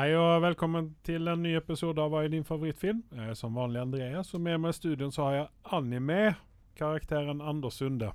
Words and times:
Hei 0.00 0.14
og 0.16 0.38
velkommen 0.40 0.86
til 1.04 1.28
en 1.28 1.42
ny 1.44 1.50
episode 1.58 2.00
av 2.00 2.08
Hva 2.08 2.22
er 2.24 2.30
din 2.32 2.44
favorittfilm? 2.48 3.02
Jeg 3.12 3.34
er 3.34 3.36
som 3.36 3.52
vanlig 3.52 3.82
Andreas, 3.82 4.30
og 4.32 4.40
med 4.40 4.56
meg 4.62 4.72
i 4.72 4.76
studioen 4.78 5.10
så 5.12 5.26
har 5.26 5.34
jeg 5.34 5.74
anime, 5.76 6.16
karakteren 6.78 7.42
Anders 7.44 7.76
Sunde. 7.82 8.08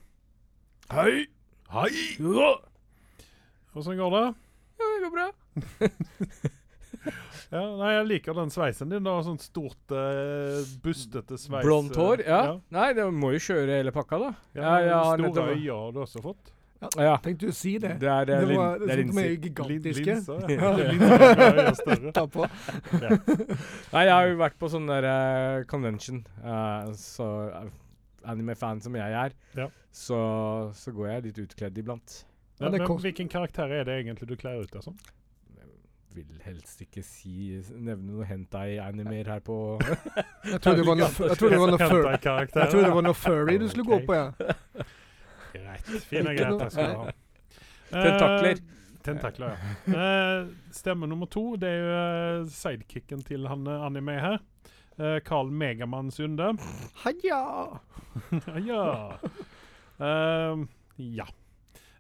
Hei! 0.90 1.28
Hei! 1.70 1.92
Åssen 3.78 4.02
går 4.02 4.16
det? 4.16 4.24
Ja, 4.82 4.88
det 4.96 5.04
går 5.06 5.14
bra. 5.14 5.28
Ja, 7.54 7.62
nei, 7.78 7.92
Jeg 7.94 8.06
liker 8.10 8.34
den 8.34 8.50
sveisen 8.50 8.90
din. 8.90 9.06
Du 9.06 9.12
har 9.12 9.22
sånn 9.22 9.38
stort, 9.38 9.94
uh, 9.94 10.66
bustete 10.82 11.38
sveis. 11.38 11.62
Blondt 11.62 11.94
hår? 12.02 12.24
Ja. 12.26 12.40
Ja. 12.50 12.56
Nei, 12.74 12.88
det 12.98 13.06
må 13.14 13.30
jo 13.36 13.44
kjøre 13.46 13.78
hele 13.78 13.94
pakka, 13.94 14.18
da. 14.24 14.32
ja. 14.58 14.72
ja, 14.82 14.98
har 15.06 15.20
Store 15.22 15.28
nettopp- 15.28 15.54
øyne 15.54 15.78
har 15.84 15.94
du 15.94 16.02
også 16.02 16.24
fått. 16.26 16.55
Ja. 16.82 17.16
Tenkte 17.24 17.48
du 17.48 17.52
å 17.52 17.56
si 17.56 17.76
det? 17.82 17.96
Det 18.02 18.10
er, 18.12 18.28
det 18.28 18.36
er, 18.36 18.46
Det 18.46 18.58
var 18.60 18.80
det 18.82 18.90
er 18.92 19.02
sånn 19.02 19.16
de 19.16 19.24
er 19.24 19.36
gigantiske. 19.48 20.06
Linser, 20.10 20.46
Ja. 20.52 20.72
ja. 20.76 20.88
Linser 20.92 21.62
øye 21.64 21.74
større. 21.80 22.12
Ta 22.18 22.26
på. 22.30 22.48
Nei, 23.94 24.04
jeg 24.06 24.14
har 24.14 24.30
jo 24.30 24.38
vært 24.44 24.60
på 24.62 24.70
sånn 24.76 24.92
der 24.92 25.10
uh, 25.10 25.66
convention, 25.72 26.22
Uh, 26.46 26.92
så 27.00 27.26
uh, 27.50 27.66
anime-fan 28.30 28.82
som 28.84 28.96
jeg 28.98 29.18
er, 29.18 29.36
Ja. 29.58 29.68
så, 29.94 30.20
så 30.78 30.94
går 30.94 31.14
jeg 31.14 31.28
litt 31.30 31.44
utkledd 31.48 31.78
iblant. 31.82 32.24
Ja, 32.60 32.70
Men, 32.70 32.80
det 32.80 32.88
hvilken 32.88 33.30
karakter 33.32 33.72
er 33.72 33.88
det 33.88 34.00
egentlig 34.04 34.30
du 34.30 34.36
kler 34.40 34.62
ut 34.64 34.72
deg 34.72 34.84
som? 34.86 34.96
Jeg 36.16 36.24
vil 36.24 36.38
helst 36.46 36.80
ikke 36.80 37.02
si 37.04 37.58
nevne 37.76 38.14
noe 38.14 38.24
hentai-animer 38.30 39.28
her 39.28 39.42
på 39.44 39.56
Jeg 39.84 40.62
trodde 40.64 40.78
det 40.80 40.86
var 40.88 41.00
noe, 41.02 41.10
jeg 41.20 41.40
det 41.74 41.82
jeg 41.82 42.70
det 43.10 43.16
furry 43.20 43.58
du 43.60 43.68
skulle 43.68 43.90
gå 43.90 44.00
på, 44.08 44.16
ja. 44.16 44.56
Greit. 45.62 45.92
Fine 46.10 46.34
greier 46.36 46.58
greit, 46.58 46.80
jeg 46.80 46.98
ha. 46.98 47.14
Tentakler. 48.06 48.52
Eh, 48.52 49.00
tentakler, 49.06 49.56
ja. 49.56 50.00
Eh, 50.02 50.48
stemme 50.74 51.08
nummer 51.08 51.30
to, 51.32 51.54
det 51.62 51.70
er 51.70 51.80
jo 51.80 51.96
eh, 52.00 52.50
sidekicken 52.52 53.24
til 53.28 53.48
han 53.52 53.68
anime 53.70 54.20
her. 54.20 54.40
Eh, 54.98 55.20
Carl 55.28 55.52
Megamann 55.52 56.12
Sunde. 56.12 56.56
Haja! 57.04 57.80
Haja. 58.48 59.20
Uh, 60.00 60.66
ja. 60.96 61.28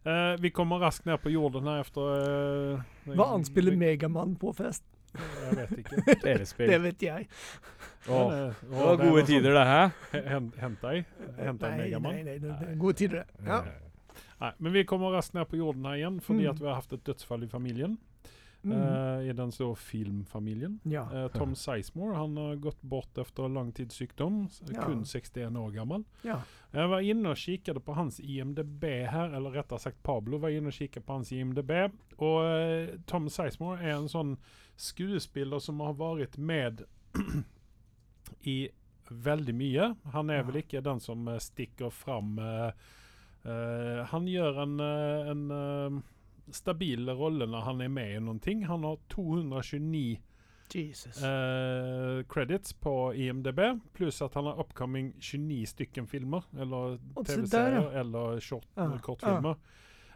Uh, 0.05 0.41
vi 0.41 0.49
kommer 0.49 0.79
raskt 0.79 1.05
ned 1.05 1.17
på 1.23 1.31
jorden 1.33 1.67
her 1.67 1.81
etter 1.81 2.75
uh, 2.77 3.13
Hva 3.15 3.29
anspiller 3.33 3.75
Megamann 3.79 4.35
på 4.39 4.51
fest? 4.55 4.83
Jeg 5.15 5.57
vet 5.57 5.77
ikke. 5.79 6.03
TV-spill. 6.23 6.71
Det 6.71 6.79
vet 6.83 7.05
jeg. 7.07 7.27
Eh, 8.07 8.53
det 8.61 8.69
var 8.69 8.97
det 8.97 9.05
gode 9.05 9.11
noe 9.21 9.25
tider, 9.25 9.53
det, 9.53 9.65
hæ? 9.65 9.81
sånn 10.29 10.51
Hentai? 10.61 11.05
Hentai 11.39 11.69
Nei, 11.71 11.77
Megamann? 11.83 12.15
nei, 12.15 12.23
nei, 12.23 12.37
det 12.39 12.59
det 12.59 12.69
er 12.69 12.75
gode 12.75 12.93
tider, 13.01 13.23
det. 13.25 13.45
Ja. 13.47 13.61
Nei, 14.41 14.51
men 14.59 14.73
vi 14.73 14.83
kommer 14.83 15.11
raskt 15.15 15.33
ned 15.33 15.47
på 15.49 15.57
jorden 15.57 15.85
her 15.85 15.95
igjen, 15.97 16.19
fordi 16.21 16.43
Mm. 16.45 16.49
at 16.51 16.59
vi 16.59 16.65
har 16.67 16.75
hatt 16.75 16.93
et 16.93 17.03
dødsfall 17.03 17.43
i 17.43 17.47
familien. 17.47 17.97
Mm. 18.65 18.71
Uh, 18.73 19.21
I 19.29 19.31
den 19.37 19.51
så 19.51 19.75
filmfamilien. 19.77 20.79
Ja. 20.89 21.03
Uh, 21.13 21.27
Tom 21.29 21.53
Sizemore 21.55 22.15
han 22.17 22.35
har 22.35 22.55
gått 22.55 22.81
bort 22.81 23.13
etter 23.21 23.47
lang 23.53 23.71
tids 23.71 23.93
sykdom, 23.95 24.47
s- 24.49 24.61
Ja. 24.73 24.81
kun 24.85 25.03
61 25.05 25.55
år 25.55 25.71
gammel. 25.71 26.03
ja. 26.23 26.39
Jeg 26.73 26.89
var 26.89 26.99
inne 26.99 27.29
og 27.29 27.37
kikket 27.37 27.77
på 27.85 27.93
hans 27.95 28.19
IMDb 28.19 28.83
her, 29.07 29.29
eller 29.35 29.51
rettere 29.51 29.79
sagt 29.79 30.01
Pablo 30.03 30.37
var 30.39 30.49
inne 30.49 30.67
og 30.67 30.73
kikket 30.73 31.05
på 31.05 31.13
hans 31.13 31.31
IMDb. 31.31 31.91
Og 32.17 32.41
uh, 32.43 32.97
Tom 33.05 33.29
Sizemore 33.29 33.79
er 33.83 33.95
en 33.97 34.07
sånn 34.09 34.37
skuespiller 34.75 35.59
som 35.61 35.79
har 35.79 35.93
vært 35.93 36.37
med 36.37 36.83
i 38.43 38.69
veldig 39.09 39.53
mye. 39.55 39.89
Han 40.13 40.29
er 40.33 40.43
vel 40.47 40.61
ikke 40.63 40.81
den 40.85 40.99
som 40.99 41.27
eh, 41.27 41.37
stikker 41.39 41.91
fram 41.93 42.39
eh, 42.41 42.71
eh, 43.45 44.05
Han 44.11 44.25
gjør 44.27 44.61
en, 44.63 44.79
en 44.81 46.03
stabil 46.53 47.09
rolle 47.17 47.45
når 47.49 47.61
han 47.69 47.81
er 47.81 47.89
med 47.93 48.15
i 48.15 48.21
noen 48.23 48.39
ting. 48.41 48.65
Han 48.69 48.83
har 48.85 48.97
229 49.13 50.17
Jesus. 50.73 51.21
eh, 51.23 52.23
credits 52.27 52.73
på 52.73 53.13
IMDb, 53.13 53.59
pluss 53.93 54.21
at 54.25 54.33
han 54.33 54.45
har 54.49 54.59
upcoming 54.59 55.13
29 55.19 55.65
stykken 55.69 56.07
filmer, 56.09 56.43
eller 56.57 56.97
TV-serier, 57.23 57.91
ja. 57.93 57.99
eller 58.01 58.39
short, 58.41 58.65
ah, 58.75 58.97
kortfilmer. 59.05 59.55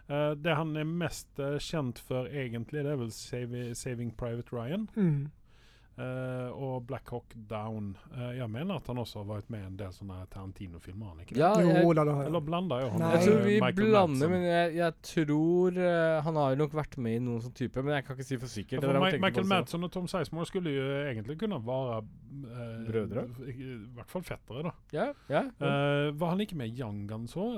Eh, 0.10 0.32
det 0.42 0.56
han 0.58 0.74
er 0.78 0.88
mest 0.90 1.38
uh, 1.40 1.60
kjent 1.62 2.00
for 2.02 2.26
egentlig, 2.34 2.82
det 2.84 2.92
er 2.96 2.98
vel 2.98 3.12
Savi- 3.14 3.76
'Saving 3.78 4.12
Private 4.18 4.50
Ryan' 4.56 4.88
Mm. 4.96 5.30
Eh, 6.00 6.50
og 6.56 6.86
'Black 6.88 7.12
Hawk 7.14 7.36
Down'. 7.50 7.92
Uh, 8.14 8.38
jeg 8.38 8.50
mener 8.50 8.80
at 8.80 8.88
han 8.88 8.98
også 8.98 9.24
har 9.24 9.28
vært 9.30 9.50
med 9.54 9.64
i 9.64 9.68
en 9.68 9.78
del 9.80 9.92
sånne 9.96 10.20
Tarantino-filmer. 10.34 11.12
han 11.12 11.26
ikke? 11.26 11.38
Ja, 11.40 11.52
jeg, 11.60 11.84
Jo 11.84 11.94
da, 11.94 12.06
det 12.08 12.16
har 12.16 12.30
Eller 12.30 12.46
blander 12.46 12.84
jeg 12.84 12.92
han 12.94 13.04
Nei. 13.04 13.12
Jeg 13.16 13.28
tror 13.28 13.40
vi 13.46 13.56
Michael 13.60 13.76
blander, 13.76 14.08
Madsen? 14.08 14.32
men 14.32 14.48
jeg, 14.48 14.76
jeg 14.80 14.94
tror 15.12 15.80
uh, 15.80 16.22
Han 16.26 16.42
har 16.42 16.56
nok 16.64 16.78
vært 16.80 16.98
med 16.98 17.20
i 17.20 17.24
noen 17.28 17.44
sånn 17.44 17.58
type, 17.60 17.84
men 17.84 17.98
jeg 17.98 18.08
kan 18.08 18.18
ikke 18.18 18.30
si 18.30 18.40
for 18.40 18.56
sikkert. 18.56 18.84
Ja, 18.84 18.88
for 18.88 19.20
Michael. 19.28 19.50
Madsen 19.50 19.84
og 19.84 19.92
Tom 19.92 20.08
Sizemore 20.10 20.50
skulle 20.50 20.74
jo 20.74 20.90
egentlig 21.04 21.40
kunne 21.40 21.62
være 21.66 22.02
Brødre? 22.88 23.24
I, 23.46 23.54
I 23.58 23.76
hvert 23.98 24.10
fall 24.12 24.24
fettere, 24.26 24.64
da. 24.70 24.74
Ja, 24.94 25.08
ja. 25.30 25.42
ja. 25.60 25.70
Eh, 25.70 26.20
var 26.20 26.34
han 26.34 26.44
ikke 26.44 26.58
med 26.60 26.72
i 26.72 26.82
Young 26.82 27.04
Guns 27.10 27.36
òg? 27.40 27.58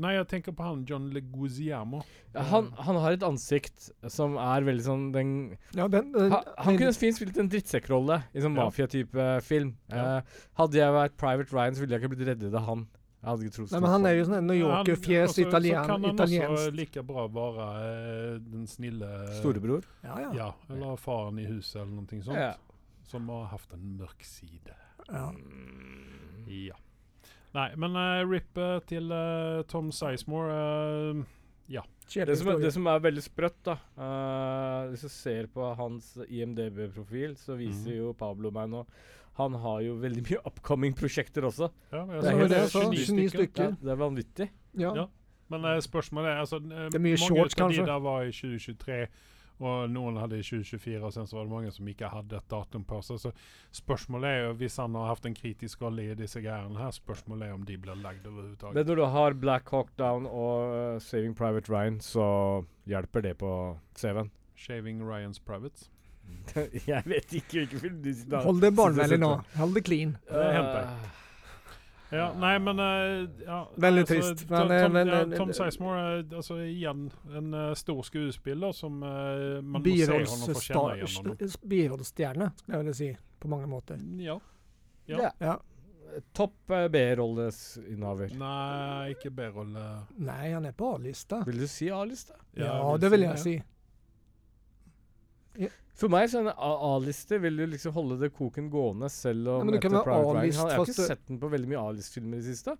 Nei, 0.00 0.12
jeg 0.16 0.26
tenker 0.30 0.54
på 0.56 0.66
han 0.66 0.82
John 0.88 1.08
Leguizamo. 1.14 2.02
Ja, 2.34 2.44
han, 2.50 2.70
han 2.78 2.98
har 3.02 3.16
et 3.16 3.26
ansikt 3.26 3.90
som 4.12 4.36
er 4.40 4.66
veldig 4.66 4.84
sånn 4.86 5.06
den, 5.14 5.30
Ja, 5.74 5.88
den, 5.90 6.12
den, 6.14 6.30
ha, 6.34 6.42
Han 6.62 6.78
kunne 6.78 6.94
fint 6.94 7.18
spilt 7.18 7.38
en 7.42 7.50
drittsekkrolle 7.70 8.22
i 8.34 8.42
sånn 8.42 8.56
mafiatype 8.56 9.14
mafia-type 9.14 9.46
film. 9.46 9.74
Ja. 9.90 10.18
Uh, 10.18 10.40
hadde 10.60 10.80
jeg 10.80 10.96
vært 10.96 11.16
Private 11.20 11.54
Ryan, 11.54 11.76
så 11.76 11.84
ville 11.84 11.96
jeg 11.96 12.02
ikke 12.02 12.12
blitt 12.16 12.26
reddet 12.28 12.56
av 12.58 12.66
han. 12.66 12.86
Jeg 13.20 13.28
hadde 13.28 13.44
ikke 13.44 13.54
trodd 13.58 13.72
Nei, 13.74 13.80
men 13.84 13.90
han 13.90 14.06
er 14.08 14.14
jo 14.16 14.24
sånn 14.24 14.46
New 14.46 14.56
Yorker-fjes, 14.56 15.28
også- 15.28 15.50
Så 15.50 15.84
kan 15.84 16.04
han 16.04 16.20
også 16.56 16.74
like 16.74 17.02
bra 17.04 17.26
være 17.28 17.66
eh, 17.84 18.38
den 18.38 18.66
snille 18.66 19.10
Storebror. 19.40 19.84
Ja, 20.02 20.18
ja. 20.18 20.30
Ja, 20.32 20.52
eller 20.70 20.96
faren 20.96 21.38
i 21.38 21.44
huset, 21.44 21.82
eller 21.82 22.00
noe 22.00 22.22
sånt. 22.22 22.36
Ja. 22.36 22.54
Som 23.04 23.28
har 23.28 23.46
hatt 23.46 23.72
en 23.74 23.98
mørk 23.98 24.24
side. 24.24 24.74
ja. 25.08 25.32
Ja. 26.46 26.74
Nei, 27.52 27.74
men 27.76 27.96
uh, 27.98 28.22
RIP 28.30 28.58
eh, 28.62 28.78
til 28.86 29.10
uh, 29.10 29.62
Tom 29.70 29.90
Sizemore 29.90 30.54
eh, 30.54 31.22
Det 32.10 32.36
som, 32.40 32.48
er, 32.50 32.58
det 32.58 32.72
som 32.74 32.88
er 32.90 33.02
veldig 33.04 33.22
sprøtt, 33.22 33.60
da 33.68 33.76
uh, 33.94 34.90
Hvis 34.90 35.04
du 35.06 35.12
ser 35.14 35.46
på 35.54 35.68
hans 35.78 36.16
IMDb-profil, 36.26 37.36
så 37.38 37.54
viser 37.58 37.92
mm. 37.92 37.98
jo 38.00 38.12
Pablo 38.18 38.50
meg 38.54 38.66
nå 38.72 38.82
Han 39.38 39.54
har 39.62 39.84
jo 39.86 39.94
veldig 40.02 40.24
mye 40.26 40.42
upcoming 40.50 40.96
prosjekter 40.98 41.46
også. 41.46 41.70
ja, 41.92 42.02
men 42.04 42.18
Det 42.18 42.32
er 42.32 42.40
helt- 42.40 42.50
det, 42.50 42.58
er 42.64 42.72
så 42.72 42.82
29 42.90 43.14
29 43.14 43.30
stykker. 43.36 43.70
Ja, 43.70 43.78
det 43.80 43.94
er 43.94 44.00
vanvittig. 44.02 44.50
Ja. 44.78 44.94
Ja. 44.98 45.06
Men 45.50 45.64
eh, 45.64 45.80
spørsmålet 45.82 46.30
er 46.30 46.42
altså, 46.44 46.56
eh, 46.56 46.86
Det 46.90 46.98
er 46.98 47.04
mye 47.04 47.18
Mange 47.18 47.26
shorts, 47.26 47.60
av 47.60 47.72
de 47.74 47.86
der 47.86 48.02
var 48.04 48.22
i 48.22 48.32
2023, 48.32 49.06
og 49.60 49.90
noen 49.92 50.16
hadde 50.20 50.38
i 50.40 50.44
2024, 50.44 51.00
og 51.04 51.12
sen 51.14 51.28
så 51.28 51.36
var 51.36 51.46
det 51.46 51.52
mange 51.52 51.72
som 51.74 51.88
ikke 51.92 52.10
hadde 52.12 52.38
et 52.38 52.48
datum 52.52 52.84
på 52.88 53.00
seg. 53.04 53.20
Så 53.22 53.32
spørsmålet 53.76 54.30
er 54.30 54.42
jo, 54.46 54.56
hvis 54.62 54.78
han 54.80 54.96
har 54.96 55.12
hatt 55.12 55.28
en 55.28 55.36
kritisk 55.36 55.84
rolle 55.84 56.08
i 56.08 56.16
disse 56.18 56.42
greiene 56.44 56.80
her, 56.80 56.94
spørsmålet 56.96 57.48
er 57.48 57.56
om 57.58 57.68
de 57.68 57.78
blir 57.80 58.00
lagd 58.00 58.26
overhodet. 58.26 58.74
Men 58.74 58.88
når 58.88 59.02
du 59.02 59.06
har 59.14 59.38
Black 59.44 59.70
Hawk 59.74 59.92
Down 60.00 60.26
og 60.26 60.74
uh, 60.74 60.98
Saving 61.04 61.36
Private 61.36 61.72
Ryan, 61.72 62.00
så 62.04 62.26
hjelper 62.88 63.28
det 63.28 63.36
på 63.42 63.54
CV-en. 64.00 64.32
Shaving 64.60 65.04
Ryans 65.04 65.40
Privates. 65.40 65.90
jeg 66.86 67.02
vet 67.10 67.32
ikke 67.34 67.56
hvilken 67.56 67.80
film 67.82 67.96
du 68.04 68.12
sitter 68.14 68.44
Hold 68.46 68.60
det 68.62 68.70
barnevennlig 68.76 69.18
nå. 69.18 69.32
Hold 69.58 69.74
det 69.74 69.82
clean. 69.88 70.14
Uh, 70.30 70.44
jeg. 70.54 71.10
Ja, 72.10 72.32
nei, 72.34 72.58
men 72.58 72.78
eh, 72.78 73.44
ja, 73.46 73.60
Veldig 73.76 74.02
altså, 74.02 74.14
trist, 74.14 74.48
Tom, 74.48 74.68
men, 74.68 74.72
eh, 74.76 74.82
Tom, 74.82 74.92
men, 74.92 75.08
ja, 75.08 75.20
eh, 75.20 75.36
Tom 75.38 75.52
Sizemore 75.54 76.00
er 76.02 76.36
altså, 76.40 76.56
igjen 76.66 77.04
en 77.38 77.54
uh, 77.54 77.70
stor 77.78 78.00
skuespiller 78.06 78.74
som 78.74 78.96
uh, 79.02 79.60
man 79.62 79.84
må 79.84 79.94
se 79.94 80.18
honom 80.18 80.46
for 80.50 80.64
kjenne 80.64 80.96
igjen 80.96 81.16
honom. 81.20 81.36
Birolls- 81.70 82.10
skulle 82.66 82.74
jeg 82.74 82.82
ville 82.82 82.96
si, 82.98 83.10
på 83.38 83.50
mange 83.52 83.70
måter. 83.70 84.00
Ja. 84.18 84.40
Ja. 85.06 85.20
Ja. 85.22 85.30
Ja. 85.38 85.56
Topp 86.34 86.74
uh, 86.74 86.88
B-rolleinnehaver. 86.90 88.34
Nei, 88.40 89.14
ikke 89.14 89.30
B-rolle. 89.30 89.86
Nei, 90.18 90.50
han 90.50 90.66
er 90.66 90.74
på 90.74 90.96
A-lista. 90.96 91.44
Vil 91.46 91.62
du 91.62 91.68
si 91.70 91.92
A-lista? 91.94 92.34
Ja, 92.58 92.74
jeg 92.74 93.04
det 93.04 93.12
vil 93.14 93.28
si 93.28 93.30
jeg 93.30 93.44
si. 93.46 93.60
For 96.00 96.08
meg 96.12 96.30
så 96.32 96.40
er 96.40 96.46
en 96.48 96.54
A-liste 96.56 97.38
vil 97.42 97.58
du 97.60 97.66
liksom 97.74 97.92
holde 97.92 98.16
det 98.22 98.30
koken 98.32 98.70
gående 98.72 99.10
selv 99.12 99.50
om 99.52 99.60
Nei, 99.60 99.66
men 99.68 99.74
du 99.76 99.82
kan 99.84 99.92
være 99.98 100.14
A-list 100.40 100.56
Jeg 100.62 100.78
har 100.78 100.86
ikke 100.86 101.06
sett 101.10 101.26
den 101.28 101.40
på 101.42 101.50
veldig 101.52 101.68
mye 101.74 101.82
A-listfilmer 101.90 102.38
i 102.38 102.40
det 102.40 102.54
siste. 102.54 102.76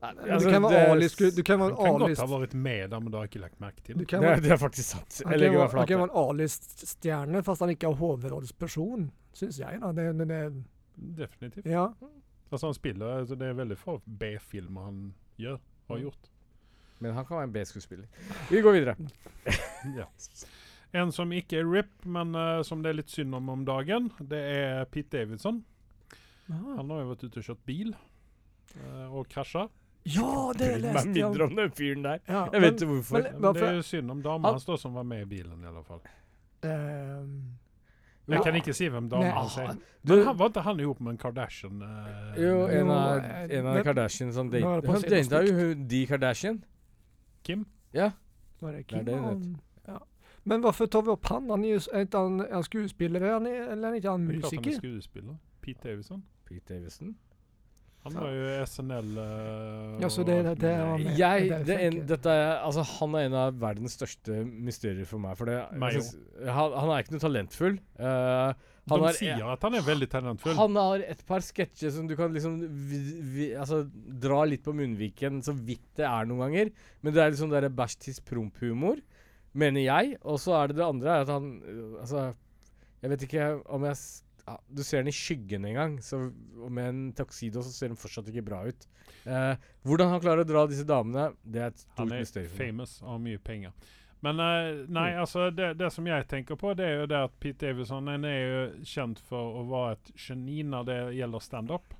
Nei, 0.00 0.10
altså, 0.32 0.48
du 0.48 0.54
kan 0.54 0.62
være 0.64 0.80
A-list 0.94 1.18
Du 1.36 1.42
kan 1.44 1.60
være 1.60 1.76
Han 1.76 1.84
kan 1.84 1.98
godt 2.02 2.22
ha 2.24 2.26
vært 2.32 2.54
med 2.56 2.90
der, 2.90 3.00
men 3.04 3.12
du 3.12 3.18
har 3.20 3.28
ikke 3.30 3.42
lagt 3.44 3.60
merke 3.62 3.84
til. 3.86 3.98
Det, 4.00 4.08
være- 4.18 4.40
det 4.42 4.50
er 4.56 4.60
faktisk 4.62 4.88
sant. 4.96 5.20
Han 5.22 5.30
Jeg 5.32 5.38
kan, 5.38 5.40
legger 5.44 5.58
være, 5.60 5.68
meg 5.72 5.78
han 5.78 5.90
kan 5.92 6.00
være 6.00 6.10
en 6.10 6.30
A-list-stjerne, 6.30 7.42
fast 7.44 7.60
han 7.66 7.70
ikke 7.76 7.86
er 7.92 7.98
hovedrollsperson, 8.00 9.10
syns 9.36 9.58
jeg. 9.60 9.80
da. 9.84 9.92
Det, 9.92 10.08
det, 10.18 10.28
det, 10.28 10.64
Definitivt. 11.20 11.66
ja. 11.66 11.86
Altså, 12.50 12.66
han 12.66 12.74
spiller 12.74 13.06
altså, 13.20 13.34
Det 13.38 13.46
er 13.46 13.52
veldig 13.54 13.76
få 13.78 14.00
B-filmer 14.06 14.88
han 14.88 15.14
gjør, 15.38 15.58
har 15.88 15.96
Mm. 15.96 16.02
gjort. 16.02 16.30
Men 17.00 17.14
han 17.14 17.24
kan 17.24 17.36
være 17.36 17.44
en 17.44 17.52
B-skuespiller. 17.52 18.06
Vi 18.50 18.60
går 18.60 18.72
videre. 18.72 18.96
Ja. 19.96 20.04
En 20.92 21.12
som 21.12 21.30
ikke 21.32 21.60
er 21.60 21.66
RIP, 21.70 21.90
men 22.04 22.34
uh, 22.34 22.62
som 22.66 22.82
det 22.82 22.90
er 22.90 22.96
litt 22.98 23.10
synd 23.10 23.34
om 23.34 23.48
om 23.48 23.64
dagen, 23.64 24.10
det 24.20 24.40
er 24.40 24.84
Pete 24.90 25.18
Davidson. 25.18 25.62
Aha. 26.50 26.76
Han 26.80 26.90
har 26.90 27.04
jo 27.04 27.10
vært 27.12 27.22
ute 27.28 27.38
og 27.38 27.44
kjørt 27.46 27.60
bil 27.66 27.92
uh, 27.94 29.06
og 29.14 29.28
krasja. 29.30 29.68
Ja, 30.08 30.52
det 30.56 30.70
Meg 30.72 30.82
leste 30.82 31.12
jeg 31.12 31.14
mindre 31.28 31.44
om. 31.46 31.54
den 31.60 31.70
fyren 31.76 32.02
der. 32.02 32.20
Ja, 32.26 32.46
Jeg 32.52 32.60
vet 32.64 32.74
ikke 32.80 32.86
hvorfor. 32.94 33.22
men- 33.22 33.40
Men 33.40 33.54
det 33.54 33.62
er 33.62 33.74
jo 33.74 33.82
synd 33.82 34.10
om 34.10 34.22
dama 34.22 34.50
hans 34.52 34.64
da, 34.64 34.76
som 34.76 34.94
var 34.94 35.02
med 35.04 35.22
i 35.22 35.28
bilen, 35.36 35.62
i 35.62 35.66
alle 35.66 35.84
fall. 35.84 36.00
Ehm, 36.62 37.56
Jeg 38.28 38.36
Ja. 38.38 38.42
kan 38.44 38.54
ikke 38.54 38.72
si 38.74 38.86
hvem 38.88 39.08
damen 39.10 39.30
hans 39.32 39.56
er. 39.58 39.76
var 40.04 40.48
ikke 40.48 40.62
han 40.62 40.80
ihop 40.80 41.00
med 41.00 41.10
en 41.12 41.18
Kardashian? 41.18 41.82
Uh, 41.82 42.34
jo, 42.38 42.66
en 42.66 42.90
av, 42.90 43.18
en 43.50 43.66
av 43.66 43.82
Kardashian 43.84 44.32
som 44.32 44.46
er 44.46 44.60
date, 44.60 44.80
det 44.80 44.84
på 44.88 44.92
Han 44.92 45.02
data 45.02 45.42
jo 45.46 45.74
De 45.74 46.06
Kardashian. 46.06 46.64
Kim? 47.42 47.66
Ja. 47.92 48.10
Var 48.60 48.72
det 48.72 48.86
Det 48.86 48.94
er 48.94 48.98
Kim? 48.98 49.04
det 49.04 49.14
Han- 49.20 49.42
ja. 49.42 49.58
Men 50.50 50.64
hvorfor 50.64 50.90
tar 50.90 51.06
vi 51.06 51.14
opp 51.14 51.30
han? 51.30 51.48
Han 51.54 51.64
er 51.64 51.76
jo 51.76 51.80
er 51.94 52.06
ikke 52.08 52.24
han 52.26 52.40
er 52.44 52.52
han 52.58 52.66
skuespiller, 52.66 53.22
er 53.22 53.36
han, 53.38 53.46
eller 53.46 53.88
er 53.94 53.98
ikke 54.02 54.10
han 54.16 54.28
er 54.28 54.34
han 54.34 54.36
er 54.36 54.44
musiker? 54.44 54.78
skuespiller. 54.82 55.36
Pete 55.62 55.84
Davison. 55.88 56.22
Pete 56.48 56.74
Davison. 56.74 57.12
Han 58.00 58.14
var 58.16 58.30
jo 58.32 58.44
SNL 58.64 59.08
uh, 59.20 59.98
Ja, 60.00 60.08
så 60.08 60.22
det, 60.24 60.38
det- 60.46 60.54
det 60.62 60.70
var 60.80 60.96
med. 61.02 61.18
Jeg, 61.20 61.42
det 61.50 61.56
er 61.58 61.64
det 61.68 61.74
en, 61.84 61.98
dette 62.08 62.32
er, 62.32 62.54
altså, 62.64 62.80
han 62.96 63.14
er 63.18 63.26
en 63.28 63.34
av 63.36 63.58
verdens 63.60 63.92
største 63.98 64.38
mysterier 64.48 65.04
for 65.04 65.20
meg. 65.20 65.36
For 65.36 65.50
det, 65.50 65.58
Meg 65.82 65.98
synes- 65.98 66.14
han, 66.48 66.72
han 66.80 66.92
er 66.94 67.02
ikke 67.04 67.12
noe 67.18 67.24
talentfull. 67.26 67.76
Uh, 68.00 68.54
han, 68.88 68.96
De 68.96 69.04
har, 69.04 69.18
sier 69.20 69.44
at 69.52 69.66
han 69.68 69.76
er 69.76 69.84
veldig 69.84 70.08
talentfull. 70.16 70.56
han 70.56 70.80
har 70.80 71.04
et 71.12 71.20
par 71.28 71.44
sketsjer 71.44 71.92
som 71.92 72.08
du 72.08 72.16
kan 72.18 72.32
liksom 72.32 72.56
vi, 72.88 73.02
vi, 73.36 73.50
altså, 73.52 73.82
dra 74.24 74.40
litt 74.48 74.64
på 74.64 74.72
munnviken 74.74 75.42
så 75.44 75.52
vidt 75.54 75.84
det 76.00 76.08
er 76.08 76.24
noen 76.32 76.46
ganger. 76.48 76.72
Men 77.04 77.12
det 77.14 77.20
er 77.22 77.34
litt 77.34 77.42
sånn 77.44 77.52
der 77.52 77.68
bæsj 77.68 77.98
tiss 78.08 78.24
promp-humor, 78.24 78.96
mener 79.54 79.80
jeg. 79.84 80.16
Og 80.22 80.38
så 80.40 80.54
er 80.60 80.68
det 80.68 80.76
det 80.76 80.84
andre 80.86 81.10
er 81.16 81.20
at 81.26 81.28
han 81.34 81.62
øh, 81.66 82.00
Altså, 82.00 82.34
jeg 83.02 83.10
vet 83.10 83.22
ikke 83.26 83.46
om 83.72 83.84
jeg 83.84 83.96
ja, 84.46 84.56
Du 84.76 84.82
ser 84.82 85.02
den 85.02 85.08
i 85.08 85.14
skyggen 85.16 85.64
en 85.64 85.74
gang, 85.74 85.98
så, 86.02 86.18
med 86.68 86.88
en 86.88 87.12
tuxedo 87.12 87.62
så 87.62 87.70
ser 87.72 87.88
den 87.92 87.96
fortsatt 88.00 88.28
ikke 88.32 88.42
bra 88.46 88.62
ut. 88.68 88.86
Eh, 89.26 89.54
hvordan 89.84 90.08
han 90.14 90.20
klarer 90.22 90.42
å 90.44 90.48
dra 90.48 90.66
disse 90.70 90.84
damene, 90.88 91.32
det 91.44 91.60
er 91.62 91.66
et 91.74 91.84
Han 91.98 92.08
stort 92.08 92.12
er 92.16 92.20
mysterium. 92.24 92.50
for 92.50 92.56
meg. 92.58 92.68
famous 92.70 93.02
og 93.02 93.08
har 93.10 93.18
mye 93.26 93.38
penger. 93.38 93.72
Men 94.22 94.36
uh, 94.40 94.84
nei, 94.92 95.10
Mm. 95.14 95.20
altså 95.22 95.50
det, 95.56 95.78
det 95.78 95.92
som 95.92 96.06
jeg 96.06 96.26
tenker 96.28 96.56
på, 96.60 96.74
det 96.76 96.84
er 96.84 96.98
jo 97.00 97.06
det 97.08 97.16
at 97.24 97.38
Pete 97.40 97.66
Davison 97.66 98.06
han 98.06 98.24
er 98.24 98.40
jo 98.40 98.84
kjent 98.84 99.18
for 99.24 99.60
å 99.60 99.62
være 99.70 99.92
et 99.96 100.10
geni 100.26 100.62
når 100.62 100.84
det 100.90 100.98
gjelder 101.16 101.40
standup. 101.40 101.94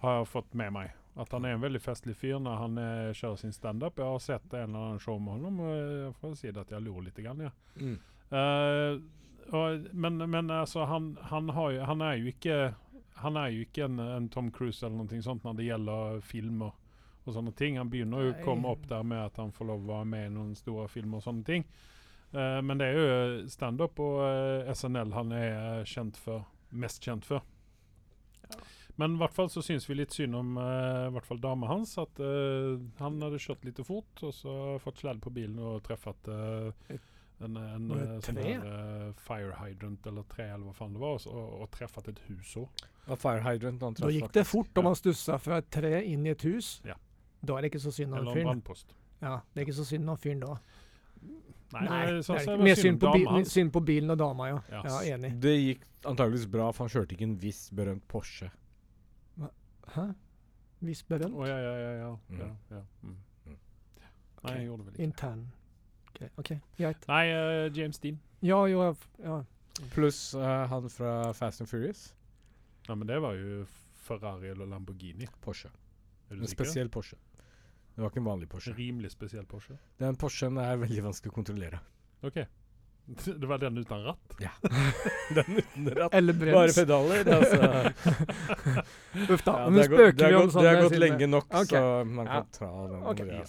Har 0.00 0.18
jeg 0.22 0.30
fått 0.30 0.54
med 0.54 0.72
meg. 0.72 0.90
At 1.18 1.32
han 1.34 1.44
er 1.44 1.56
en 1.56 1.62
veldig 1.64 1.80
festlig 1.82 2.14
fyr 2.16 2.38
når 2.38 2.60
han 2.62 2.78
eh, 2.78 3.12
kjører 3.18 3.40
sin 3.40 3.54
standup. 3.54 3.98
Jeg 3.98 4.06
har 4.06 4.20
sett 4.22 4.52
en 4.52 4.68
eller 4.68 4.84
annen 4.84 5.02
show 5.02 5.18
med 5.18 5.42
ham, 5.42 5.60
og 5.64 5.72
jeg 5.74 6.12
får 6.20 6.36
si 6.38 6.52
det 6.52 6.62
at 6.62 6.74
jeg 6.74 6.84
lo 6.84 7.00
litt. 7.02 7.18
Grann, 7.18 7.42
ja. 7.42 7.50
Mm. 7.80 7.96
Uh, 8.28 9.00
og, 9.56 9.86
men, 9.96 10.20
men 10.30 10.50
altså, 10.52 10.84
han, 10.84 11.16
han, 11.30 11.48
har 11.56 11.70
jo, 11.72 11.84
han 11.88 12.02
er 12.04 12.18
jo 12.20 12.28
ikke 12.28 12.56
Han 13.22 13.38
er 13.40 13.48
jo 13.48 13.62
ikke 13.64 13.86
en, 13.86 13.98
en 13.98 14.26
Tom 14.28 14.50
Cruise 14.52 14.84
eller 14.84 15.00
noe 15.00 15.22
sånt 15.24 15.46
når 15.46 15.56
det 15.58 15.64
gjelder 15.70 16.20
filmer 16.22 16.76
og 17.28 17.34
sånne 17.34 17.52
ting. 17.56 17.76
Han 17.78 17.90
begynner 17.92 18.24
jo 18.24 18.32
å 18.32 18.42
komme 18.44 18.70
opp 18.72 18.86
der 18.88 19.04
med 19.06 19.20
at 19.20 19.38
han 19.40 19.52
får 19.52 19.68
lov 19.68 19.82
å 19.84 19.92
være 19.92 20.08
med 20.12 20.26
i 20.26 20.34
noen 20.36 20.54
store 20.58 20.86
filmer 20.92 21.20
og 21.20 21.26
sånne 21.26 21.44
ting. 21.44 21.66
Uh, 22.32 22.60
men 22.64 22.80
det 22.80 22.88
er 22.88 22.98
jo 22.98 23.50
standup 23.52 24.00
og 24.04 24.20
uh, 24.22 24.70
SNL 24.72 25.14
han 25.16 25.32
er 25.36 25.50
eh, 25.50 25.84
kjent 25.88 26.18
for. 26.20 26.46
Mest 26.68 27.04
kjent 27.04 27.24
for. 27.24 27.44
Men 28.98 29.14
i 29.14 29.20
hvert 29.20 29.34
fall 29.34 29.50
så 29.50 29.62
syns 29.62 29.86
vi 29.86 29.94
litt 29.94 30.14
synd 30.14 30.34
om 30.34 30.56
uh, 30.58 31.06
i 31.06 31.12
hvert 31.14 31.26
fall 31.28 31.38
dama 31.42 31.68
hans. 31.70 31.94
At 32.02 32.18
uh, 32.18 32.78
han 32.98 33.20
hadde 33.22 33.38
kjørt 33.42 33.66
litt 33.68 33.78
fort 33.86 34.24
og 34.26 34.34
så 34.34 34.54
fått 34.82 35.04
sledd 35.04 35.22
på 35.22 35.32
bilen 35.34 35.60
og 35.62 35.84
truffet 35.86 36.30
uh, 36.32 36.98
en, 37.38 37.56
en 37.56 37.90
eh, 37.94 38.14
sånn 38.24 38.38
der, 38.38 38.64
eh, 38.66 39.10
fire 39.22 39.54
hydrant 39.60 40.06
eller 40.10 40.24
tre, 40.30 40.48
eller 40.54 40.66
hva 40.68 40.74
faen 40.74 40.96
det 40.96 41.02
var, 41.02 41.18
og, 41.20 41.28
og, 41.30 41.52
og 41.62 41.70
truffet 41.74 42.10
et 42.12 42.22
hus 42.28 42.54
òg. 42.58 42.86
Fire 43.08 43.40
Hydrant 43.46 43.84
han 43.86 43.94
Da 43.96 44.10
gikk 44.12 44.32
det 44.34 44.44
fort 44.44 44.80
om 44.80 44.90
han 44.90 44.98
stussa 44.98 45.38
fra 45.40 45.62
et 45.62 45.70
tre 45.72 45.94
inn 46.04 46.26
i 46.26 46.34
et 46.34 46.42
hus. 46.44 46.74
Ja. 46.84 46.98
Da 47.40 47.56
er 47.56 47.64
det 47.64 47.72
ikke 47.72 47.84
så 47.86 47.94
synd 47.94 48.12
om 48.12 48.18
Eller 48.18 48.32
en 48.32 48.36
fyren. 48.36 48.50
brannpost. 48.50 48.92
Ja, 49.22 49.38
det 49.54 49.62
er 49.62 49.68
ikke 49.68 49.78
så 49.78 49.86
synd 49.88 50.10
om 50.10 50.18
fyren 50.20 50.42
da. 50.42 50.58
Nei, 51.68 51.82
Nei, 51.84 52.02
det, 52.08 52.12
det 52.12 52.18
er 52.18 52.22
så 52.26 52.36
ikke. 52.40 52.58
Mer 52.64 52.78
synd 52.78 52.84
synd 52.84 53.00
på, 53.00 53.12
bil, 53.14 53.48
synd 53.48 53.72
på 53.72 53.82
bilen 53.92 54.12
og 54.14 54.20
dama, 54.20 54.48
ja. 54.50 54.60
Ja. 54.72 54.82
Ja, 54.88 55.00
enig. 55.16 55.32
Det 55.40 55.54
gikk 55.56 55.86
antageligvis 56.08 56.48
bra, 56.52 56.70
for 56.74 56.86
han 56.86 56.92
kjørte 56.96 57.16
ikke 57.16 57.28
en 57.28 57.38
viss 57.40 57.68
berømt 57.76 58.04
Porsche. 58.10 58.50
Hæ? 59.94 60.04
Viss 60.80 61.02
berømt? 61.02 61.34
Å, 61.34 61.46
ja, 61.48 61.56
ja, 61.58 61.72
ja. 61.82 61.92
ja, 62.02 62.10
Mm. 62.30 62.38
ja, 62.40 62.48
ja. 62.76 62.82
Mm. 63.02 63.16
Mm. 63.46 63.56
Nei, 64.44 64.52
jeg 64.54 64.66
gjorde 64.68 64.84
det 64.84 64.86
vel 64.86 64.94
ikke. 64.94 65.02
Intern. 65.08 65.46
Ok, 66.08 66.20
ok, 66.42 66.50
greit. 66.78 67.08
Nei, 67.08 67.24
uh, 67.32 67.70
James 67.76 67.98
Dean. 68.02 68.20
Ja, 68.42 68.60
jo, 68.70 68.84
ja. 69.24 69.40
Pluss 69.94 70.20
uh, 70.34 70.66
han 70.70 70.88
fra 70.90 71.32
Fast 71.34 71.60
and 71.62 71.68
Furious. 71.70 72.08
Ja, 72.88 72.94
men 72.94 73.06
det 73.10 73.18
var 73.22 73.34
jo 73.38 73.64
Ferrari 74.06 74.48
eller 74.52 74.66
Lamborghini. 74.70 75.26
Porsche. 75.44 75.68
Er 76.30 76.36
du 76.36 76.42
En 76.42 76.46
sikker? 76.48 76.64
spesiell 76.64 76.88
Porsche. 76.88 77.16
Det 77.94 78.02
var 78.04 78.10
ikke 78.12 78.20
en 78.22 78.28
vanlig 78.30 78.48
Porsche. 78.48 78.70
En 78.70 78.78
rimelig 78.78 79.10
spesiell 79.12 79.46
Porsche. 79.50 79.76
Den 79.98 80.16
Porschen 80.16 80.56
er 80.62 80.76
veldig 80.78 81.02
vanskelig 81.10 81.32
å 81.32 81.34
kontrollere. 81.40 81.80
OK. 82.22 82.38
Det 83.40 83.48
var 83.48 83.58
den 83.62 83.78
uten 83.80 84.02
ratt? 84.04 84.34
Ja. 84.42 84.50
Den 85.34 85.58
uten 85.62 85.86
ratt. 85.96 86.14
Eller 86.14 86.32
Bare 86.36 86.52
brems. 86.66 86.74
pedaler. 86.76 87.30
Altså. 87.38 88.82
Uff 89.28 89.42
da. 89.44 89.54
Ja, 89.58 89.70
Men 89.70 89.74
det, 89.74 89.84
er 89.84 89.88
gått, 89.88 89.98
spøker 89.98 90.18
det, 90.18 90.36
om 90.36 90.46
gått, 90.46 90.62
det 90.62 90.68
har 90.68 90.82
gått 90.82 90.98
lenge 90.98 91.26
nok, 91.26 91.46
okay. 91.48 91.64
så 91.66 92.04
man 92.04 92.26
Ja. 92.26 92.32
kan 92.32 92.46
ta 92.58 92.70
den. 92.88 93.02
Okay. 93.12 93.26
ja. 93.28 93.44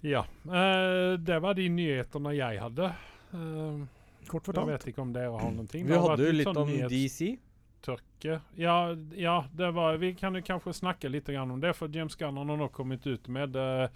Ja. 0.00 0.24
Uh, 0.46 1.18
det 1.18 1.38
var 1.42 1.54
de 1.58 1.68
nyhetene 1.68 2.34
jeg 2.36 2.60
hadde. 2.62 2.92
Uh, 3.34 3.86
Kort 4.28 4.46
jeg 4.52 4.66
vet 4.68 4.86
ikke 4.90 5.02
om 5.02 5.12
dere 5.12 5.32
har 5.32 5.50
noen 5.50 5.68
ting. 5.68 5.86
Vi 5.86 5.92
Det 5.92 6.00
hadde 6.04 6.26
jo 6.26 6.32
litt 6.36 6.48
sånn 6.50 6.58
om 6.62 6.72
DC. 6.92 7.38
tørke. 7.82 8.40
Ja, 8.58 8.94
ja 9.14 9.44
det 9.54 9.70
var, 9.74 9.96
vi 9.96 10.12
kan 10.14 10.34
jo 10.34 10.42
kanskje 10.42 10.74
snakke 10.74 11.08
litt 11.08 11.28
om 11.28 11.60
det, 11.60 11.74
for 11.76 11.88
James 11.88 12.14
Gunn 12.14 12.36
har 12.36 12.44
nå 12.44 12.68
kommet 12.68 13.06
ut 13.06 13.28
med 13.28 13.52
kar- 13.54 13.90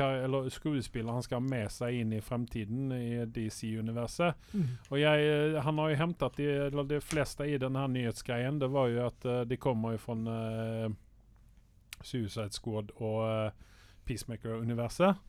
eller 0.00 0.48
skuespiller 0.48 1.12
han 1.12 1.22
skal 1.22 1.40
ha 1.40 1.48
med 1.48 1.70
seg 1.72 2.00
inn 2.00 2.12
i 2.12 2.20
fremtiden 2.20 2.92
i 2.92 3.24
DC-universet. 3.26 4.34
Mm. 4.52 4.66
Og 4.90 4.98
jeg, 5.00 5.28
eh, 5.28 5.60
han 5.62 5.78
har 5.78 5.92
jo 5.92 6.00
hentet 6.00 6.40
de, 6.40 6.48
de 6.90 7.00
fleste 7.00 7.46
i 7.48 7.58
denne 7.60 7.86
nyhetsgreien, 7.92 8.60
det 8.60 8.70
var 8.72 8.90
jo 8.92 9.06
at 9.06 9.28
uh, 9.28 9.40
de 9.48 9.58
kommer 9.60 9.96
jo 9.96 10.02
fra 10.02 10.16
uh, 10.16 10.90
Suicide 12.02 12.52
Squad 12.52 12.92
og 12.96 13.22
uh, 13.24 13.72
Peacemaker-universet. 14.06 15.24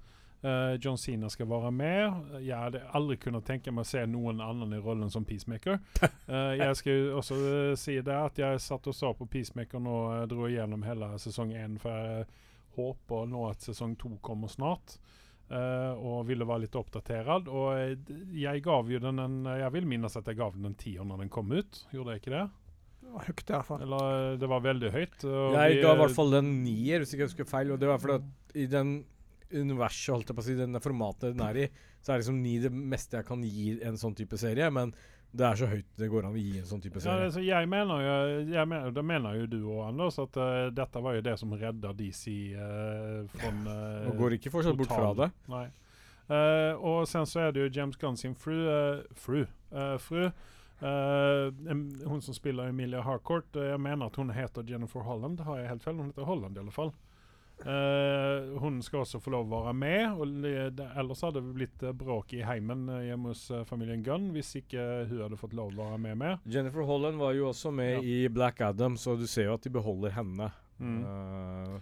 John 0.79 0.99
Cena 1.01 1.31
skal 1.33 1.47
være 1.49 1.71
med. 1.73 2.41
Jeg 2.45 2.55
hadde 2.55 2.83
aldri 2.95 3.15
kunnet 3.17 3.43
tenke 3.43 3.71
meg 3.73 3.87
å 3.87 3.89
se 3.89 4.03
noen 4.07 4.37
annen 4.45 4.75
i 4.77 4.79
rollen 4.79 5.09
som 5.09 5.25
Peacemaker. 5.25 5.79
Jeg 6.61 6.77
skal 6.77 6.93
jo 6.93 7.15
også 7.17 7.37
si 7.75 7.95
det 8.05 8.13
at 8.13 8.37
jeg 8.39 8.61
satt 8.61 8.85
og 8.87 8.95
så 8.95 9.09
på 9.17 9.25
Peacemaker 9.25 9.81
nå, 9.81 9.95
uh, 10.13 10.21
dro 10.29 10.45
igjennom 10.45 10.85
hele 10.85 11.09
sesong 11.19 11.55
én, 11.57 11.79
for 11.81 11.89
jeg 11.89 12.27
håper 12.77 13.27
nå 13.29 13.47
at 13.49 13.65
sesong 13.65 13.97
to 13.99 14.15
kommer 14.23 14.51
snart. 14.51 14.99
Uh, 15.47 15.95
og 16.03 16.25
ville 16.27 16.43
være 16.43 16.65
litt 16.65 16.75
oppdatert. 16.75 17.47
Og 17.47 17.67
eh, 17.79 18.15
jeg 18.35 18.59
gav 18.65 18.89
jo 18.91 18.99
den 18.99 19.21
en 19.23 19.37
Jeg 19.47 19.71
vil 19.77 19.85
minnes 19.87 20.17
at 20.19 20.27
jeg 20.27 20.35
gav 20.35 20.57
den 20.57 20.67
en 20.67 20.75
tier 20.75 21.07
når 21.07 21.23
den 21.23 21.31
kom 21.31 21.53
ut. 21.55 21.85
Gjorde 21.93 22.15
jeg 22.15 22.23
ikke 22.23 22.33
det? 22.33 22.47
Det 23.07 23.13
var 23.13 23.27
høyt 23.29 23.43
i 23.45 23.53
hvert 23.53 23.67
fall. 23.69 23.83
Eller 23.85 24.09
eh, 24.17 24.33
det 24.41 24.49
var 24.51 24.65
veldig 24.65 24.89
høyt. 24.91 25.21
og 25.23 25.55
Jeg 25.55 25.77
vi, 25.77 25.79
ga 25.85 25.93
i 25.93 26.01
hvert 26.01 26.17
fall 26.17 26.35
den 26.35 26.49
nier, 26.65 26.99
hvis 26.99 27.13
ikke 27.15 27.23
jeg 27.23 27.31
husker 27.31 27.47
feil. 27.47 27.71
Og 27.71 27.79
det 27.79 27.87
var 27.87 28.01
fordi 28.03 28.17
at 28.19 28.57
i 28.59 28.67
den 28.71 28.91
universet, 29.53 30.13
holdt 30.15 30.27
jeg 30.31 30.35
på 30.37 30.41
å 30.43 30.47
si, 30.47 30.55
denne 30.59 30.79
formatet 30.83 31.35
den 31.35 31.43
er 31.45 31.59
i, 31.65 31.67
så 32.01 32.13
er 32.13 32.19
liksom 32.23 32.41
ni 32.43 32.57
det 32.63 32.71
meste 32.73 33.17
jeg 33.21 33.25
kan 33.27 33.43
gi 33.43 33.77
en 33.85 33.97
sånn 33.97 34.15
type 34.17 34.37
serie. 34.37 34.69
Men 34.73 34.93
det 35.31 35.43
er 35.43 35.55
så 35.59 35.67
høyt 35.67 35.87
det 35.99 36.07
går 36.09 36.25
an 36.25 36.35
å 36.35 36.39
gi 36.39 36.57
en 36.59 36.65
sånn 36.65 36.81
type 36.81 36.97
Ja, 36.99 37.03
serie. 37.03 37.25
altså, 37.27 37.41
jeg 37.43 37.67
mener 37.69 38.03
jo 38.05 38.13
jeg 38.53 38.67
mener, 38.71 38.91
Det 38.95 39.03
mener 39.05 39.35
jo 39.41 39.45
du 39.51 39.57
òg, 39.67 39.81
Anders, 39.89 40.17
at 40.23 40.37
uh, 40.39 40.69
dette 40.71 41.01
var 41.03 41.17
jo 41.17 41.21
det 41.25 41.33
som 41.39 41.51
redda 41.53 41.91
DC 41.93 42.31
uh, 42.55 43.25
fra 43.33 43.51
uh, 43.51 44.07
Og 44.11 44.17
går 44.21 44.37
ikke 44.37 44.53
fortsatt 44.53 44.77
bort 44.79 44.87
fra 44.95 45.11
det. 45.19 45.31
Nei. 45.51 45.65
Uh, 46.27 46.75
og 46.83 47.07
sen 47.07 47.27
så 47.27 47.45
er 47.47 47.51
det 47.55 47.61
jo 47.65 47.73
James 47.79 47.95
Gunn 47.99 48.17
sin 48.19 48.33
fru 48.35 48.55
eh, 48.67 49.03
Fru. 49.15 49.45
eh, 49.71 49.97
fru 49.97 50.29
Uh, 50.77 51.49
em- 51.71 51.89
hun 52.05 52.21
som 52.21 52.35
spiller 52.37 52.67
Emilia 52.69 52.99
Harcourt. 53.01 53.47
uh, 53.55 53.63
jeg 53.63 53.79
mener 53.81 54.05
at 54.11 54.15
hun 54.15 54.29
heter 54.29 54.61
Jennifer 54.61 54.99
Holland. 55.01 55.39
Har 55.39 55.57
jeg 55.57 55.69
helt 55.71 55.83
feil? 55.83 55.95
Hun 55.97 56.11
heter 56.11 56.23
Holland 56.27 56.55
i 56.55 56.59
alle 56.61 56.71
fall. 56.75 56.91
Eh, 57.65 58.59
hun 58.61 58.83
skal 58.85 59.01
også 59.01 59.19
få 59.19 59.31
lov 59.33 59.49
å 59.49 59.63
være 59.65 59.73
med. 59.77 60.03
Og 60.21 60.35
det, 60.43 60.85
ellers 60.99 61.23
hadde 61.25 61.41
det 61.41 61.55
blitt 61.57 61.83
eh, 61.83 61.95
bråk 61.97 62.35
i 62.37 62.43
heimen 62.45 62.85
eh, 62.93 63.07
hjemme 63.09 63.33
hos 63.33 63.47
familien 63.69 64.03
Gunn 64.05 64.29
hvis 64.35 64.53
ikke 64.61 64.83
hun 65.09 65.23
hadde 65.25 65.39
fått 65.41 65.55
lov 65.57 65.73
å 65.73 65.87
være 65.87 66.01
med 66.05 66.19
med. 66.21 66.45
Jennifer 66.45 66.85
Holland 66.87 67.19
var 67.21 67.33
jo 67.37 67.49
også 67.49 67.73
med 67.73 67.95
Ja. 67.97 68.01
i 68.01 68.29
Black 68.29 68.61
Adam, 68.61 68.97
så 68.97 69.17
du 69.17 69.25
ser 69.27 69.49
jo 69.49 69.57
at 69.57 69.65
de 69.65 69.73
beholder 69.73 70.13
henne. 70.13 70.51
Mm. 70.77 70.97
Uh, 71.01 71.77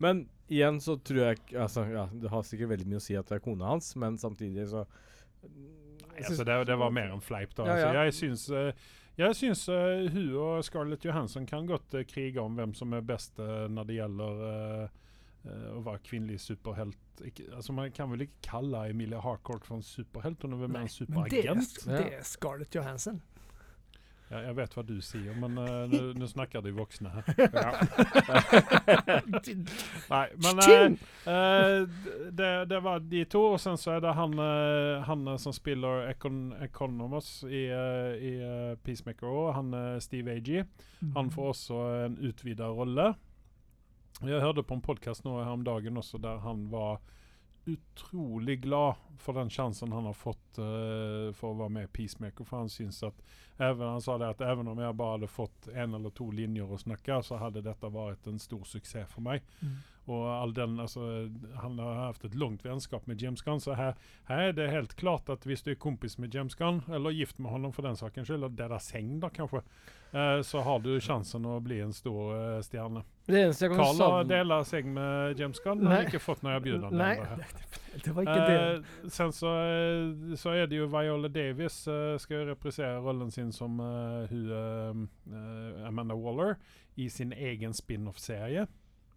men 0.00 0.22
igjen 0.48 0.78
så 0.80 0.94
tror 1.04 1.18
jeg 1.20 1.40
altså, 1.52 1.82
ja, 1.92 2.06
Det 2.08 2.30
har 2.32 2.44
sikkert 2.48 2.70
veldig 2.70 2.86
mye 2.88 3.00
å 3.00 3.04
si 3.04 3.16
at 3.18 3.28
det 3.28 3.36
er 3.36 3.42
kona 3.44 3.74
hans, 3.74 3.90
men 4.00 4.16
samtidig 4.16 4.64
så 4.70 4.86
Nei, 5.44 6.22
altså 6.22 6.46
det, 6.48 6.56
det 6.70 6.78
var 6.80 6.94
mer 6.94 7.12
en 7.12 7.20
fleip. 7.20 7.52
da. 7.58 7.66
Ja. 7.68 7.74
Altså, 7.74 7.90
jeg 7.98 8.14
syns, 8.16 8.46
uh, 8.48 8.94
jeg 9.18 9.36
syns 9.36 9.66
hun 10.14 10.32
og 10.40 10.64
Scarlett 10.64 11.04
Johansson 11.04 11.44
kan 11.46 11.68
godt 11.68 11.92
krige 12.08 12.40
om 12.40 12.56
hvem 12.56 12.72
som 12.78 12.96
er 12.96 13.04
best 13.04 13.36
når 13.36 13.88
det 13.90 13.96
gjelder 13.98 14.42
eh, 14.48 14.96
å 15.46 15.80
være 15.86 15.98
kvinnelig 16.04 16.40
superhelt. 16.44 16.98
Altså 17.54 17.72
Man 17.72 17.90
kan 17.94 18.10
vel 18.12 18.26
ikke 18.26 18.42
kalle 18.50 18.84
Emilia 18.90 19.20
Harcourt 19.24 19.64
for 19.66 19.76
en 19.78 19.82
superhelt? 19.86 20.42
Hun 20.42 20.52
er 20.52 20.56
vel 20.64 20.68
mer 20.74 20.86
en 20.86 21.08
Men 21.08 21.24
det 21.30 21.44
er, 21.44 21.52
superagent? 21.54 21.84
det 21.86 22.12
er 22.18 22.22
Scarlett 22.24 22.74
Johansson. 22.74 23.20
Ja, 24.28 24.42
jeg 24.44 24.56
vet 24.58 24.74
hva 24.76 24.82
du 24.84 24.98
sier, 25.00 25.32
men 25.40 25.56
uh, 25.62 25.88
nå- 25.88 26.26
snakker 26.28 26.60
de 26.60 26.68
voksne 26.76 27.08
her. 27.14 27.24
Nei, 30.12 30.26
men 30.44 30.60
eh, 30.60 30.84
eh, 31.32 31.86
det, 32.36 32.50
det 32.68 32.80
var 32.84 33.00
de 33.00 33.22
to, 33.24 33.42
og 33.54 33.60
sen 33.62 33.78
så 33.80 33.94
er 33.96 34.02
det 34.04 34.12
han, 34.18 34.34
eh, 34.42 35.00
han 35.08 35.24
eh, 35.32 35.38
som 35.40 35.54
spiller 35.56 36.10
Econ 36.12 36.52
Economos 36.64 37.30
i, 37.48 37.64
eh, 37.72 38.12
i 38.20 38.34
eh, 38.44 38.74
Peacemaker 38.84 39.28
òg, 39.32 39.48
han 39.56 39.72
eh, 39.78 39.96
Steve 40.04 40.36
Agee. 40.36 40.66
Han 41.16 41.30
får 41.32 41.50
også 41.54 41.80
en 42.08 42.18
utvida 42.28 42.68
rolle. 42.74 43.12
Jeg 44.26 44.42
hørte 44.42 44.64
på 44.66 44.74
en 44.74 44.82
podkast 44.82 45.22
nå 45.22 45.36
her 45.38 45.52
om 45.54 45.62
dagen 45.62 46.00
også 46.00 46.18
der 46.18 46.40
han 46.42 46.66
var 46.72 46.98
utrolig 47.68 48.62
glad 48.64 48.94
for 49.18 49.36
den 49.36 49.50
sjansen 49.50 49.92
han 49.92 50.06
har 50.08 50.16
fått 50.16 50.58
uh, 50.58 51.28
for 51.36 51.52
å 51.52 51.58
være 51.58 51.74
med 51.74 51.86
i 51.86 51.90
Peacemaker. 51.92 52.46
For 52.48 52.62
han 52.62 52.72
syns 52.72 53.02
at 53.06 53.20
even, 53.58 53.84
Han 53.84 54.02
sa 54.02 54.16
det 54.18 54.30
at 54.32 54.42
even 54.46 54.70
om 54.72 54.80
jeg 54.80 54.96
bare 54.96 55.18
hadde 55.18 55.30
fått 55.30 55.68
en 55.74 55.94
eller 55.98 56.14
to 56.16 56.30
linjer 56.34 56.70
å 56.70 56.80
snakke, 56.80 57.20
så 57.22 57.38
hadde 57.42 57.64
dette 57.66 57.92
vært 57.92 58.26
en 58.30 58.40
stor 58.42 58.64
suksess 58.66 59.10
for 59.12 59.26
meg. 59.26 59.44
Mm. 59.60 59.76
Og 60.08 60.24
all 60.32 60.54
den, 60.56 60.78
altså, 60.80 61.28
Han 61.60 61.78
har 61.82 62.00
hatt 62.06 62.24
et 62.24 62.38
langt 62.38 62.64
vennskap 62.64 63.06
med 63.06 63.22
James 63.22 63.44
Gunn, 63.44 63.60
så 63.60 63.76
her, 63.76 63.94
her 64.30 64.48
er 64.48 64.56
det 64.56 64.70
helt 64.72 64.96
klart 64.96 65.28
at 65.28 65.44
hvis 65.44 65.62
du 65.66 65.74
er 65.74 65.82
kompis 65.82 66.16
med 66.18 66.34
James 66.34 66.56
Gunn, 66.56 66.80
eller 66.88 67.14
gift 67.14 67.38
med 67.38 67.52
honom 67.52 67.74
for 67.76 67.84
den 67.84 67.98
sakens 67.98 68.30
skyld, 68.30 68.40
eller 68.40 68.56
deres 68.56 68.88
seng 68.94 69.18
da 69.20 69.30
kanskje, 69.34 69.62
så 70.42 70.62
har 70.64 70.78
du 70.80 70.94
sjansen 71.00 71.44
å 71.44 71.58
bli 71.60 71.80
en 71.84 71.92
stor 71.92 72.30
eh, 72.36 72.60
stjerne. 72.64 73.02
Det 73.28 73.42
eneste 73.42 73.66
jeg 73.66 73.74
kan 73.74 73.82
Carl 73.82 73.90
har 73.90 73.98
savne 74.00 74.30
deler 74.30 74.64
seng 74.64 74.86
med 74.94 75.40
James 75.40 75.60
Gunn, 75.60 75.82
men 75.82 75.90
Nei. 75.90 75.98
har 75.98 76.08
ikke 76.08 76.22
fått 76.24 76.40
noe 76.46 76.56
bjudende. 76.64 76.96
Nei, 76.96 77.16
det, 77.20 78.00
det 78.06 78.14
var 78.16 78.24
ikke 78.24 78.46
det. 78.48 78.56
Eh, 78.56 79.10
sen 79.12 79.34
så, 79.36 79.52
eh, 79.68 80.32
så 80.40 80.54
er 80.56 80.70
det 80.70 80.80
jo 80.80 80.88
Viola 80.94 81.28
Davis 81.32 81.82
eh, 81.92 82.14
skal 82.22 82.40
jo 82.40 82.48
reprisere 82.54 83.02
rollen 83.04 83.30
sin 83.34 83.52
som 83.52 83.76
eh, 83.84 84.32
hun 84.32 84.48
eh, 84.62 85.36
eh, 85.36 85.86
Amanda 85.90 86.16
Waller 86.16 86.56
i 86.96 87.10
sin 87.12 87.34
egen 87.36 87.76
spin-off-serie. 87.76 88.64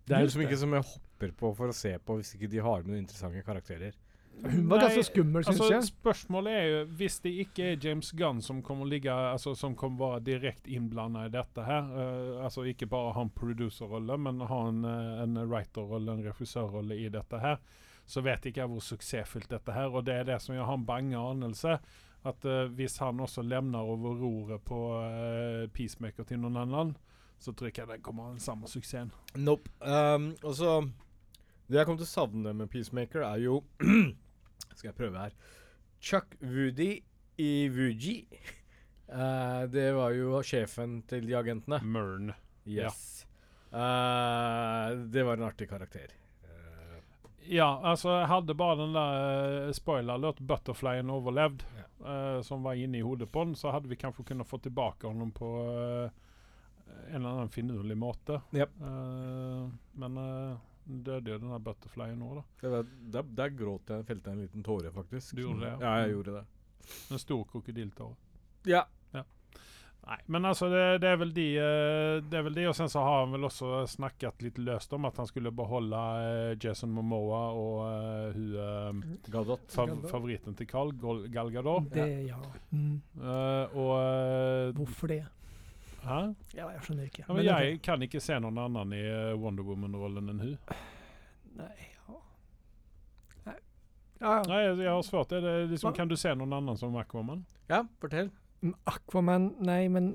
Det 0.06 0.18
er 0.18 0.26
jo 0.26 0.28
liksom 0.28 0.44
ikke 0.44 0.60
som 0.60 0.76
jeg 0.76 0.90
hopper 0.92 1.32
på 1.40 1.54
for 1.56 1.72
å 1.72 1.76
se 1.78 1.94
på 2.04 2.20
hvis 2.20 2.36
ikke 2.36 2.52
de 2.52 2.60
har 2.66 2.84
med 2.84 2.98
noen 2.98 3.06
interessante 3.06 3.46
karakterer. 3.48 3.96
Hun 4.42 4.70
var 4.70 4.80
Nei, 4.80 4.88
ganske 4.88 5.04
skummel, 5.06 5.44
syns 5.46 5.60
Altså, 5.60 5.68
jeg. 5.74 5.88
spørsmålet 5.92 6.56
er 6.58 6.64
jo 6.66 6.78
Hvis 6.98 7.20
det 7.22 7.32
ikke 7.44 7.66
er 7.72 7.84
James 7.86 8.12
Gunn 8.18 8.42
som 8.42 8.62
kommer 8.66 8.90
ligge 8.90 9.14
altså, 9.14 9.54
Som 9.56 9.76
kommer 9.78 10.16
være 10.16 10.24
direkte 10.32 10.72
innblanda 10.74 11.28
i 11.28 11.34
dette 11.34 11.66
her, 11.66 11.92
uh, 11.94 12.44
altså 12.46 12.66
ikke 12.66 12.90
bare 12.90 13.14
ha 13.14 13.26
en 13.28 13.34
producerrolle, 13.36 14.18
men 14.18 14.42
ha 14.50 14.62
en, 14.70 14.84
eh, 14.86 15.24
en 15.24 15.38
writerrolle, 15.46 16.16
en 16.16 16.26
regissørrolle 16.26 16.98
i 16.98 17.10
dette 17.14 17.40
her, 17.42 17.60
så 18.06 18.24
vet 18.26 18.46
ikke 18.50 18.64
jeg 18.64 18.72
hvor 18.72 18.82
suksessfullt 18.84 19.50
dette 19.52 19.76
her. 19.76 19.94
Og 19.94 20.06
det 20.08 20.16
er 20.16 20.26
det 20.32 20.40
som 20.42 20.56
jeg 20.56 20.66
har 20.66 20.80
en 20.80 20.86
bange 20.86 21.18
anelse. 21.18 21.78
At 22.26 22.46
uh, 22.46 22.66
hvis 22.78 22.98
han 23.02 23.20
også 23.20 23.42
lemner 23.46 23.80
over 23.80 24.18
roret 24.20 24.62
på 24.66 24.80
uh, 25.02 25.68
Peacemaker 25.74 26.26
til 26.28 26.42
noen 26.42 26.60
annen, 26.64 26.96
så 27.42 27.54
tror 27.54 27.70
jeg 27.70 27.76
ikke 27.76 27.88
det 27.94 28.04
kommer 28.06 28.34
den 28.34 28.42
samme 28.44 28.70
suksessen. 28.70 29.14
Nope. 29.36 29.70
Um, 29.82 30.36
og 30.44 30.56
så 30.56 30.82
Det 31.68 31.80
jeg 31.80 31.88
kommer 31.88 32.02
til 32.02 32.10
å 32.10 32.12
savne 32.12 32.54
med 32.54 32.70
Peacemaker, 32.70 33.24
er 33.24 33.46
jo 33.46 33.62
Skal 34.76 34.90
jeg 34.92 34.96
prøve 34.98 35.18
her. 35.26 35.36
Chuck 36.02 36.36
Woody 36.42 37.00
i 37.38 37.52
Wuji. 37.70 38.18
Uh, 39.12 39.66
det 39.68 39.90
var 39.92 40.14
jo 40.16 40.38
sjefen 40.48 41.02
til 41.04 41.26
de 41.28 41.34
agentene. 41.36 41.82
Mern. 41.84 42.30
Yes. 42.64 43.26
Eh, 43.68 44.92
det 45.12 45.26
var 45.28 45.36
en 45.36 45.44
artig 45.50 45.68
karakter. 45.68 46.14
Eh, 46.48 47.02
Ja, 47.58 47.82
altså 47.84 48.14
jeg 48.22 48.30
hadde 48.32 48.56
bare 48.56 48.78
den 48.80 48.94
der 48.96 49.68
uh, 49.68 49.74
spoiler 49.76 50.14
alert, 50.16 50.40
butterflyen 50.40 51.12
overlevd, 51.12 51.66
Ja. 51.76 52.40
som 52.48 52.64
var 52.64 52.80
inne 52.80 53.02
i 53.02 53.04
hodet 53.04 53.28
på 53.36 53.44
den, 53.44 53.52
så 53.60 53.74
hadde 53.76 53.92
vi 53.92 54.00
kanskje 54.00 54.24
kunnet 54.32 54.48
få 54.48 54.62
tilbake 54.64 55.04
honom 55.12 55.34
på 55.36 55.50
en 57.10 57.16
eller 57.16 57.30
annen 57.34 57.52
finurlig 57.52 57.98
måte. 58.00 58.40
Yep. 58.56 58.80
Men 58.80 60.18
uh, 60.18 60.56
døde 60.86 61.36
jo 61.36 61.42
den 61.42 61.54
der 61.54 61.64
butterflyen 61.66 62.18
nå, 62.20 62.32
da. 62.40 62.46
det 62.62 62.72
var, 62.74 62.90
der, 63.16 63.30
der 63.42 63.54
gråt 63.58 63.94
jeg, 63.94 64.08
felte 64.08 64.32
jeg 64.32 64.38
en 64.38 64.48
liten 64.48 64.66
tåre, 64.66 64.92
faktisk. 64.96 65.36
Du 65.38 65.46
gjorde 65.46 65.66
det, 65.66 65.76
ja? 65.76 65.78
Ja, 65.84 65.94
jeg 66.06 66.16
gjorde 66.16 66.40
det. 66.40 66.48
En 67.14 67.22
stor 67.22 67.46
krokodilletåre. 67.52 68.18
Ja. 68.70 68.86
Nei, 70.02 70.18
men 70.34 70.46
altså 70.50 70.66
det, 70.72 70.86
det 71.04 71.10
er 71.12 71.18
vel 71.22 71.32
de 71.36 71.44
eh, 71.62 72.16
Det 72.26 72.40
er 72.40 72.46
vel 72.48 72.56
de, 72.58 72.64
og 72.72 72.74
sen 72.78 72.90
så 72.90 73.04
har 73.06 73.20
han 73.22 73.36
vel 73.36 73.46
også 73.46 73.84
snakket 73.90 74.42
litt 74.42 74.58
løst 74.62 74.94
om 74.98 75.06
at 75.06 75.20
han 75.22 75.30
skulle 75.30 75.52
beholde 75.54 76.00
eh, 76.26 76.54
Jason 76.62 76.90
Momoa 76.96 77.42
og 77.54 77.76
uh, 77.86 78.32
hun 78.34 79.04
Gadot. 79.30 79.68
fav 79.72 79.94
favoritten 80.10 80.58
til 80.58 80.70
Carl, 80.70 80.96
Gal 81.32 81.54
Gadot. 81.54 81.92
Det, 81.94 82.08
ja. 82.32 82.40
Mm. 82.74 82.98
Uh, 83.20 83.78
og 83.78 83.94
uh, 83.94 84.82
Hvorfor 84.82 85.14
det? 85.14 85.22
Hæ? 86.02 86.20
Ja, 86.58 86.68
jeg 86.74 86.82
skjønner 86.86 87.08
ikke. 87.10 87.24
Ja, 87.24 87.34
men 87.34 87.36
Men 87.42 87.46
jeg 87.46 87.82
kan 87.86 88.02
ikke 88.02 88.22
se 88.24 88.40
noen 88.42 88.58
annen 88.58 88.94
i 88.98 89.02
eh, 89.06 89.34
Wonder 89.38 89.64
Woman-rollen 89.68 90.30
enn 90.34 90.40
hun. 90.42 90.58
Nei, 91.60 91.72
ja. 91.94 92.20
Nei. 93.46 93.56
Ja, 94.22 94.36
ja. 94.40 94.44
Nei, 94.50 94.62
jeg, 94.82 94.90
har 94.90 95.02
svårt. 95.06 95.30
Det 95.30 95.70
liksom, 95.70 95.94
kan 95.94 96.10
du 96.10 96.16
se 96.18 96.34
noen 96.36 96.54
annen 96.58 96.78
som 96.78 96.96
Aquaman? 96.98 97.44
Ja, 97.70 97.84
fortell. 98.02 98.32
Mm, 98.62 98.76
Aquaman 98.86 99.46
Nei, 99.66 99.88
men 99.90 100.12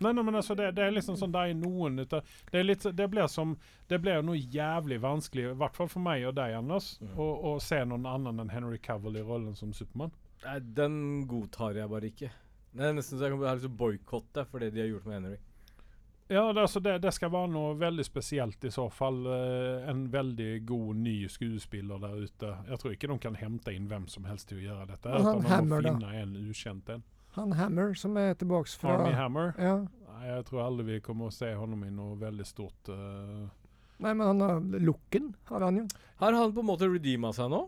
Nei, 0.00 0.10
nei, 0.12 0.22
men 0.26 0.34
altså, 0.34 0.56
det, 0.58 0.72
det 0.74 0.82
er 0.82 0.90
liksom 0.90 1.14
sånn 1.14 1.30
Det 1.30 1.38
er 1.38 1.52
noen 1.54 2.00
ute 2.02 2.18
Det, 2.50 2.56
er 2.58 2.64
litt, 2.66 2.82
det 2.98 3.06
blir 3.12 3.28
som 3.30 3.52
Det 3.86 4.00
blir 4.02 4.24
noe 4.26 4.34
jævlig 4.40 4.98
vanskelig, 5.04 5.44
i 5.52 5.58
hvert 5.60 5.78
fall 5.78 5.86
for 5.92 6.02
meg 6.02 6.24
og 6.26 6.34
deg, 6.34 6.56
Anders, 6.58 6.96
Mm. 6.98 7.12
å, 7.22 7.28
å 7.46 7.52
se 7.62 7.78
noen 7.86 8.08
annen 8.10 8.42
enn 8.42 8.50
Henry 8.50 8.80
Cavill 8.82 9.20
i 9.20 9.22
rollen 9.22 9.54
som 9.54 9.70
Supermann. 9.72 10.10
Nei, 10.42 10.56
den 10.80 10.96
godtar 11.30 11.78
jeg 11.78 11.86
bare 11.94 12.10
ikke. 12.10 12.32
Det 12.70 12.86
er 12.86 12.92
nesten 12.94 13.18
så 13.18 13.26
jeg 13.26 13.38
har 13.38 13.56
lyst 13.58 13.66
til 13.66 13.72
å 13.72 13.78
boikotte 13.80 14.44
for 14.50 14.62
det 14.62 14.72
de 14.74 14.84
har 14.84 14.92
gjort 14.92 15.08
med 15.08 15.18
Henry. 15.18 15.38
Ja, 16.30 16.44
det, 16.52 16.60
altså 16.62 16.78
det, 16.80 16.92
det 17.02 17.10
skal 17.10 17.32
være 17.34 17.50
noe 17.50 17.72
veldig 17.74 18.04
spesielt 18.06 18.64
i 18.64 18.70
så 18.70 18.84
fall. 18.94 19.24
eh, 19.26 19.88
en 19.90 20.04
veldig 20.12 20.50
god 20.66 21.00
ny 21.02 21.14
skuespiller 21.26 21.98
der 21.98 22.20
ute. 22.22 22.50
Jeg 22.68 22.78
tror 22.78 22.92
ikke 22.94 23.08
de 23.10 23.16
kan 23.24 23.38
hente 23.40 23.74
inn 23.74 23.88
hvem 23.90 24.06
som 24.06 24.28
helst 24.30 24.46
til 24.52 24.60
å 24.60 24.66
gjøre 24.68 24.86
dette. 24.92 25.10
Men 25.10 25.26
han 25.26 25.40
Utan 25.40 25.42
de 25.42 25.48
må 25.48 25.54
Hammer, 25.56 25.82
da? 25.82 25.94
finne 25.96 26.12
en 26.20 26.36
ukjent 26.52 26.92
en. 26.94 27.02
han 27.34 27.56
Hammer 27.58 27.98
som 27.98 28.14
er 28.22 28.38
tilbake 28.38 28.70
fra 28.78 28.94
Army 29.00 29.16
Hammer. 29.18 29.50
Ja. 29.58 29.74
Nei, 30.06 30.22
jeg 30.28 30.46
tror 30.46 30.62
aldri 30.68 30.86
vi 30.92 31.00
kommer 31.02 31.32
å 31.32 31.34
se 31.34 31.50
honom 31.50 31.82
i 31.88 31.90
noe 31.90 32.14
veldig 32.20 32.46
stort 32.46 32.92
uh... 32.94 33.50
Nei, 34.00 34.14
men 34.14 34.22
han 34.28 34.40
har 34.46 34.62
looken, 34.80 35.32
har 35.50 35.66
han 35.66 35.82
jo. 35.82 35.88
Har 36.22 36.38
han 36.38 36.54
på 36.54 36.62
en 36.62 36.70
måte 36.70 36.86
redeema 36.88 37.34
seg 37.34 37.50
nå? 37.50 37.64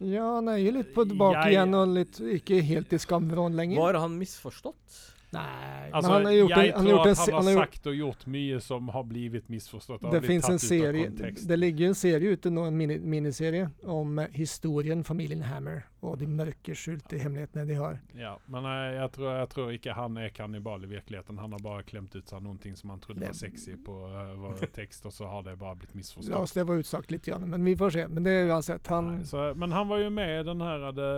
Ja, 0.00 0.34
han 0.36 0.48
er 0.48 0.56
jo 0.56 0.70
litt 0.72 0.94
på 0.94 1.04
tilbake 1.04 1.42
Jeg- 1.44 1.52
igjen 1.54 1.74
og 1.76 1.88
litt 1.88 2.20
ikke 2.20 2.62
helt 2.64 2.92
i 2.92 2.96
skamvrån 2.98 3.54
lenger. 3.54 3.76
Var 3.76 3.94
han 4.00 4.18
misforstått? 4.18 5.06
Nei, 5.32 5.90
Altså, 5.92 6.10
men 6.10 6.12
han 6.12 6.24
har 6.24 6.32
gjort, 6.32 6.48
jeg 6.50 6.68
en- 6.68 6.74
han 6.74 6.86
tror 6.86 7.06
en, 7.06 7.10
at 7.10 7.18
han 7.30 7.44
har 7.44 7.54
sagt 7.54 7.86
og 7.86 7.94
gjort 7.94 8.26
mye 8.26 8.60
som 8.60 8.88
har 8.88 9.04
blivit 9.04 9.48
misforstått. 9.48 10.00
Det 10.10 10.22
blitt 10.22 10.48
en 10.48 10.58
serie, 10.58 11.08
det 11.46 11.58
ligger 11.58 11.86
en 11.88 11.94
serie 11.94 12.32
ute 12.32 12.50
nå, 12.50 12.66
en 12.66 12.76
mini, 12.76 12.98
miniserie, 12.98 13.70
om 13.84 14.18
eh, 14.18 14.26
historien 14.32 15.04
familien 15.04 15.42
Hammer 15.42 15.84
og 16.02 16.14
de 16.18 16.26
mørke 16.26 16.72
skjulte 16.74 17.18
hemmelighetene 17.20 17.66
de 17.68 17.74
har. 17.76 17.98
Ja, 18.16 18.30
men 18.48 18.64
jeg, 18.64 18.94
jeg, 18.96 19.10
tror, 19.16 19.28
jeg 19.36 19.48
tror 19.52 19.72
ikke 19.74 19.92
han 19.98 20.16
er 20.16 20.30
kannibal 20.32 20.84
i 20.86 20.88
virkeligheten. 20.94 21.38
Han 21.38 21.52
har 21.52 21.60
bare 21.64 21.82
klemt 21.84 22.14
ut 22.16 22.28
seg 22.32 22.40
noen 22.42 22.56
ting 22.62 22.76
som 22.78 22.90
han 22.94 23.00
trodde 23.04 23.20
var 23.20 23.36
sexy 23.36 23.74
på 23.84 23.96
uh, 24.08 24.32
var 24.40 24.56
tekst, 24.80 25.04
og 25.06 25.12
så 25.12 25.28
har 25.28 25.42
det 25.44 25.58
bare 25.60 25.76
blitt 25.76 25.92
La 25.94 26.00
misforstått. 26.00 26.38
oss 26.40 26.52
det 26.56 26.64
var 26.70 26.80
utsagt 26.80 27.10
litt, 27.12 27.24
grann, 27.28 27.44
men 27.52 27.64
vi 27.68 27.74
får 27.76 27.90
se. 27.98 28.06
Men 28.08 28.24
det 28.24 28.32
er 28.38 28.48
uansett, 28.54 28.86
han 28.88 29.10
Nei, 29.18 29.24
så, 29.28 29.50
men 29.60 29.72
han 29.76 29.88
var 29.92 30.00
jo 30.00 30.10
med 30.10 30.32
i 30.40 30.46
den 30.48 30.64
her 30.64 30.86
det, 30.96 31.10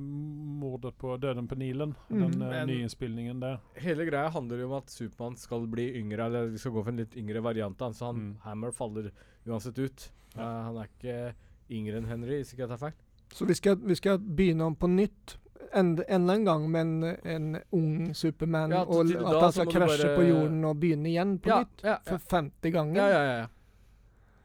mordet 0.00 0.96
på 0.98 1.16
Døden 1.16 1.48
på 1.48 1.54
Nilen. 1.60 1.94
Mm. 2.10 2.20
Den 2.30 2.42
eh, 2.42 2.48
Men- 2.48 2.68
nyinnspillingen 2.68 3.40
der. 3.40 3.58
Hele 3.74 4.04
greia 4.08 4.28
handler 4.34 4.58
jo 4.64 4.66
om 4.70 4.76
at 4.80 4.90
Supermann 4.90 5.36
skal 5.36 5.66
bli 5.70 5.88
yngre, 6.00 6.26
eller 6.26 6.50
vi 6.52 6.58
skal 6.58 6.72
gå 6.74 6.82
for 6.84 6.90
en 6.92 7.00
litt 7.04 7.16
yngre 7.16 7.40
variant. 7.44 7.78
Så 7.94 8.06
han 8.10 8.16
Mm. 8.20 8.36
Hammer 8.42 8.70
faller 8.74 9.10
uansett 9.46 9.78
ut. 9.78 10.10
Ja. 10.34 10.40
Eh, 10.42 10.64
han 10.66 10.76
er 10.76 10.88
ikke 10.90 11.34
yngre 11.70 11.96
enn 12.00 12.06
Henry, 12.10 12.40
hvis 12.42 12.52
ikke 12.52 12.66
jeg 12.66 12.68
tar 12.74 12.82
feil. 12.82 12.92
Så 13.32 13.44
vi 13.44 13.54
skal, 13.54 13.76
vi 13.86 13.94
skal 13.94 14.18
begynne 14.18 14.64
om 14.64 14.74
på 14.76 14.86
nytt. 14.90 15.36
Enda, 15.74 16.02
en 16.08 16.44
gang 16.44 16.64
med 16.70 16.80
en, 16.80 17.16
en 17.24 17.58
ung 17.70 18.14
Superman, 18.14 18.70
Ja, 18.74 18.80
og 18.82 19.04
at 19.06 19.40
han 19.42 19.52
skal 19.52 19.66
krasje 19.70 20.02
bare- 20.08 20.16
på 20.16 20.22
jorden 20.26 20.64
og 20.64 20.80
begynne 20.80 21.08
igjen 21.08 21.36
på 21.38 21.48
ja, 21.52 21.58
nytt. 21.60 21.84
ja. 21.84 21.96
For 22.08 22.18
femte 22.18 22.70
gangen. 22.74 22.96
ja, 22.96 23.06
ja, 23.08 23.38
ja. 23.38 23.46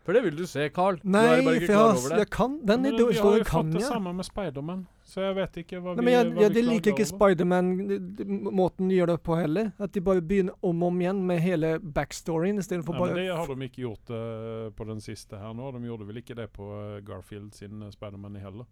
For 0.05 0.13
det 0.13 0.21
vil 0.21 0.35
du 0.37 0.43
se, 0.45 0.67
Carl. 0.69 0.99
du 1.01 1.07
Nei, 1.09 1.21
er 1.25 1.41
bare 1.41 1.55
ikke 1.57 1.65
for 1.65 1.73
klar 1.73 1.87
jeg, 1.87 1.97
over 1.97 2.09
har- 2.09 2.09
det. 2.09 2.17
jeg 2.19 2.29
kan 2.29 2.51
Den 2.65 2.81
Men 2.81 2.85
i 2.85 2.97
vi 2.97 3.03
har 3.03 3.11
historien 3.11 3.37
jo 3.39 3.43
kan 3.49 3.65
fått 3.65 3.71
det 3.73 3.81
jeg. 3.81 3.89
samme 3.89 4.11
med 4.13 4.25
Spiderman, 4.27 4.83
så 5.03 5.21
jeg 5.25 5.35
vet 5.35 5.57
ikke 5.63 5.79
hva 5.81 5.95
Nei, 5.95 5.95
vi 5.95 6.05
men 6.05 6.13
jeg, 6.13 6.25
hva 6.35 6.41
jeg, 6.41 6.49
vi 6.53 6.61
de 6.61 6.67
liker 6.69 6.91
ikke 6.91 7.05
over. 7.05 7.17
Spiderman 7.17 7.71
de- 7.87 8.95
gjør 8.95 9.07
det 9.07 9.23
på 9.23 9.35
heller. 9.41 9.71
At 9.79 9.91
de 9.93 10.01
bare 10.01 10.21
begynner 10.21 10.53
om 10.61 10.83
og 10.83 10.87
om 10.93 10.99
igjen 11.01 11.23
med 11.25 11.39
hele 11.41 11.79
backstoryen 11.79 12.57
istedenfor 12.61 12.93
bare 12.99 13.13
men 13.15 13.25
det 13.25 13.35
har 13.35 13.47
de 13.47 13.65
ikke 13.65 13.81
gjort 13.81 14.09
uh, 14.13 14.69
på 14.77 14.85
den 14.87 15.01
siste 15.01 15.37
her 15.41 15.53
nå. 15.53 15.71
De 15.73 15.81
gjorde 15.87 16.07
vel 16.07 16.17
ikke 16.21 16.35
det 16.35 16.51
på 16.53 16.69
eh, 16.97 17.01
Garfield 17.01 17.53
sin 17.55 17.81
uh, 17.81 17.89
Spiderman 17.89 18.35
heller. 18.35 18.65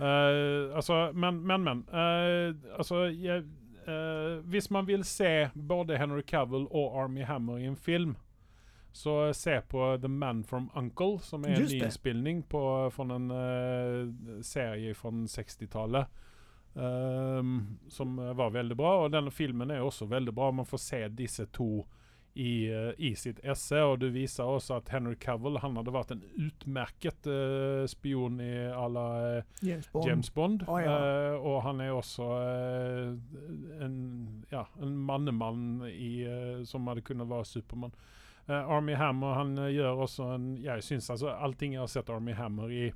Uh, 0.00 0.74
altså, 0.76 1.12
men, 1.14 1.40
men, 1.46 1.64
men. 1.64 1.84
Uh, 1.88 2.52
altså, 2.76 3.04
jeg, 3.12 3.44
eh, 3.86 4.40
hvis 4.50 4.70
man 4.70 4.86
vil 4.86 5.04
se 5.04 5.48
både 5.54 5.96
Henry 5.98 6.22
Cavill 6.22 6.66
og 6.70 6.96
Army 7.04 7.22
Hammer 7.24 7.56
i 7.58 7.64
en 7.66 7.76
film, 7.76 8.16
så 8.92 9.34
se 9.34 9.60
på 9.60 9.98
The 10.02 10.08
Man 10.08 10.44
from 10.44 10.70
Uncle, 10.74 11.18
som 11.20 11.44
er 11.44 11.54
en 11.54 11.60
Just 11.60 11.72
det. 11.72 11.78
nyinnspilling 11.78 12.42
fra 12.50 13.16
en 13.16 13.30
uh, 13.30 14.42
serie 14.42 14.94
fra 14.94 15.10
60-tallet. 15.10 16.06
Um, 16.74 17.78
som 17.88 18.18
eh, 18.18 18.32
var 18.32 18.50
veldig 18.50 18.76
bra. 18.76 18.92
Og 19.04 19.10
denne 19.12 19.30
filmen 19.30 19.70
er 19.70 19.82
også 19.84 20.06
veldig 20.08 20.32
bra. 20.34 20.50
Man 20.50 20.66
får 20.66 20.80
se 20.80 21.00
disse 21.08 21.46
to 21.52 21.84
i, 22.34 22.72
uh, 22.72 22.92
i 22.96 23.10
sitt 23.16 23.42
esse, 23.44 23.76
og 23.76 23.98
det 24.00 24.08
viser 24.14 24.48
også 24.48 24.78
at 24.78 24.88
Henry 24.88 25.18
Cavill 25.20 25.58
han 25.60 25.76
hadde 25.76 25.92
vært 25.92 26.14
en 26.14 26.22
utmerket 26.40 27.28
uh, 27.28 27.84
spion 27.90 28.40
i 28.40 28.54
à 28.72 28.86
la 28.88 29.04
uh, 29.20 29.58
James 29.60 29.90
Bond. 29.92 30.08
James 30.08 30.30
Bond. 30.32 30.64
Oh, 30.64 30.80
ja. 30.80 30.96
Og 31.36 31.60
han 31.66 31.84
er 31.84 31.92
også 31.92 32.30
en, 33.84 33.98
ja, 34.52 34.64
en 34.80 34.96
mannemann 34.96 35.84
i, 35.90 36.24
som 36.64 36.88
hadde 36.88 37.04
kunnet 37.04 37.28
være 37.28 37.50
Supermann. 37.52 37.92
Eh, 38.48 38.70
Army 38.76 38.94
Hammer 38.98 39.34
han 39.38 39.52
eh, 39.58 39.68
gjør 39.76 40.00
også 40.06 40.24
en 40.34 40.46
Jeg 40.58 40.82
syns 40.82 41.10
altså 41.14 41.30
allting 41.30 41.76
jeg 41.76 41.80
har 41.84 41.90
sett 41.92 42.10
Army 42.10 42.32
Hammer 42.34 42.70
i, 42.74 42.92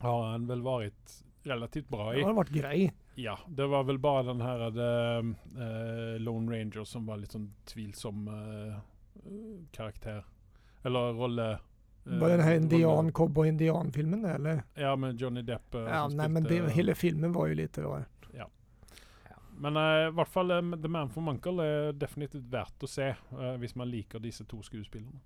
har 0.00 0.22
han 0.32 0.46
vel 0.46 0.62
vært 0.62 1.16
relativt 1.46 1.88
bra 1.90 2.12
i. 2.14 2.20
Det 2.20 2.26
har 2.28 2.34
vært 2.36 2.52
grei. 2.54 2.78
Ja, 3.16 3.36
det 3.48 3.66
var 3.72 3.84
vel 3.88 3.98
bare 4.02 4.22
den 4.28 4.40
her 4.44 4.66
det, 4.74 4.88
uh, 5.56 6.18
Lone 6.20 6.50
Ranger 6.52 6.84
som 6.84 7.06
var 7.08 7.16
litt 7.22 7.32
sånn 7.32 7.46
tvilsom 7.70 8.26
uh, 8.28 8.76
karakter. 9.72 10.24
Eller 10.84 11.12
rolle. 11.16 11.46
eh, 12.06 12.18
Var 12.20 12.28
det 12.28 12.36
den 12.36 12.44
her 12.46 12.54
indian, 12.60 13.12
cowboy-indian-filmen, 13.12 14.24
eller? 14.24 14.62
Ja, 14.74 14.96
med 14.96 15.20
Johnny 15.20 15.42
Depp. 15.42 15.74
eh, 15.74 15.80
Ja, 15.88 16.06
nei, 16.08 16.28
men 16.28 16.44
det, 16.44 16.60
hele 16.76 16.94
filmen 16.94 17.32
var 17.32 17.48
jo 17.48 17.54
litt 17.54 17.78
rar. 17.78 18.04
Men 19.62 19.76
eh, 19.76 20.08
i 20.08 20.16
hvert 20.16 20.32
fall 20.32 20.52
eh, 20.54 20.74
The 20.82 20.90
Man 20.90 21.12
from 21.12 21.30
Uncle 21.32 21.64
er 21.64 21.94
definitivt 21.96 22.48
verdt 22.52 22.84
å 22.84 22.90
se 22.90 23.12
eh, 23.12 23.54
hvis 23.60 23.76
man 23.78 23.90
liker 23.90 24.22
disse 24.22 24.46
to 24.48 24.60
skuespillerne. 24.66 25.22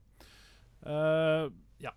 Ja. 1.81 1.93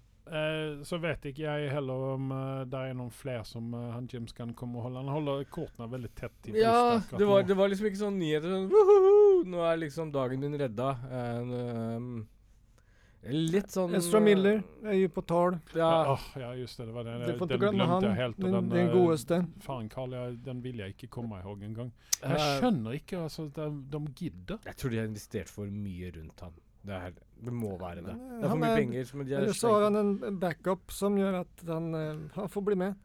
Så 0.88 0.98
vet 1.04 1.26
ikke 1.28 1.44
jeg 1.44 1.72
heller 1.72 2.14
om 2.14 2.30
det 2.72 2.80
er 2.80 2.94
noen 2.96 3.12
flere 3.12 3.44
som 3.48 3.74
han 3.76 4.06
James 4.12 4.32
kan 4.36 4.54
komme 4.56 4.80
og 4.80 4.86
holde. 4.88 5.02
Han 5.04 5.12
holder 5.12 5.44
kortene 5.52 5.88
veldig 5.92 6.12
tett 6.16 6.36
til 6.46 6.56
Ja, 6.62 7.00
det 7.12 7.28
var, 7.28 7.44
det 7.48 7.58
var 7.60 7.72
liksom 7.72 7.90
ikke 7.90 8.00
sånn 8.00 8.20
nyheter 8.22 8.52
sånn 8.52 9.50
Nå 9.52 9.66
er 9.68 9.82
liksom 9.82 10.14
dagen 10.16 10.44
din 10.44 10.56
redda. 10.60 10.90
Uh, 11.04 11.54
ehm, 11.60 12.08
litt 13.32 13.70
sånn 13.72 13.94
Ezra 13.96 14.20
Miller 14.20 14.64
er 14.84 14.94
jo 14.98 15.08
på 15.10 15.22
tall. 15.26 15.60
ja, 15.74 15.90
Ja. 16.04 16.14
åh, 16.14 16.26
ja, 16.42 16.52
just 16.56 16.78
det. 16.78 16.86
det 16.88 16.94
var 16.94 17.04
den, 17.04 17.20
det 17.22 17.38
den 17.40 17.60
glemte 17.60 17.86
han, 17.88 18.04
jeg 18.04 18.16
helt. 18.16 18.38
den, 18.40 18.70
den 18.70 18.88
eh, 18.88 18.94
godeste. 18.94 19.48
Faen, 19.62 19.90
Carl, 19.90 20.12
jeg, 20.12 20.44
den 20.44 20.62
vil 20.62 20.78
jeg 20.78 20.96
ikke 20.96 21.08
komme 21.10 21.40
ihåg 21.42 21.64
engang. 21.64 21.92
Jeg 22.22 22.32
Eh, 22.32 22.60
skjønner 22.60 22.92
ikke 23.00 23.18
altså, 23.24 23.48
de, 23.54 23.70
de 23.90 24.00
gidder. 24.16 24.60
Jeg 24.66 24.76
tror 24.76 24.90
de 24.90 24.98
har 24.98 25.06
investert 25.08 25.50
for 25.50 25.66
mye 25.66 26.12
rundt 26.18 26.40
han. 26.42 26.52
Det, 26.84 26.92
er, 26.92 27.14
det 27.46 27.54
må 27.54 27.78
være 27.80 28.02
det. 28.04 28.12
Eh, 28.12 28.40
Det 28.42 28.44
er 28.44 28.50
for 28.50 28.58
mye 28.58 28.72
er- 28.74 28.76
penger. 28.82 29.06
Som 29.06 29.26
de 29.26 29.34
har 29.36 29.48
så 29.54 29.72
har 29.74 29.84
han 29.92 29.96
en 29.96 30.40
backup 30.40 30.92
som 30.92 31.16
gjør 31.18 31.40
at 31.46 31.64
han, 31.68 31.94
han 32.36 32.48
får 32.50 32.62
bli 32.66 32.76
med. 32.76 32.96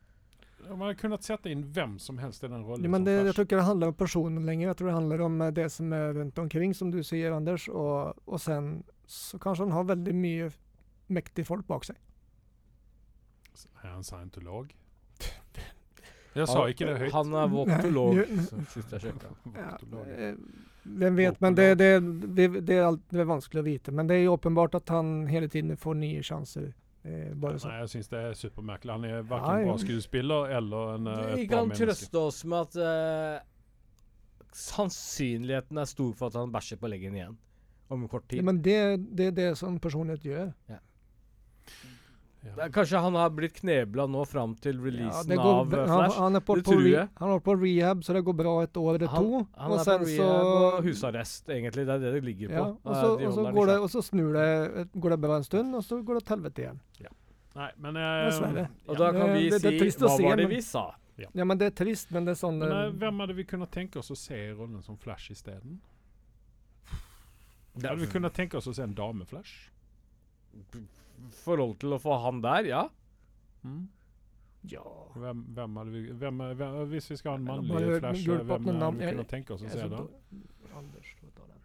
Man 0.69 0.81
har 0.89 0.95
kunnet 0.95 1.23
sette 1.23 1.47
inn 1.49 1.63
hvem 1.73 1.99
som 2.03 2.19
helst 2.19 2.43
i 2.43 2.49
den 2.49 2.65
rollen. 2.67 2.83
Ja, 2.83 2.91
men 2.91 3.05
det, 3.05 3.13
jeg 3.25 3.35
tror 3.37 3.45
ikke 3.47 3.57
det 3.61 3.65
handler 3.65 3.87
om 3.89 3.95
personen 3.95 4.45
lenger. 4.45 4.67
Jeg 4.73 4.77
tror 4.77 4.89
det 4.89 4.95
handler 4.99 5.21
om 5.23 5.39
det 5.55 5.69
som 5.71 5.93
er 5.93 6.13
rundt 6.19 6.39
omkring, 6.39 6.75
som 6.75 6.91
du 6.91 6.99
sier, 7.07 7.31
Anders. 7.33 7.69
Og, 7.69 8.19
og 8.27 8.41
sen 8.41 8.83
så 9.09 9.39
kanskje 9.41 9.65
han 9.65 9.73
har 9.73 9.89
veldig 9.89 10.15
mye 10.15 10.51
mektige 11.09 11.49
folk 11.49 11.67
bak 11.67 11.87
seg. 11.89 11.97
Er 13.83 13.95
han 13.95 14.05
scientolog? 14.05 14.75
Jeg 16.39 16.47
sa 16.47 16.67
ikke 16.71 16.87
det 16.87 16.99
høyt. 17.01 17.15
Han 17.17 17.33
er 17.35 17.55
så 18.47 18.59
sist 18.71 18.93
jeg 18.93 19.01
sjekka. 19.09 19.31
Ja, 19.57 19.73
eh, 20.05 20.37
hvem 21.01 21.17
vet, 21.19 21.41
men 21.43 21.57
det, 21.57 21.73
det, 21.81 21.89
det, 22.37 22.47
det, 22.69 22.77
er 22.77 22.85
alt, 22.93 23.01
det 23.11 23.25
er 23.25 23.27
vanskelig 23.27 23.65
å 23.65 23.67
vite. 23.67 23.95
Men 23.97 24.07
det 24.07 24.21
er 24.21 24.23
jo 24.29 24.37
åpenbart 24.37 24.77
at 24.79 24.93
han 24.93 25.25
hele 25.27 25.49
tiden 25.51 25.75
får 25.81 25.99
nye 25.99 26.23
sjanser. 26.23 26.69
Eh, 27.03 27.33
bare 27.33 27.59
sånn. 27.59 27.73
Nei, 27.73 27.81
jeg 27.81 27.93
syns 27.97 28.13
det 28.13 28.23
er 28.29 28.39
supermerkelig. 28.39 28.95
Han 29.01 29.09
er 29.09 29.27
verken 29.33 29.65
ja. 29.65 29.73
bra 29.73 29.83
skuespiller 29.83 30.55
eller 30.61 30.95
en, 30.95 31.11
eh, 31.11 31.25
Vi 31.25 31.49
et 31.49 31.51
bra 31.51 31.57
kan 31.57 31.73
menneske. 31.73 31.89
trøste 31.89 32.23
oss 32.23 32.41
med 32.45 32.69
at 32.69 32.79
uh, 32.85 34.53
sannsynligheten 34.63 35.83
er 35.83 35.91
stor 35.97 36.15
for 36.21 36.31
at 36.31 36.39
han 36.39 36.55
bæsjer 36.55 36.79
på 36.79 36.93
leggen 36.93 37.19
igjen 37.19 37.37
om 37.91 38.09
kort 38.09 38.29
tid. 38.29 38.39
Ja, 38.39 38.45
men 38.45 38.61
det, 38.63 38.79
det 39.17 39.27
er 39.27 39.31
det 39.33 39.49
som 39.59 39.79
personlighet 39.81 40.23
gjør. 40.29 40.53
Ja. 40.69 40.79
Det 42.39 42.53
er- 42.65 42.71
Kanskje 42.73 43.01
han 43.03 43.15
har 43.19 43.31
blitt 43.35 43.55
knebla 43.59 44.07
nå 44.09 44.23
fram 44.27 44.55
til 44.63 44.79
releasen 44.81 45.33
ja, 45.35 45.37
går, 45.43 45.57
av 45.61 45.71
Flash? 45.73 45.91
han, 45.91 46.11
han, 46.23 46.37
er 46.37 46.41
på, 46.47 46.55
Det 46.57 46.65
på 46.65 46.71
tror 46.73 46.83
re, 46.85 46.91
jeg. 46.93 47.09
han 47.19 47.31
er 47.35 47.41
på 47.49 47.55
rehab, 47.61 48.05
så 48.07 48.15
det 48.15 48.23
går 48.25 48.37
bra 48.39 48.53
et 48.63 48.77
år 48.79 48.95
eller 48.95 49.09
to. 49.11 49.41
han 49.59 49.73
og 49.73 49.79
er 49.79 49.85
sen 49.85 49.99
på 50.05 50.09
så 50.13 50.29
rehab 50.29 50.47
og 50.79 50.85
husarrest, 50.87 51.49
egentlig. 51.51 51.85
Det 51.89 51.95
er 51.97 51.99
det 52.05 52.13
det 52.15 52.23
ligger 52.25 52.51
ja, 52.55 52.63
på. 52.63 52.79
og, 52.85 52.93
Eh, 52.95 53.01
så, 53.03 53.11
de 53.19 53.27
og, 53.27 53.35
så 53.35 53.45
han 53.45 53.55
går 53.59 53.67
det, 53.73 53.79
og 53.83 53.91
så 53.91 54.03
snur 54.07 54.33
det, 54.39 54.89
går 54.95 55.11
det 55.11 55.21
bra 55.27 55.37
en 55.37 55.45
stund, 55.45 55.75
og 55.75 55.83
så 55.85 56.01
går 56.05 56.15
det 56.21 56.25
til 56.29 56.37
helvete 56.37 56.63
igjen. 56.65 56.81
Nei, 57.59 57.71
men 57.77 57.97
eh, 57.97 58.25
Dessverre. 58.31 58.69
Og 58.87 58.97
da 59.03 59.13
kan 59.13 59.33
vi 59.35 59.51
det- 59.51 59.61
det 59.63 59.73
si 59.73 59.79
trist 59.83 59.99
Hva 59.99 60.17
se, 60.17 60.23
var 60.23 60.37
det 60.37 60.49
vi 60.49 60.61
sa? 60.63 60.87
Ja, 61.35 61.45
men 61.45 61.59
det 61.59 61.67
er 61.67 61.85
trist, 61.85 62.11
men 62.15 62.25
det 62.25 62.37
er 62.39 62.47
sånn 62.47 62.59
Men 62.63 62.71
eh, 62.71 62.85
eh, 62.87 62.91
hvem 62.93 63.19
hadde 63.19 63.35
vi 63.35 63.45
kunnet 63.45 63.71
tenke 63.75 63.97
oss 63.99 64.11
å 64.11 64.17
se 64.17 64.35
i 64.37 64.53
rollen 64.55 64.81
som 64.81 64.97
Flash 64.97 65.33
isteden? 65.33 65.81
Hadde 67.83 68.01
vi 68.03 68.11
kunnet 68.11 68.35
tenke 68.35 68.59
oss 68.59 68.69
å 68.71 68.75
se 68.77 68.85
en 68.85 68.97
dameflash? 68.97 69.55
Forhold 71.45 71.79
til 71.83 71.95
å 71.95 72.01
få 72.03 72.19
han 72.25 72.43
der, 72.45 72.69
ja. 72.69 72.83
Mm? 73.67 73.87
Ja. 74.69 74.85
Hvem, 75.15 75.45
hvem 75.55 75.79
hadde 75.79 75.95
vi 75.95 76.01
hvem, 76.19 76.43
hvem, 76.59 76.77
Hvis 76.91 77.11
vi 77.11 77.17
skal 77.21 77.37
ha 77.37 77.39
en 77.39 77.47
mannlig 77.47 78.01
Flash, 78.01 78.25
hvem 78.27 78.67
hadde 78.67 78.91
vi 78.99 79.11
kunnet 79.13 79.31
tenke 79.31 79.55
oss 79.55 79.63
å 79.63 79.71
se 79.71 79.89
da? 79.91 80.05
Anders, 80.79 81.13
den. 81.23 81.59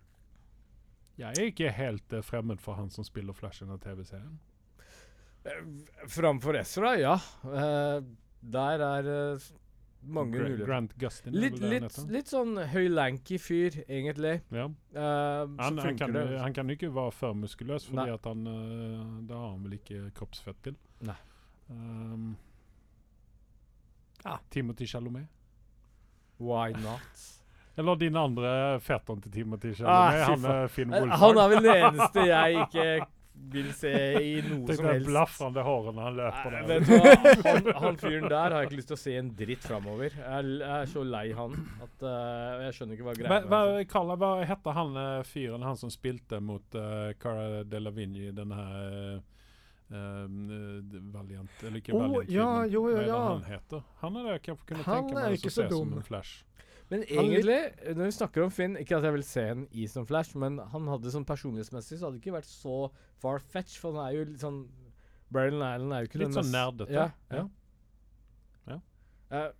Jeg 1.20 1.30
er 1.30 1.52
ikke 1.52 1.70
helt 1.78 2.14
uh, 2.16 2.24
fremmed 2.26 2.62
for 2.62 2.78
han 2.78 2.90
som 2.94 3.06
spiller 3.06 3.36
Flash 3.38 3.62
i 3.62 3.78
TV-serien. 3.84 4.38
Eh, 5.46 5.60
Framfor 6.10 6.58
Ezra, 6.58 6.96
ja. 6.98 7.18
Uh, 7.46 8.02
der 8.42 8.82
er 8.82 9.10
eh, 9.12 9.52
mange 10.06 10.38
Gra- 10.38 10.44
muligheter. 10.44 10.66
Grant 10.66 10.94
Gustin. 11.00 11.34
Litt, 11.34 11.60
litt, 11.60 11.98
litt 12.12 12.28
sånn 12.32 12.58
høylanky 12.72 13.38
fyr, 13.40 13.78
egentlig. 13.88 14.42
Ja. 14.52 14.66
Uh, 14.96 15.50
Han, 15.60 15.78
han, 15.80 15.98
kan, 15.98 16.16
han 16.40 16.54
kan 16.54 16.70
ikke 16.70 16.90
være 16.96 17.12
for 17.12 17.34
muskuløs, 17.34 17.86
for 17.90 18.02
eh, 18.04 18.18
Det 19.28 19.36
har 19.36 19.50
han 19.50 19.64
vel 19.64 19.78
ikke 19.80 20.12
kroppsfett 20.18 20.62
til. 20.64 20.76
Nei. 21.02 21.16
Um, 21.70 22.36
Ja. 24.24 24.38
Timothy 24.50 24.86
Chalamet. 24.88 25.28
Why 26.40 26.72
not? 26.72 27.02
Eller 27.78 27.96
din 27.98 28.16
andre 28.16 28.80
fetteren 28.80 29.22
til 29.24 29.32
Timothy 29.34 29.72
Ah, 29.84 30.12
Chalamet. 30.14 30.24
fy 30.24 30.32
han 30.32 30.46
er 30.52 30.68
Finn 30.68 30.94
Eh, 30.94 31.02
Wolfhard. 31.02 31.20
Han 31.20 31.38
er 31.42 31.50
vel 31.50 31.64
den 31.64 31.84
eneste 31.88 32.26
jeg 32.30 32.60
ikke 32.68 33.08
vil 33.34 33.70
se 33.74 33.90
i 34.22 34.34
noe 34.46 34.68
Tenk 34.70 34.78
som 34.80 34.86
helst. 34.88 35.08
blafrende 35.10 35.64
håret 35.66 35.96
når 35.98 36.06
han 36.08 36.16
løper 36.20 36.54
Nei, 36.54 36.62
der. 36.70 36.86
du? 36.86 37.48
Han, 37.48 37.68
han 37.84 37.98
fyren 38.02 38.28
der 38.30 38.38
har 38.54 38.56
jeg 38.62 38.70
ikke 38.70 38.78
lyst 38.80 38.92
til 38.92 38.98
å 38.98 39.02
se 39.04 39.16
en 39.20 39.32
dritt 39.40 39.66
framover. 39.68 40.16
Jeg, 40.20 40.30
er- 40.30 40.62
jeg 40.62 40.72
er 40.78 40.92
så 40.94 41.04
lei 41.08 41.24
han 41.38 41.58
at 41.84 42.06
uh, 42.06 42.64
jeg 42.68 42.78
skjønner 42.78 42.98
ikke 42.98 43.08
hva 43.10 43.16
greia 43.18 43.42
hva, 43.50 43.62
er. 43.74 43.88
Karla, 43.90 44.18
hva 44.22 44.32
heter 44.48 44.78
han 44.78 44.98
eh, 45.04 45.20
fyren, 45.28 45.66
han 45.66 45.80
som 45.82 45.92
spilte 45.94 46.40
mot 46.44 46.78
uh, 46.80 47.12
Cara 47.22 47.64
Delevingne 47.68 48.30
i 48.30 48.32
denne 48.38 48.58
her 48.62 49.20
uh, 49.20 51.04
Valiant 51.14 51.66
Eller 51.66 51.82
ikke 51.82 51.94
oh, 51.98 52.06
Valiant 52.06 52.32
ja, 52.34 52.48
jo, 52.70 52.86
Hva 52.88 53.04
ja, 53.06 53.18
er 53.18 53.30
han 53.34 53.46
heter? 53.50 53.84
Han 54.06 54.18
er 54.18 54.30
det 54.30 54.38
jeg 54.38 54.46
kanskje 54.48 54.70
kunne 54.72 54.88
Han 54.88 55.04
tenke 55.08 55.20
er 55.20 55.30
meg 55.30 55.38
å 55.38 55.44
så 55.44 55.56
se 55.58 55.70
som 55.74 55.94
en 55.98 56.08
Flash. 56.08 56.44
Men 56.92 57.04
Han 57.10 57.26
egentlig, 57.32 57.60
når 57.96 58.06
vi 58.06 58.14
snakker 58.18 58.44
om 58.44 58.52
Finn 58.54 58.76
Ikke 58.78 58.98
at 58.98 59.06
jeg 59.08 59.16
vil 59.16 59.24
se 59.26 59.44
en 59.54 59.64
i 59.72 59.88
som 59.90 60.06
Flash, 60.10 60.36
men 60.38 60.60
han 60.74 60.90
hadde 60.92 61.14
sånn 61.14 61.26
personlighetsmessig 61.26 61.98
så 61.98 62.08
hadde 62.08 62.20
det 62.20 62.24
ikke 62.26 62.36
vært 62.36 62.50
så 62.52 62.78
far-fetch, 63.24 63.80
for 63.82 63.96
han 63.96 64.08
er 64.08 64.18
jo 64.18 64.30
litt 64.30 64.44
sånn 64.44 64.64
Brian 65.34 65.64
Allen 65.66 65.94
er 65.96 66.04
jo 66.04 66.12
ikke 66.12 66.22
Litt 66.22 66.34
den 66.34 66.38
sånn 66.38 66.54
nerdete. 66.54 66.94
Ja. 66.94 67.10
Ja. 67.32 67.44
ja. 67.44 68.74
Ja. 68.74 68.80
Eh, 69.34 69.52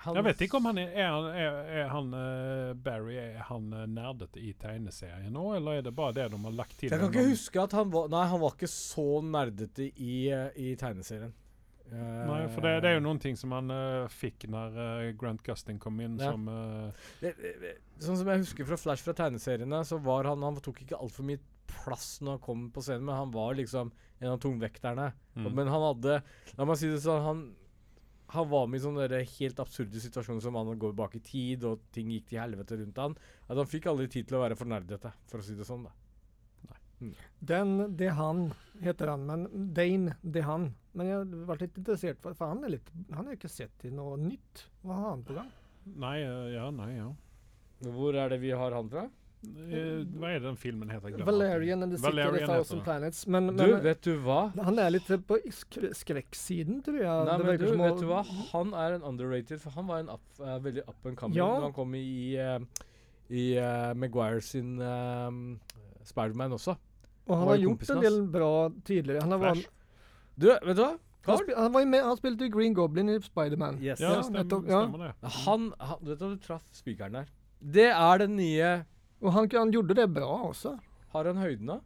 han 0.00 0.16
Jeg 0.16 0.24
vet 0.30 0.42
ikke 0.46 0.56
om 0.56 0.68
han 0.70 0.78
er, 0.80 0.92
er, 0.96 1.08
han, 1.12 1.26
er, 1.36 1.56
er 1.76 1.90
han 1.92 2.06
uh, 2.14 2.70
Barry 2.86 3.18
er 3.20 3.42
han 3.50 3.66
uh, 3.74 3.82
nerdete 3.84 4.40
i 4.40 4.54
tegneserien 4.56 5.28
nå, 5.34 5.42
eller 5.58 5.80
er 5.80 5.84
det 5.84 5.92
bare 5.96 6.16
det 6.16 6.30
de 6.32 6.38
har 6.40 6.54
lagt 6.56 6.78
til? 6.80 6.88
Jeg 6.88 7.02
kan 7.02 7.12
ikke 7.12 7.26
huske 7.34 7.60
at 7.60 7.76
han 7.76 7.92
var 7.92 8.08
Nei, 8.12 8.22
han 8.30 8.40
var 8.40 8.56
ikke 8.56 8.70
så 8.72 9.08
nerdete 9.26 9.90
i, 9.90 10.14
i 10.56 10.72
tegneserien. 10.80 11.34
Nei, 11.92 12.40
for 12.52 12.64
det, 12.64 12.74
det 12.84 12.90
er 12.90 12.98
jo 12.98 13.04
noen 13.04 13.20
ting 13.22 13.38
som 13.38 13.54
han 13.56 13.70
uh, 13.72 14.10
fikk 14.12 14.46
når 14.52 14.76
uh, 14.78 15.06
Grant 15.18 15.42
Gustin 15.46 15.80
kom 15.82 16.00
inn, 16.04 16.18
Ja. 16.20 16.32
som 16.32 16.48
uh, 16.48 17.06
det, 17.22 17.34
det, 17.40 17.76
Sånn 18.00 18.18
som 18.20 18.30
jeg 18.30 18.44
husker 18.44 18.68
fra 18.68 18.78
Flash 18.80 19.06
fra 19.06 19.14
tegneseriene, 19.16 19.82
så 19.84 19.98
var 20.02 20.28
han 20.30 20.44
Han 20.46 20.60
tok 20.62 20.82
ikke 20.84 21.00
altfor 21.00 21.26
mye 21.28 21.42
plass 21.70 22.18
når 22.24 22.38
han 22.38 22.44
kom 22.44 22.66
på 22.74 22.82
scenen, 22.82 23.06
men 23.06 23.18
han 23.18 23.32
var 23.34 23.54
liksom 23.58 23.92
en 24.20 24.32
av 24.32 24.40
tungvekterne. 24.42 25.12
mm. 25.38 25.50
Men 25.54 25.70
han 25.70 25.84
hadde 25.86 26.20
La 26.58 26.66
meg 26.68 26.78
si 26.80 26.90
det 26.90 27.02
sånn, 27.04 27.24
han 27.24 27.42
han 28.30 28.46
var 28.46 28.68
med 28.70 28.78
i 28.78 28.82
sånne 28.84 29.06
helt 29.10 29.58
absurde 29.62 30.00
situasjoner 30.02 30.42
som 30.44 30.54
han 30.54 30.78
går 30.78 30.92
bak 30.94 31.16
i 31.18 31.22
tid, 31.24 31.64
og 31.66 31.80
ting 31.94 32.12
gikk 32.14 32.28
til 32.30 32.38
helvete 32.38 32.78
rundt 32.78 33.00
han. 33.02 33.16
At 33.48 33.58
han 33.58 33.66
fikk 33.66 33.88
aldri 33.90 34.06
tid 34.12 34.28
til 34.28 34.38
å 34.38 34.44
være 34.44 34.58
fornerdete, 34.58 35.10
for 35.26 35.42
å 35.42 35.46
si 35.46 35.56
det 35.58 35.66
sånn. 35.66 35.88
da. 35.88 35.94
Den, 37.38 37.96
det 37.96 38.10
han, 38.18 38.50
heter 38.80 39.12
han. 39.14 39.24
Men 39.26 39.46
Dane, 39.74 40.16
det 40.22 40.44
han. 40.46 40.70
Men 40.92 41.08
jeg 41.10 41.28
ble 41.30 41.56
litt 41.62 41.78
interessert, 41.80 42.20
for, 42.22 42.34
for 42.36 42.50
han 42.50 42.64
er 42.66 42.74
litt 42.74 42.88
Han 43.14 43.28
har 43.28 43.36
ikke 43.36 43.50
sett 43.52 43.86
i 43.86 43.92
noe 43.94 44.18
nytt. 44.20 44.66
Hva 44.82 44.98
har 44.98 45.08
han 45.14 45.24
på 45.26 45.36
gang? 45.38 45.50
Nei, 46.00 46.16
ja, 46.52 46.66
nei, 46.74 46.90
ja. 46.98 47.08
Hvor 47.80 48.16
er 48.18 48.32
det 48.34 48.40
vi 48.42 48.50
har 48.52 48.74
han 48.76 48.90
fra? 48.92 49.06
Eh, 49.40 50.02
hva 50.20 50.34
er 50.34 50.42
det 50.42 50.44
den 50.44 50.58
filmen 50.60 50.90
heter? 50.92 51.14
Glemmer 51.14 51.30
Valerian 51.30 51.82
and 51.86 51.94
the 51.94 51.98
City 51.98 52.20
of 52.20 52.34
a 52.36 52.42
Thousand. 52.44 52.82
Planets. 52.84 53.22
Men, 53.26 53.48
Du, 53.56 53.64
vet 53.80 54.02
du 54.04 54.12
hva? 54.20 54.50
han 54.66 54.78
er 54.82 54.92
litt 54.92 55.08
på 55.26 55.38
sk 55.48 55.78
skrekksiden, 55.96 56.82
tror 56.84 57.00
jeg. 57.00 57.24
Nei, 57.30 57.38
men 57.40 57.62
du, 57.62 57.66
vet 57.80 58.02
du 58.02 58.06
hva? 58.10 58.20
Han 58.52 58.74
er 58.76 58.98
en 58.98 59.06
underrated, 59.14 59.62
for 59.62 59.72
han 59.78 59.88
var 59.88 60.04
en 60.04 60.12
up, 60.12 60.26
uh, 60.42 60.58
veldig 60.60 60.84
up 60.84 61.08
and 61.08 61.16
coming 61.16 61.40
Ja. 61.40 61.48
da 61.56 61.70
han 61.70 61.76
kom 61.76 61.96
i, 61.96 62.36
uh, 62.36 62.60
i 63.32 63.46
uh, 63.56 63.94
Maguire 63.96 64.44
sin 64.44 64.76
uh, 64.82 65.32
Spiderman 66.04 66.52
også. 66.58 66.76
Og 67.30 67.38
han 67.38 67.48
har 67.52 67.60
gjort 67.62 67.90
en 67.94 68.02
del 68.02 68.18
bra 68.34 68.50
tidligere. 68.86 69.22
Han, 69.22 69.34
har 69.36 69.42
vært, 69.44 69.68
Du, 70.34 70.48
vet 70.50 70.76
du 70.76 70.82
hva? 70.82 70.90
han, 71.28 71.38
spil, 71.38 71.54
han, 71.56 71.72
var 71.74 71.86
med, 71.92 72.02
han 72.08 72.18
spilte 72.18 72.48
jo 72.48 72.54
Green 72.56 72.74
Goblin 72.74 73.12
i 73.12 73.18
Spiderman. 73.22 73.78
Yes. 73.78 74.02
Ja, 74.02 74.16
Ja, 74.16 74.22
stemmer, 74.26 74.42
nettopp, 74.44 74.66
ja. 74.70 74.82
stemmer 74.82 75.04
det. 75.06 75.32
Han, 75.44 75.68
han 75.78 76.04
Vet 76.08 76.24
at 76.26 76.34
du 76.34 76.44
traff 76.46 76.66
spikeren 76.74 77.20
der. 77.20 77.30
Det 77.60 77.90
er 77.92 78.22
den 78.22 78.38
nye 78.38 78.68
Og 79.20 79.34
han, 79.36 79.50
han 79.52 79.72
gjorde 79.74 79.94
det 79.98 80.06
bra 80.16 80.30
også. 80.48 80.78
Har 81.12 81.28
han 81.28 81.36
høyden, 81.42 81.74
da? 81.74 81.80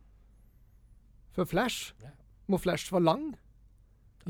For 1.34 1.48
Flash. 1.50 1.92
Ja. 2.02 2.12
Må 2.46 2.60
Flash 2.62 2.92
være 2.94 3.04
lang? 3.08 3.24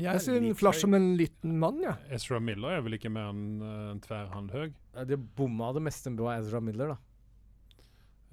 Jeg 0.01 0.21
ser 0.25 0.41
en 0.41 0.55
Flash 0.57 0.83
som 0.83 0.95
en 0.97 1.13
liten 1.15 1.55
mann, 1.59 1.77
ja. 1.83 1.93
Ezra 2.11 2.41
Miller 2.43 2.75
er 2.75 2.81
vel 2.83 2.97
ikke 2.97 3.11
mer 3.13 3.29
enn 3.31 3.61
eh, 3.63 3.91
en 3.93 4.01
tverrhand 4.03 4.51
høy? 4.51 4.73
Ja, 4.95 5.05
Det 5.07 5.19
bomma 5.37 5.69
det 5.75 5.85
meste 5.85 6.11
med 6.11 6.25
Ezra 6.33 6.59
Miller, 6.63 6.95
da. 6.95 6.97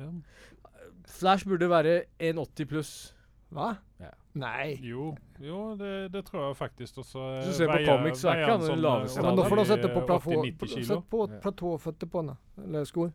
Ja. 0.03 0.09
Flash 1.13 1.49
burde 1.49 1.69
være 1.71 2.03
1,80 2.21 2.69
pluss. 2.71 2.93
Hva? 3.53 3.75
Ja. 4.01 4.13
Nei. 4.41 4.79
Jo, 4.81 5.11
jo 5.45 5.59
det, 5.77 6.13
det 6.15 6.23
tror 6.25 6.47
jeg 6.47 6.57
faktisk. 6.57 7.03
også. 7.03 7.25
Hvis 7.37 7.51
du 7.51 7.59
ser 7.59 7.69
på 7.69 7.81
comics, 7.85 8.23
så 8.23 8.31
er 8.33 8.41
ikke 8.41 8.55
han 8.55 8.65
den 8.65 8.81
laveste 8.81 9.21
Ja, 9.21 9.27
men 9.27 9.41
da 9.41 9.49
får 9.49 9.61
du 9.61 9.65
sette 9.69 9.91
på 9.93 10.05
80-90 10.07 10.57
platå- 10.63 11.03
på 11.13 11.27
platåføtter 11.45 12.09
på 12.09 12.23
henne. 12.23 12.37
Eller 12.65 12.89
sko. 12.89 13.11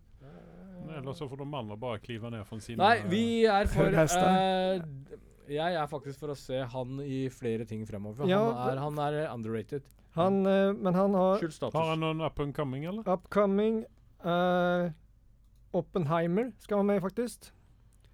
Eller 0.97 1.13
så 1.13 1.27
får 1.27 1.41
de 1.41 1.47
andre 1.57 1.77
bare 1.77 1.99
klyve 1.99 2.29
ned 2.31 2.45
fra 2.47 2.59
sine 2.63 2.77
Nei, 2.79 3.01
vi 3.11 3.23
er 3.45 3.67
for 3.73 3.91
uh, 3.91 3.99
eh, 3.99 4.81
Jeg 5.51 5.73
er 5.75 5.89
faktisk 5.89 6.21
for 6.21 6.31
å 6.31 6.37
se 6.37 6.61
han 6.63 7.01
i 7.03 7.25
flere 7.33 7.65
ting 7.67 7.83
fremover. 7.89 8.29
Ja, 8.29 8.39
han, 8.61 8.77
er, 8.77 8.81
han 8.85 9.01
er 9.03 9.19
underrated. 9.33 9.89
Han, 10.15 10.39
uh, 10.45 10.71
men 10.77 10.95
han 10.95 11.17
har 11.17 11.41
Skjult 11.41 11.57
status. 11.57 11.75
Har 11.75 11.91
han 11.91 12.05
noen 12.05 12.23
up 12.23 12.39
and 12.39 12.55
coming, 12.55 12.85
eller? 12.85 13.03
upcoming 13.09 13.83
Uh, 14.17 14.89
Oppenheimer 15.77 16.51
skal 16.59 16.79
være 16.79 16.83
med, 16.83 17.01
faktisk. 17.01 17.51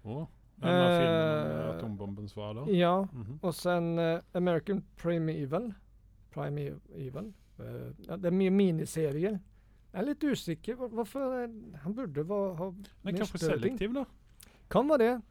Å, 0.04 0.26
Denne 0.60 0.84
Eh, 0.84 0.98
filmen 1.00 1.56
om 1.64 1.70
atombombens 1.76 2.34
da? 2.34 2.64
Ja. 2.70 2.94
-hmm. 3.12 3.38
Og 3.42 3.54
sen 3.54 3.98
uh, 3.98 4.20
American 4.34 4.82
Primeval. 4.96 5.72
Primeval. 6.30 7.32
Uh, 7.58 7.92
ja, 8.08 8.16
det 8.16 8.26
er 8.26 8.30
mye 8.30 8.50
miniserier. 8.50 9.40
Jeg 9.94 10.00
er 10.02 10.06
litt 10.08 10.24
usikker. 10.24 10.74
Hvorfor 10.74 11.42
eh, 11.44 11.48
Han 11.84 11.94
burde 11.94 12.22
va- 12.28 12.54
ha 12.54 12.72
Men 13.02 13.14
kanskje 13.16 13.38
selektiv, 13.38 13.94
da? 13.94 14.04
Kan 14.70 14.88
være 14.88 14.98
det. 14.98 15.22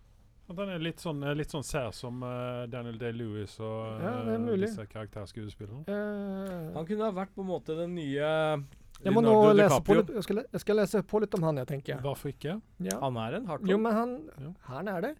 At 0.50 0.56
den 0.58 0.70
er 0.70 0.80
litt 0.80 1.00
sånn, 1.00 1.24
eh, 1.24 1.34
litt 1.36 1.52
sånn 1.52 1.64
sær 1.64 1.92
som 1.96 2.22
uh, 2.24 2.66
Daniel 2.68 2.98
Day-Lewis 3.00 3.60
og 3.60 4.02
Ja, 4.02 4.34
eh, 4.34 4.40
mulig. 4.40 4.68
disse 4.68 4.86
karakterskuespillerne. 4.86 5.86
Uh, 5.88 6.74
Han 6.74 6.86
kunne 6.86 7.04
ha 7.04 7.12
vært 7.12 7.34
på 7.36 7.42
en 7.42 7.48
måte 7.48 7.76
den 7.78 7.96
nye 7.96 8.64
jeg 9.04 9.14
må 9.16 9.22
nå 9.24 9.36
lese 9.58 9.80
på 9.84 9.98
litt, 10.00 10.12
jeg, 10.16 10.24
skal, 10.26 10.42
jeg 10.46 10.64
skal 10.64 10.80
lese 10.80 11.04
på 11.08 11.20
litt 11.24 11.36
om 11.38 11.46
han, 11.50 11.60
jeg 11.64 11.70
tenker. 11.70 12.02
Hvorfor 12.04 12.32
ikke? 12.32 12.58
Ja. 12.84 12.98
Han 13.04 13.20
er 13.20 13.40
en 13.42 13.52
Jo, 13.68 13.78
men 13.78 13.98
han 13.98 14.18
Ja. 14.40 14.52
Han 14.72 14.88
er 14.88 15.08
det. 15.08 15.14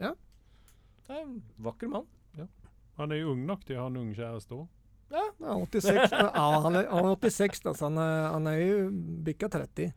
Ja. 0.00 0.14
Det 1.06 1.16
er 1.16 1.22
en 1.26 1.38
vakker 1.60 1.90
mann. 1.92 2.08
Han 3.00 3.12
er 3.14 3.22
jo 3.22 3.30
ung 3.32 3.46
nok 3.48 3.62
til 3.64 3.78
å 3.78 3.86
ha 3.86 3.88
en 3.88 3.96
ung 3.96 4.10
kjæreste 4.12 4.52
òg. 4.58 4.66
Ja, 5.10 5.22
86, 5.40 6.12
ja, 6.12 6.44
han 6.62 6.76
er, 6.76 6.84
han 6.92 7.08
er 7.08 7.16
86, 7.16 7.62
da, 7.64 7.72
så 7.74 7.88
han 7.88 7.96
er, 7.98 8.26
han 8.34 8.46
er 8.50 8.58
jo 8.60 8.82
bikka 9.26 9.48
30. 9.50 9.88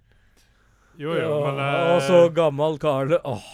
Jo, 1.01 1.11
jo, 1.17 1.33
men, 1.43 1.59
og 1.59 1.97
eh, 1.97 2.07
så 2.07 2.21
gammel 2.33 2.79
Karl. 2.81 3.17
Åh. 3.19 3.51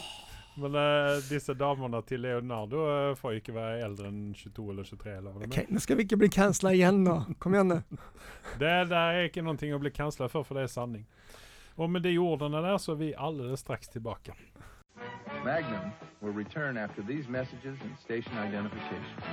Men 0.62 0.76
uh, 0.76 1.18
disse 1.30 1.54
damene 1.58 2.02
til 2.08 2.24
Leonardo 2.24 2.86
eh, 2.92 3.16
får 3.20 3.40
ikke 3.40 3.56
være 3.56 3.84
eldre 3.88 4.10
enn 4.12 4.22
22 4.38 4.66
eller 4.74 4.88
23. 4.88 5.14
Eller 5.18 5.36
hva 5.36 5.44
det, 5.44 5.50
Ok, 5.52 5.72
Nå 5.74 5.84
skal 5.84 6.00
vi 6.00 6.06
ikke 6.08 6.20
bli 6.22 6.32
cancela 6.34 6.74
igjen, 6.76 7.04
nå. 7.06 7.16
Kom 7.42 7.56
igjen, 7.58 7.74
nå. 7.76 8.00
det 8.62 8.74
der 8.92 9.20
er 9.20 9.30
ikke 9.30 9.46
noe 9.46 9.56
å 9.56 9.82
bli 9.84 9.94
kansla 9.96 10.30
for, 10.32 10.48
for 10.48 10.60
det 10.60 10.68
er 10.68 10.74
sanning. 10.74 11.06
Og 11.80 11.92
med 11.92 12.04
de 12.04 12.18
ordene 12.20 12.60
der, 12.66 12.78
så 12.82 12.96
er 12.96 13.00
vi 13.00 13.14
alle 13.16 13.56
straks 13.58 13.92
tilbake. 13.94 14.36
Magnum 15.46 15.94
will 16.22 16.36
return 16.36 16.78
after 16.78 17.02
these 17.02 17.30
messages 17.30 17.80
and 17.82 17.96
station 18.04 18.36
identification. 18.38 19.24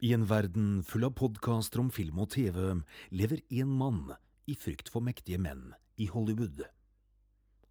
I 0.00 0.12
en 0.14 0.24
verden 0.30 0.82
full 0.86 1.04
av 1.04 1.16
podkaster 1.18 1.82
om 1.82 1.90
film 1.90 2.20
og 2.22 2.30
TV 2.30 2.78
lever 3.10 3.42
én 3.50 3.68
mann 3.80 4.14
i 4.46 4.54
frykt 4.54 4.88
for 4.94 5.02
mektige 5.04 5.40
menn 5.42 5.72
i 5.98 6.06
Hollywood. 6.06 6.62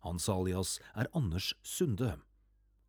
Hans 0.03 0.27
alias 0.29 0.77
er 0.93 1.07
Anders 1.15 1.53
Sunde, 1.63 2.17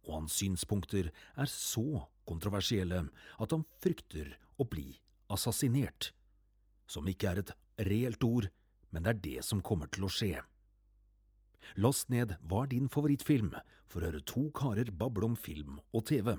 og 0.06 0.14
hans 0.20 0.38
synspunkter 0.40 1.11
er 1.37 1.50
så 1.50 2.04
kontroversielle 2.28 3.06
at 3.38 3.54
han 3.54 3.64
frykter 3.82 4.34
å 4.61 4.66
bli 4.68 4.92
assassinert. 5.32 6.12
Som 6.88 7.08
ikke 7.11 7.32
er 7.32 7.42
et 7.42 7.52
reelt 7.88 8.24
ord, 8.24 8.48
men 8.90 9.04
det 9.04 9.11
er 9.11 9.24
det 9.24 9.44
som 9.44 9.61
kommer 9.64 9.90
til 9.92 10.06
å 10.08 10.12
skje. 10.12 10.38
Last 11.76 12.08
ned 12.08 12.38
Hva 12.48 12.64
er 12.64 12.72
din 12.72 12.88
favorittfilm? 12.88 13.52
for 13.88 14.02
å 14.04 14.11
høre 14.11 14.24
to 14.28 14.42
karer 14.56 14.90
bable 14.92 15.30
om 15.30 15.37
film 15.37 15.78
og 15.96 16.04
TV. 16.11 16.34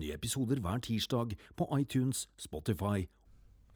Nye 0.00 0.16
episoder 0.16 0.62
hver 0.64 0.80
tirsdag 0.84 1.36
på 1.58 1.68
iTunes, 1.76 2.26
Spotify 2.40 3.04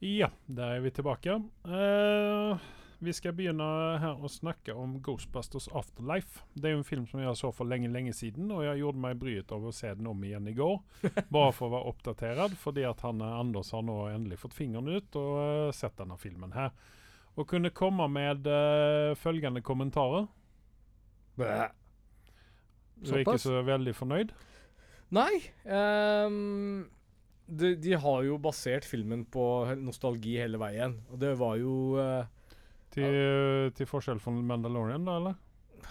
Ja, 0.00 0.30
der 0.46 0.78
er 0.78 0.80
vi 0.80 0.92
tilbake. 0.94 1.36
Eh, 1.66 2.64
vi 2.98 3.12
skal 3.14 3.34
begynne 3.38 3.64
her 4.02 4.18
å 4.18 4.30
snakke 4.30 4.74
om 4.74 4.96
Ghostbusters 5.04 5.68
Afterlife. 5.76 6.42
Det 6.54 6.70
er 6.70 6.74
jo 6.74 6.80
en 6.80 6.88
film 6.88 7.04
som 7.06 7.22
jeg 7.22 7.36
så 7.38 7.50
for 7.54 7.70
lenge, 7.70 7.90
lenge 7.94 8.14
siden, 8.16 8.50
og 8.54 8.64
jeg 8.66 8.80
gjorde 8.80 9.02
meg 9.04 9.20
bryet 9.20 9.54
av 9.54 9.68
å 9.68 9.74
se 9.74 9.92
den 9.94 10.08
om 10.10 10.24
igjen 10.26 10.50
i 10.50 10.56
går. 10.58 10.80
Bare 11.34 11.54
for 11.54 11.68
å 11.68 11.74
være 11.76 11.92
oppdatert, 11.92 12.58
fordi 12.58 12.86
at 12.88 13.04
han 13.06 13.22
Anders 13.24 13.70
har 13.76 13.86
nå 13.86 14.00
endelig 14.10 14.40
fått 14.42 14.58
fingeren 14.58 14.90
ut 14.90 15.20
og 15.20 15.32
uh, 15.38 15.76
sett 15.76 15.94
denne 16.00 16.18
filmen 16.18 16.56
her. 16.58 16.74
Og 17.38 17.46
kunne 17.46 17.70
komme 17.70 18.08
med 18.10 18.50
uh, 18.50 19.14
følgende 19.18 19.62
kommentarer. 19.62 20.26
Bæ. 21.38 21.48
Du 22.98 23.14
er 23.14 23.22
ikke 23.22 23.38
så 23.38 23.60
veldig 23.62 23.94
fornøyd? 23.94 24.34
Nei. 25.14 25.32
Um 25.64 26.88
de, 27.48 27.72
de 27.80 27.94
har 27.96 28.24
jo 28.26 28.36
basert 28.42 28.84
filmen 28.84 29.24
på 29.32 29.42
nostalgi 29.80 30.36
hele 30.36 30.60
veien. 30.60 30.98
Og 31.08 31.20
det 31.22 31.32
var 31.40 31.56
jo 31.60 31.76
eh, 32.00 32.28
Til, 32.94 33.72
til 33.76 33.86
forskjell 33.88 34.20
fra 34.22 34.32
Mandalorian, 34.32 35.04
da, 35.04 35.12
eller? 35.20 35.34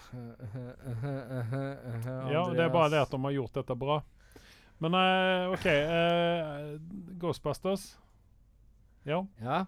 Ja, 2.34 2.42
det 2.52 2.64
er 2.64 2.72
bare 2.74 2.90
det 2.94 3.02
at 3.04 3.12
de 3.14 3.20
har 3.24 3.34
gjort 3.36 3.58
dette 3.60 3.76
bra. 3.78 3.98
Men 4.84 4.94
uh, 4.94 5.54
OK. 5.56 5.66
uh, 5.66 6.78
Ghostbusters. 7.22 7.84
Ja. 9.08 9.24
Ja. 9.42 9.64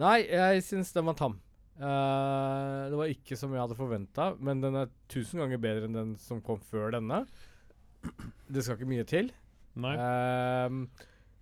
Nei, 0.00 0.18
jeg 0.28 0.62
syns 0.64 0.92
den 0.94 1.08
var 1.08 1.16
tam. 1.18 1.34
Uh, 1.76 2.88
det 2.88 2.96
var 2.96 3.10
ikke 3.12 3.36
som 3.36 3.52
jeg 3.52 3.60
hadde 3.60 3.76
forventa, 3.76 4.30
men 4.40 4.62
den 4.64 4.78
er 4.80 4.92
tusen 5.12 5.40
ganger 5.42 5.60
bedre 5.60 5.84
enn 5.88 5.96
den 5.96 6.14
som 6.20 6.40
kom 6.44 6.60
før 6.70 6.90
denne. 6.96 7.24
Det 8.48 8.64
skal 8.64 8.78
ikke 8.78 8.88
mye 8.88 9.04
til. 9.08 9.28
Nei. 9.76 9.92
Ehm, 10.00 10.86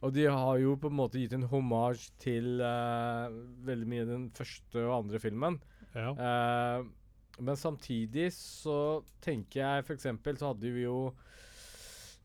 og 0.04 0.12
de 0.12 0.26
har 0.28 0.58
jo 0.60 0.74
på 0.80 0.90
en 0.90 0.98
måte 0.98 1.20
gitt 1.20 1.32
en 1.36 1.46
hommage 1.48 2.12
til 2.20 2.60
uh, 2.60 3.32
veldig 3.64 3.88
mye 3.88 4.04
den 4.08 4.26
første 4.36 4.82
og 4.84 4.98
andre 4.98 5.20
filmen. 5.22 5.56
Ja. 5.94 6.10
Uh, 6.12 7.40
men 7.40 7.58
samtidig 7.58 8.28
så 8.36 9.02
tenker 9.24 9.62
jeg 9.62 9.86
eksempel 9.96 10.36
så 10.38 10.52
hadde 10.52 10.70
vi 10.74 10.84
jo 10.86 10.98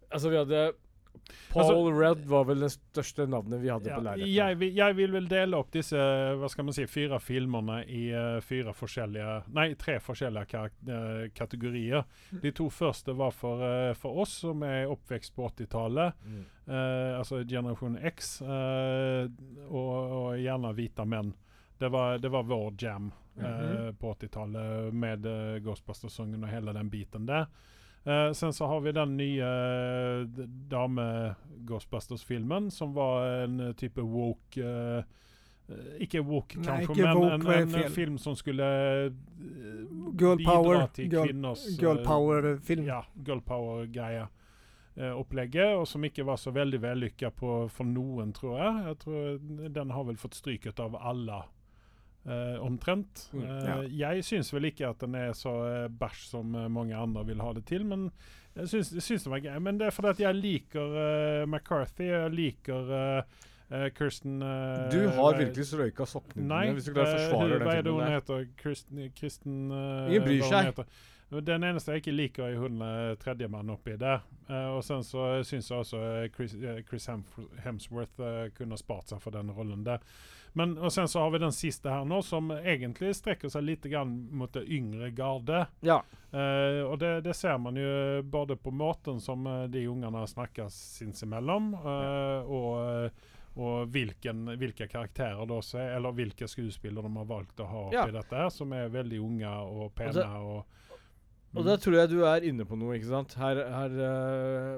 Altså, 0.10 0.32
vi 0.32 0.39
hadde 0.39 0.62
Paul 1.54 1.63
Altså- 1.63 1.94
Rudd 2.00 2.26
var 2.30 2.44
vel 2.46 2.60
det 2.60 2.70
største 2.74 3.26
navnet 3.30 3.62
vi 3.62 3.70
hadde 3.70 3.89
Ja, 3.89 3.96
på 3.98 4.04
lerretet. 4.06 4.28
jeg, 4.34 4.74
jeg 4.76 4.96
vil 4.96 5.12
vel 5.12 5.28
dele 5.32 5.58
opp 5.58 5.72
disse 5.72 5.96
hva 6.39 6.50
skal 6.50 6.65
man 6.65 6.74
si, 6.74 6.86
fire 6.86 7.20
filmene 7.20 7.80
i 7.88 8.10
eh, 8.12 8.39
fire 8.46 8.74
forskjellige 8.74 9.36
Nei, 9.56 9.74
tre 9.76 10.00
forskjellige 10.00 10.63
eh, 10.88 11.30
kategorier. 11.34 12.04
De 12.42 12.52
to 12.52 12.70
første 12.70 13.15
var 13.18 13.32
for, 13.32 13.62
eh, 13.65 13.94
for 13.94 14.20
oss 14.22 14.38
som 14.44 14.62
er 14.63 14.88
oppvekst 14.92 15.34
på 15.36 15.48
80-tallet. 15.50 16.13
Mm. 16.26 16.46
Eh, 16.70 17.18
altså 17.18 17.44
generasjon 17.50 17.98
X, 18.13 18.42
eh, 18.42 19.28
og, 19.70 19.94
og 20.12 20.38
gjerne 20.39 20.74
hvite 20.78 21.06
menn. 21.10 21.34
Det 21.80 21.89
var, 21.92 22.18
det 22.20 22.30
var 22.30 22.44
vår 22.44 22.74
jam 22.82 23.12
eh, 23.12 23.44
Mhm. 23.46 23.96
på 23.96 24.10
80-tallet 24.15 24.94
med 24.94 25.26
uh, 25.26 25.60
Ghostbusters-sangen 25.63 26.44
og 26.44 26.50
hele 26.52 26.74
den 26.76 26.89
biten 26.92 27.26
der. 27.26 27.46
Eh, 28.06 28.32
sen 28.34 28.54
så 28.54 28.66
har 28.68 28.80
vi 28.82 28.92
den 28.96 29.18
nye 29.18 29.44
uh, 29.44 30.28
dame-Ghostbusters-filmen, 30.72 32.72
som 32.72 32.94
var 32.94 33.26
en 33.44 33.60
eh, 33.60 33.74
type 33.76 34.02
woke 34.02 34.62
eh, 34.64 35.04
eh, 35.70 35.76
Ikke 36.06 36.22
woke, 36.26 36.58
Nei, 36.58 36.66
kanskje, 36.66 36.94
ikke 36.94 37.04
men 37.06 37.18
woke 37.18 37.34
en, 37.36 37.48
en, 37.62 37.70
fel. 37.70 37.90
film 37.92 38.18
som 38.18 38.36
skulle 38.40 38.64
eh, 39.06 39.12
Girl 40.20 40.38
bidra 40.40 40.54
power. 40.56 40.88
til 40.96 41.10
Girl, 41.12 41.26
kvinners 41.28 41.68
girl 41.80 41.98
eh, 42.00 42.06
power-film. 42.08 42.86
ja, 42.88 43.02
girl 43.26 43.40
power-greia. 43.46 44.28
eh, 44.96 45.12
opplegget, 45.20 45.76
og 45.78 45.88
som 45.88 46.04
ikke 46.04 46.26
var 46.26 46.36
så 46.38 46.52
veldig 46.52 46.82
vellykka 46.82 47.30
på 47.36 47.68
for 47.70 47.84
noen, 47.88 48.34
tror 48.34 48.58
jeg. 48.60 48.74
Jeg 48.88 48.98
tror 49.04 49.38
Den 49.70 49.90
har 49.92 50.04
vel 50.04 50.18
fått 50.18 50.36
stryket 50.36 50.80
av 50.80 50.96
alle 50.96 51.44
eh, 52.26 52.58
omtrent. 52.62 53.28
Mm. 53.34 53.44
ja. 53.46 53.78
uh, 53.80 54.00
Jeg 54.00 54.24
syns 54.28 54.54
vel 54.54 54.66
ikke 54.72 54.90
at 54.90 55.00
den 55.06 55.16
er 55.16 55.34
så 55.38 55.54
uh, 55.64 55.88
bæsj 56.00 56.26
som 56.32 56.56
eh, 56.56 56.68
mange 56.72 56.96
andre 56.96 57.26
vil 57.26 57.42
ha 57.42 57.54
det 57.54 57.66
til, 57.70 57.86
men 57.86 58.10
jeg 58.56 58.68
syns, 58.74 58.90
syns 59.06 59.24
den 59.24 59.32
var 59.32 59.40
gøy. 59.46 59.60
Men 59.62 59.78
det 59.80 59.88
er 59.88 59.96
fordi 59.96 60.10
at 60.10 60.20
jeg 60.26 60.36
liker 60.36 60.98
eh, 61.04 61.46
McCarthy. 61.48 62.10
Jeg 62.10 62.32
liker 62.34 62.90
eh, 62.98 63.38
eh, 63.70 63.86
Kirsten 63.96 64.42
eh, 64.42 64.90
Du 64.92 65.06
har 65.16 65.38
virkelig 65.38 65.66
strøyka 65.70 66.06
sokkene 66.10 66.48
dine 66.50 66.74
hvis 66.76 66.90
du 66.90 66.96
klarer 66.96 67.14
å 67.14 67.20
eh, 67.22 67.30
forsvare 67.30 67.60
den 67.60 67.68
hva 67.70 67.78
er 67.78 67.86
det 67.86 67.94
hun 67.94 68.04
der. 68.04 68.18
heter? 68.18 68.50
Kristen, 68.60 69.06
Kristen 69.16 69.62
eh, 69.72 70.10
Ingen 70.10 70.28
bryr 70.28 70.44
seg. 70.50 70.84
Den 71.46 71.62
eneste 71.62 71.94
jeg 71.94 72.02
ikke 72.02 72.16
liker, 72.18 72.48
er 72.50 72.58
hun 72.58 72.82
eh, 72.82 73.12
tredjemann 73.22 73.70
oppi 73.70 73.94
der. 74.02 74.24
Eh, 74.50 74.70
og 74.74 74.82
sen 74.84 75.04
så 75.06 75.28
syns 75.46 75.70
jeg 75.70 75.78
også 75.86 76.00
eh, 76.02 76.24
Chris, 76.34 76.56
eh, 76.58 76.80
Chris 76.90 77.06
Hemsworth 77.64 78.20
eh, 78.26 78.48
kunne 78.58 78.78
spart 78.82 79.14
seg 79.14 79.22
for 79.22 79.38
den 79.38 79.52
rollen 79.54 79.86
der. 79.86 80.02
Men, 80.54 80.78
og 80.78 80.92
sen 80.92 81.08
så 81.08 81.20
har 81.22 81.32
vi 81.32 81.38
den 81.44 81.52
siste 81.54 81.90
her 81.92 82.06
nå, 82.06 82.22
som 82.26 82.50
egentlig 82.52 83.12
strekker 83.16 83.50
seg 83.54 83.64
litt 83.68 83.84
grann 83.92 84.16
mot 84.32 84.52
det 84.54 84.64
yngre 84.68 85.12
garde. 85.16 85.68
Ja. 85.86 86.02
Eh, 86.32 86.82
og 86.86 86.98
det, 87.02 87.22
det 87.26 87.36
ser 87.38 87.58
man 87.62 87.76
jo 87.78 88.22
både 88.24 88.56
på 88.58 88.72
måten 88.72 89.20
som 89.22 89.46
eh, 89.48 89.68
de 89.70 89.86
ungene 89.90 90.26
snakker 90.28 90.70
sinsemelom, 90.74 91.74
eh, 91.74 92.50
og, 92.50 92.72
eh, 93.06 93.36
og 93.60 93.90
hvilken, 93.94 94.46
hvilke 94.62 94.88
karakterer 94.88 95.46
da, 95.50 95.62
så 95.66 95.80
er- 95.82 95.96
eller 95.98 96.14
hvilke 96.16 96.48
skuespillere 96.48 97.04
de 97.10 97.16
har 97.18 97.26
valgt 97.30 97.60
å 97.60 97.66
ha 97.68 97.82
oppi 97.88 97.96
Ja. 97.98 98.06
dette 98.12 98.36
her, 98.36 98.50
som 98.54 98.72
er 98.74 98.90
veldig 98.94 99.20
unge 99.20 99.50
og 99.66 99.94
pene. 99.96 100.14
Altså, 100.14 100.44
og, 100.46 100.66
Og 101.58 101.66
da 101.66 101.76
tror 101.82 101.96
jeg 101.98 102.10
du 102.12 102.20
er 102.30 102.46
inne 102.46 102.66
på 102.68 102.78
noe, 102.78 102.94
ikke 102.98 103.10
sant. 103.10 103.34
Her, 103.40 103.58
her 103.74 103.94
eh, 104.06 104.74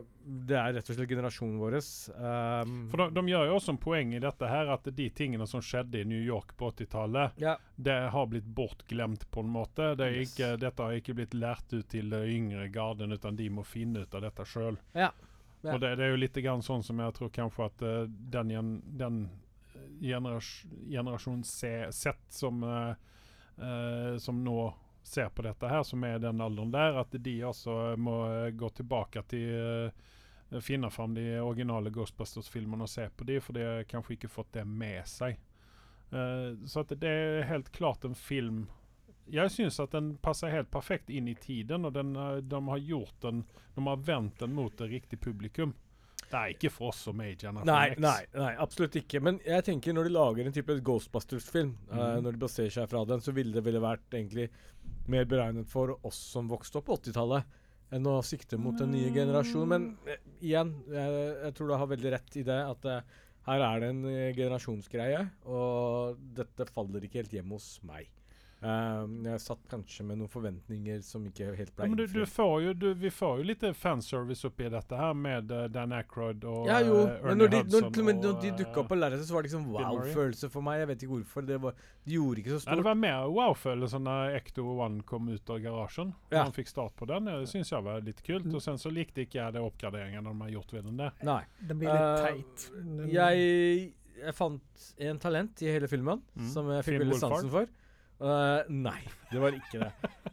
Det 0.48 0.56
er 0.56 0.76
rett 0.78 0.92
og 0.92 0.96
slett 0.96 1.10
generasjonen 1.12 1.58
vår. 1.60 1.76
Um, 2.16 2.78
For 2.92 3.04
de, 3.04 3.08
de 3.18 3.24
gjør 3.34 3.50
jo 3.50 3.58
også 3.58 3.74
en 3.74 3.82
poeng 3.82 4.14
i 4.16 4.22
dette 4.24 4.48
her, 4.48 4.72
at 4.72 4.88
de 4.88 5.08
tingene 5.16 5.48
som 5.52 5.64
skjedde 5.66 6.00
i 6.00 6.08
New 6.08 6.22
York 6.22 6.54
på 6.60 6.70
80-tallet, 6.72 7.42
ja. 7.44 7.58
det 7.76 7.98
har 8.14 8.30
blitt 8.32 8.48
bortglemt 8.48 9.28
på 9.32 9.44
en 9.44 9.52
måte. 9.52 9.92
Det 10.00 10.12
Yes. 10.12 10.32
ikke, 10.32 10.54
dette 10.62 10.88
har 10.88 10.96
ikke 10.96 11.18
blitt 11.18 11.36
lært 11.36 11.76
ut 11.76 11.88
til 11.92 12.10
det 12.12 12.24
yngre 12.32 12.70
garden, 12.72 13.12
utan 13.12 13.36
de 13.36 13.50
må 13.52 13.68
finne 13.68 14.06
ut 14.06 14.16
av 14.16 14.24
dette 14.30 14.48
sjøl. 14.48 14.80
Ja. 14.96 15.12
Ja. 15.62 15.76
Og 15.76 15.82
det, 15.84 15.96
det 16.00 16.08
er 16.08 16.16
jo 16.16 16.22
litt 16.24 16.38
grann 16.42 16.64
sånn 16.66 16.82
som 16.84 17.00
jeg 17.04 17.14
tror 17.18 17.30
kanskje 17.36 17.68
at 17.68 17.84
uh, 17.86 18.06
den, 18.34 18.80
den 18.98 19.20
generasjon, 20.02 20.72
generasjon 20.90 21.44
C, 21.46 21.70
Z 21.94 22.16
som, 22.34 22.64
uh, 22.66 22.96
uh, 23.62 24.18
som 24.18 24.40
nå 24.42 24.72
ser 25.04 25.30
på 25.30 25.42
dette 25.46 25.68
her, 25.68 25.84
som 25.84 26.04
er 26.04 26.20
den 26.22 26.42
alderen 26.42 26.72
der, 26.74 27.00
at 27.02 27.14
de 27.14 27.36
også 27.46 27.96
må 27.98 28.18
eh, 28.30 28.52
gå 28.56 28.70
tilbake 28.78 29.24
til 29.32 29.48
eh, 29.56 30.60
finne 30.62 30.92
fram 30.92 31.16
de 31.16 31.26
originale 31.42 31.92
Ghostbusters-filmene 31.94 32.86
og 32.86 32.92
se 32.92 33.08
på 33.16 33.28
de, 33.28 33.40
for 33.42 33.58
de 33.58 33.66
har 33.66 33.88
kanskje 33.90 34.18
ikke 34.18 34.32
fått 34.32 34.52
det 34.58 34.66
med 34.68 35.08
seg. 35.08 35.40
Uh, 36.12 36.60
så 36.68 36.84
det 36.90 37.08
er 37.08 37.46
helt 37.48 37.70
klart 37.72 38.04
en 38.04 38.18
film 38.20 38.66
Jeg 39.32 39.48
syns 39.54 39.78
at 39.80 39.94
den 39.96 40.10
passer 40.20 40.52
helt 40.52 40.68
perfekt 40.68 41.08
inn 41.08 41.30
i 41.32 41.38
tiden, 41.40 41.86
og 41.88 41.94
den, 41.96 42.12
de 42.44 42.60
har 42.68 42.82
gjort 42.84 43.16
den 43.24 43.46
De 43.78 43.86
har 43.86 44.02
vendt 44.04 44.42
den 44.44 44.52
mot 44.52 44.74
et 44.82 44.92
riktig 44.92 45.22
publikum. 45.24 45.72
Det 46.32 46.40
er 46.40 46.54
ikke 46.54 46.72
for 46.72 46.92
oss 46.92 47.02
som 47.08 47.22
er 47.24 47.34
i 47.34 47.38
Generation 47.40 47.68
Nei, 47.68 47.96
nei, 48.02 48.20
nei, 48.38 48.52
absolutt 48.64 48.96
ikke. 49.02 49.22
Men 49.24 49.40
jeg 49.46 49.66
tenker 49.68 49.96
når 49.96 50.08
de 50.08 50.14
lager 50.16 50.48
en 50.48 50.56
type 50.56 50.78
Ghostbusters-film, 50.88 51.74
mm. 51.90 51.98
uh, 51.98 52.20
når 52.24 52.38
de 52.38 52.44
baserer 52.44 52.76
seg 52.76 52.88
fra 52.92 53.04
den, 53.10 53.24
så 53.24 53.34
ville 53.36 53.56
det 53.56 53.66
ville 53.66 53.82
vært 53.84 54.16
egentlig 54.16 54.48
mer 55.12 55.28
beregnet 55.30 55.70
for 55.72 55.98
oss 56.08 56.20
som 56.34 56.52
vokste 56.52 56.80
opp 56.80 56.88
på 56.90 57.00
80-tallet, 57.02 57.60
enn 57.92 58.08
å 58.08 58.22
sikte 58.24 58.60
mot 58.62 58.78
den 58.80 58.94
nye 58.96 59.12
generasjonen. 59.16 59.74
Men 59.74 59.90
uh, 60.08 60.32
igjen, 60.40 60.74
jeg, 60.94 61.28
jeg 61.48 61.58
tror 61.58 61.74
du 61.74 61.78
har 61.84 61.92
veldig 61.92 62.16
rett 62.16 62.40
i 62.40 62.48
det, 62.48 62.62
at 62.76 62.88
uh, 62.88 63.20
her 63.50 63.68
er 63.68 63.84
det 63.84 63.92
en 63.92 64.02
generasjonsgreie, 64.38 65.22
og 65.50 66.20
dette 66.38 66.70
faller 66.70 67.08
ikke 67.08 67.24
helt 67.24 67.40
hjemme 67.40 67.58
hos 67.58 67.74
meg. 67.90 68.08
Um, 68.62 69.24
jeg 69.26 69.40
satt 69.42 69.64
kanskje 69.72 70.04
med 70.06 70.20
noen 70.20 70.30
forventninger 70.30 71.00
som 71.02 71.24
ikke 71.26 71.48
helt 71.58 71.72
ble 71.74 71.86
Ja, 71.88 71.90
men 71.90 71.98
du, 71.98 72.04
du 72.06 72.20
innfridd. 72.20 72.30
får 72.30 72.52
jo, 72.62 72.74
du, 72.78 72.88
vi 72.94 73.10
får 73.10 73.40
jo 73.40 73.46
litt 73.50 73.64
fanservice 73.74 74.46
oppi 74.46 74.68
dette 74.70 75.00
her 75.00 75.16
med 75.18 75.50
uh, 75.50 75.64
Dan 75.74 75.96
Aykroyd 75.98 76.44
og 76.46 76.68
Ja, 76.70 76.78
jo, 76.86 77.00
uh, 77.08 77.16
men 77.26 77.32
Ernie 77.32 77.40
når 77.42 77.50
de, 77.50 77.62
når, 77.72 77.88
Hudson 77.88 78.06
men 78.06 78.20
når 78.22 78.36
og, 78.36 78.42
de 78.44 78.52
eh, 78.52 78.58
dukka 78.60 78.84
opp 78.84 78.92
på 78.92 79.00
lerretet, 79.02 79.26
så 79.26 79.34
var 79.34 79.42
det 79.42 79.50
liksom 79.50 79.66
wow-følelse 79.74 80.50
for 80.54 80.62
meg. 80.68 80.78
Jeg 80.84 80.90
vet 80.92 81.06
ikke 81.08 81.16
hvorfor. 81.16 81.48
Det 81.50 81.58
var, 81.64 81.74
de 82.06 82.14
gjorde 82.20 82.44
ikke 82.44 82.52
så 82.54 82.60
Ja, 82.60 82.62
stort. 82.68 82.78
det 82.84 82.86
var 82.92 83.00
mer 83.02 83.26
wow-følelse 83.40 84.02
når 84.06 84.38
Ecto 84.38 84.68
One 84.78 85.02
kom 85.10 85.30
ut 85.34 85.50
av 85.50 85.60
garasjen. 85.66 86.14
Ja. 86.30 86.38
Når 86.38 86.44
han 86.52 86.56
fikk 86.62 86.70
start 86.76 86.96
på 87.02 87.10
den. 87.10 87.32
Det 87.34 87.50
syns 87.50 87.74
jeg 87.74 87.88
var 87.90 88.06
litt 88.06 88.22
kult. 88.30 88.46
Og 88.54 88.62
sen 88.62 88.78
så 88.78 88.94
likte 88.94 89.26
ikke 89.26 89.42
jeg 89.42 89.58
det 89.58 89.66
oppgraderingen 89.66 90.30
de 90.30 90.36
har 90.46 90.54
gjort 90.60 90.78
ved 90.78 90.86
den 90.86 91.02
der. 91.02 91.18
Nei. 91.26 91.42
Den 91.66 91.82
blir 91.82 91.90
litt 91.90 92.06
Eh, 92.06 92.30
teit. 92.30 92.70
Den- 92.78 93.10
Jeg, 93.10 93.94
jeg 94.22 94.34
fant 94.38 94.90
en 95.02 95.18
talent 95.20 95.62
i 95.66 95.74
hele 95.74 95.88
filmen 95.90 96.22
Mm. 96.38 96.48
som 96.54 96.70
jeg 96.78 96.86
fikk 96.86 97.00
veldig 97.08 97.18
sansen 97.26 97.50
for. 97.50 97.66
Eh, 98.22 98.68
nei, 98.70 99.00
det 99.32 99.40
var 99.42 99.56
ikke 99.58 99.80
det. 99.82 99.90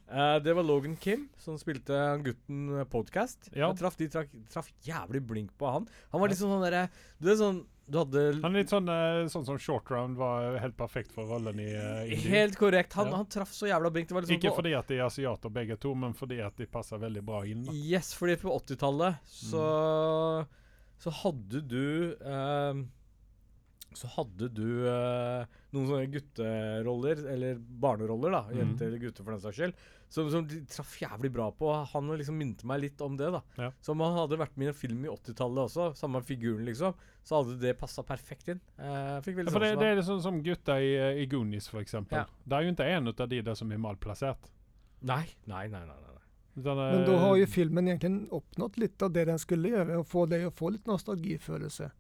Uh, 0.08 0.36
det 0.44 0.52
var 0.56 0.64
Logan 0.64 0.96
Kim 1.00 1.22
som 1.40 1.56
spilte 1.60 1.96
gutten 2.24 2.82
podcast. 2.92 3.48
Ja. 3.54 3.70
Jeg 3.70 3.78
traff, 3.80 3.96
de 3.96 4.08
traff, 4.12 4.28
traff 4.52 4.68
jævlig 4.84 5.22
blink 5.24 5.54
på 5.60 5.70
han. 5.72 5.88
Han 6.12 6.20
var 6.20 6.28
liksom 6.32 6.52
sånn 6.52 6.64
derre 6.66 6.82
Du 7.20 7.30
er 7.32 7.36
sånn 7.40 7.62
Du 7.88 7.96
hadde 8.02 8.22
Han 8.42 8.52
er 8.52 8.62
litt 8.62 8.72
sånn, 8.72 8.88
eh, 8.92 9.22
sånn 9.32 9.46
som 9.46 9.56
Short 9.60 9.88
Round 9.92 10.18
var 10.20 10.58
helt 10.60 10.76
perfekt 10.76 11.12
for 11.16 11.28
rollen 11.32 11.60
i 11.64 11.70
uh. 11.72 12.12
Helt 12.28 12.58
korrekt. 12.60 12.92
Han, 13.00 13.08
Ja. 13.08 13.22
han 13.22 13.30
traff 13.32 13.52
så 13.56 13.70
jævla 13.70 13.92
blink. 13.94 14.08
Det 14.10 14.16
var 14.18 14.26
liksom 14.26 14.36
Ikke 14.36 14.52
fordi 14.58 14.74
at 14.76 14.92
de 14.92 14.98
er 15.00 15.06
asiater 15.06 15.48
begge 15.52 15.78
to, 15.80 15.94
men 15.96 16.12
fordi 16.16 16.42
at 16.44 16.56
de 16.60 16.66
passer 16.68 17.00
veldig 17.00 17.24
bra 17.24 17.40
inn. 17.48 17.64
Da. 17.64 17.72
Yes, 17.72 18.12
fordi 18.16 18.36
på 18.42 18.52
80-tallet 18.52 19.16
så 19.24 19.64
Så 21.00 21.12
hadde 21.22 21.60
du 21.64 22.16
eh, 22.20 22.84
Så 23.96 24.08
hadde 24.12 24.50
du 24.52 24.66
uh, 24.84 25.46
noen 25.72 25.86
sånne 25.88 26.08
gutteroller, 26.12 27.22
eller 27.32 27.56
barneroller, 27.58 28.34
da. 28.34 28.42
Mm. 28.48 28.58
jenter 28.60 28.90
eller 28.90 29.00
gutter, 29.02 29.24
for 29.24 29.34
den 29.34 29.42
saks 29.42 29.60
skyld. 29.60 29.86
Som, 30.08 30.30
som 30.32 30.44
de 30.48 30.62
traff 30.68 30.94
jævlig 31.02 31.30
bra 31.32 31.50
på. 31.52 31.68
Han 31.92 32.12
liksom 32.16 32.38
minte 32.40 32.68
meg 32.68 32.82
litt 32.84 33.00
om 33.04 33.16
det, 33.18 33.30
da. 33.34 33.42
Ja. 33.60 33.70
Så 33.84 33.92
om 33.92 34.04
han 34.04 34.16
hadde 34.16 34.40
vært 34.40 34.56
med 34.56 34.70
i 34.70 34.72
en 34.72 34.78
film 34.78 35.04
i 35.04 35.10
80-tallet 35.12 35.64
også, 35.66 35.88
samme 35.98 36.22
figuren, 36.24 36.64
liksom, 36.68 36.96
så 37.24 37.40
hadde 37.40 37.58
det 37.60 37.74
passa 37.80 38.04
perfekt 38.06 38.52
inn. 38.54 38.62
Uh, 38.80 39.18
fikk 39.24 39.40
veldig 39.40 39.52
Ja, 39.52 39.56
for 39.56 39.66
det, 39.66 39.74
det 39.80 39.90
er 39.92 39.98
liksom 40.00 40.22
som 40.24 40.42
gutta 40.44 40.78
i, 40.80 40.94
eh, 40.96 41.22
i 41.24 41.26
Goonies, 41.28 41.68
for 41.68 41.84
eksempel. 41.84 42.22
Ja. 42.22 42.44
Det 42.44 42.56
er 42.56 42.64
jo 42.64 42.76
ikke 42.76 42.92
en 42.96 43.12
av 43.12 43.26
de 43.34 43.42
der 43.50 43.58
som 43.58 43.72
er 43.72 43.82
malplassert. 43.84 44.52
Nei, 45.08 45.24
nei, 45.46 45.66
nei. 45.68 45.84
nei, 45.84 45.96
nei. 45.96 46.14
Utan, 46.58 46.76
Men 46.76 47.04
da 47.06 47.18
har 47.22 47.36
jo 47.38 47.46
filmen 47.46 47.88
egentlig 47.92 48.32
oppnådd 48.34 48.78
litt 48.82 49.02
av 49.04 49.12
det 49.14 49.28
den 49.28 49.38
skulle 49.38 49.70
gjøre, 49.76 50.00
å 50.00 50.06
få 50.06 50.24
deg 50.30 50.48
å 50.48 50.54
få 50.54 50.72
litt 50.74 50.88
nostalgifølelse. 50.90 51.90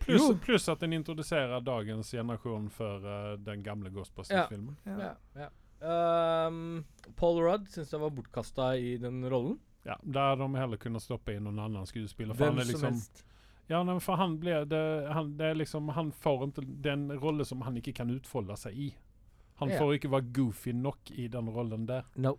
Pluss 0.00 0.26
plus 0.44 0.68
at 0.72 0.80
den 0.82 0.92
introduserer 0.96 1.60
dagens 1.64 2.10
generasjon 2.14 2.68
for 2.72 3.04
uh, 3.04 3.34
den 3.38 3.62
gamle 3.66 3.90
Ghostbusters-filmen. 3.94 4.76
Ja. 4.88 4.98
Ja, 5.10 5.14
ja. 5.46 5.50
Um, 5.80 6.84
Paul 7.16 7.40
Rudd 7.40 7.68
syns 7.72 7.92
jeg 7.92 8.00
var 8.02 8.10
bortkasta 8.12 8.74
i 8.76 8.96
den 9.00 9.22
rollen. 9.32 9.58
Ja, 9.84 9.96
der 10.02 10.36
de 10.36 10.48
heller 10.60 10.76
kunne 10.80 11.00
stoppe 11.00 11.32
inn 11.32 11.46
noen 11.48 11.58
annen 11.62 11.86
skuespiller. 11.88 12.36
For 12.36 12.50
Hvem 12.50 12.58
han 12.58 12.60
er 12.60 12.68
som 12.68 12.74
liksom, 12.74 12.96
helst. 12.98 13.22
ja, 13.70 13.80
nei, 13.88 13.96
for 14.04 14.20
han 14.20 14.34
ble 14.42 14.58
det, 14.68 14.82
han, 15.16 15.30
det 15.38 15.46
er 15.54 15.56
liksom, 15.62 15.88
han 15.96 16.10
får 16.12 16.44
ikke 16.50 16.66
den 16.84 17.06
rolle 17.22 17.46
som 17.48 17.64
han 17.64 17.78
ikke 17.80 17.94
kan 18.02 18.12
utfolde 18.12 18.56
seg 18.60 18.76
i. 18.76 18.90
Han 19.62 19.72
Ja. 19.72 19.78
får 19.80 19.94
ikke 19.98 20.10
være 20.12 20.28
goofy 20.36 20.72
nok 20.76 21.10
i 21.16 21.28
den 21.32 21.48
rollen 21.48 21.86
der. 21.88 22.04
No. 22.16 22.36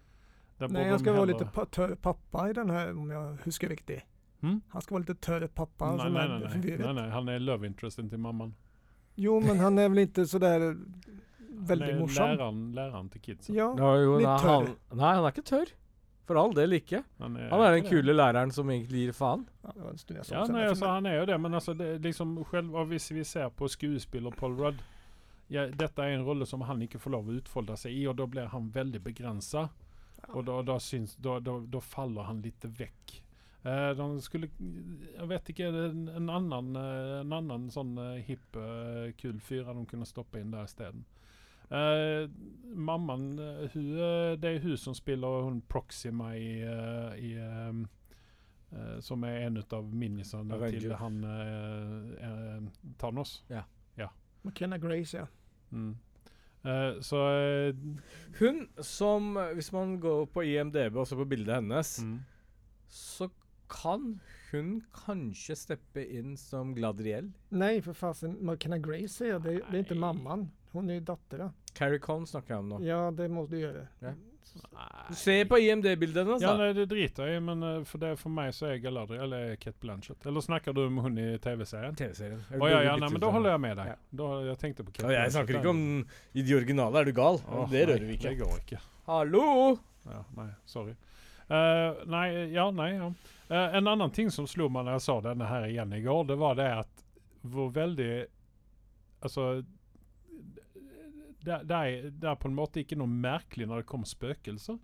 Der 0.62 0.68
borde 0.70 0.86
han 0.92 1.00
skal 1.02 1.14
være 1.18 1.32
litt 1.32 1.42
pa 1.54 1.66
pappa 2.02 2.50
i 2.50 2.54
den 2.54 2.70
her, 2.70 2.92
om 2.94 3.10
jeg 3.10 3.38
husker 3.46 3.70
riktigt. 3.74 4.06
Mm? 4.42 4.62
Han 4.70 4.82
ska 4.82 4.94
vara 4.96 5.00
lite 5.00 5.16
törr 5.16 5.48
pappa 5.48 5.90
Nej, 5.96 6.00
som 6.00 6.14
nej, 6.14 6.28
nej, 6.30 6.40
nej. 6.64 6.78
nej, 6.78 6.94
nej. 6.94 7.10
Han 7.10 7.28
är 7.28 7.40
love 7.40 7.68
interesten 7.68 8.10
till 8.10 8.18
mamman. 8.18 8.54
Jo, 9.16 9.40
men 9.40 9.60
han 9.60 9.78
är 9.78 9.90
väl 9.90 10.00
inte 10.00 10.28
sådär 10.28 10.60
der 10.60 10.78
veldig 11.50 12.00
morsom. 12.00 12.30
läraren, 12.30 12.72
læreren 12.76 13.10
til 13.10 13.22
kidsa. 13.22 13.54
Ja, 13.54 13.76
Ja, 13.78 13.96
jo, 13.98 14.18
litt 14.18 14.42
tørr. 14.42 14.66
han, 14.66 14.98
nei, 14.98 15.14
han 15.16 15.26
er 15.26 15.32
ikke 15.32 15.42
tørr. 15.46 15.72
For 16.28 16.38
all 16.38 16.54
del 16.56 16.74
ikke. 16.74 17.04
Han 17.20 17.36
er, 17.38 17.50
Han 17.50 17.62
er 17.62 17.72
den 17.72 17.84
kule 17.90 18.14
læreren 18.14 18.52
som 18.52 18.70
egentlig 18.70 19.06
gir 19.06 19.12
faen. 19.12 19.46
ja, 19.64 19.72
det 19.76 19.84
var 19.84 19.90
en 19.92 19.98
stund 19.98 20.18
jag 20.18 20.26
såg 20.26 20.36
Ja, 20.38 20.44
nei, 20.46 20.52
nej, 20.52 20.62
den 20.62 20.70
alltså, 20.70 20.86
filmen. 20.86 20.94
han 20.96 21.06
er 21.06 21.20
jo 21.20 21.26
det. 21.26 21.38
Men 21.38 21.54
altså, 21.54 21.74
det, 21.74 22.00
liksom 22.02 22.46
selv, 22.52 22.78
hvis 22.88 23.12
vi 23.12 23.24
ser 23.24 23.50
på 23.50 23.68
skuespiller 23.68 24.32
Paul 24.32 24.56
Rudd. 24.58 24.82
Ja, 25.48 25.68
Dette 25.68 26.02
er 26.02 26.16
en 26.16 26.24
rolle 26.26 26.46
som 26.46 26.62
han 26.62 26.82
ikke 26.82 27.00
får 27.00 27.12
lov 27.12 27.28
å 27.28 27.34
utfolde 27.36 27.76
seg 27.78 27.92
i 27.92 28.08
og 28.08 28.16
da 28.18 28.26
blir 28.26 28.46
han 28.48 28.70
veldig 28.72 29.02
begränsad. 29.04 29.68
Og 30.34 30.46
da, 30.46 30.62
da, 30.62 30.80
syns, 30.80 31.16
da, 31.16 31.40
da, 31.40 31.60
då 31.60 31.82
faller 31.82 32.22
han 32.24 32.42
litt 32.42 32.66
väck. 32.66 33.24
Eh, 33.64 33.90
de 33.90 34.22
skulle, 34.22 34.50
jag 35.18 35.28
vet 35.28 35.50
inte, 35.50 35.64
en, 35.64 36.10
annen 36.10 36.30
annan, 36.30 36.76
eh, 36.76 37.20
en 37.20 37.34
annan 37.34 37.72
sån 37.72 37.98
uh, 37.98 38.16
hipp, 38.16 38.56
eh, 38.56 39.12
kul 39.18 39.40
fyra 39.40 39.74
de 39.74 39.86
kunde 39.86 40.06
stoppa 40.06 40.40
in 40.40 40.52
där 40.52 40.64
istället. 40.64 41.06
Uh, 41.72 42.30
mamman, 42.76 43.40
eh, 43.40 43.70
hu, 43.74 44.00
eh, 44.00 44.38
det 44.38 44.50
är 44.50 44.60
hun 44.60 44.78
som 44.78 44.96
spelar 44.96 45.42
hon 45.42 45.62
Proxima 45.62 46.38
i, 46.38 46.62
eh, 46.62 47.26
i 47.26 47.36
eh, 47.36 49.00
som 49.00 49.24
är 49.24 49.42
en 49.42 49.64
av 49.70 49.96
minisarna 49.96 50.58
Til 50.70 50.80
till 50.80 50.92
han 50.92 51.24
eh, 51.24 52.28
eh, 52.30 52.64
Thanos. 52.98 53.44
McKenna 54.42 54.78
Grace, 54.78 55.18
ja. 55.18 55.28
Mm. 55.72 55.98
Eh, 56.64 57.02
så 57.02 57.30
eh, 57.30 57.76
Hun 58.40 58.70
som 58.78 59.40
Hvis 59.54 59.72
man 59.72 60.00
går 60.00 60.26
på 60.26 60.42
IMDb 60.42 60.96
og 60.96 61.08
ser 61.08 61.16
på 61.16 61.26
bildet 61.26 61.56
hennes, 61.56 62.00
mm. 62.04 62.20
så 62.88 63.30
kan 63.72 64.20
hun 64.52 64.82
kanskje 65.06 65.56
steppe 65.56 66.04
inn 66.04 66.36
som 66.38 66.74
Gladriel? 66.76 67.32
Nei, 67.56 67.78
for 67.82 67.96
fasen. 67.98 68.36
Markena 68.46 68.78
Grace 68.78 69.26
är 69.26 69.40
det. 69.40 69.62
Det 69.70 69.78
er 69.78 69.86
ikke 69.86 70.00
mammaen. 70.00 70.50
Hun 70.72 70.90
er 70.90 70.94
är 70.94 71.00
ju 71.00 71.06
dottern. 71.06 71.54
Carrie 71.74 72.00
Cohn 72.00 72.28
snakker 72.28 72.54
jeg 72.54 72.60
om 72.60 72.70
nå. 72.70 72.82
Ja, 72.84 73.12
det 73.12 73.30
må 73.32 73.46
du 73.48 73.58
gjøre. 73.60 73.88
Ja. 74.04 74.14
Se 75.16 75.46
på 75.46 75.58
IMD-bildet 75.60 76.26
hennes, 76.26 76.42
Ja, 76.44 76.52
da. 76.52 76.58
nei, 76.66 76.74
det 76.76 76.88
driter 76.92 77.30
jeg 77.30 77.40
i, 77.40 77.44
men 77.44 77.64
uh, 77.64 77.84
for, 77.88 78.02
det, 78.04 78.10
for 78.20 78.34
meg 78.34 78.52
så 78.56 78.68
er 78.72 78.82
Galadriel 78.84 79.24
eller 79.24 79.54
Kate 79.62 79.80
Blanchett. 79.80 80.26
Eller 80.28 80.44
snakker 80.44 80.76
du 80.76 80.82
om 80.86 80.98
hun 81.06 81.20
i 81.22 81.28
TV-serien? 81.44 81.96
TV-serien. 81.96 82.42
Å 82.58 82.72
ja, 82.72 82.82
ja, 82.90 82.96
nei, 83.00 83.12
men 83.14 83.24
da 83.24 83.30
holder 83.32 83.56
jeg 83.56 83.64
med 83.64 83.78
deg. 83.80 83.92
Ja. 83.94 84.00
Da, 84.24 84.32
jeg 84.50 84.60
tenkte 84.64 84.88
på 84.88 84.96
Kate 84.96 85.08
Og 85.08 85.16
jeg 85.16 85.36
snakker 85.38 85.60
ikke 85.62 85.72
om 85.72 85.86
i 86.34 86.46
de 86.48 86.58
originale, 86.58 87.00
er 87.00 87.12
du 87.12 87.16
gal? 87.16 87.40
Oh, 87.48 87.64
det 87.72 87.86
rører 87.92 88.08
vi 88.08 88.18
ikke. 88.20 88.34
Det 88.34 88.42
går 88.44 88.66
ikke. 88.66 88.82
Hallo! 89.08 89.46
Ja, 90.10 90.24
nei, 90.36 90.50
sorry. 90.68 90.98
Uh, 91.52 92.02
nei, 92.12 92.26
ja, 92.56 92.68
nei, 92.76 92.92
ja. 92.98 93.12
Eh, 93.52 93.76
en 93.78 93.88
annen 93.92 94.12
ting 94.16 94.32
som 94.32 94.48
slo 94.48 94.70
meg 94.72 94.86
når 94.88 94.96
jeg 94.98 95.06
så 95.10 95.18
denne 95.26 95.48
her 95.50 95.66
igjen 95.68 95.92
i 95.98 96.02
går, 96.06 96.24
det 96.32 96.38
var 96.40 96.56
det 96.60 96.70
at 96.86 97.06
hvor 97.52 97.72
veldig 97.76 98.12
Altså 99.22 99.64
det, 101.46 101.58
det, 101.70 101.76
er, 101.76 102.10
det 102.10 102.30
er 102.30 102.38
på 102.42 102.50
en 102.50 102.56
måte 102.58 102.82
ikke 102.82 102.98
noe 102.98 103.10
merkelig 103.10 103.68
når 103.70 103.82
det 103.82 103.88
kommer 103.90 104.10
spøkelser. 104.10 104.78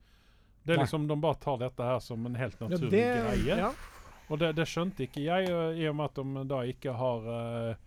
Det 0.65 0.75
er 0.75 0.81
liksom, 0.83 1.07
De 1.09 1.17
bare 1.21 1.37
tar 1.41 1.57
dette 1.61 1.85
her 1.85 1.99
som 2.03 2.25
en 2.27 2.35
helt 2.37 2.57
Ja, 2.59 2.67
naturlig 2.67 2.91
det, 2.91 3.05
greie. 3.23 3.57
ja. 3.63 3.71
Og 4.27 4.39
det, 4.41 4.51
det 4.57 4.65
skjønte 4.67 5.05
ikke 5.05 5.23
jeg, 5.23 5.47
i 5.79 5.85
og 5.87 5.95
med 5.95 6.09
at 6.09 6.17
de 6.19 6.43
da 6.49 6.61
ikke 6.67 6.93
har 6.99 7.27
eh, 7.33 7.83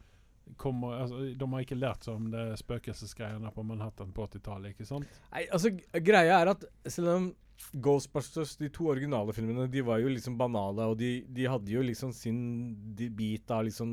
kommer, 0.57 1.01
altså, 1.03 1.35
De 1.39 1.47
har 1.53 1.61
ikke 1.65 1.79
lært 1.79 2.05
seg 2.05 2.15
om 2.15 2.31
det 2.31 2.47
spøkelsesgreiene 2.59 3.53
på 3.55 3.65
Manhattan 3.67 4.13
på 4.13 4.27
80-tallet, 4.29 4.75
ikke 4.75 4.87
sant? 4.89 5.07
Nei, 5.33 5.47
altså, 5.53 5.71
greia 6.03 6.41
er 6.43 6.49
at 6.57 6.65
selv 6.87 7.09
om 7.17 7.31
Ghostbusters, 7.77 8.55
de 8.57 8.71
to 8.73 8.87
originale 8.89 9.35
filmene, 9.37 9.67
de 9.71 9.83
var 9.85 9.99
jo 10.01 10.09
liksom 10.09 10.39
banale, 10.41 10.87
og 10.89 10.97
de, 10.97 11.11
de 11.29 11.45
hadde 11.45 11.69
jo 11.75 11.83
liksom 11.85 12.11
sin 12.17 12.39
de 12.97 13.11
bit 13.13 13.51
av 13.53 13.67
liksom 13.67 13.91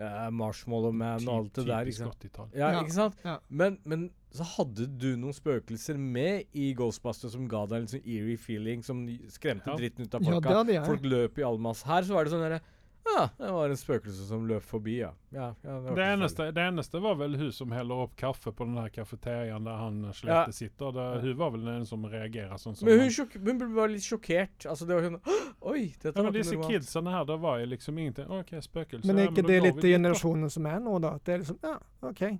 eh, 0.00 0.30
Marshmallow 0.32 0.90
Man 0.96 1.28
og 1.28 1.34
alt 1.42 1.52
det 1.60 1.66
der. 1.68 1.90
Ikke 1.90 1.98
Typisk 1.98 2.04
sant? 2.06 2.24
80-tall. 2.24 2.48
Ja, 2.56 2.70
Ja, 2.72 2.80
ikke 2.80 2.96
sant? 2.96 3.20
ja. 3.24 3.36
Men, 3.50 3.76
men 3.84 4.06
så 4.34 4.46
hadde 4.56 4.88
du 4.88 5.10
noen 5.20 5.36
spøkelser 5.36 6.00
med 6.00 6.48
i 6.56 6.70
Ghostbusters 6.74 7.36
som 7.36 7.44
ga 7.46 7.66
deg 7.70 7.84
en 7.84 7.92
sånn 7.92 8.06
eerie 8.08 8.40
feeling, 8.40 8.82
som 8.82 9.04
skremte 9.30 9.68
Ja. 9.70 9.76
dritten 9.76 10.08
ut 10.08 10.14
av 10.16 10.22
Ja, 10.24 10.32
folka. 10.32 10.48
det 10.48 10.56
hadde 10.62 10.72
jeg. 10.78 10.86
Folk 10.88 11.04
løp 11.12 11.38
i 11.38 11.44
all 11.46 11.58
masse. 11.58 11.84
Her 11.86 12.02
så 12.08 12.16
var 12.16 12.24
det 12.24 12.32
sånn 12.32 12.42
derre 12.48 12.62
Ja, 13.04 13.28
det 13.38 13.50
var 13.52 13.68
en 13.68 13.76
spøkelse 13.76 14.24
som 14.26 14.46
løp 14.48 14.62
forbi, 14.64 14.94
ja. 15.02 15.10
ja, 15.30 15.50
ja 15.62 15.74
det, 15.84 15.92
Det 15.98 16.04
eneste, 16.08 16.46
det 16.56 16.62
eneste 16.64 17.00
var 17.04 17.14
vel 17.20 17.34
hun 17.36 17.50
som 17.52 17.70
heller 17.76 18.00
opp 18.06 18.14
kaffe 18.16 18.50
på 18.56 18.64
den 18.64 18.78
her 18.80 18.88
kafeteriaen 18.94 19.64
der 19.68 19.76
han 19.76 19.98
Ja. 20.06 20.12
Slekte 20.16 20.52
sitter. 20.56 20.92
Det, 20.96 21.04
hun 21.26 21.36
var 21.38 21.50
vel 21.54 21.64
den 21.68 21.84
som 21.86 22.06
reagerer 22.08 22.56
sånn 22.56 22.74
som 22.78 22.88
Men 22.88 23.02
hun, 23.04 23.10
han. 23.12 23.44
hun 23.44 23.58
ble 23.60 23.68
bare 23.76 23.92
litt 23.92 24.06
sjokkert. 24.08 24.64
Altså, 24.66 24.86
det 24.88 24.96
var 24.96 25.02
hun 25.10 25.18
Oi, 25.60 25.94
dette 26.00 26.14
Ja, 26.14 26.22
var 26.22 26.30
men 26.30 26.32
disse 26.38 26.54
normalt. 26.56 26.72
kidsene 26.72 27.10
her, 27.14 27.24
det 27.28 27.36
var 27.44 27.58
jo 27.60 27.66
liksom 27.74 27.98
ingenting. 27.98 28.30
OK, 28.40 28.54
spøkelse. 28.64 29.06
Men 29.06 29.18
er 29.18 29.28
ikke 29.28 29.36
inte 29.36 29.42
da 29.42 29.52
det 29.52 29.62
litt 29.68 29.76
lite 29.82 29.92
generationen 29.98 30.50
som 30.50 30.66
er 30.72 30.80
nå 30.80 30.98
da? 31.04 31.12
Det 31.24 31.34
er 31.34 31.38
liksom, 31.44 31.58
ja, 31.62 31.76
okej. 32.08 32.38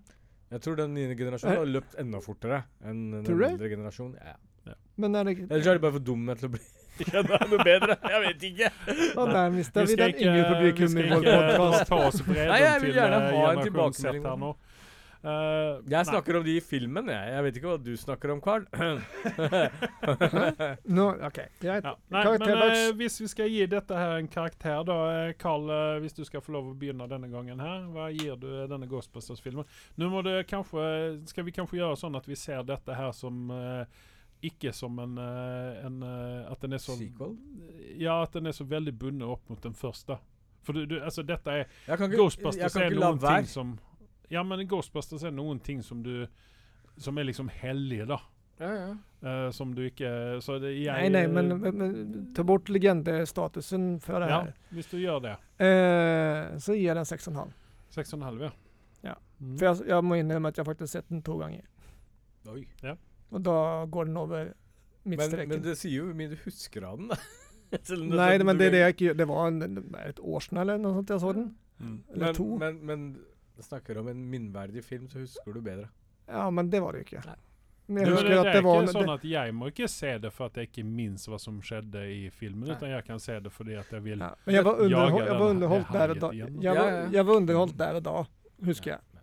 Jeg 0.54 0.60
tror 0.64 0.76
den 0.76 0.94
nye 0.94 1.14
generasjonen 1.16 1.54
Eh. 1.54 1.58
har 1.60 1.66
løpt 1.66 1.94
enda 1.98 2.20
fortere 2.24 2.62
enn 2.84 3.10
den 3.12 3.24
Tror 3.24 3.38
du? 3.38 3.44
eldre 3.52 3.68
generasjonen. 3.68 4.16
Ja. 4.24 4.74
Men 4.96 5.14
er 5.16 5.24
det... 5.24 5.38
Ellers 5.50 5.66
er 5.66 5.74
de 5.74 5.82
bare 5.82 5.92
for 5.98 6.04
dumme 6.08 6.34
til 6.38 6.48
å 6.48 6.52
bli 6.56 6.60
kjenne 7.10 7.40
noe 7.50 7.66
bedre. 7.66 7.96
Jeg 8.10 8.20
vet 8.26 8.46
ikke. 8.50 8.68
Og 9.14 9.32
der 9.32 9.50
mista 9.54 9.84
Vi 9.84 9.96
den 9.98 10.14
ikke, 10.14 10.28
yngre 10.28 10.36
vi 10.36 10.44
publikum 10.52 10.88
skal 10.94 11.04
i 11.04 11.10
vår 11.10 11.18
ikke 11.24 11.82
ta 11.90 11.98
oss 12.08 12.18
vreden 12.26 12.48
Nei, 12.52 12.60
jeg 12.64 12.76
vil 12.84 12.94
gjerne 13.00 13.18
eh, 13.20 13.26
ha 13.34 13.50
en 13.50 13.66
tilbakemelding 13.68 14.24
her 14.30 14.38
nå. 14.44 14.50
Uh, 15.24 15.80
Jeg 15.88 15.88
nei. 15.88 16.00
snakker 16.04 16.36
om 16.36 16.42
de 16.44 16.52
i 16.58 16.60
filmen, 16.60 17.06
jeg. 17.08 17.28
Jeg 17.32 17.44
vet 17.46 17.56
ikke 17.56 17.68
hva 17.70 17.78
du 17.80 17.94
snakker 17.96 18.28
om, 18.34 18.42
Carl. 18.44 18.66
no, 20.98 21.06
ok, 21.16 21.38
Greit. 21.62 21.86
Ja. 21.88 21.94
Nei, 22.12 22.24
men 22.42 22.64
eh, 22.66 22.90
hvis 22.98 23.16
vi 23.22 23.28
skal 23.32 23.48
gi 23.48 23.64
dette 23.72 23.96
her 23.96 24.18
en 24.18 24.28
karakter, 24.28 24.82
da 24.84 24.98
Carl, 25.40 25.64
uh, 25.72 25.96
hvis 26.04 26.12
du 26.18 26.20
skal 26.28 26.44
få 26.44 26.52
lov 26.58 26.68
å 26.74 26.76
begynne 26.76 27.08
denne 27.08 27.32
gangen 27.32 27.56
her, 27.64 27.86
hva 27.94 28.10
gir 28.12 28.36
du 28.36 28.50
denne 28.68 28.84
Ghostbusters-filmen? 28.90 29.64
Nå 29.96 30.04
må 30.12 30.20
det 30.26 30.42
kanskje 30.50 30.84
Skal 31.30 31.48
vi 31.48 31.56
kanskje 31.56 31.80
gjøre 31.80 31.96
sånn 31.96 32.20
at 32.20 32.28
vi 32.28 32.36
ser 32.36 32.60
dette 32.68 32.92
her 32.98 33.16
som 33.16 33.48
eh, 33.54 34.04
ikke 34.48 34.72
som 34.76 34.98
en, 35.02 35.18
eh, 35.18 35.86
en 35.86 36.02
eh, 36.02 36.52
At 36.52 36.62
den 36.64 36.76
er 36.76 36.82
så 36.82 36.96
Sequel? 36.98 37.36
Ja, 38.00 38.22
at 38.22 38.32
den 38.32 38.46
er 38.46 38.52
så 38.56 38.66
veldig 38.68 38.94
bundet 38.98 39.28
opp 39.28 39.48
mot 39.50 39.62
den 39.62 39.74
første. 39.74 40.18
For 40.64 40.72
du, 40.72 40.84
du, 40.88 40.98
altså 41.00 41.22
dette 41.22 41.50
er 41.50 41.66
ikke, 41.66 42.08
Ghostbusters 42.16 42.76
er 42.80 42.94
noen 42.96 43.18
ting 43.20 43.48
som 43.50 43.74
Ja, 44.32 44.42
men 44.42 44.64
Ghostbusters 44.68 45.24
er 45.24 45.34
noen 45.34 45.60
ting 45.60 45.82
som 45.84 46.02
du 46.02 46.26
Som 46.96 47.18
er 47.18 47.28
liksom 47.28 47.50
hellige, 47.52 48.06
da. 48.08 48.20
Ja, 48.58 48.70
ja. 48.70 48.90
Uh, 49.24 49.50
som 49.50 49.74
du 49.74 49.82
ikke 49.82 50.40
Så 50.40 50.60
det, 50.62 50.76
jeg 50.78 50.94
Nei, 50.94 51.08
nei, 51.10 51.26
men, 51.26 51.56
men, 51.58 51.78
men 51.78 52.26
ta 52.36 52.44
bort 52.46 52.68
legendestatusen 52.70 53.96
for 54.04 54.22
det 54.22 54.30
Ja, 54.30 54.42
hvis 54.70 54.90
du 54.92 54.98
gjør 55.00 55.24
det. 55.24 55.34
Uh, 55.58 56.54
så 56.62 56.76
gir 56.76 56.92
jeg 56.92 56.96
den 57.00 57.08
6,5. 57.08 57.50
6,5, 57.96 58.42
ja. 58.42 58.50
Ja. 59.04 59.16
Mm. 59.40 59.56
For 59.58 59.66
jeg, 59.66 59.88
jeg, 59.90 60.04
må 60.04 60.20
innrømme 60.20 60.52
at 60.54 60.58
jeg 60.58 60.66
faktisk 60.66 60.86
har 60.86 61.00
sett 61.00 61.10
den 61.10 61.22
to 61.26 61.36
ganger. 61.40 61.66
Oi. 62.52 62.62
Och 63.28 63.40
da 63.40 63.86
går 63.86 64.04
den 64.04 64.16
över 64.16 64.44
Men, 65.02 65.10
mittstrecket. 65.10 65.48
men 65.48 65.62
det 65.62 65.76
sier 65.76 65.98
jo 65.98 66.08
hvor 66.08 66.16
mye 66.16 66.32
du 66.32 66.36
husker 66.44 66.86
av 66.88 66.98
den, 66.98 67.08
da. 67.12 67.18
nei, 68.14 68.38
men 68.44 68.58
det 68.58 68.70
det 68.70 68.82
ikke 68.94 69.14
Det 69.18 69.26
var 69.26 69.48
en, 69.50 69.62
et 69.98 70.20
år 70.20 70.44
siden 70.44 70.60
eller 70.62 70.78
noe 70.78 70.94
sånt 71.00 71.10
jeg 71.10 71.20
så 71.20 71.32
den. 71.34 71.48
Mm. 71.80 71.96
Eller 72.12 72.26
men, 72.26 72.36
to. 72.38 72.46
Men, 72.60 72.78
men 72.86 73.64
snakker 73.64 73.98
om 73.98 74.08
en 74.08 74.22
minneverdig 74.30 74.84
film, 74.84 75.08
så 75.08 75.18
husker 75.18 75.52
du 75.52 75.60
bedre. 75.60 75.88
Ja, 76.26 76.50
men 76.50 76.70
det 76.70 76.80
var 76.80 76.92
det 76.92 77.04
ikke. 77.04 77.22
Nei. 77.26 77.36
Men 77.86 78.04
Det, 78.04 78.10
det, 78.14 78.22
det 78.28 78.38
at 78.38 78.46
er 78.46 78.54
ikke 78.54 78.64
var 78.64 78.82
ikke 78.82 78.92
sånn 78.94 79.10
at 79.12 79.24
jeg 79.28 79.54
må 79.54 79.66
ikke 79.68 79.88
se 79.92 80.12
det 80.22 80.30
for 80.32 80.48
at 80.48 80.54
jeg 80.56 80.70
ikke 80.70 80.84
minns 80.88 81.26
hva 81.28 81.38
som 81.40 81.58
skjedde 81.60 82.04
i 82.08 82.20
filmen, 82.32 82.70
utan 82.70 82.94
jeg 82.94 83.04
kan 83.04 83.20
se 83.20 83.36
det 83.44 83.52
fordi 83.52 83.76
at 83.76 83.90
jeg 83.92 84.04
vil 84.06 84.24
ja, 84.24 84.30
Men 84.46 84.56
jeg 84.56 84.64
var 84.64 84.80
underholdt, 84.86 85.26
jeg 85.26 85.40
var 85.42 85.50
underholdt 85.52 85.90
der 85.92 86.14
og 86.14 86.22
da. 86.22 86.30
Jeg 86.38 86.78
var, 86.78 86.94
jeg 87.12 87.26
var 87.28 87.42
underholdt 87.42 87.76
der 87.82 87.98
og 88.00 88.06
da, 88.06 88.14
husker 88.70 88.94
jeg. 88.94 89.13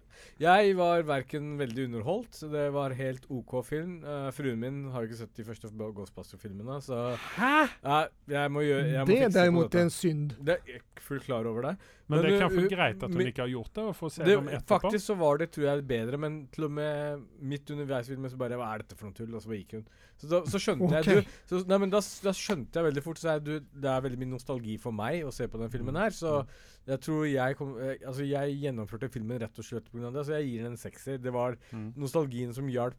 Jeg 0.41 0.75
var 0.77 1.03
verken 1.05 1.53
veldig 1.59 1.85
underholdt, 1.89 2.39
det 2.51 2.65
var 2.73 2.95
helt 2.97 3.25
OK 3.29 3.55
film. 3.67 3.99
Uh, 4.05 4.29
fruen 4.33 4.59
min 4.61 4.83
har 4.93 5.03
jo 5.03 5.11
ikke 5.11 5.19
sett 5.19 5.33
de 5.37 5.45
første 5.45 5.69
Ghostbuster-filmene, 5.69 6.79
så 6.81 7.01
Hæ? 7.37 7.67
Uh, 7.83 8.05
jeg 8.31 8.53
må 8.53 8.63
gjøre 8.65 8.85
jeg 8.87 9.05
må 9.05 9.09
Det 9.11 9.19
er 9.25 9.33
derimot 9.35 9.75
en 9.81 9.93
synd. 9.93 10.37
Det 10.39 10.57
er 10.57 10.71
jeg 10.77 10.81
fullt 11.01 11.27
klar 11.27 11.49
over 11.49 11.69
det. 11.69 11.75
Men, 12.07 12.17
Men 12.17 12.25
det 12.25 12.31
er 12.31 12.41
kanskje 12.43 12.63
uh, 12.63 12.71
greit 12.71 13.03
at 13.05 13.13
hun 13.13 13.27
ikke 13.27 13.43
har 13.45 13.51
gjort 13.51 13.75
det, 13.75 13.83
og 13.87 13.95
får 13.95 14.13
se 14.15 14.25
det 14.25 14.33
dem 14.35 14.49
etterpå. 14.51 14.79
faktisk 14.85 15.05
så 15.05 15.17
var 15.21 15.37
det, 15.41 15.49
tror 15.55 15.67
jeg, 15.67 15.83
bedre, 15.87 16.17
men 16.19 16.39
til 16.51 16.67
og 16.67 16.73
med 16.79 17.21
midt 17.53 17.71
underveis 17.75 18.09
i 18.09 18.15
filmen 18.15 18.33
så 18.33 18.39
bare 18.41 18.59
Hva 18.59 18.71
er 18.73 18.83
dette 18.83 18.97
for 18.97 19.07
noe 19.07 19.15
tull? 19.15 19.29
Og 19.31 19.43
så 19.43 19.51
bare 19.51 19.61
gikk 19.61 19.77
hun. 19.77 19.85
Så, 20.17 20.27
da, 20.31 20.41
så 20.49 20.61
skjønte 20.61 20.89
okay. 20.89 21.05
jeg 21.05 21.23
du, 21.23 21.37
så, 21.49 21.61
Nei, 21.69 21.79
men 21.85 21.93
da, 21.93 22.01
da 22.25 22.33
skjønte 22.35 22.77
jeg 22.77 22.87
veldig 22.89 23.01
fort 23.05 23.21
Så 23.21 23.31
jeg, 23.31 23.41
du, 23.45 23.53
det 23.85 23.89
er 23.89 24.03
veldig 24.05 24.19
mye 24.21 24.33
nostalgi 24.35 24.75
for 24.81 24.93
meg 24.93 25.23
å 25.25 25.31
se 25.33 25.47
på 25.49 25.61
den 25.61 25.71
filmen 25.73 25.97
her. 25.97 26.13
Så 26.13 26.41
jeg 26.87 26.99
tror 27.05 27.25
jeg 27.29 27.55
kom 27.59 27.75
eh, 27.79 27.97
Altså, 28.07 28.23
jeg 28.25 28.55
gjennomførte 28.63 29.09
filmen 29.13 29.39
rett 29.41 29.57
og 29.59 29.65
slett 29.67 29.89
pga. 29.91 30.11
det, 30.11 30.25
så 30.25 30.37
jeg 30.39 30.47
gir 30.49 30.63
den 30.63 30.71
en 30.73 30.77
sekser. 30.81 31.17
Det 31.21 31.31
var 31.33 31.57
Mm. 31.71 31.93
nostalgien 31.97 32.53
som 32.53 32.67
hjalp 32.67 32.95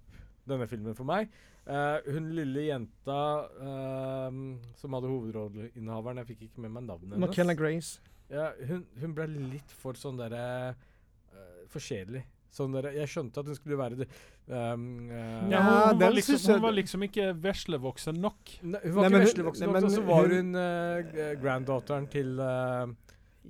denne 0.47 0.67
filmen 0.69 0.95
for 0.95 1.05
meg. 1.05 1.29
Uh, 1.63 1.99
hun 2.11 2.33
lille 2.35 2.65
jenta 2.67 3.19
uh, 3.63 4.31
som 4.75 4.93
hadde 4.97 5.07
hovedrolleinnehaveren 5.07 6.19
Jeg 6.19 6.27
fikk 6.33 6.41
ikke 6.49 6.65
med 6.65 6.73
meg 6.75 6.83
navnet 6.89 7.13
hennes. 7.15 7.23
McKenna 7.29 7.55
Grace. 7.55 8.01
Ja, 8.33 8.49
hun, 8.67 8.85
hun 8.99 9.15
ble 9.15 9.27
litt 9.31 9.71
for 9.83 9.95
sånn 9.95 10.19
derre 10.19 10.75
uh, 10.75 11.67
For 11.71 11.79
kjedelig. 11.85 12.25
Sånn 12.53 12.75
der, 12.75 12.91
Jeg 12.97 13.09
skjønte 13.09 13.41
at 13.41 13.47
hun 13.49 13.57
skulle 13.57 13.79
være 13.81 13.97
det 14.03 14.09
um, 14.49 14.83
uh, 15.09 15.47
Ja, 15.53 15.61
hun, 15.63 15.77
hun, 15.95 16.01
var 16.03 16.13
liksom, 16.19 16.41
hun 16.53 16.61
var 16.67 16.75
liksom 16.77 17.07
ikke 17.07 17.31
veslevoksen 17.47 18.19
nok. 18.21 18.57
ne, 18.63 18.81
Hun 18.83 18.97
var 18.99 19.07
nei, 19.09 19.21
ikke 19.23 19.29
veslevoksen, 19.31 19.73
nok, 19.73 19.87
og 19.87 19.95
så 19.95 20.03
var 20.11 20.29
hun- 20.35 20.59
uh, 20.59 21.33
granddaughteren 21.41 22.11
til 22.13 22.35
eh, 22.43 22.93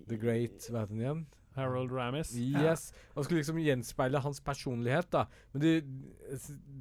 The 0.08 0.18
Great 0.20 0.68
Hva 0.70 0.84
het 0.84 0.92
den 0.92 1.04
igjen? 1.04 1.22
Harold 1.54 1.92
Ramis. 1.92 2.32
Yes. 2.38 2.92
Og 3.14 3.24
skulle 3.24 3.42
liksom 3.42 3.58
gjenspeile 3.60 4.20
hans 4.24 4.40
personlighet, 4.40 5.10
da. 5.12 5.26
Men 5.52 5.62
det, 5.62 5.72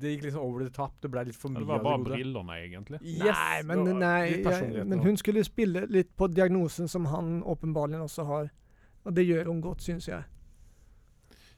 det 0.02 0.14
gikk 0.14 0.24
liksom 0.30 0.42
over 0.46 0.64
the 0.64 0.72
top. 0.72 0.96
Det 1.04 1.12
ble 1.12 1.26
litt 1.28 1.36
for 1.36 1.52
mye 1.52 1.60
av 1.60 1.66
Det 1.66 1.72
var 1.74 1.84
bare 1.84 2.04
brillene, 2.06 2.58
egentlig. 2.66 3.02
Yes, 3.04 3.36
nei, 3.36 3.62
men, 3.68 3.84
nei 4.00 4.22
jeg, 4.40 4.86
men 4.88 5.04
hun 5.04 5.20
skulle 5.20 5.44
spille 5.44 5.84
litt 5.92 6.14
på 6.16 6.30
diagnosen 6.32 6.88
som 6.88 7.10
han 7.12 7.42
åpenbarlig 7.44 8.00
også 8.00 8.28
har. 8.30 8.52
Og 9.04 9.16
det 9.18 9.26
gjør 9.28 9.52
hun 9.52 9.62
godt, 9.66 9.84
syns 9.84 10.08
jeg. 10.08 10.24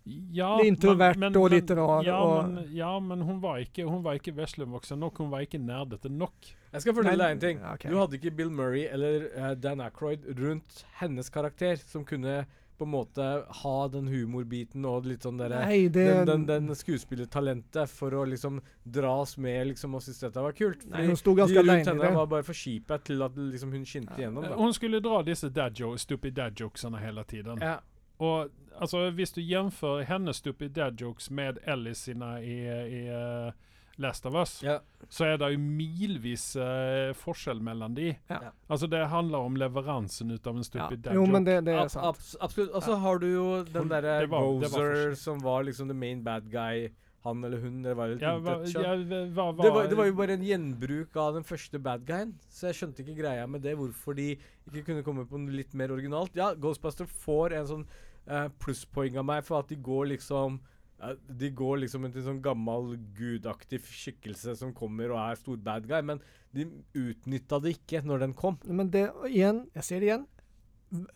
Ja, 0.06 0.58
introvert 0.60 1.36
og 1.40 1.46
litt 1.54 1.70
rar, 1.72 2.04
Ja, 2.04 2.18
og- 2.20 2.50
men, 2.50 2.66
ja, 2.76 3.00
men 3.00 3.22
hun 3.22 3.40
var 3.40 3.60
ikke, 3.64 3.86
hun 3.88 4.04
var 4.04 4.18
ikke 4.20 4.34
veslevoksen 4.36 5.00
nok. 5.00 5.18
Hun 5.18 5.30
var 5.32 5.46
ikke 5.46 5.60
nerdete 5.60 6.10
nok. 6.12 6.34
Jeg 6.74 6.82
skal 6.82 6.94
fortelle 6.94 7.18
deg 7.24 7.32
en 7.32 7.40
ting. 7.40 7.62
Okay. 7.64 7.90
Du 7.92 7.98
hadde 7.98 8.18
ikke 8.18 8.36
Bill 8.36 8.50
Murray 8.50 8.88
eller 8.92 9.30
uh, 9.38 9.54
Dan 9.56 9.80
Aykroyd 9.80 10.26
rundt 10.40 10.84
hennes 11.00 11.30
karakter, 11.30 11.78
som 11.78 12.04
kunne 12.04 12.46
på 12.78 12.86
en 12.86 12.92
måte 12.92 13.46
ha 13.48 13.88
den 13.88 14.08
humorbiten 14.10 14.84
og 14.90 15.06
litt 15.06 15.24
sånn 15.24 15.38
derre 15.38 15.62
Nei, 15.62 15.88
det 15.94 16.26
den, 16.26 16.46
den, 16.46 16.66
den 16.66 16.76
skuespillertalentet 16.76 17.88
for 17.88 18.16
å 18.18 18.24
liksom 18.28 18.60
dra 18.84 19.12
oss 19.22 19.38
med 19.38 19.68
liksom 19.68 19.94
og 19.96 20.02
synes 20.02 20.20
dette 20.26 20.42
var 20.42 20.56
kult. 20.58 20.84
Nei, 20.90 21.06
hun 21.06 21.16
sto 21.16 21.36
ganske 21.38 21.62
alene 21.62 21.84
i 21.84 21.86
henne 21.86 22.10
hun 22.10 22.18
var 22.18 22.32
bare 22.34 22.48
for 22.48 22.58
kjipe 22.58 22.98
til 23.06 23.22
at 23.24 23.38
liksom 23.38 23.72
hun 23.78 23.86
skinte 23.86 24.18
igjennom. 24.18 24.50
Da. 24.50 24.58
Hun 24.58 24.74
skulle 24.76 25.00
dra 25.06 25.22
disse 25.24 25.52
dad 25.54 25.78
stupid 26.02 26.34
dad 26.34 26.58
jokesene 26.60 27.00
hele 27.00 27.24
tiden. 27.30 27.62
Ja. 27.62 27.78
Og 28.20 28.50
altså, 28.80 29.10
hvis 29.12 29.32
du 29.34 29.42
jämför 29.42 30.02
hennes 30.04 30.38
stupid 30.38 30.72
dad 30.72 31.00
jokes 31.02 31.30
med 31.30 31.58
Ellis 31.64 31.98
sina 32.04 32.42
i, 32.42 32.58
i 32.68 33.08
eh, 33.08 33.52
Last 33.96 34.26
of 34.26 34.34
Us, 34.34 34.64
Ja. 34.64 34.80
så 35.10 35.26
er 35.26 35.38
det 35.38 35.52
jo 35.54 35.60
milvis 35.60 36.56
uh, 36.56 37.14
forskjell 37.14 37.60
mellom 37.62 37.94
de. 37.96 38.08
Ja. 38.28 38.40
Ja. 38.42 38.52
Altså 38.68 38.88
Det 38.90 39.04
handler 39.08 39.38
om 39.46 39.56
leveransen 39.56 40.32
ut 40.32 40.48
av 40.48 40.56
en 40.56 40.64
Ja. 40.64 40.64
stupid 40.64 41.00
dad 41.06 41.14
Jo, 41.14 41.22
joke. 41.22 41.32
men 41.32 41.44
det, 41.46 41.60
det 41.66 41.74
er 41.76 41.84
Ab 41.84 41.92
sant. 41.92 42.06
abs 42.06 42.36
absolutt. 42.42 42.72
Og 42.74 42.82
så 42.84 42.96
har 42.98 43.20
du 43.20 43.28
jo 43.28 43.64
den 43.64 43.84
Hun- 43.84 43.90
derre 43.90 44.28
Gozer 44.28 45.16
som 45.16 45.40
var 45.40 45.64
liksom 45.64 45.88
the 45.88 45.94
main 45.94 46.24
bad 46.24 46.50
guy. 46.52 46.90
Han 47.24 47.44
eller 47.44 47.58
hun, 47.62 47.82
det 47.84 47.94
var 47.96 48.08
jo 48.08 48.18
ja, 48.20 48.34
hva, 48.38 48.58
ja, 48.68 48.96
hva, 49.32 49.54
hva, 49.54 49.64
Det 49.64 49.72
var, 49.72 49.88
det 49.88 49.96
var 49.96 50.06
jo 50.10 50.14
bare 50.14 50.34
en 50.34 50.42
gjenbruk 50.44 51.16
av 51.16 51.34
den 51.36 51.44
første 51.44 51.80
bad 51.80 52.04
guyen, 52.06 52.34
så 52.50 52.68
jeg 52.68 52.76
skjønte 52.76 53.00
ikke 53.06 53.16
greia 53.22 53.46
med 53.48 53.62
det. 53.62 53.78
Hvorfor 53.78 54.14
de 54.18 54.26
ikke 54.68 54.84
kunne 54.90 55.04
komme 55.04 55.24
på 55.26 55.38
noe 55.40 55.54
litt 55.56 55.74
mer 55.74 55.88
originalt. 55.96 56.36
Ja, 56.36 56.54
Ghostbuster 56.54 57.06
får 57.06 57.54
en 57.62 57.66
sånn 57.70 57.86
eh, 58.28 58.48
plusspoeng 58.64 59.18
av 59.22 59.28
meg 59.28 59.44
for 59.48 59.64
at 59.64 59.72
de 59.72 59.78
går 59.84 60.10
liksom 60.14 60.60
eh, 61.02 61.16
De 61.28 61.50
går 61.52 61.84
liksom 61.84 62.08
til 62.10 62.22
en 62.24 62.28
sånn 62.30 62.44
gammel 62.46 62.96
gudaktig 63.18 63.82
skikkelse 63.88 64.56
som 64.60 64.74
kommer 64.78 65.14
og 65.14 65.22
er 65.24 65.40
stor 65.42 65.60
bad 65.64 65.88
guy, 65.90 66.02
men 66.02 66.22
de 66.54 66.68
utnytta 66.94 67.60
det 67.64 67.78
ikke 67.78 68.04
når 68.06 68.28
den 68.28 68.38
kom. 68.38 68.60
Men 68.66 68.92
det, 68.94 69.08
igjen, 69.30 69.66
jeg 69.74 69.88
ser 69.88 70.04
det 70.04 70.12
igjen. 70.12 70.28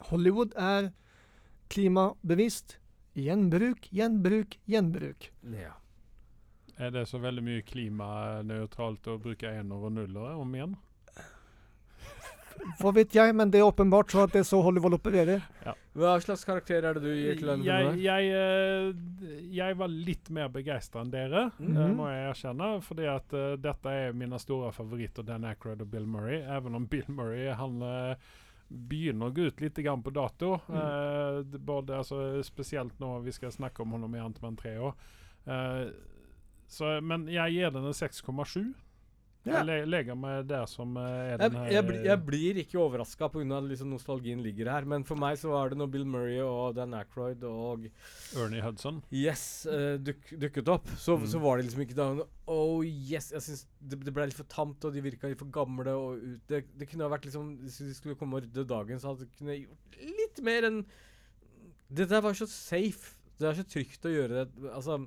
Hollywood 0.09 0.55
er 0.57 0.91
klimabevisst. 1.73 2.79
Gjenbruk, 3.17 3.87
gjenbruk, 3.93 4.59
gjenbruk. 4.69 5.31
Ja. 5.53 5.73
Er 6.77 6.91
det 6.93 7.07
så 7.09 7.17
veldig 7.17 7.41
mye 7.41 7.63
klimanøytralt 7.65 9.07
å 9.09 9.17
bruke 9.21 9.49
ener 9.49 9.87
og 9.87 9.95
nullere 9.95 10.35
om 10.37 10.51
igjen? 10.53 10.75
Hva 12.79 12.91
vet 12.95 13.15
jeg, 13.15 13.33
men 13.37 13.51
det 13.53 13.59
er 13.61 13.67
åpenbart 13.67 14.13
så 14.13 14.23
at 14.25 14.33
det 14.35 14.41
er 14.43 14.47
så 14.49 14.61
Hollywood 14.65 14.97
opererer. 14.97 15.43
Hva 15.97 16.15
slags 16.21 16.45
karakter 16.45 16.85
er 16.85 16.97
det 16.97 17.03
du 17.03 17.09
gir 17.09 17.39
til 17.39 17.49
den 17.49 17.63
jeg, 17.65 17.85
filmen? 17.87 18.01
jeg, 18.03 18.31
eh, 18.37 19.45
jeg 19.57 19.77
var 19.79 19.93
litt 19.93 20.31
mer 20.33 20.51
begeistra 20.53 21.01
enn 21.01 21.13
dere, 21.13 21.49
mm 21.57 21.75
-hmm. 21.75 21.95
må 21.95 22.09
jeg 22.09 22.29
erkjenne. 22.29 22.81
Fordi 22.81 23.05
at 23.05 23.33
eh, 23.33 23.57
dette 23.57 23.89
er 23.89 24.13
mine 24.13 24.39
store 24.39 24.71
favoritter, 24.71 25.23
Dan 25.23 25.45
Aykroyd 25.45 25.81
og 25.81 25.91
Bill 25.91 26.05
Murray. 26.05 26.41
Even 26.57 26.75
om 26.75 26.87
Bill 26.87 27.05
Murray 27.07 27.53
han 27.53 27.81
uh, 27.81 28.15
begynner 28.69 29.25
å 29.25 29.33
gå 29.33 29.47
ut 29.47 29.61
litt 29.61 29.75
grann 29.75 30.03
på 30.03 30.09
dato. 30.09 30.59
Mm. 30.67 30.75
Uh, 30.75 31.59
både, 31.59 31.97
altså, 31.97 32.43
spesielt 32.43 32.99
nå 32.99 33.19
vi 33.19 33.31
skal 33.31 33.51
snakke 33.51 33.81
om 33.81 33.91
ham 33.91 34.15
i 34.15 34.19
Ant-Man 34.19 34.55
3 34.55 34.77
år. 34.77 34.93
Eh, 35.47 35.87
så, 36.67 36.97
men 37.03 37.27
jeg 37.31 37.55
gir 37.55 37.71
den 37.71 37.87
en 37.87 37.95
6,7. 37.95 38.73
Jeg 39.53 39.65
le 39.67 39.75
legger 39.89 40.15
meg 40.19 40.47
der 40.49 40.65
som 40.69 40.95
eh, 40.99 41.33
er 41.33 41.37
den 41.41 41.55
her 41.59 41.71
jeg, 41.71 41.85
bli- 41.87 42.01
jeg 42.05 42.21
blir 42.27 42.59
ikke 42.63 42.79
overraska 42.83 43.29
pga. 43.33 43.59
Liksom 43.67 43.89
nostalgien 43.93 44.41
ligger 44.43 44.69
her, 44.71 44.85
men 44.85 45.03
for 45.07 45.15
meg 45.19 45.37
så 45.41 45.49
var 45.53 45.69
det 45.73 45.77
når 45.79 45.91
Bill 45.93 46.05
Murray 46.05 46.39
og 46.43 46.75
Dan 46.77 46.93
Aykroyd 46.97 47.43
og 47.47 47.87
Ernie 48.35 48.61
Hudson. 48.65 49.01
Yes 49.11 49.45
uh, 49.69 49.95
duk, 49.97 50.27
dukket 50.43 50.67
opp, 50.75 50.87
så, 50.97 51.17
Mm. 51.17 51.25
så 51.31 51.39
var 51.43 51.57
det 51.57 51.65
liksom 51.69 51.81
ikke 51.85 51.97
da 51.97 52.09
Oh 52.47 52.79
yes, 52.85 53.31
jeg 53.35 53.41
synes 53.43 53.65
det, 53.81 53.97
det 54.07 54.13
ble 54.15 54.25
litt 54.29 54.37
for 54.37 54.47
tamt, 54.47 54.85
og 54.87 54.93
de 54.95 55.01
virka 55.03 55.27
litt 55.27 55.39
for 55.41 55.49
gamle. 55.51 55.91
Og 55.99 56.21
ut, 56.21 56.41
det, 56.47 56.61
det 56.79 56.87
kunne 56.87 57.03
ha 57.03 57.11
vært 57.11 57.25
liksom 57.27 57.57
Hvis 57.65 57.77
de 57.83 57.93
skulle 57.97 58.15
komme 58.15 58.37
og 58.39 58.45
rydde 58.45 58.63
dagen, 58.69 58.99
så 59.01 59.11
hadde 59.11 59.25
det 59.25 59.33
kunne 59.39 59.57
gjort 59.59 59.97
litt 60.21 60.39
mer 60.47 60.67
enn 60.69 60.81
Det 61.89 62.07
der 62.11 62.21
var 62.23 62.33
så 62.35 62.47
safe. 62.47 63.13
Det 63.39 63.47
er 63.51 63.59
så 63.59 63.63
trygt 63.69 64.05
å 64.07 64.11
gjøre 64.11 64.41
det. 64.45 64.71
Altså 64.73 64.97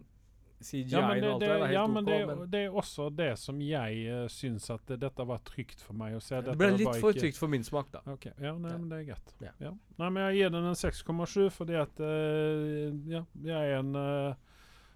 CGI 0.61 0.92
Ja, 0.92 1.00
men, 1.08 1.20
det, 1.22 1.28
og 1.28 1.32
alt 1.32 1.40
det, 1.40 1.48
det 1.48 1.48
der 1.48 1.58
var 1.58 2.00
ok, 2.00 2.06
det, 2.11 2.18
men 2.28 2.50
det 2.52 2.61
er 2.66 2.74
også 2.82 3.06
det 3.16 3.28
som 3.40 3.61
jeg 3.64 4.00
uh, 4.12 4.26
syns 4.28 4.66
at 4.74 4.82
det, 4.90 4.98
dette 5.00 5.24
var 5.26 5.38
trygt 5.48 5.80
for 5.80 5.96
meg 5.96 6.16
å 6.18 6.20
se. 6.20 6.40
det 6.44 6.56
ble 6.61 6.68
litt 6.76 7.00
for 7.00 7.16
trygt 7.16 7.38
for 7.40 7.48
min 7.48 7.64
smak, 7.64 7.88
da. 7.94 8.02
Okay. 8.12 8.32
ja, 8.38 8.52
nei, 8.58 8.70
Ja. 8.74 8.78
men 8.78 8.88
det 8.92 8.98
er 9.00 9.06
greit. 9.12 9.34
Ja. 9.40 9.52
Ja. 9.58 9.72
Nei, 10.02 10.11
men 10.11 10.22
jeg 10.28 10.36
gir 10.42 10.50
den 10.56 10.68
en 10.68 10.76
6,7 10.76 11.48
fordi 11.56 11.78
at 11.80 12.00
uh, 12.04 12.92
ja, 13.08 13.24
jeg 13.42 13.56
er 13.72 13.78
en 13.80 13.96
uh, 13.96 14.34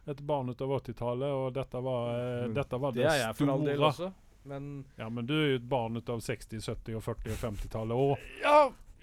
et 0.07 0.21
barn 0.21 0.51
ut 0.53 0.61
av 0.61 0.69
80-tallet, 0.83 1.31
og 1.33 1.55
dette 1.57 1.81
var, 1.81 2.11
uh, 2.13 2.45
Mm. 2.45 2.55
dette 2.61 2.77
var 2.83 2.93
Det 2.93 3.05
det, 3.07 3.13
jeg 3.23 3.35
for 3.41 3.53
all 3.55 3.65
del 3.65 3.81
også, 3.89 4.13
men 4.45 4.85
Ja, 4.99 5.09
men 5.09 5.25
du 5.27 5.33
er 5.33 5.47
jo 5.55 5.57
et 5.63 5.69
barn 5.69 5.97
ut 5.97 6.09
av 6.13 6.21
60-, 6.21 6.61
70-, 6.61 6.97
og 6.99 7.03
40- 7.07 7.33
og 7.33 7.39
50-tallet 7.41 7.97
òg. 7.97 8.27
Ja! 8.43 8.59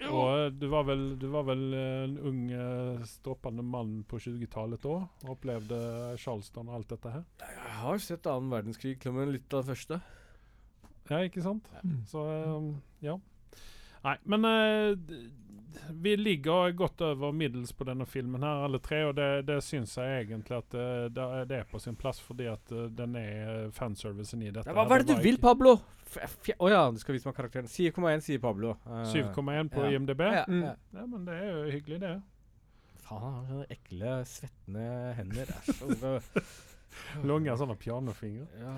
Og 0.09 0.29
eh, 0.31 0.47
du 0.57 0.65
var 0.71 0.87
vel, 0.87 1.03
du 1.21 1.27
var 1.33 1.45
vel 1.49 1.67
eh, 1.77 2.05
en 2.05 2.15
ung, 2.17 2.39
stroppende 2.49 3.11
stråpende 3.11 3.65
mann 3.65 3.93
på 4.09 4.19
20-tallet 4.23 4.81
da? 4.81 4.95
Opplevde 5.29 5.81
Charleston 6.21 6.71
og 6.71 6.79
alt 6.79 6.95
dette 6.95 7.13
her? 7.13 7.27
Jeg 7.43 7.77
har 7.83 8.01
sett 8.01 8.29
annen 8.31 8.51
verdenskrig, 8.53 8.97
men 9.13 9.33
litt 9.35 9.53
av 9.53 9.63
det 9.63 9.75
første. 9.75 10.01
Ja, 11.11 11.19
ikke 11.27 11.43
sant? 11.43 11.67
Ja. 11.75 11.83
Så 12.07 12.23
eh, 12.31 12.71
ja. 13.09 13.17
Nei, 14.01 14.15
men 14.33 14.47
eh, 14.49 14.93
vi 15.89 16.15
ligger 16.17 16.71
godt 16.71 17.01
over 17.01 17.31
middels 17.31 17.71
på 17.73 17.85
denne 17.87 18.05
filmen 18.09 18.43
her, 18.43 18.65
alle 18.65 18.79
tre, 18.83 19.03
og 19.09 19.15
det, 19.17 19.29
det 19.47 19.59
syns 19.63 19.95
jeg 19.97 20.25
egentlig 20.25 20.57
at 20.57 20.75
eh, 20.77 21.05
det, 21.13 21.27
det 21.51 21.59
er 21.61 21.69
på 21.69 21.79
sin 21.79 21.95
plass, 21.99 22.19
fordi 22.23 22.47
at 22.51 22.73
eh, 22.75 22.89
den 22.97 23.15
er 23.19 23.69
fanservicen 23.75 24.43
i 24.43 24.51
dette. 24.51 24.69
Ja, 24.69 24.75
hva 24.77 24.87
her. 24.87 24.99
er 24.99 25.05
det 25.05 25.17
du 25.17 25.23
vil, 25.23 25.39
Pablo? 25.41 25.77
Å 26.11 26.71
ja, 26.71 26.81
du 26.91 26.99
skal 26.99 27.15
vise 27.15 27.29
meg 27.29 27.37
karakteren. 27.37 27.69
7,1 27.71 28.25
sier 28.25 28.41
Pablo. 28.43 28.75
Uh, 28.83 29.05
7,1 29.07 29.71
på 29.71 29.85
ja. 29.85 29.93
IMDb? 29.95 30.25
Ja, 30.27 30.41
Ja. 30.41 30.45
Mm. 30.49 30.65
ja. 30.97 31.05
men 31.05 31.29
det 31.29 31.37
er 31.37 31.47
jo 31.51 31.61
hyggelig, 31.77 32.01
det. 32.03 32.15
Faen, 33.05 33.21
han 33.21 33.37
har 33.37 33.47
sånne 33.53 33.69
ekle, 33.77 34.17
svettende 34.27 34.89
hender. 35.19 35.55
Lange 37.31 37.55
sånne 37.61 37.79
pianofingre. 37.79 38.49
ja. 38.59 38.75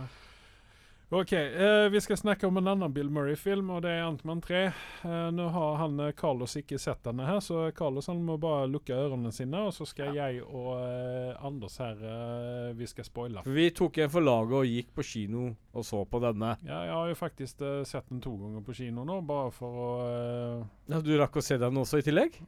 OK, 1.14 1.32
eh, 1.34 1.89
vi 1.89 2.01
skal 2.01 2.18
snakke 2.18 2.47
om 2.47 2.57
en 2.57 2.68
annen 2.68 2.93
Bill 2.93 3.09
Murray-film, 3.09 3.68
og 3.70 3.84
det 3.86 3.91
er 3.93 3.99
Ant-Man 4.01 4.39
3. 4.41 4.61
Eh, 4.66 5.28
nå 5.38 5.45
har 5.53 5.76
han 5.78 5.99
eh, 6.01 6.14
Carlos 6.18 6.55
ikke 6.57 6.80
sett 6.82 7.03
denne 7.05 7.28
her, 7.28 7.38
så 7.38 7.68
Carlos 7.78 8.09
han 8.09 8.24
må 8.26 8.39
bare 8.41 8.66
lukke 8.66 8.97
ørene 8.97 9.30
sine, 9.30 9.61
og 9.68 9.76
så 9.78 9.86
skal 9.86 10.18
jeg 10.18 10.41
og 10.41 10.72
eh, 10.80 11.45
Anders 11.45 11.78
her 11.84 12.01
eh, 12.01 12.74
Vi 12.80 12.89
skal 12.89 13.05
spoile. 13.05 13.45
Vi 13.45 13.68
tok 13.78 14.01
en 14.01 14.09
for 14.09 14.26
laget 14.26 14.57
og 14.64 14.74
gikk 14.74 14.89
på 14.97 15.05
kino 15.11 15.45
og 15.53 15.86
så 15.86 16.01
på 16.01 16.24
denne. 16.26 16.55
Ja, 16.66 16.82
jeg 16.88 16.97
har 16.97 17.14
jo 17.14 17.22
faktisk 17.22 17.61
eh, 17.61 17.80
sett 17.86 18.09
den 18.09 18.26
to 18.26 18.34
ganger 18.41 18.66
på 18.66 18.74
kino 18.82 19.05
nå, 19.05 19.22
bare 19.30 19.53
for 19.53 19.86
å 19.86 19.95
eh, 20.09 20.68
Ja, 20.95 21.05
du 21.05 21.14
rakk 21.22 21.38
å 21.38 21.45
se 21.45 21.61
den 21.61 21.78
også 21.86 22.01
i 22.01 22.09
tillegg? 22.09 22.41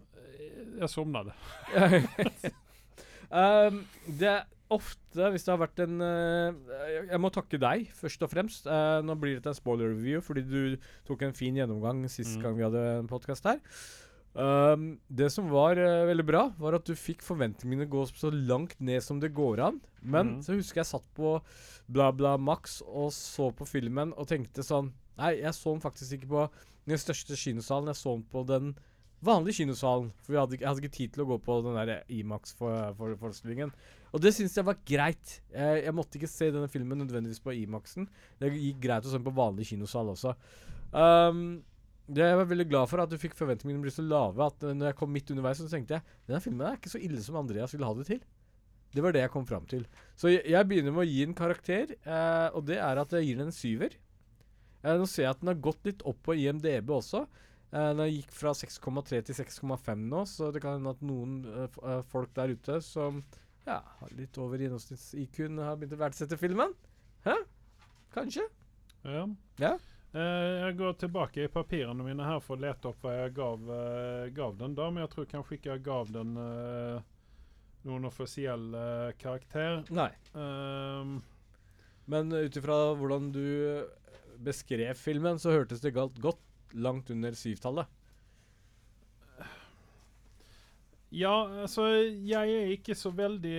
Jeg 0.81 0.89
sovnet. 0.89 1.35
um, 3.31 3.81
det 4.19 4.29
er 4.31 4.43
ofte, 4.73 5.27
hvis 5.31 5.45
det 5.45 5.53
har 5.53 5.61
vært 5.61 5.81
en 5.83 6.01
uh, 6.01 6.55
jeg, 7.11 7.19
må 7.21 7.29
takke 7.33 7.59
deg, 7.61 7.85
først 7.97 8.25
og 8.25 8.31
fremst. 8.31 8.69
Uh, 8.69 9.01
nå 9.05 9.17
blir 9.19 9.37
dette 9.37 9.51
en 9.53 9.57
spoiler 9.57 9.93
review, 9.93 10.23
fordi 10.25 10.45
du 10.47 10.89
tok 11.07 11.27
en 11.27 11.37
fin 11.37 11.55
gjennomgang 11.57 12.03
sist 12.09 12.37
Mm. 12.37 12.41
gang 12.43 12.57
vi 12.57 12.65
hadde 12.65 12.83
en 12.99 13.11
podkast 13.11 13.45
her. 13.45 13.61
Um, 14.35 14.97
det 15.07 15.29
som 15.31 15.47
var 15.47 15.79
uh, 15.79 16.07
veldig 16.09 16.25
bra, 16.27 16.41
var 16.59 16.75
at 16.75 16.87
du 16.87 16.95
fikk 16.97 17.23
forventningene 17.23 17.87
gå 17.87 18.03
så 18.09 18.33
langt 18.33 18.75
ned 18.83 19.03
som 19.03 19.21
det 19.21 19.31
går 19.33 19.61
an. 19.63 19.79
Men 20.01 20.37
mm. 20.37 20.41
så 20.43 20.57
husker 20.57 20.81
jeg 20.81 20.91
satt 20.91 21.07
på 21.15 21.37
Bla 21.87 22.11
Bla 22.11 22.35
Max 22.37 22.81
og 22.85 23.13
så 23.15 23.51
på 23.55 23.67
filmen 23.69 24.13
og 24.17 24.27
tenkte 24.29 24.65
sånn 24.65 24.91
Nei, 25.15 25.37
jeg 25.39 25.55
så 25.55 25.71
den 25.71 25.79
faktisk 25.79 26.17
ikke 26.17 26.27
på 26.27 26.41
den 26.89 26.99
største 26.99 27.37
kinosalen. 27.39 27.87
Jeg 27.87 28.01
så 28.01 28.17
den 28.17 28.25
på 28.27 28.41
den 28.49 28.73
vanlige 29.25 29.59
kinosalen. 29.61 30.09
For 30.25 30.37
hadde, 30.39 30.59
jeg 30.59 30.67
hadde 30.67 30.83
ikke 30.83 30.97
tid 30.97 31.13
til 31.15 31.25
å 31.25 31.27
gå 31.33 31.37
på 31.45 31.59
den 31.65 31.77
der 31.79 32.03
Imax-forestillingen. 32.13 33.73
Og 34.15 34.23
det 34.23 34.31
syns 34.35 34.55
jeg 34.55 34.67
var 34.67 34.79
greit. 34.87 35.37
Jeg, 35.51 35.83
jeg 35.83 35.95
måtte 35.95 36.19
ikke 36.19 36.31
se 36.31 36.51
denne 36.53 36.71
filmen 36.71 37.01
nødvendigvis 37.03 37.43
på 37.43 37.55
Imax-en. 37.63 38.07
Det 38.39 38.53
gikk 38.53 38.79
greit 38.85 39.07
å 39.07 39.11
se 39.11 39.21
på 39.21 39.33
vanlig 39.35 39.67
kinosal 39.73 40.13
også. 40.13 40.35
Um, 40.95 41.63
det 42.05 42.23
jeg 42.29 42.37
var 42.37 42.47
veldig 42.47 42.67
glad 42.69 42.89
for 42.91 43.01
at 43.01 43.11
du 43.11 43.17
fikk 43.19 43.33
forventningene 43.35 43.81
bli 43.83 43.91
så 43.91 44.05
lave 44.05 44.45
at 44.45 44.61
uh, 44.63 44.71
når 44.71 44.91
jeg 44.91 44.99
kom 45.01 45.11
midt 45.11 45.33
underveis, 45.33 45.59
så 45.59 45.67
tenkte 45.71 45.97
jeg 45.97 46.17
denne 46.29 46.43
filmen 46.43 46.69
er 46.69 46.79
ikke 46.79 46.93
så 46.93 47.01
ille 47.01 47.21
som 47.25 47.41
Andreas 47.41 47.73
ville 47.75 47.89
ha 47.89 47.97
det 47.97 48.07
til. 48.13 48.23
Det 48.95 49.03
var 49.03 49.11
det 49.11 49.25
jeg 49.25 49.33
kom 49.33 49.45
fram 49.47 49.65
til. 49.67 49.83
Så 50.15 50.31
jeg, 50.31 50.45
jeg 50.53 50.67
begynner 50.69 50.93
med 50.95 51.03
å 51.03 51.09
gi 51.09 51.23
en 51.25 51.35
karakter, 51.35 51.95
eh, 51.99 52.47
og 52.55 52.63
det 52.69 52.77
er 52.79 53.01
at 53.01 53.15
jeg 53.17 53.27
gir 53.27 53.41
den 53.41 53.49
en 53.51 53.55
syver. 53.55 53.97
Eh, 54.85 54.93
nå 54.95 55.07
ser 55.09 55.25
jeg 55.25 55.33
at 55.33 55.41
den 55.41 55.51
har 55.51 55.63
gått 55.65 55.87
litt 55.87 56.05
opp 56.07 56.21
på 56.23 56.37
IMDb 56.39 56.93
også. 56.95 57.25
Eh, 57.73 57.91
det 57.97 58.11
gikk 58.11 58.35
fra 58.35 58.53
6,3 58.55 59.21
til 59.25 59.37
6,5 59.37 60.05
nå, 60.11 60.21
så 60.29 60.51
det 60.53 60.61
kan 60.63 60.77
hende 60.77 60.93
at 60.93 61.01
noen 61.05 61.39
uh, 61.47 61.99
folk 62.11 62.31
der 62.37 62.53
ute 62.55 62.77
som 62.85 63.23
ja, 63.65 63.79
har 63.81 64.13
litt 64.15 64.37
over 64.41 64.61
gjennomsnitts-IQ-en 64.61 65.63
har 65.65 65.79
begynt 65.79 65.97
å 65.97 66.03
verdsette 66.03 66.39
filmen. 66.39 66.75
Hæ? 67.25 67.35
Kanskje? 68.13 68.45
Ja. 69.03 69.25
Ja. 69.61 69.73
Uh, 70.15 70.67
jeg 70.67 70.77
går 70.79 70.95
tilbake 71.01 71.43
i 71.43 71.51
papirene 71.51 72.05
mine 72.05 72.27
her 72.27 72.39
for 72.43 72.55
å 72.55 72.63
lete 72.63 72.91
opp 72.91 73.03
hva 73.03 73.17
jeg 73.17 73.35
gav, 73.35 73.67
gav 74.37 74.55
den 74.61 74.77
da, 74.77 74.87
men 74.93 75.03
jeg 75.03 75.13
tror 75.15 75.29
kanskje 75.33 75.59
ikke 75.59 75.73
jeg 75.73 75.85
gav 75.89 76.13
den 76.15 76.33
noen 77.85 78.07
offisiell 78.07 78.71
karakter. 79.21 79.83
Nei. 79.93 80.09
Ehm, 80.33 81.19
Men 82.09 82.29
ut 82.33 82.57
ifra 82.57 82.77
hvordan 82.97 83.31
du 83.33 83.45
beskrev 84.45 84.97
filmen, 84.97 85.39
så 85.41 85.53
hørtes 85.53 85.81
det 85.81 85.93
galt 85.95 86.17
godt 86.21 86.44
langt 86.75 87.09
under 87.13 87.35
syvtallet. 87.37 87.87
ja, 91.15 91.33
altså 91.63 91.85
jeg 92.27 92.51
er 92.51 92.71
ikke 92.73 92.95
så 92.97 93.11
veldig 93.15 93.53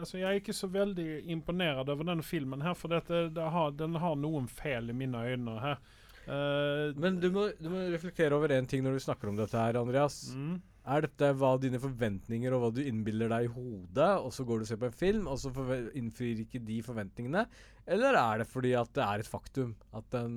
Altså 0.00 0.16
jeg 0.20 0.28
er 0.30 0.38
ikke 0.40 0.54
så 0.56 0.68
veldig 0.72 1.06
imponert 1.34 1.88
over 1.92 2.06
denne 2.08 2.24
filmen 2.24 2.62
her, 2.64 2.76
for 2.78 2.94
dette, 2.94 3.26
det 3.34 3.48
har, 3.56 3.74
den 3.76 3.98
har 4.00 4.16
noen 4.16 4.48
feil 4.48 4.88
i 4.88 4.96
mine 4.96 5.20
øyne 5.32 5.58
her. 5.60 5.82
Uh, 6.22 6.94
Men 7.02 7.18
du 7.20 7.28
må, 7.34 7.48
du 7.58 7.66
må 7.72 7.82
reflektere 7.90 8.36
over 8.36 8.54
én 8.54 8.68
ting 8.70 8.84
når 8.84 8.94
du 8.96 9.04
snakker 9.08 9.28
om 9.28 9.36
dette 9.40 9.58
her, 9.58 9.80
Andreas. 9.80 10.30
mm, 10.38 10.60
Er 10.94 11.04
dette 11.04 11.32
hva 11.38 11.50
dine 11.60 11.80
forventninger 11.82 12.54
og 12.54 12.62
hva 12.62 12.70
du 12.76 12.80
innbiller 12.86 13.28
deg 13.34 13.48
i 13.48 13.52
hodet, 13.52 14.08
og 14.22 14.30
så 14.34 14.46
går 14.46 14.62
du 14.62 14.64
og 14.64 14.70
ser 14.70 14.80
på 14.80 14.88
en 14.88 14.96
film, 15.02 15.26
og 15.30 15.42
så 15.42 15.50
innfrir 15.98 16.44
ikke 16.46 16.62
de 16.64 16.78
forventningene? 16.86 17.44
Eller 17.86 18.14
er 18.18 18.42
det 18.42 18.48
fordi 18.50 18.72
at 18.78 18.90
det 18.94 19.04
er 19.04 19.22
et 19.24 19.30
faktum 19.30 19.74
at 19.92 20.06
den 20.14 20.36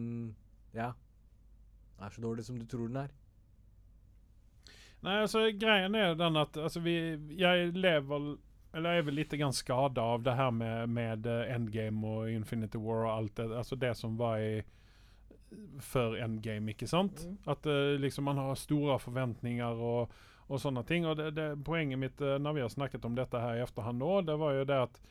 ja, 0.75 0.91
er 2.01 2.09
så 2.11 2.21
dårlig 2.21 2.45
som 2.45 2.59
du 2.59 2.65
tror 2.69 2.89
den 2.89 3.03
er? 3.05 3.13
Nei, 5.05 5.19
altså 5.21 5.45
greien 5.53 5.95
er 5.95 6.15
den 6.17 6.37
at 6.41 6.57
altså, 6.57 6.81
vi, 6.81 6.95
jeg 7.37 7.73
lever, 7.75 8.31
eller 8.73 8.95
jeg 8.95 9.03
er 9.03 9.07
vel 9.09 9.19
litt 9.19 9.35
skada 9.53 10.01
av 10.15 10.23
det 10.25 10.33
her 10.35 10.51
med, 10.51 10.89
med 10.89 11.27
eh, 11.29 11.53
Endgame 11.55 12.07
og 12.07 12.31
Infinity 12.31 12.81
War 12.81 13.05
og 13.05 13.11
alt 13.11 13.35
det, 13.37 13.51
Altså 13.53 13.75
det 13.75 13.93
som 13.97 14.17
var 14.17 14.39
i 14.39 14.63
før 15.79 16.17
Endgame, 16.23 16.73
ikke 16.73 16.87
sant? 16.89 17.25
Mm. 17.25 17.37
At 17.51 17.67
eh, 17.69 17.99
liksom 18.01 18.25
man 18.25 18.41
har 18.41 18.55
store 18.59 18.97
forventninger 18.99 19.83
og, 19.91 20.15
og 20.47 20.61
sånne 20.61 20.83
ting. 20.87 21.05
Og 21.05 21.17
det, 21.19 21.31
det, 21.37 21.51
poenget 21.67 22.01
mitt 22.01 22.21
eh, 22.21 22.39
når 22.41 22.57
vi 22.57 22.65
har 22.65 22.73
snakket 22.73 23.05
om 23.05 23.15
dette 23.15 23.39
her 23.39 23.59
i 23.59 23.63
efterhand 23.63 24.01
nå, 24.01 24.11
det 24.27 24.39
var 24.41 24.57
jo 24.57 24.67
det 24.67 24.81
at 24.89 25.01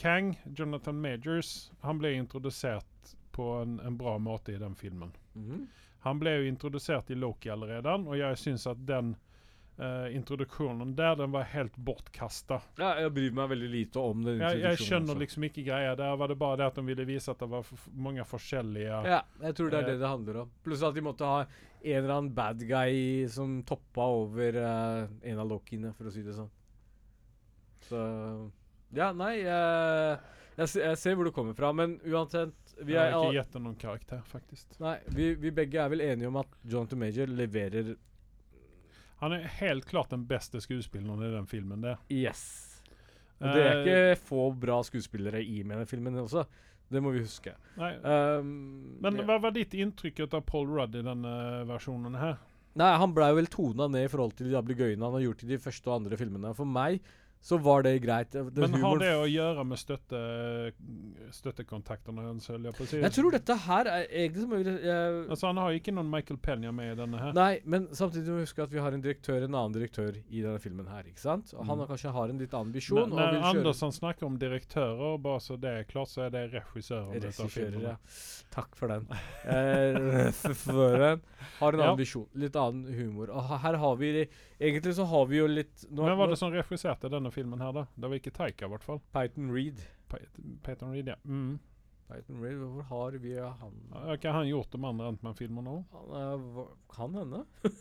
Kang, 0.00 0.34
Jonathan 0.56 0.98
Majors, 0.98 1.70
han 1.84 2.00
ble 2.00 2.16
introdusert 2.16 3.14
på 3.34 3.50
en, 3.60 3.78
en 3.84 3.98
bra 3.98 4.16
måte 4.18 4.54
i 4.54 4.58
den 4.58 4.74
filmen. 4.74 5.12
Mhm. 5.34 5.66
Han 6.04 6.20
ble 6.20 6.38
jo 6.38 6.48
introdusert 6.48 7.10
i 7.10 7.16
Loki 7.18 7.50
allerede, 7.52 7.94
og 8.04 8.18
jeg 8.18 8.40
syns 8.40 8.66
at 8.70 8.80
den 8.86 9.14
Uh, 9.74 10.06
introduksjonen 10.14 10.92
der, 10.94 11.16
den 11.18 11.32
var 11.34 11.48
helt 11.50 11.74
bortkasta. 11.82 12.60
Ja, 12.78 12.92
jeg 13.02 13.10
bryr 13.10 13.32
meg 13.34 13.48
veldig 13.50 13.70
lite 13.72 13.98
om 14.06 14.20
den 14.22 14.38
Jeg, 14.38 14.60
jeg 14.62 14.78
skjønner 14.78 15.16
også. 15.16 15.22
liksom 15.24 15.46
ikke 15.48 15.64
greia. 15.66 15.96
Der 15.98 16.12
var 16.14 16.30
det 16.30 16.36
bare 16.38 16.60
det 16.60 16.68
at 16.68 16.76
de 16.78 16.84
ville 16.86 17.06
vise 17.08 17.32
at 17.32 17.42
det 17.42 17.48
var 17.50 17.66
mange 18.06 18.22
forskjellige 18.22 19.00
Ja, 19.02 19.18
jeg 19.42 19.56
tror 19.58 19.72
det 19.72 19.80
er 19.80 19.82
uh, 19.82 19.88
det 19.90 19.96
det 19.98 20.12
handler 20.12 20.38
om. 20.44 20.52
Pluss 20.62 20.84
at 20.86 20.94
de 20.94 21.02
måtte 21.02 21.26
ha 21.26 21.40
en 21.42 21.96
eller 21.98 22.14
annen 22.14 22.30
bad 22.36 22.62
guy 22.70 23.26
som 23.34 23.56
toppa 23.66 24.06
over 24.22 24.60
uh, 24.62 25.10
en 25.26 25.42
av 25.42 25.50
Lokiene, 25.50 25.90
for 25.98 26.06
å 26.06 26.14
si 26.14 26.22
det 26.22 26.36
sånn. 26.38 26.52
Så 27.88 28.04
Ja, 28.94 29.10
nei 29.10 29.40
jeg, 29.40 30.22
jeg 30.54 31.02
ser 31.02 31.18
hvor 31.18 31.26
du 31.26 31.34
kommer 31.34 31.58
fra, 31.58 31.74
men 31.74 31.98
uansett 32.06 32.54
vi 32.82 32.94
Jeg 32.96 33.12
har 33.12 33.20
ikke 33.20 33.36
gjetta 33.38 33.60
noen 33.62 33.76
karakter, 33.78 34.20
faktisk. 34.26 34.74
Nei, 34.82 34.96
vi, 35.14 35.30
vi 35.38 35.52
begge 35.54 35.80
er 35.82 35.88
vel 35.92 36.02
enige 36.04 36.28
om 36.30 36.36
at 36.40 36.58
Jonathan 36.62 36.98
Major 36.98 37.26
leverer 37.30 37.94
Han 39.22 39.32
er 39.32 39.46
helt 39.60 39.86
klart 39.88 40.10
den 40.10 40.26
beste 40.28 40.60
skuespilleren 40.60 41.22
i 41.22 41.32
den 41.32 41.46
filmen. 41.46 41.80
det. 41.84 41.96
Yes. 42.10 42.44
Og 43.40 43.48
det 43.50 43.62
er 43.62 43.74
Eh, 43.74 43.82
ikke 43.84 44.20
få 44.26 44.42
bra 44.60 44.82
skuespillere 44.86 45.42
i 45.42 45.62
med 45.62 45.78
den 45.78 45.86
filmen 45.90 46.16
også. 46.20 46.44
Det 46.90 47.00
må 47.02 47.10
vi 47.14 47.22
huske. 47.24 47.54
Um, 47.76 48.98
Men 49.02 49.16
hva 49.24 49.38
var 49.40 49.54
ditt 49.56 49.72
inntrykk 49.74 50.20
av 50.28 50.44
Paul 50.46 50.68
Rudd 50.68 50.94
i 50.94 51.02
denne 51.02 51.32
versjonen 51.66 52.14
her? 52.20 52.36
Nei, 52.76 52.90
han 52.98 53.14
blei 53.14 53.30
vel 53.34 53.46
tona 53.46 53.86
ned 53.88 54.04
i 54.06 54.10
forhold 54.10 54.34
til 54.36 54.50
de 54.50 54.58
ablegøyene 54.58 55.02
han 55.06 55.14
har 55.14 55.22
gjort 55.24 55.44
i 55.46 55.50
de 55.52 55.58
første 55.62 55.90
og 55.90 56.00
andre 56.00 56.18
filmene. 56.18 56.50
For 56.58 56.66
meg 56.66 57.00
så 57.44 57.58
var 57.60 57.82
det 57.84 57.98
greit. 58.02 58.30
Det- 58.32 58.56
Men 58.56 58.72
har 58.80 58.98
det 58.98 59.10
å 59.20 59.26
gjøre 59.28 59.64
med 59.68 59.76
støtte, 59.78 60.72
støttekontaktene 61.34 62.22
hans, 62.24 62.46
jeg? 62.48 63.02
Jeg 63.02 63.12
tror 63.12 63.30
dette 63.34 63.56
her 63.66 63.88
er 63.90 64.06
egentlig 64.08 64.44
som 64.44 64.54
jeg, 64.56 65.28
Altså, 65.28 65.46
han 65.50 65.56
har 65.60 65.76
ikke 65.76 65.92
noen 65.94 66.08
Michael 66.10 66.38
Penya 66.40 66.72
med 66.74 66.92
i 66.94 66.96
denne 67.02 67.18
her. 67.20 67.32
Nei, 67.36 67.60
men 67.64 67.88
samtidig 67.92 68.28
må 68.32 68.38
vi 68.40 68.46
huske 68.46 68.62
at 68.64 68.70
vi 68.72 68.80
har 68.80 68.92
en 68.96 69.02
direktør, 69.04 69.44
en 69.44 69.54
annen 69.54 69.74
direktør 69.76 70.16
i 70.30 70.40
denne 70.40 70.58
filmen 70.62 70.86
her. 70.88 71.02
ikke 71.04 71.18
sant? 71.20 71.52
Og 71.54 71.66
han 71.66 71.76
Mm. 71.76 71.80
har 71.86 71.86
kanskje 71.96 72.12
har 72.12 72.28
en 72.30 72.38
litt 72.38 72.54
annen 72.54 72.72
visjon. 72.72 73.10
når 73.10 73.18
kjøre- 73.34 73.44
Andersson 73.44 73.92
snakker 73.92 74.22
om 74.26 74.38
direktører, 74.38 75.20
bare 75.20 75.38
så 75.40 75.60
det 75.60 75.70
er 75.70 75.84
klart, 75.84 76.08
så 76.08 76.26
er 76.26 76.30
det 76.30 76.52
regissøren 76.52 77.12
Regissører, 77.20 77.82
ja. 77.82 77.96
Takk 78.50 78.74
for 78.74 78.88
den. 78.88 79.06
Eh, 79.44 80.30
har 81.60 81.72
en 81.72 81.78
Ja. 81.78 81.84
annen 81.92 81.98
visjon. 81.98 82.26
Litt 82.34 82.56
annen 82.56 82.84
humor. 82.94 83.28
Og 83.30 83.42
her 83.60 83.76
har 83.76 83.96
vi 83.96 84.28
Egentlig 84.64 84.94
så 84.96 85.04
har 85.10 85.28
vi 85.28 85.38
jo 85.42 85.46
litt 85.50 85.84
nå, 85.90 86.06
Hvem 86.06 86.18
var 86.22 86.32
det 86.32 86.40
som 86.40 86.52
regisserte 86.54 87.10
denne 87.12 87.32
filmen 87.34 87.60
her, 87.60 87.74
da? 87.76 87.84
Det 87.94 88.10
var 88.10 88.20
ikke 88.20 88.32
Taika, 88.34 88.68
i 88.68 88.72
hvert 88.72 88.86
fall. 88.86 89.00
Peyton 89.12 89.52
Reed. 89.52 89.82
Python 90.64 90.94
Reed, 90.94 91.10
ja. 91.12 91.16
Mm. 91.28 91.58
Peyton 92.08 92.40
Reed, 92.40 92.58
Hvor 92.58 92.82
har 92.82 93.18
vi 93.18 93.34
han 93.40 93.76
Har 93.92 94.18
ikke 94.18 94.32
han 94.32 94.48
gjort 94.48 94.72
de 94.72 94.80
andre 94.84 95.10
Antman-filmene 95.12 95.78
òg? 95.78 95.98
Er, 96.20 96.68
Kan 96.94 97.16
hende. 97.20 97.44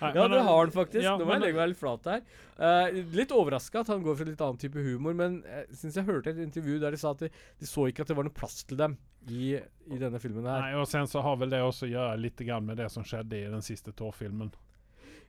Ja, 0.00 0.28
det 0.32 0.40
har 0.40 0.58
han 0.62 0.70
faktisk. 0.72 1.02
ja, 1.04 1.10
Nå 1.20 1.26
må 1.28 1.34
jeg 1.34 1.42
legge 1.42 1.58
meg 1.58 1.66
litt 1.74 1.80
flat 1.80 2.06
her. 2.08 2.22
Uh, 2.56 3.00
litt 3.12 3.34
overraska 3.36 3.82
at 3.82 3.90
han 3.92 4.00
går 4.00 4.14
for 4.16 4.30
litt 4.30 4.40
annen 4.40 4.60
type 4.62 4.80
humor, 4.80 5.12
men 5.12 5.42
jeg 5.44 5.76
syns 5.82 5.98
jeg 6.00 6.06
hørte 6.08 6.32
et 6.32 6.40
intervju 6.40 6.78
der 6.80 6.96
de 6.96 7.00
sa 7.02 7.12
at 7.12 7.26
de, 7.26 7.28
de 7.60 7.68
så 7.68 7.84
ikke 7.90 8.06
at 8.06 8.08
det 8.08 8.16
var 8.16 8.24
noe 8.24 8.32
plass 8.32 8.62
til 8.64 8.80
dem 8.80 8.96
i, 9.28 9.50
i 9.60 10.00
denne 10.00 10.22
filmen 10.22 10.48
her. 10.48 10.64
Nei, 10.64 10.72
og 10.80 10.88
sen 10.88 11.04
så 11.10 11.20
har 11.26 11.36
vel 11.42 11.52
det 11.52 11.60
også 11.60 11.84
å 11.84 11.92
gjøre 11.92 12.16
litt 12.22 12.40
grann 12.48 12.64
med 12.70 12.80
det 12.80 12.88
som 12.94 13.04
skjedde 13.04 13.42
i 13.42 13.52
den 13.52 13.66
siste 13.66 13.92
Thor-filmen. 13.92 14.54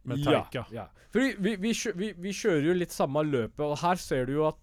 Med 0.03 0.23
ja, 0.23 0.41
Taika. 0.41 0.65
ja. 0.73 0.87
Fordi 1.13 1.35
vi, 1.37 1.55
vi, 1.61 1.73
kjø, 1.77 1.93
vi, 1.99 2.11
vi 2.17 2.33
kjører 2.33 2.67
jo 2.69 2.77
litt 2.77 2.93
samme 2.95 3.23
løpet, 3.27 3.63
og 3.65 3.77
her 3.83 3.99
ser 4.01 4.29
du 4.29 4.37
jo 4.39 4.47
at 4.49 4.59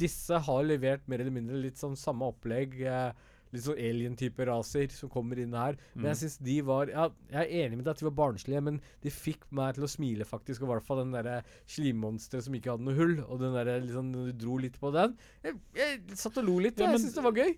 disse 0.00 0.38
har 0.46 0.64
levert 0.66 1.04
mer 1.10 1.22
eller 1.22 1.34
mindre 1.34 1.60
litt 1.62 1.78
sånn 1.80 1.96
samme 1.98 2.26
opplegg. 2.32 2.74
Eh, 2.82 3.28
litt 3.52 3.64
sånn 3.64 3.78
alien-type 3.78 4.46
raser 4.46 4.88
som 4.94 5.08
kommer 5.10 5.38
inn 5.42 5.52
her. 5.52 5.76
Men 5.94 6.10
jeg 6.12 6.16
Mm. 6.16 6.20
syns 6.22 6.38
de 6.38 6.60
var 6.62 6.86
ja, 6.88 7.08
Jeg 7.30 7.40
er 7.50 7.66
enig 7.68 7.76
med 7.78 7.84
deg 7.84 7.90
at 7.94 7.98
de 7.98 8.08
var 8.10 8.18
barnslige, 8.32 8.62
men 8.62 8.80
de 9.02 9.10
fikk 9.10 9.42
meg 9.50 9.74
til 9.74 9.84
å 9.84 9.88
smile, 9.90 10.24
faktisk. 10.24 10.62
Og 10.62 10.68
i 10.68 10.72
hvert 10.74 10.86
fall 10.86 10.98
den 11.04 11.12
derre 11.12 11.42
slimmonsteret 11.66 12.44
som 12.46 12.54
ikke 12.54 12.70
hadde 12.74 12.84
noe 12.86 12.94
hull, 12.98 13.16
og 13.28 13.40
den 13.40 13.54
derre 13.56 13.80
liksom 13.82 14.12
du 14.12 14.32
dro 14.32 14.56
litt 14.62 14.78
på 14.80 14.92
den. 14.94 15.16
Jeg, 15.44 15.58
jeg 15.74 16.00
satt 16.18 16.38
og 16.38 16.44
lo 16.46 16.58
litt, 16.58 16.78
Ja, 16.78 16.90
jeg 16.92 17.00
syns 17.04 17.14
det 17.18 17.24
var 17.24 17.32
gøy. 17.32 17.56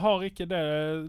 Har 0.00 0.20
ikke 0.22 0.46
det, 0.46 0.60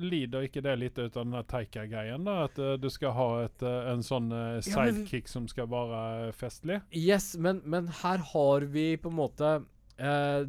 Lider 0.02 0.48
ikke 0.48 0.62
det 0.66 0.80
litt 0.80 0.98
ut 0.98 1.16
av 1.18 1.26
den 1.30 1.44
Taika-greien? 1.46 2.24
da? 2.26 2.46
At 2.46 2.58
uh, 2.58 2.78
du 2.82 2.90
skal 2.90 3.12
ha 3.14 3.28
et, 3.46 3.62
uh, 3.62 3.92
en 3.92 4.02
sånn 4.02 4.32
eh, 4.32 4.62
Ja, 4.66 4.86
men- 4.86 5.06
sidekick 5.06 5.28
som 5.30 5.48
skal 5.48 5.68
være 5.68 6.32
festlig? 6.34 6.82
Yes, 6.92 7.36
men, 7.38 7.62
men 7.66 7.88
her 8.02 8.18
har 8.32 8.62
vi 8.62 8.96
på 8.98 9.12
en 9.12 9.18
måte 9.20 9.52
eh, 10.00 10.44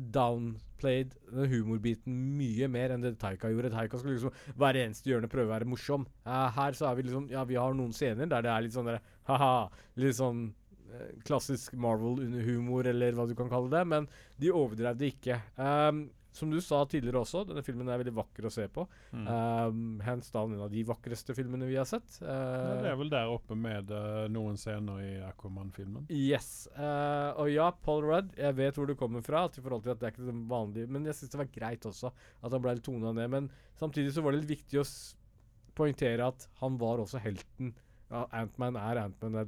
den 0.82 1.50
humorbiten 1.52 2.16
mye 2.38 2.68
mer 2.70 2.94
enn 2.94 3.04
det 3.04 3.14
Taika 3.20 3.50
gjorde. 3.52 3.72
Taika 3.74 4.00
skulle 4.00 4.16
liksom 4.18 4.56
hver 4.60 4.78
eneste 4.82 5.12
hjørne 5.12 5.30
prøve 5.32 5.50
å 5.50 5.54
være 5.54 5.68
morsom. 5.68 6.06
Uh, 6.26 6.48
her 6.56 6.78
så 6.78 6.90
er 6.90 6.98
vi 6.98 7.06
liksom 7.08 7.28
Ja, 7.32 7.44
vi 7.48 7.60
har 7.60 7.76
noen 7.76 7.94
scener 7.96 8.30
der 8.30 8.46
det 8.46 8.52
er 8.52 8.66
litt 8.66 8.76
sånn 8.76 8.90
der 8.90 9.00
ha-ha, 9.30 9.68
litt 10.02 10.18
sånn 10.18 10.48
uh, 10.92 11.12
klassisk 11.26 11.76
Marvel-humor, 11.78 12.88
eller 12.90 13.18
hva 13.18 13.28
du 13.28 13.36
kan 13.38 13.52
kalle 13.52 13.72
det, 13.72 13.84
men 13.88 14.10
de 14.42 14.52
overdrev 14.52 14.98
det 14.98 15.14
ikke. 15.16 15.38
Um, 15.56 16.06
som 16.32 16.50
du 16.50 16.58
sa 16.64 16.80
tidligere 16.88 17.20
også, 17.22 17.42
denne 17.48 17.62
filmen 17.64 17.88
er 17.92 18.00
veldig 18.00 18.14
vakker 18.16 18.46
å 18.48 18.52
se 18.52 18.64
på. 18.72 18.86
Mm. 19.12 19.26
Um, 19.28 19.82
hands 20.04 20.32
down 20.32 20.54
en 20.54 20.64
av 20.64 20.70
de 20.72 20.84
vakreste 20.88 21.36
filmene 21.36 21.68
vi 21.68 21.78
har 21.80 21.88
sett. 21.88 22.18
Ja, 22.20 22.40
Uh, 22.42 22.80
det 22.82 22.88
er 22.90 22.96
vel 22.98 23.10
der 23.12 23.30
oppe 23.30 23.56
med 23.58 23.90
uh, 23.92 24.24
noen 24.32 24.56
scener 24.60 25.00
i 25.04 25.10
Aquaman-filmen. 25.26 26.06
Yes. 26.12 26.66
Uh, 26.76 27.36
og 27.42 27.50
ja, 27.52 27.68
Paul 27.84 28.06
Rudd, 28.06 28.32
jeg 28.38 28.56
vet 28.58 28.78
hvor 28.78 28.88
du 28.88 28.96
kommer 28.98 29.24
fra. 29.24 29.44
til 29.52 29.64
forhold 29.64 29.84
til 29.84 29.94
at 29.94 30.00
det 30.00 30.08
er 30.08 30.14
ikke 30.14 30.28
det 30.28 30.36
vanlige 30.50 30.92
Men 30.92 31.08
jeg 31.08 31.18
syns 31.18 31.34
det 31.34 31.40
var 31.42 31.50
greit 31.54 31.88
også 31.88 32.12
at 32.12 32.48
han 32.48 32.62
ble 32.64 32.76
litt 32.78 32.86
tona 32.86 33.12
ned. 33.16 33.32
Men 33.32 33.50
samtidig 33.80 34.14
så 34.16 34.24
var 34.24 34.32
det 34.32 34.42
litt 34.42 34.54
viktig 34.56 34.80
å 34.80 34.86
poengtere 35.76 36.32
at 36.32 36.48
han 36.60 36.78
var 36.80 37.02
også 37.02 37.20
helten. 37.22 37.74
Ja, 38.12 38.26
Antman 38.42 38.80
er 38.80 39.04
Antman. 39.06 39.40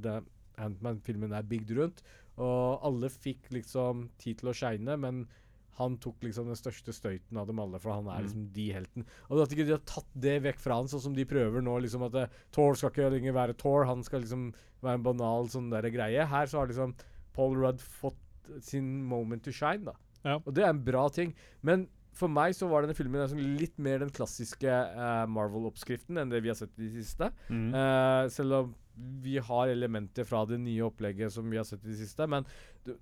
Ant-Man-filmen 0.61 1.33
er 1.35 1.47
bygd 1.47 1.73
rundt. 1.77 2.05
Og 2.41 2.85
alle 2.85 3.09
fikk 3.11 3.49
liksom 3.55 4.09
tid 4.21 4.41
til 4.41 4.51
å 4.51 4.55
shine, 4.55 4.97
men 4.99 5.25
han 5.77 5.97
tok 5.99 6.21
liksom 6.23 6.47
den 6.47 6.55
største 6.59 6.93
støyten 6.95 7.37
av 7.37 7.47
dem 7.49 7.59
alle, 7.59 7.79
for 7.83 7.91
han 7.91 8.05
er 8.07 8.21
Mm. 8.21 8.25
liksom 8.27 8.45
de 8.53 8.67
helten. 8.73 9.05
Og 9.29 9.41
at 9.43 9.51
ikke 9.51 9.65
de 9.67 9.75
har 9.75 9.83
tatt 9.85 10.07
det 10.15 10.37
vekk 10.43 10.59
fra 10.63 10.75
han, 10.79 10.87
sånn 10.87 11.01
som 11.01 11.13
de 11.17 11.25
prøver 11.25 11.61
nå, 11.61 11.73
liksom 11.83 12.05
at 12.07 12.15
uh, 12.15 12.27
Thor 12.55 12.75
skal 12.79 12.91
ikke 12.93 13.09
lenger 13.11 13.33
være 13.35 13.57
Thor, 13.59 13.85
han 13.85 14.03
skal 14.03 14.21
liksom 14.23 14.53
være 14.81 15.01
en 15.01 15.03
banal 15.03 15.49
sånn 15.51 15.69
der 15.69 15.89
greie. 15.91 16.25
Her 16.25 16.45
så 16.47 16.59
har 16.61 16.67
liksom 16.71 16.95
Paul 17.35 17.57
Rudd 17.59 17.81
fått 17.83 18.15
sin 18.61 19.03
moment 19.03 19.43
to 19.43 19.51
shine, 19.51 19.83
da. 19.83 19.93
Ja. 20.23 20.37
Og 20.45 20.53
det 20.53 20.63
er 20.63 20.69
en 20.69 20.83
bra 20.85 21.09
ting. 21.09 21.33
Men 21.61 21.87
for 22.15 22.31
meg 22.31 22.53
så 22.55 22.69
var 22.71 22.85
denne 22.85 22.95
filmen 22.95 23.19
liksom 23.19 23.41
litt 23.59 23.75
mer 23.77 23.99
den 23.99 24.09
klassiske 24.15 24.71
uh, 24.71 25.25
Marvel-oppskriften 25.27 26.17
enn 26.21 26.29
det 26.31 26.39
vi 26.45 26.49
har 26.53 26.55
sett 26.55 26.71
i 26.79 26.87
det 26.87 27.03
siste. 27.03 27.27
Mm. 27.49 27.73
Uh, 27.75 28.29
selv 28.31 28.53
om 28.61 28.75
vi 28.95 29.37
har 29.43 29.71
elementer 29.71 30.27
fra 30.27 30.45
det 30.49 30.59
nye 30.61 30.85
opplegget 30.85 31.33
som 31.33 31.49
vi 31.51 31.59
har 31.59 31.67
sett 31.67 31.83
i 31.85 31.91
det 31.91 31.99
siste. 31.99 32.27
Men 32.31 32.47
du, 32.85 32.93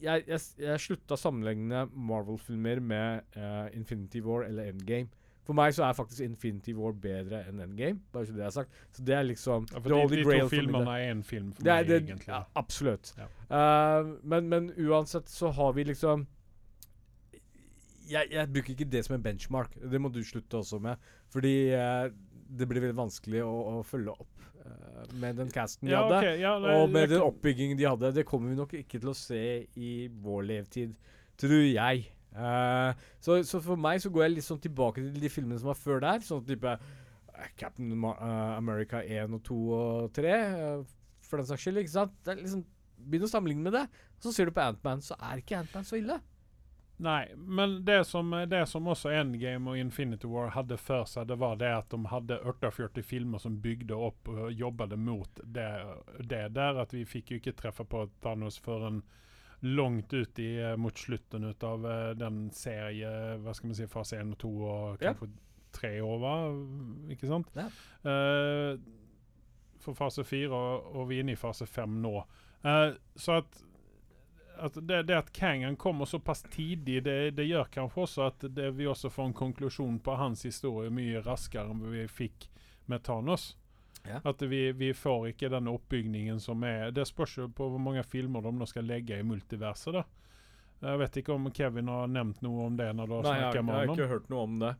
jeg, 0.00 0.24
jeg, 0.28 0.40
jeg 0.60 0.82
slutta 0.82 1.16
å 1.16 1.20
sammenligne 1.20 1.86
Marvel-filmer 1.94 2.82
med 2.84 3.38
uh, 3.38 3.66
Infinity 3.76 4.22
War 4.24 4.44
eller 4.48 4.70
Endgame. 4.72 5.08
For 5.46 5.56
meg 5.56 5.72
så 5.74 5.86
er 5.86 5.96
faktisk 5.96 6.22
Infinity 6.22 6.74
War 6.76 6.92
bedre 6.94 7.40
enn 7.48 7.62
Endgame. 7.64 7.98
Bare 8.12 8.28
så 8.28 8.36
det 8.36 8.44
er 8.46 8.52
sagt. 8.54 8.82
Så 8.94 9.04
det 9.06 9.16
er 9.16 9.24
liksom 9.26 9.64
Ja, 9.72 9.80
for 9.80 9.94
de, 9.94 10.20
de 10.20 10.26
to 10.28 10.50
filmene 10.52 10.96
er 10.96 11.14
én 11.14 11.22
film 11.26 11.48
for 11.56 11.66
Det 11.66 11.72
meg, 11.72 11.88
det, 11.88 12.02
egentlig. 12.04 12.28
ja, 12.28 12.42
absolutt. 12.60 13.14
Ja. 13.18 13.30
Uh, 13.50 14.12
men, 14.22 14.50
men 14.52 14.68
uansett 14.78 15.32
så 15.32 15.50
har 15.56 15.72
vi 15.78 15.88
liksom 15.90 16.28
jeg, 18.10 18.26
jeg 18.34 18.50
bruker 18.50 18.74
ikke 18.74 18.90
det 18.90 19.04
som 19.06 19.14
en 19.16 19.22
benchmark. 19.22 19.76
Det 19.90 20.00
må 20.02 20.10
du 20.10 20.20
slutte 20.26 20.60
også 20.60 20.80
med. 20.82 21.10
Fordi 21.30 21.54
uh, 21.74 22.10
det 22.50 22.66
blir 22.68 22.84
veldig 22.84 22.98
vanskelig 22.98 23.42
å, 23.46 23.52
å 23.72 23.82
følge 23.86 24.14
opp 24.14 24.39
med 25.20 25.36
den 25.40 25.50
casten 25.52 25.88
de 25.88 25.92
Ja, 25.94 26.02
hadde. 26.04 26.18
okay. 26.18 26.40
ja, 26.40 26.54
nei, 26.62 26.76
og 26.76 26.90
med 26.92 27.08
den 27.12 27.22
oppbyggingen 27.24 27.78
de 27.78 27.86
hadde. 27.88 28.12
Det 28.14 28.24
kommer 28.28 28.52
vi 28.52 28.58
nok 28.58 28.74
ikke 28.80 29.00
til 29.00 29.12
å 29.12 29.16
se 29.16 29.42
i 29.80 29.92
vår 30.22 30.42
levetid, 30.48 30.96
tror 31.40 31.62
jeg. 31.64 32.08
Uh, 32.30 32.94
så, 33.18 33.40
så 33.42 33.58
for 33.64 33.80
meg 33.80 33.98
så 34.02 34.10
går 34.14 34.28
jeg 34.28 34.36
litt 34.36 34.46
sånn 34.46 34.60
tilbake 34.62 35.02
til 35.02 35.22
de 35.22 35.30
filmene 35.32 35.58
som 35.58 35.72
var 35.72 35.78
før 35.80 36.02
der. 36.04 36.20
Sånn 36.22 36.44
type 36.46 36.76
eh, 36.76 37.48
Captain 37.58 37.90
Ma 37.98 38.12
uh, 38.20 38.52
America 38.58 39.02
1 39.02 39.34
og 39.38 39.42
2 39.48 39.60
og 39.78 40.12
3, 40.14 40.36
eh, 40.36 40.84
for 41.26 41.40
den 41.42 41.48
saks 41.48 41.64
skyld. 41.66 41.80
ikke 41.82 41.96
sant? 41.96 42.14
Det 42.26 42.36
liksom 42.38 42.62
begynn 43.00 43.26
å 43.26 43.32
sammenligne 43.32 43.64
med 43.66 43.74
det. 43.80 43.86
Så 44.22 44.34
ser 44.36 44.50
du 44.50 44.54
på 44.54 44.62
Antman, 44.62 45.02
så 45.02 45.16
er 45.18 45.40
ikke 45.42 45.58
Antman 45.58 45.88
så 45.88 45.98
ille. 45.98 46.20
Nei, 47.00 47.30
men 47.34 47.78
det 47.84 48.02
som, 48.04 48.30
det 48.50 48.66
som 48.68 48.88
også 48.92 49.08
Endgame 49.16 49.72
og 49.72 49.78
Infinity 49.80 50.28
War 50.28 50.50
hadde 50.52 50.76
for 50.76 51.08
seg, 51.08 51.30
det 51.30 51.38
var 51.40 51.56
det 51.60 51.70
at 51.72 51.94
de 51.94 52.00
hadde 52.12 52.36
48 52.44 53.02
filmer 53.06 53.40
som 53.40 53.56
bygde 53.64 53.96
opp 53.96 54.28
og 54.28 54.50
jobbet 54.52 54.92
mot 55.00 55.40
det, 55.44 55.68
det 56.20 56.42
der. 56.58 56.82
At 56.82 56.92
vi 56.92 57.06
fikk 57.08 57.32
jo 57.32 57.40
ikke 57.40 57.56
treffe 57.56 57.86
på 57.88 58.04
Thanos 58.20 58.60
før 58.60 58.84
en 58.90 59.00
langt 59.64 60.12
ut 60.12 60.38
i, 60.40 60.50
eh, 60.60 60.76
mot 60.76 60.96
slutten 60.96 61.44
ut 61.44 61.64
av 61.64 61.86
eh, 61.88 62.10
den 62.20 62.50
serie, 62.56 63.08
hva 63.40 63.52
skal 63.56 63.72
man 63.72 63.76
si, 63.80 63.88
fase 63.92 64.20
1 64.20 64.34
og 64.36 64.38
2 64.44 64.52
og 64.60 65.02
Ja. 65.04 65.14
kanskje 65.14 65.32
tre 65.72 65.94
år, 66.02 66.18
va? 66.20 66.34
ikke 67.12 67.28
sant? 67.30 67.50
Ja. 67.54 67.66
Uh, 68.04 68.78
for 69.80 69.94
fase 69.94 70.24
4, 70.26 70.48
og, 70.50 70.96
og 70.96 71.08
vi 71.08 71.18
er 71.20 71.24
inne 71.24 71.36
i 71.36 71.40
fase 71.40 71.68
5 71.68 72.00
nå. 72.02 72.14
Uh, 72.64 72.96
så 73.16 73.38
at 73.40 73.60
at 74.60 74.76
det, 74.86 75.02
det 75.08 75.16
at 75.18 75.32
Kangen 75.36 75.76
kommer 75.80 76.08
såpass 76.08 76.42
tidlig, 76.42 77.02
det, 77.04 77.30
det 77.38 77.48
gjør 77.48 77.70
kanskje 77.72 78.04
også 78.04 78.26
at 78.28 78.44
det, 78.56 78.70
vi 78.76 78.86
også 78.90 79.10
får 79.10 79.30
en 79.30 79.38
konklusjon 79.40 79.98
på 80.04 80.16
hans 80.20 80.44
historie 80.46 80.92
mye 80.94 81.22
raskere 81.24 81.70
enn 81.72 81.82
vi 81.92 82.06
fikk 82.08 82.48
med 82.90 83.02
Thanos. 83.06 83.56
Ja. 84.08 84.20
At 84.24 84.42
vi, 84.42 84.72
vi 84.72 84.94
får 84.96 85.28
ikke 85.34 85.50
den 85.52 85.68
oppbygningen 85.68 86.38
som 86.40 86.62
er 86.64 86.88
Det 86.96 87.04
spørs 87.04 87.34
jo 87.36 87.50
på 87.52 87.66
hvor 87.68 87.82
mange 87.82 88.00
filmer 88.08 88.40
de 88.40 88.52
nå 88.56 88.68
skal 88.68 88.86
legge 88.88 89.18
i 89.20 89.26
multiverset. 89.26 89.92
da. 89.92 90.06
Jeg 90.80 91.00
vet 91.02 91.18
ikke 91.20 91.34
om 91.36 91.50
Kevin 91.52 91.90
har 91.92 92.08
nevnt 92.08 92.40
noe 92.40 92.70
om 92.70 92.76
det 92.78 92.88
når 92.96 93.10
du 93.10 93.14
har 93.18 93.26
Nei, 93.28 93.34
jeg, 93.42 93.64
med 93.64 93.74
jeg 93.74 93.90
har 93.90 93.98
ikke 93.98 94.12
hørt 94.14 94.30
noe 94.32 94.46
om 94.46 94.54
det. 94.62 94.70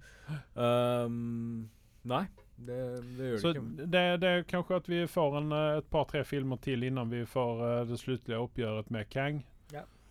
Um, 0.57 1.68
nei, 2.09 2.22
det, 2.57 2.78
det 3.18 3.28
gjør 3.28 3.43
Så 3.43 3.53
det 3.53 3.61
ikke. 3.61 3.89
det, 3.93 4.05
det 4.22 4.31
er 4.31 4.47
kanskje 4.49 4.81
at 4.81 4.89
vi 4.89 5.01
får 5.11 5.37
en, 5.43 5.53
eh, 5.53 5.78
et 5.83 5.91
par-tre 5.93 6.24
filmer 6.24 6.61
til 6.64 6.89
innan 6.89 7.12
vi 7.12 7.26
får 7.28 7.64
eh, 7.66 7.81
det 7.91 8.01
sluttlige 8.01 8.41
oppgjøret 8.41 8.89
med 8.95 9.12
Kang. 9.12 9.43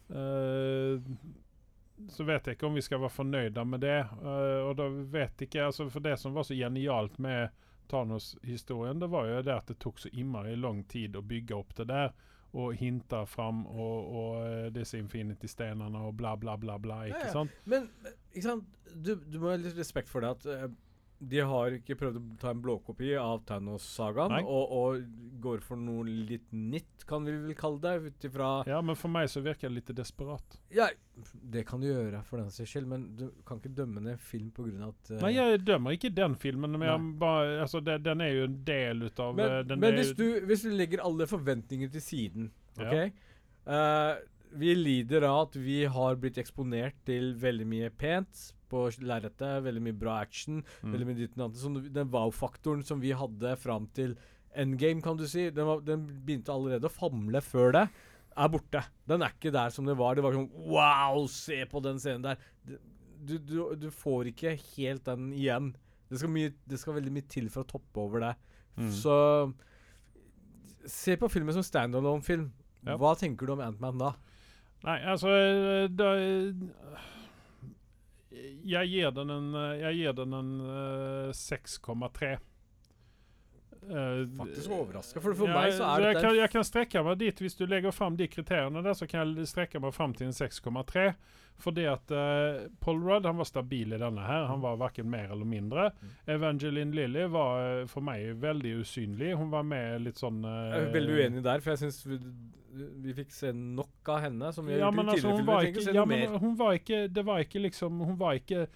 Ja. 0.09 0.23
Eh, 0.23 1.01
så 2.09 2.23
vet 2.23 2.47
jeg 2.47 2.55
ikke 2.55 2.67
om 2.69 2.77
vi 2.77 2.83
skal 2.83 3.01
være 3.03 3.11
fornøyde 3.11 3.65
med 3.67 3.83
det. 3.83 3.99
Eh, 3.99 4.61
og 4.63 4.75
da 4.79 4.87
vet 4.89 5.41
jeg 5.41 5.49
ikke, 5.49 5.65
altså 5.67 5.89
For 5.91 6.03
det 6.03 6.15
som 6.19 6.33
var 6.33 6.47
så 6.47 6.55
genialt 6.55 7.19
med 7.19 7.49
Thanos-historien, 7.89 8.99
det 9.01 9.09
var 9.09 9.27
jo 9.27 9.41
det 9.41 9.55
at 9.55 9.71
det 9.71 9.79
tok 9.81 9.99
så 9.99 10.11
innmari 10.13 10.55
lang 10.55 10.83
tid 10.87 11.17
å 11.17 11.25
bygge 11.25 11.55
opp 11.57 11.75
det 11.79 11.89
der. 11.91 12.13
Og 12.49 12.73
hinte 12.79 13.23
fram 13.29 13.65
og, 13.67 13.97
og 14.09 14.35
eh, 14.47 14.67
disse 14.73 14.97
Infinity-stenene 14.97 16.05
og 16.07 16.15
bla, 16.17 16.35
bla, 16.37 16.57
bla. 16.57 16.79
bla 16.81 17.03
ikke 17.09 17.27
ja. 17.27 17.33
sant? 17.33 17.57
Men 17.65 17.89
men, 18.03 18.13
ikke 18.31 18.45
sant? 18.47 18.77
Du, 18.89 19.15
du 19.15 19.37
må 19.41 19.51
ha 19.51 19.59
litt 19.59 19.77
respekt 19.77 20.09
for 20.09 20.25
det 20.25 20.31
at 20.33 20.47
uh, 20.49 20.71
de 21.19 21.43
har 21.45 21.75
ikke 21.75 21.97
prøvd 21.99 22.17
å 22.17 22.23
ta 22.41 22.53
en 22.55 22.61
blåkopi 22.63 23.11
av 23.19 23.43
Thanos-sagaen, 23.45 24.39
og, 24.47 24.71
og 24.73 25.28
går 25.41 25.61
for 25.65 25.79
noe 25.79 26.03
litt 26.05 26.47
nytt, 26.55 27.05
kan 27.09 27.25
vi 27.25 27.33
vel 27.33 27.55
kalle 27.57 27.79
det, 27.83 27.93
ut 28.13 28.27
ifra 28.29 28.49
Ja, 28.69 28.81
men 28.85 28.97
for 28.99 29.11
meg 29.13 29.29
så 29.31 29.41
virker 29.45 29.69
det 29.69 29.75
litt 29.79 29.91
desperat. 29.97 30.57
Ja, 30.75 30.89
det 31.55 31.65
kan 31.67 31.81
du 31.81 31.87
gjøre 31.89 32.21
for 32.27 32.39
den 32.41 32.51
saks 32.53 32.73
skyld, 32.73 32.87
men 32.91 33.05
du 33.19 33.25
kan 33.47 33.59
ikke 33.59 33.73
dømme 33.75 34.03
ned 34.05 34.19
film 34.23 34.51
av 34.83 34.89
at 34.93 35.11
uh, 35.11 35.21
Nei, 35.23 35.33
jeg 35.35 35.63
dømmer 35.67 35.97
ikke 35.97 36.13
den 36.15 36.35
filmen, 36.39 36.77
men 36.79 37.09
bare, 37.19 37.59
altså, 37.63 37.81
det, 37.83 37.99
den 38.05 38.21
er 38.21 38.35
jo 38.35 38.43
en 38.49 38.59
del 38.67 39.07
ut 39.07 39.19
av 39.19 39.35
Men, 39.35 39.55
eh, 39.59 39.63
den 39.71 39.79
men 39.83 39.97
hvis, 39.99 40.13
du, 40.19 40.27
hvis 40.47 40.63
du 40.67 40.69
legger 40.75 41.03
alle 41.03 41.27
forventninger 41.29 41.91
til 41.95 42.01
siden, 42.05 42.51
Ja. 42.79 42.87
OK? 42.87 43.25
Eh, 43.69 44.13
vi 44.59 44.71
lider 44.73 45.27
av 45.27 45.43
at 45.47 45.59
vi 45.61 45.83
har 45.85 46.15
blitt 46.17 46.39
eksponert 46.41 46.95
til 47.05 47.35
veldig 47.37 47.67
mye 47.69 47.89
pent 47.93 48.47
på 48.69 48.87
lerretet, 49.01 49.63
veldig 49.65 49.81
mye 49.81 49.97
bra 49.97 50.19
action, 50.23 50.63
Mm. 50.81 50.91
veldig 50.93 51.07
mye 51.07 51.17
ditt 51.19 51.37
og. 51.37 51.57
Sånn, 51.57 51.77
den 51.93 52.09
wow-faktoren 52.13 52.83
som 52.85 52.99
vi 53.01 53.11
hadde 53.17 53.55
fram 53.57 53.87
til 53.93 54.15
endgame, 54.57 55.03
kan 55.05 55.17
du 55.19 55.25
si, 55.29 55.49
den, 55.53 55.67
var, 55.67 55.83
den 55.85 56.05
begynte 56.25 56.53
allerede 56.53 56.89
å 56.89 56.93
famle 56.93 57.41
før 57.45 57.75
det, 57.75 57.85
er 58.39 58.51
borte. 58.53 58.83
Den 59.09 59.25
er 59.25 59.33
ikke 59.35 59.51
der 59.53 59.73
som 59.73 59.87
det 59.89 59.97
var. 59.99 60.15
Det 60.15 60.23
var 60.23 60.35
sånn 60.37 60.49
Wow, 60.69 61.25
se 61.33 61.59
på 61.69 61.81
den 61.83 61.99
scenen 61.99 62.23
der. 62.23 62.43
Du, 63.19 63.35
du, 63.35 63.55
du 63.75 63.89
får 63.91 64.31
ikke 64.31 64.55
helt 64.77 65.03
den 65.09 65.31
igjen. 65.35 65.73
Det 66.09 66.21
skal, 66.21 66.31
mye, 66.33 66.53
det 66.69 66.79
skal 66.81 66.95
veldig 66.97 67.13
mye 67.13 67.27
til 67.29 67.49
for 67.53 67.65
å 67.65 67.69
toppe 67.69 68.01
over 68.01 68.23
det. 68.23 68.31
Mm. 68.79 68.93
Så 68.95 69.15
se 70.89 71.17
på 71.19 71.29
filmen 71.29 71.53
som 71.53 71.65
standalone-film. 71.65 72.47
Ja. 72.87 72.95
Hva 72.99 73.13
tenker 73.19 73.45
du 73.49 73.57
om 73.57 73.63
Antman 73.63 73.99
da? 73.99 74.13
Nei, 74.87 74.95
altså 75.11 75.33
eh, 75.35 75.89
da, 75.91 76.13
Jeg 78.63 78.91
gir 78.93 79.11
den 79.15 79.33
en, 79.35 79.49
eh, 79.59 79.81
jeg 79.81 79.99
gir 79.99 80.15
den 80.15 80.37
en 80.37 80.53
eh, 80.63 81.33
6,3. 81.35 82.37
Eh, 83.87 84.37
Faktisk 84.37 84.71
overraska, 84.71 85.21
for 85.21 85.33
for 85.33 85.47
ja, 85.47 85.55
meg 85.55 85.73
så 85.73 85.87
er 85.87 86.09
jeg, 86.09 86.17
kan, 86.19 86.35
jeg 86.35 86.51
kan 86.53 86.65
strekke 86.67 87.03
meg 87.05 87.19
dit. 87.21 87.43
Hvis 87.43 87.55
du 87.57 87.65
legger 87.69 87.95
fram 87.95 88.17
de 88.19 88.27
kriteriene 88.27 88.83
der, 88.85 88.97
så 88.97 89.07
kan 89.09 89.23
jeg 89.23 89.47
strekke 89.49 89.81
meg 89.83 89.95
fram 89.95 90.15
til 90.17 90.29
en 90.29 90.35
6,3. 90.35 91.13
Fordi 91.59 91.85
at 91.91 92.11
uh, 92.15 92.67
Paul 92.79 93.01
Rudd 93.03 93.25
han 93.27 93.39
var 93.39 93.47
stabil 93.47 93.95
i 93.95 93.99
denne 93.99 94.23
her. 94.23 94.45
Han 94.51 94.61
var 94.63 94.77
verken 94.79 95.09
mer 95.11 95.31
eller 95.33 95.47
mindre. 95.47 95.89
Mm. 95.99 96.13
Evangeline 96.35 96.95
Lilly 96.95 97.25
var 97.31 97.59
eh, 97.63 97.81
for 97.91 98.05
meg 98.05 98.37
veldig 98.39 98.77
usynlig. 98.83 99.33
Hun 99.35 99.51
var 99.51 99.67
med 99.67 100.05
litt 100.05 100.21
sånn 100.21 100.39
uh, 100.45 100.69
Jeg 100.69 100.85
er 100.85 100.93
veldig 100.95 101.17
uenig 101.19 101.43
der, 101.43 101.63
for 101.63 101.75
jeg 101.75 101.81
syns 101.83 101.99
vi, 102.07 102.19
vi 103.03 103.15
fikk 103.17 103.35
se 103.35 103.51
nok 103.55 104.13
av 104.15 104.23
henne. 104.27 104.53
Som 104.55 104.71
vi 104.71 104.79
Ja, 104.79 104.91
men 104.91 105.11
altså, 105.11 105.35
hun 105.35 105.43
var 105.49 105.67
ikke 105.67 105.95
ja, 105.95 106.05
men 106.07 106.37
hun 106.39 106.55
var 106.59 106.79
ikke 106.79 107.01
Det 107.11 107.25
var 107.27 107.43
ikke 107.43 107.63
liksom 107.65 107.99
Hun 108.07 108.15
var 108.19 108.39
ikke 108.39 108.67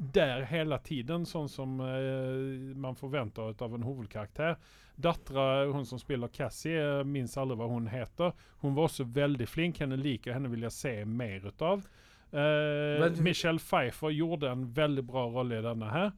der 0.00 0.46
hele 0.48 0.78
tiden, 0.80 1.26
sånn 1.28 1.48
som 1.52 1.80
eh, 1.84 2.76
man 2.80 2.96
forventer 2.96 3.52
av 3.52 3.74
en 3.76 3.84
hovedkarakter. 3.84 4.56
Dattera, 4.96 5.66
hun 5.68 5.84
som 5.86 6.00
spiller 6.00 6.32
Cassie, 6.32 6.72
jeg 6.76 7.08
minns 7.08 7.36
aldri 7.40 7.58
hva 7.60 7.68
hun 7.68 7.88
heter. 7.92 8.32
Hun 8.64 8.74
var 8.76 8.88
også 8.88 9.04
veldig 9.04 9.48
flink. 9.48 9.82
Henne 9.84 10.00
liker 10.00 10.36
henne 10.36 10.48
vil 10.52 10.64
jeg 10.64 10.76
se 10.76 10.94
mer 11.04 11.44
ut 11.44 11.64
av. 11.64 11.84
Eh, 12.32 13.20
Michelle 13.20 13.60
Pfeiffer 13.60 14.12
gjorde 14.16 14.50
en 14.50 14.64
veldig 14.72 15.04
bra 15.04 15.26
rolle 15.28 15.60
i 15.60 15.64
denne 15.68 15.92
her. 15.92 16.10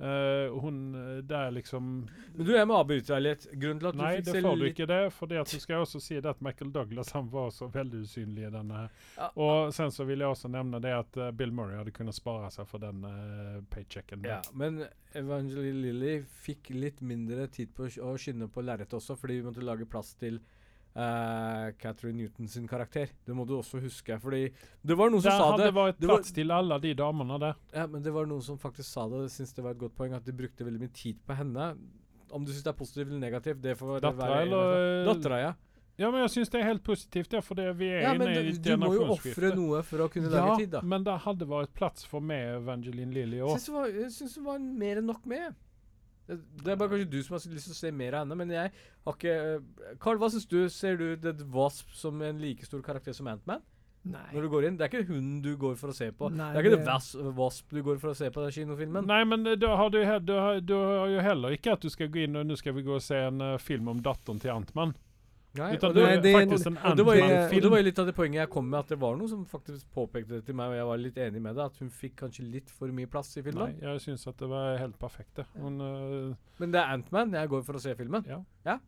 Eh, 0.00 0.60
hun 0.60 0.94
eh, 0.94 1.16
Det 1.16 1.36
er 1.36 1.50
liksom 1.50 2.08
Men 2.34 2.46
du, 2.46 2.54
jeg 2.56 2.68
må 2.68 2.76
avbryte 2.80 3.12
deg 3.12 3.20
litt. 3.20 3.42
Grunnen 3.52 3.82
til 3.82 3.88
at 3.90 3.96
du 3.98 4.00
Nei, 4.00 4.12
det 4.24 4.34
får 4.40 4.56
du 4.56 4.64
ikke 4.70 4.86
det. 4.88 5.00
For 5.12 5.28
det 5.28 5.40
at 5.42 5.52
du 5.52 5.60
skal 5.60 5.84
også 5.84 6.00
si 6.00 6.16
det 6.16 6.30
at 6.30 6.40
Michael 6.40 6.70
Douglas 6.72 7.12
han 7.12 7.28
var 7.32 7.50
så 7.52 7.68
veldig 7.68 8.00
usynlig 8.06 8.46
i 8.48 8.52
denne. 8.54 8.86
Ja. 9.18 9.28
Og 9.36 9.74
sen 9.76 9.92
så 9.92 10.06
vil 10.08 10.24
jeg 10.24 10.32
også 10.32 10.48
nevne 10.52 10.80
det 10.80 10.94
at 10.96 11.20
uh, 11.20 11.28
Bill 11.36 11.52
Murray 11.52 11.76
hadde 11.82 11.92
kunnet 11.92 12.16
spare 12.16 12.48
seg 12.54 12.68
for 12.70 12.80
den 12.80 13.04
uh, 13.04 13.60
paychecken. 13.74 14.24
Ja, 14.24 14.40
men 14.56 14.86
Evangeline 15.12 15.84
Lilly 15.84 16.14
fikk 16.46 16.72
litt 16.72 17.04
mindre 17.04 17.50
tid 17.52 17.74
på 17.76 17.84
å 17.84 17.90
skynde 17.90 18.14
å 18.14 18.24
skinne 18.24 18.48
på 18.48 18.64
lerretet 18.64 18.96
også, 18.96 19.18
fordi 19.20 19.40
vi 19.40 19.48
måtte 19.50 19.66
lage 19.66 19.88
plass 19.90 20.14
til 20.20 20.40
uh, 20.96 21.70
Catherine 21.78 22.16
Newton 22.18 22.48
sin 22.48 22.66
karakter. 22.68 23.10
Det 23.26 23.36
må 23.36 23.46
du 23.46 23.56
også 23.58 23.80
huske. 23.82 24.18
Fordi 24.22 24.42
det 24.82 24.96
var 24.98 25.12
noen 25.12 25.22
som 25.22 25.30
sa 25.32 25.38
det. 25.56 25.64
det. 25.64 25.70
hadde 25.70 25.78
vært 25.78 26.02
plass 26.04 26.34
til 26.36 26.50
alle 26.54 26.80
de 26.82 26.94
damene 26.98 27.38
der. 27.42 27.56
Ja, 27.74 27.86
men 27.86 28.02
det 28.02 28.12
var 28.14 28.28
noen 28.30 28.42
som 28.44 28.58
faktisk 28.60 28.88
sa 28.90 29.08
det. 29.08 29.24
Jeg 29.28 29.34
syns 29.38 29.56
det 29.56 29.64
var 29.66 29.76
et 29.76 29.82
godt 29.82 29.96
poeng 29.98 30.14
at 30.16 30.26
de 30.26 30.36
brukte 30.36 30.66
veldig 30.66 30.82
mye 30.82 30.94
tid 30.94 31.18
på 31.26 31.38
henne. 31.38 31.72
Om 32.30 32.44
du 32.46 32.52
syns 32.52 32.62
det 32.66 32.74
er 32.74 32.78
positivt 32.78 33.08
eller 33.08 33.24
negativt, 33.24 33.60
det 33.62 33.76
får 33.78 34.00
Dattera, 34.00 34.28
være 34.30 34.46
eller- 34.46 35.04
Dattera, 35.14 35.40
ja. 35.40 35.52
Ja, 36.00 36.08
men 36.08 36.22
jeg 36.22 36.30
syns 36.32 36.48
det 36.48 36.60
er 36.62 36.64
helt 36.64 36.82
positivt, 36.82 37.28
det, 37.28 37.40
for 37.44 37.58
det 37.58 37.66
vi 37.76 37.90
er 37.92 38.06
ja 38.06 38.12
inne 38.16 38.30
i 38.30 38.52
et 38.54 38.62
generasjonsskifte. 38.64 38.78
du 38.78 38.80
må 38.80 38.94
jo 38.96 39.16
ofre 39.18 39.50
noe 39.58 39.82
for 39.84 39.98
å 39.98 40.06
kunne 40.08 40.30
Ja, 40.32 40.46
lage 40.46 40.62
tid, 40.62 40.70
da. 40.70 40.80
men 40.80 41.04
det 41.04 41.16
hadde 41.26 41.48
vært 41.50 41.74
plass 41.76 42.06
for 42.08 42.24
meg 42.24 42.54
Evangeline 42.54 43.12
Lilly 43.12 43.42
òg. 43.44 43.58
jeg 43.58 44.08
syns 44.14 44.34
det 44.38 44.44
var 44.46 44.58
mer 44.58 44.96
enn 45.02 45.10
nok 45.10 45.26
med. 45.26 45.54
Det, 46.30 46.38
det 46.62 46.72
er 46.72 46.78
bare 46.78 46.92
kanskje 46.92 47.10
du 47.10 47.18
som 47.26 47.34
har 47.36 47.42
lyst 47.50 47.68
til 47.68 47.74
å 47.74 47.80
se 47.80 47.90
mer 47.90 48.14
av 48.14 48.24
henne, 48.24 48.38
men 48.38 48.54
jeg 48.54 48.70
har 48.70 49.16
ikke 49.18 49.98
Carl, 50.02 50.20
hva 50.22 50.30
syns 50.30 50.46
du? 50.50 50.60
Ser 50.70 51.00
du 51.00 51.08
The 51.18 51.34
Wasp 51.50 51.90
som 51.98 52.22
en 52.22 52.38
like 52.42 52.68
stor 52.68 52.84
karakter 52.86 53.16
som 53.16 53.28
Antman? 53.32 53.64
Nei. 54.08 54.22
Når 54.32 54.46
du 54.46 54.48
går 54.48 54.64
inn? 54.64 54.76
Det 54.80 54.86
er 54.86 54.94
ikke 54.94 55.12
hun 55.12 55.42
du 55.44 55.50
går 55.60 55.74
for 55.76 55.92
å 55.92 55.96
se 55.96 56.08
på. 56.16 56.30
Nei, 56.32 56.46
det 56.54 56.62
er 56.62 56.68
ikke 56.70 56.78
det- 56.86 57.20
The 57.20 57.32
Wasp 57.36 57.74
du 57.74 57.82
går 57.84 57.98
for 58.00 58.12
å 58.12 58.16
se 58.16 58.30
på 58.32 58.40
den 58.46 58.54
kinofilmen. 58.54 59.06
Nei, 59.06 59.24
men 59.24 59.46
eh, 59.46 59.58
da 59.60 59.74
har 59.76 59.90
du, 59.90 59.98
du, 60.24 60.32
har, 60.38 60.60
du 60.60 60.74
har 60.74 61.08
jo 61.08 61.20
heller 61.20 61.56
ikke 61.56 61.74
at 61.76 61.84
du 61.84 61.90
skal 61.92 62.08
gå 62.08 62.24
inn 62.24 62.36
og 62.36 62.46
nå 62.46 62.56
skal 62.56 62.72
vi 62.72 62.86
gå 62.86 62.94
og 62.96 63.04
se 63.04 63.18
en 63.26 63.42
uh, 63.44 63.58
film 63.58 63.88
om 63.92 64.00
datteren 64.00 64.40
til 64.40 64.54
Antman. 64.54 64.94
Nei, 65.58 65.72
Utan 65.74 65.94
det 65.96 66.02
det, 66.22 66.32
faktisk 66.36 66.68
en 66.70 66.76
og 66.78 66.96
det, 66.96 67.04
var 67.08 67.16
og 67.18 67.54
det 67.64 67.70
var 67.72 67.82
litt 67.82 67.98
av 67.98 68.06
det 68.06 68.12
poenget 68.14 68.38
jeg 68.44 68.50
kom 68.52 68.68
med, 68.70 68.84
at 68.84 68.92
det 68.92 69.00
var 69.02 69.16
noe 69.18 69.30
som 69.32 69.40
faktisk 69.50 69.88
påpekte 69.96 70.36
det 70.36 70.44
til 70.46 70.54
meg, 70.54 70.70
og 70.70 70.78
jeg 70.78 70.86
var 70.86 71.00
litt 71.02 71.18
enig 71.24 71.42
med 71.42 71.58
det, 71.58 71.66
at 71.72 71.82
hun 71.82 71.90
fikk 71.90 72.14
kanskje 72.22 72.46
litt 72.46 72.70
for 72.70 72.94
mye 72.94 73.10
plass 73.10 73.32
i 73.34 73.42
filmen. 73.42 73.74
Nei, 73.74 73.88
jeg 73.88 74.04
syns 74.04 74.28
at 74.30 74.38
det 74.38 74.50
var 74.52 74.78
helt 74.78 74.94
perfekt. 75.00 75.32
det. 75.40 75.48
Men, 75.58 75.82
uh, 75.82 76.54
Men 76.62 76.76
det 76.76 76.82
er 76.84 76.94
Antman 76.94 77.34
jeg 77.34 77.50
går 77.50 77.66
for 77.66 77.80
å 77.80 77.82
se 77.82 77.96
filmen. 77.98 78.26
ja. 78.30 78.38
Ja. 78.68 78.78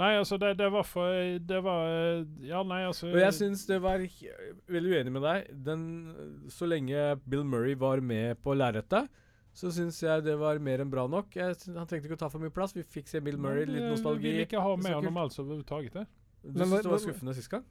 Nei, 0.00 0.14
altså, 0.16 0.38
det, 0.40 0.54
det 0.56 0.70
var 0.72 0.86
for 0.88 1.12
Det 1.44 1.58
var 1.64 1.90
eh, 1.92 2.22
Ja, 2.48 2.62
nei, 2.64 2.78
altså 2.88 3.10
Og 3.10 3.18
jeg 3.20 3.34
syns 3.36 3.66
det 3.68 3.76
var 3.84 4.00
Veldig 4.00 4.94
uenig 4.94 5.12
med 5.12 5.26
deg. 5.26 5.50
Den, 5.66 5.82
så 6.48 6.68
lenge 6.70 7.10
Bill 7.28 7.44
Murray 7.44 7.76
var 7.78 8.00
med 8.00 8.40
på 8.42 8.56
lerretet, 8.56 9.10
så 9.52 9.68
syns 9.74 9.98
jeg 10.02 10.24
det 10.24 10.34
var 10.40 10.58
mer 10.64 10.80
enn 10.80 10.90
bra 10.92 11.04
nok. 11.10 11.34
Jeg, 11.36 11.56
han 11.76 11.86
trengte 11.88 12.08
ikke 12.08 12.16
å 12.16 12.22
ta 12.24 12.30
for 12.32 12.40
mye 12.42 12.52
plass. 12.54 12.72
Vi 12.76 12.84
fikk 12.88 13.10
se 13.10 13.20
Bill 13.20 13.36
Murray, 13.40 13.66
litt 13.68 13.84
nostalgi. 13.84 14.24
Vi 14.24 14.34
vil 14.38 14.46
ikke 14.46 14.62
ha 14.64 14.74
med 14.80 14.96
ham 14.96 15.20
altså 15.20 15.44
overhodet. 15.44 15.92
det. 15.92 16.06
Du 16.42 16.58
Men 16.58 16.68
syns 16.68 16.82
det 16.86 16.90
var 16.90 17.02
skuffende 17.04 17.34
sist 17.36 17.52
gang? 17.52 17.66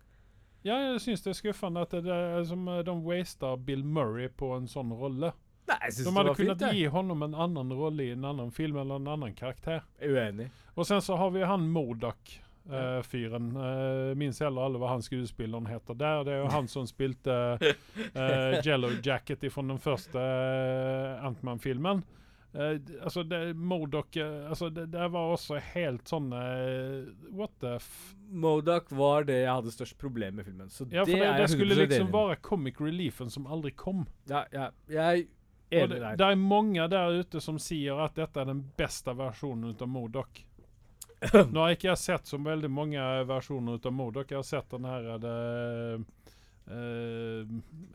Ja, 0.62 0.76
jeg 0.78 1.00
syns 1.02 1.24
det 1.26 1.32
er 1.34 1.40
skuffende 1.40 1.82
at 1.88 1.96
det 2.06 2.14
er 2.14 2.44
som 2.46 2.68
eh, 2.70 2.84
de 2.86 2.94
waster 3.06 3.58
Bill 3.58 3.82
Murray 3.84 4.30
på 4.30 4.52
en 4.56 4.70
sånn 4.70 4.94
rolle. 4.94 5.34
Nei, 5.72 5.78
jeg 5.88 5.96
synes 5.96 6.06
De 6.06 6.12
det 6.12 6.18
hadde 6.20 6.30
var 6.30 6.38
kunnet 6.38 6.62
fint, 6.62 6.78
gi 6.78 6.86
honom 6.94 7.26
en 7.26 7.36
annen 7.48 7.74
rolle 7.78 8.06
i 8.06 8.14
en 8.14 8.26
annen 8.30 8.54
film 8.54 8.78
eller 8.82 9.02
en 9.02 9.10
annen 9.16 9.34
karakter. 9.38 9.82
Er 9.98 10.14
Uenig. 10.14 10.50
Og 10.76 10.86
sen 10.88 11.02
så 11.02 11.18
har 11.18 11.34
vi 11.34 11.44
han 11.48 11.66
Modoc. 11.74 12.38
Eh, 12.70 13.02
fyren. 13.02 13.52
Uh, 13.56 14.16
minns 14.18 14.42
heller 14.44 14.68
alle 14.68 14.82
hva 14.82 14.94
han 14.94 15.04
skuespilleren 15.06 15.70
heter 15.70 15.98
der. 15.98 16.24
Det 16.28 16.34
er 16.36 16.42
jo 16.44 16.54
han 16.54 16.70
som 16.72 16.88
spilte 16.90 17.38
uh, 17.58 18.58
Jello 18.66 18.94
Jacket 19.04 19.46
fra 19.54 19.66
den 19.66 19.80
første 19.82 20.22
uh, 20.22 21.26
Antman-filmen. 21.28 22.04
Uh, 22.54 22.76
altså, 23.04 23.24
det, 23.24 23.54
Modok 23.56 24.18
uh, 24.20 24.50
altså, 24.50 24.70
det, 24.70 24.90
det 24.92 25.06
var 25.14 25.30
også 25.32 25.56
helt 25.72 26.10
sånn 26.12 26.34
uh, 26.36 27.08
What 27.32 27.54
the 27.64 27.78
f... 27.80 27.92
Modoc 28.28 28.92
var 28.92 29.24
det 29.28 29.38
jeg 29.46 29.52
hadde 29.52 29.72
størst 29.72 29.96
problem 30.00 30.36
med 30.40 30.48
filmen. 30.50 30.70
Så 30.70 30.88
Ja, 30.92 31.06
det, 31.08 31.16
det, 31.16 31.30
det 31.40 31.48
skulle 31.54 31.78
liksom 31.80 32.12
være 32.12 32.42
comic 32.44 32.82
reliefen 32.84 33.32
som 33.32 33.48
aldri 33.48 33.72
kom. 33.72 34.04
Ja, 34.28 34.44
ja, 34.52 34.68
jeg 34.92 35.30
er 35.72 35.88
det, 35.88 35.96
enig 35.96 36.02
der. 36.02 36.20
det 36.20 36.28
er 36.28 36.40
mange 36.40 36.88
der 36.92 37.20
ute 37.24 37.42
som 37.44 37.60
sier 37.60 38.04
at 38.04 38.20
dette 38.20 38.44
er 38.44 38.52
den 38.52 38.64
beste 38.78 39.16
versjonen 39.16 39.72
av 39.72 39.88
Modok. 39.92 40.44
Nå 41.52 41.60
har 41.60 41.76
ikke 41.76 41.92
jeg 41.92 42.02
sett 42.02 42.30
så 42.30 42.40
veldig 42.42 42.70
mange 42.74 43.02
versjoner 43.30 43.78
av 43.78 43.94
Modok. 43.94 44.32
Jeg 44.32 44.40
har 44.42 44.48
sett 44.48 44.72
den 44.74 44.88
her 44.90 45.10
det, 45.22 45.36
eh, 46.72 47.44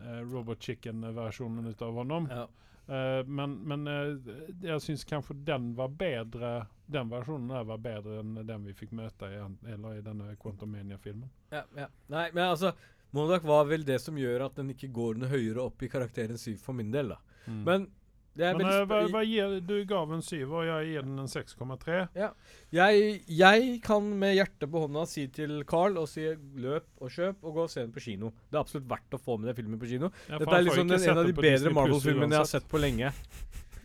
eh, 0.06 0.20
Robot 0.30 0.62
Chicken-versjonen 0.62 1.74
av 1.74 2.00
ham. 2.04 2.30
Ja. 2.30 2.46
Uh, 2.86 3.26
men 3.26 3.56
men 3.66 3.88
uh, 3.90 4.28
jeg 4.62 4.82
syns 4.84 5.02
kanskje 5.10 5.34
den 5.42 5.72
var 5.74 5.88
bedre 5.98 6.68
Den 6.86 7.08
versjonen 7.10 7.48
der 7.50 7.64
var 7.66 7.80
bedre 7.82 8.20
enn 8.20 8.36
den 8.46 8.62
vi 8.62 8.74
fikk 8.78 8.92
møte 8.94 9.26
i, 9.26 9.40
eller 9.72 9.96
i 9.98 10.04
denne 10.06 10.36
Quantumania-filmen. 10.38 11.26
Ja, 11.50 11.64
ja. 11.74 11.88
Nei, 12.14 12.28
men 12.30 12.44
altså 12.44 12.70
Modoc 13.10 13.42
var 13.42 13.66
vel 13.66 13.82
det 13.88 13.98
som 14.04 14.18
gjør 14.18 14.46
at 14.46 14.60
den 14.60 14.70
ikke 14.70 14.92
går 14.94 15.18
noe 15.18 15.32
høyere 15.32 15.64
opp 15.64 15.82
i 15.82 15.90
karakteren 15.90 16.38
7 16.38 16.54
for 16.62 16.78
min 16.78 16.94
del, 16.94 17.10
da. 17.16 17.18
Mm. 17.50 17.60
Men 17.66 17.88
veldig 18.36 18.66
eh, 18.66 18.84
hva, 18.90 18.98
hva 19.14 19.22
gir, 19.24 19.54
du 19.66 19.74
gav 19.88 20.12
en 20.12 20.22
syver, 20.22 20.54
og 20.60 20.66
jeg 20.68 20.90
gir 20.92 21.02
den 21.08 21.18
en 21.18 21.30
6,3. 21.32 22.30
jeg, 22.76 23.22
jeg 23.28 23.80
kan 23.84 24.10
med 24.20 24.34
hjertet 24.36 24.70
på 24.70 24.82
hånda 24.86 25.06
si 25.08 25.26
til 25.28 25.62
Carl 25.68 25.96
og 26.02 26.08
si 26.08 26.26
løp 26.60 26.86
og 27.00 27.10
kjøp 27.10 27.42
og 27.44 27.54
gå 27.54 27.66
og 27.66 27.70
se 27.72 27.80
den 27.86 27.92
på 27.96 28.00
kino. 28.04 28.32
Det 28.50 28.58
er 28.58 28.62
absolutt 28.64 28.88
verdt 28.90 29.16
å 29.16 29.22
få 29.22 29.38
med 29.40 29.52
den 29.52 29.58
filmen 29.62 29.78
på 29.80 29.86
kino. 29.90 30.10
Ja, 30.28 30.38
Dette 30.38 30.56
er 30.60 30.66
liksom 30.68 30.88
den, 30.88 31.00
en 31.10 31.18
av 31.22 31.26
de 31.26 31.32
bedre 31.36 31.72
Marvel-filmene 31.76 32.36
jeg 32.36 32.44
har 32.44 32.50
sett 32.56 32.68
på 32.68 32.78
lenge. 32.82 33.12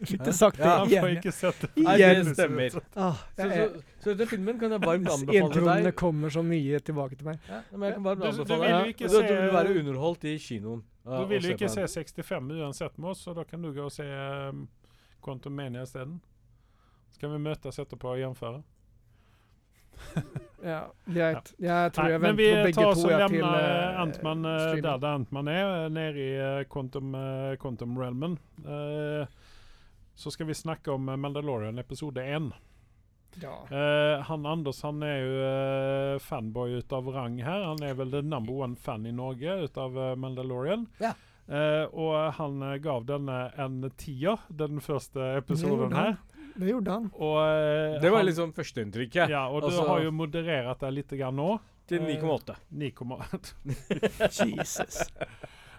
Fikk 0.02 0.24
det 0.26 0.32
sagt 0.34 0.58
Ja, 0.58 0.64
det 0.66 0.78
Han 0.80 0.88
får 0.90 0.96
igjen. 1.12 1.18
ikke 1.20 1.32
sett 1.38 1.60
det. 1.62 1.68
Nei, 1.86 1.92
Igjen. 2.00 2.24
det 2.26 2.32
stemmer. 2.34 2.78
Ah, 2.98 3.20
Så, 3.38 3.46
så, 3.52 3.66
så 4.02 4.14
denne 4.18 4.26
filmen 4.32 4.58
kan 4.58 4.72
jeg 4.74 4.82
varmt 4.82 5.10
anbefale 5.14 5.28
deg. 5.30 5.44
Introene 5.46 5.92
kommer 5.94 6.34
så 6.34 6.42
mye 6.42 6.80
tilbake 6.82 7.20
til 7.20 7.28
meg. 7.30 7.44
Ja, 7.46 7.60
men 7.76 7.86
jeg 7.86 8.00
kan 8.00 8.08
varmt 8.08 8.24
Du- 8.26 8.40
du 8.50 8.56
vil 8.56 8.72
jo 8.74 8.80
ikke 8.96 9.10
se- 9.14 9.22
Du 9.28 9.34
vil 9.36 9.54
være 9.54 9.76
underholdt 9.84 10.26
i 10.26 10.34
kinoen. 10.42 10.82
Ja, 11.04 11.20
Du 11.20 11.26
vil 11.30 11.46
jo 11.46 11.56
ikke 11.56 11.70
se 11.72 11.88
65 11.88 12.52
uansett 12.60 12.98
med 12.98 13.14
oss, 13.14 13.24
så 13.26 13.34
da 13.38 13.46
kan 13.48 13.62
du 13.62 13.72
gå 13.74 13.88
og 13.88 13.94
se 13.94 14.06
um, 14.06 14.68
Quantum 15.24 15.56
Mania 15.58 15.84
isteden. 15.88 16.20
Så 17.12 17.20
kan 17.24 17.34
vi 17.34 17.42
møtes 17.42 17.80
etterpå 17.82 18.14
og 18.14 18.22
gjennomføre. 18.22 18.62
Ja, 20.62 20.92
greit. 21.06 21.54
Jeg 21.58 21.94
tror 21.94 22.06
Nei, 22.06 22.12
jeg 22.14 22.22
venter 22.22 22.38
på 22.38 22.66
begge 22.68 22.76
tar 22.78 22.84
to 22.84 22.90
oss 22.92 23.00
og 23.06 23.12
ja, 23.12 23.18
til 23.26 23.40
lemner 23.42 23.64
eh, 23.66 24.02
Antman 24.02 24.46
uh, 24.46 24.58
der 24.78 25.00
det 25.02 25.10
Antman 25.10 25.50
er, 25.50 25.70
eh, 25.80 25.88
nede 25.94 26.22
i 26.22 26.28
uh, 26.38 26.60
Quantum, 26.70 27.16
uh, 27.18 27.54
Quantum 27.62 27.98
Realmen. 27.98 28.38
Eh, 28.62 29.40
så 30.14 30.32
skal 30.32 30.46
vi 30.48 30.54
snakke 30.54 30.92
om 30.92 31.10
eh, 31.10 31.18
Mandalorian 31.18 31.80
episode 31.80 32.24
1. 32.24 32.52
Ja. 33.42 33.54
Uh, 33.72 34.22
han 34.28 34.46
Anders 34.46 34.82
han 34.84 35.02
er 35.08 35.18
jo 35.22 35.36
uh, 35.40 36.20
fanboy 36.20 36.78
ut 36.82 36.92
av 36.94 37.08
rang 37.16 37.38
her. 37.42 37.64
Han 37.70 37.84
er 37.84 37.94
vel 37.96 38.12
the 38.12 38.22
number 38.22 38.54
one 38.66 38.76
fan 38.76 39.06
i 39.08 39.12
Norge 39.16 39.60
ut 39.64 39.78
av 39.78 39.96
uh, 39.98 40.16
Mandalorian. 40.20 40.88
Ja. 41.00 41.14
Eh, 41.52 41.84
og 41.92 42.34
han 42.38 42.62
gav 42.80 43.04
denne 43.10 43.38
en 43.60 43.82
tier, 44.00 44.38
den 44.56 44.80
første 44.80 45.20
episoden 45.42 45.92
her. 45.98 46.14
Det 46.56 46.70
gjorde 46.70 46.92
han. 46.94 47.10
Og, 47.18 47.40
Det 48.02 48.10
var 48.12 48.18
han- 48.22 48.26
liksom 48.30 48.54
førsteinntrykket. 48.56 49.28
Ja, 49.34 49.48
og 49.50 49.62
du 49.66 49.68
Altså- 49.68 49.88
har 49.90 50.00
jo 50.06 50.12
moderert 50.16 50.80
det 50.80 50.94
litt 50.94 51.10
grann 51.20 51.36
nå. 51.36 51.60
Til 51.88 52.06
Eh, 52.06 52.22
9,8. 52.22 52.56
9,8. 52.72 53.56
Jesus. 54.48 55.02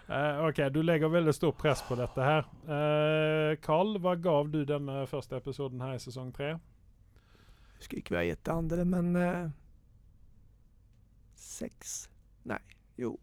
Uh, 0.09 0.45
OK, 0.49 0.59
du 0.69 0.81
legger 0.83 1.09
veldig 1.09 1.33
stort 1.33 1.57
press 1.57 1.81
på 1.87 1.95
dette 1.97 2.21
her. 2.21 2.45
Eh, 2.67 3.55
Carl, 3.63 3.95
hva 4.03 4.13
gav 4.21 4.51
du 4.51 4.63
denne 4.67 5.07
første 5.09 5.39
episoden 5.39 5.81
her 5.81 5.95
i 5.95 6.01
sesong 6.03 6.29
tre? 6.35 6.57
Husker 7.83 7.99
ikke 7.99 8.15
hva 8.15 8.23
jeg 8.23 8.37
gitt 8.37 8.43
det 8.47 8.53
andre, 8.55 8.85
men 8.87 9.15
eh, 9.19 9.47
Seks 11.35 12.07
Nei, 12.47 12.59
jo. 12.99 13.17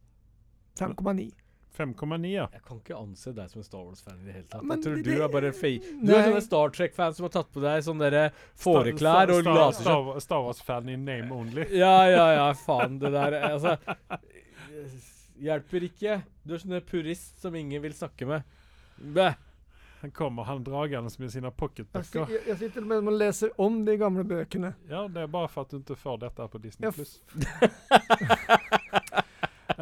5,9. 0.79 1.31
5,9, 1.77 2.29
ja. 2.33 2.47
Jeg 2.53 2.63
kan 2.67 2.79
ikke 2.81 2.97
anse 2.99 3.33
deg 3.37 3.49
som 3.53 3.61
en 3.61 3.65
Star 3.67 3.83
Wars-fan 3.87 4.19
i 4.21 4.27
det 4.29 4.35
hele 4.37 4.47
tatt. 4.53 4.65
Men 4.65 4.77
jeg 4.79 4.85
tror 4.85 4.97
det- 4.97 5.05
du 5.05 5.23
er 5.25 5.29
bare 5.33 5.51
fake. 5.53 5.91
Du 6.05 6.13
er 6.15 6.25
sånne 6.29 6.43
Star 6.45 6.69
Trek-fan 6.77 7.15
som 7.17 7.25
har 7.25 7.31
tatt 7.37 7.51
på 7.53 7.61
deg 7.65 7.83
sånne 7.85 8.11
derre 8.11 8.33
fåreklær 8.57 9.33
og 9.35 9.45
laserskjørt. 9.45 9.81
Star, 9.83 10.21
Star 10.21 10.43
Wars-fan 10.45 10.89
in 10.89 11.05
name 11.05 11.31
only. 11.33 11.67
Ja, 11.73 12.05
ja, 12.09 12.27
ja, 12.37 12.53
faen, 12.53 12.99
det 12.99 13.13
der 13.13 13.39
Altså 13.53 13.77
Hjelper 15.41 15.87
ikke. 15.89 16.23
Du 16.45 16.55
er 16.55 16.59
sånn 16.59 16.81
purist 16.85 17.41
som 17.41 17.55
ingen 17.57 17.81
vil 17.83 17.93
snakke 17.97 18.27
med. 18.29 18.43
Bæ. 19.01 19.31
Han 20.01 20.11
kommer 20.11 20.45
han 20.49 20.63
dragende 20.65 21.11
med 21.11 21.51
Jeg, 21.51 21.57
pocketbøker. 21.57 22.31
jeg, 22.33 22.41
jeg 22.49 22.57
sitter 22.59 22.81
med 22.89 23.05
og 23.07 23.13
leser 23.21 23.51
om 23.61 23.83
de 23.85 23.97
gamle 24.01 24.25
bøkene. 24.25 24.75
Ja, 24.89 25.03
det 25.13 25.23
er 25.23 25.27
bare 25.27 25.49
for 25.53 25.67
at 25.67 25.71
du 25.71 25.77
ikke 25.83 25.97
får 25.97 26.17
dette 26.23 26.47
på 26.49 26.59
Disney+. 26.63 26.87
Ja, 26.87 26.91
Plus. 26.91 27.21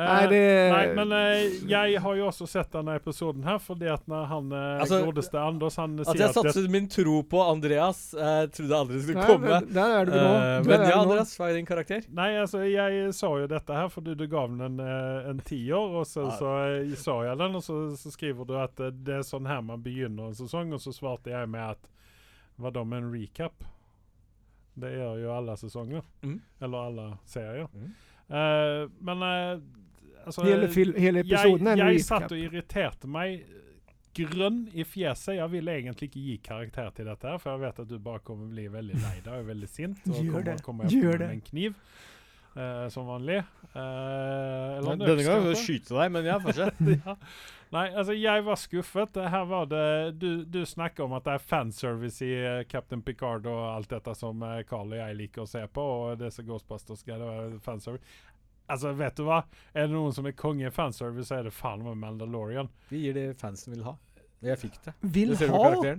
Nei, 0.09 0.23
Eh, 0.25 0.29
det 0.33 0.41
Nei, 0.73 0.83
men 0.97 1.13
eh, 1.13 1.57
jeg 1.71 2.01
har 2.05 2.17
jo 2.19 2.27
også 2.31 2.47
sett 2.49 2.71
denne 2.73 2.95
episoden 2.99 3.45
her, 3.47 3.59
fordi 3.63 3.89
at 3.93 4.07
når 4.11 4.25
han 4.31 4.53
eh, 4.53 4.81
Altså, 4.83 4.99
godeste 5.07 5.39
Anders 5.43 5.77
han 5.81 5.95
At 6.01 6.09
sier 6.11 6.23
jeg 6.25 6.35
satset 6.37 6.63
det, 6.65 6.73
min 6.75 6.89
tro 6.91 7.19
på 7.29 7.43
Andreas, 7.45 8.01
Jeg 8.19 8.51
trodde 8.57 8.81
aldri 8.81 8.97
det 8.99 9.03
skulle 9.07 9.21
Nei, 9.23 9.29
komme. 9.31 9.53
men 9.61 9.73
Der 9.77 9.95
er 10.01 10.09
du 10.09 10.13
nå. 10.17 10.25
Eh, 10.25 10.47
Der 10.49 10.69
men 10.69 10.81
er 10.81 10.91
ja, 10.91 10.97
nå. 10.97 11.03
Andreas, 11.07 11.37
hva 11.39 11.51
er 11.53 11.59
din 11.61 11.69
karakter? 11.69 12.09
Nei, 12.21 12.29
altså, 12.43 12.65
jeg 12.69 13.15
sa 13.15 13.33
jo 13.43 13.47
dette 13.55 13.79
her 13.81 13.89
fordi 13.95 14.17
du 14.19 14.27
gav 14.33 14.49
den 14.53 14.65
en, 14.71 14.81
eh, 14.87 15.31
en 15.31 15.45
tiår, 15.53 15.97
og 16.03 16.07
så, 16.09 16.27
Ja. 16.29 16.37
så 16.41 16.53
eh, 16.83 16.95
sa 16.97 17.19
jeg 17.29 17.39
den, 17.45 17.55
og 17.61 17.63
så, 17.69 17.79
så 17.97 18.11
skriver 18.15 18.49
du 18.49 18.57
at 18.59 18.81
eh, 18.81 18.91
det 18.91 19.21
er 19.21 19.27
sånn 19.29 19.47
her 19.47 19.61
man 19.63 19.83
begynner 19.85 20.33
en 20.33 20.39
sesong, 20.39 20.73
og 20.73 20.81
så 20.81 20.93
svarte 20.97 21.31
jeg 21.31 21.49
med 21.49 21.77
at 21.77 21.91
hva 22.59 22.73
da 22.75 22.83
med 22.85 23.05
en 23.05 23.13
recap? 23.13 23.65
Det 24.79 24.91
gjør 24.95 25.17
jo 25.23 25.31
alle 25.35 25.55
sesonger. 25.59 26.03
Mm. 26.23 26.37
Eller 26.63 26.79
alle 26.91 27.07
serier. 27.27 27.67
Mm. 27.75 27.89
Uh, 28.31 28.85
men 29.03 29.23
eh, 29.27 29.61
altså 30.29 30.45
Hele, 30.47 30.69
hele 31.01 31.25
episoden 31.25 31.67
jeg, 31.67 31.73
er 31.73 31.73
en 31.73 31.83
jeg 31.83 31.99
recap. 31.99 32.09
satt 32.09 32.37
og 32.37 32.45
irriterte 32.45 33.11
meg 33.11 33.41
grønn 34.19 34.69
i 34.75 34.85
fjeset. 34.87 35.37
Jeg 35.39 35.53
ville 35.53 35.75
egentlig 35.81 36.11
ikke 36.11 36.23
gi 36.27 36.37
karakter 36.45 36.93
til 36.97 37.09
dette, 37.09 37.29
her, 37.29 37.41
for 37.43 37.55
jeg 37.55 37.65
vet 37.67 37.83
at 37.85 37.91
du 37.91 37.99
bare 38.03 38.23
kommer 38.27 38.51
bli 38.53 38.69
veldig 38.73 39.01
lei 39.03 39.17
deg 39.25 39.35
og 39.37 39.51
veldig 39.53 39.71
sint. 39.71 40.01
Og 40.09 40.17
Gjør 40.17 40.33
kommer, 40.33 40.47
det. 40.49 40.63
kommer 40.67 40.89
jeg 40.89 41.03
Gjør 41.03 41.19
det. 41.19 41.27
med 41.27 41.41
en 41.41 41.49
kniv, 41.51 41.83
Uh, 42.59 42.89
som 42.91 43.07
vanlig. 43.07 43.37
Uh, 43.71 44.81
Denne 44.83 45.05
gangen 45.05 45.21
skal 45.23 45.45
jeg 45.53 45.59
skyte 45.61 45.95
deg, 45.95 46.09
men 46.11 46.25
ja, 46.27 46.39
fortsett. 46.43 46.81
ja. 47.05 47.15
Nei, 47.71 47.85
altså, 47.93 48.17
jeg 48.19 48.43
var 48.49 48.59
skuffet. 48.59 49.19
Her 49.31 49.45
var 49.47 49.69
det 49.71 49.83
Du, 50.19 50.43
du 50.43 50.59
snakker 50.67 51.05
om 51.05 51.15
at 51.15 51.29
det 51.29 51.37
er 51.37 51.45
fanservice 51.45 52.25
i 52.25 52.33
uh, 52.41 52.65
Captain 52.67 53.05
Picard 53.05 53.47
og 53.47 53.61
alt 53.77 53.93
dette 53.93 54.17
som 54.19 54.43
Carl 54.67 54.91
og 54.91 54.99
jeg 54.99 55.19
liker 55.21 55.45
å 55.45 55.47
se 55.53 55.63
på, 55.71 55.85
og 56.09 56.19
disse 56.25 56.43
Ghostbusters-greiene. 56.49 57.61
Altså, 58.69 58.93
vet 58.97 59.17
du 59.17 59.25
hva? 59.29 59.43
Er 59.73 59.89
det 59.89 59.95
noen 59.97 60.13
som 60.15 60.27
er 60.29 60.37
konge 60.37 60.69
i 60.69 60.73
fanservice, 60.75 61.31
så 61.31 61.39
er 61.39 61.49
det 61.49 61.55
faen 61.57 61.83
meg 61.87 61.97
Mandalorian. 62.03 62.69
Vi 62.93 63.07
gir 63.07 63.17
det 63.17 63.31
fansen 63.41 63.75
vil 63.75 63.87
ha. 63.87 63.97
Jeg 64.45 64.61
fikk 64.61 64.77
det. 64.85 64.95
Vil 65.03 65.35
ha 65.35 65.97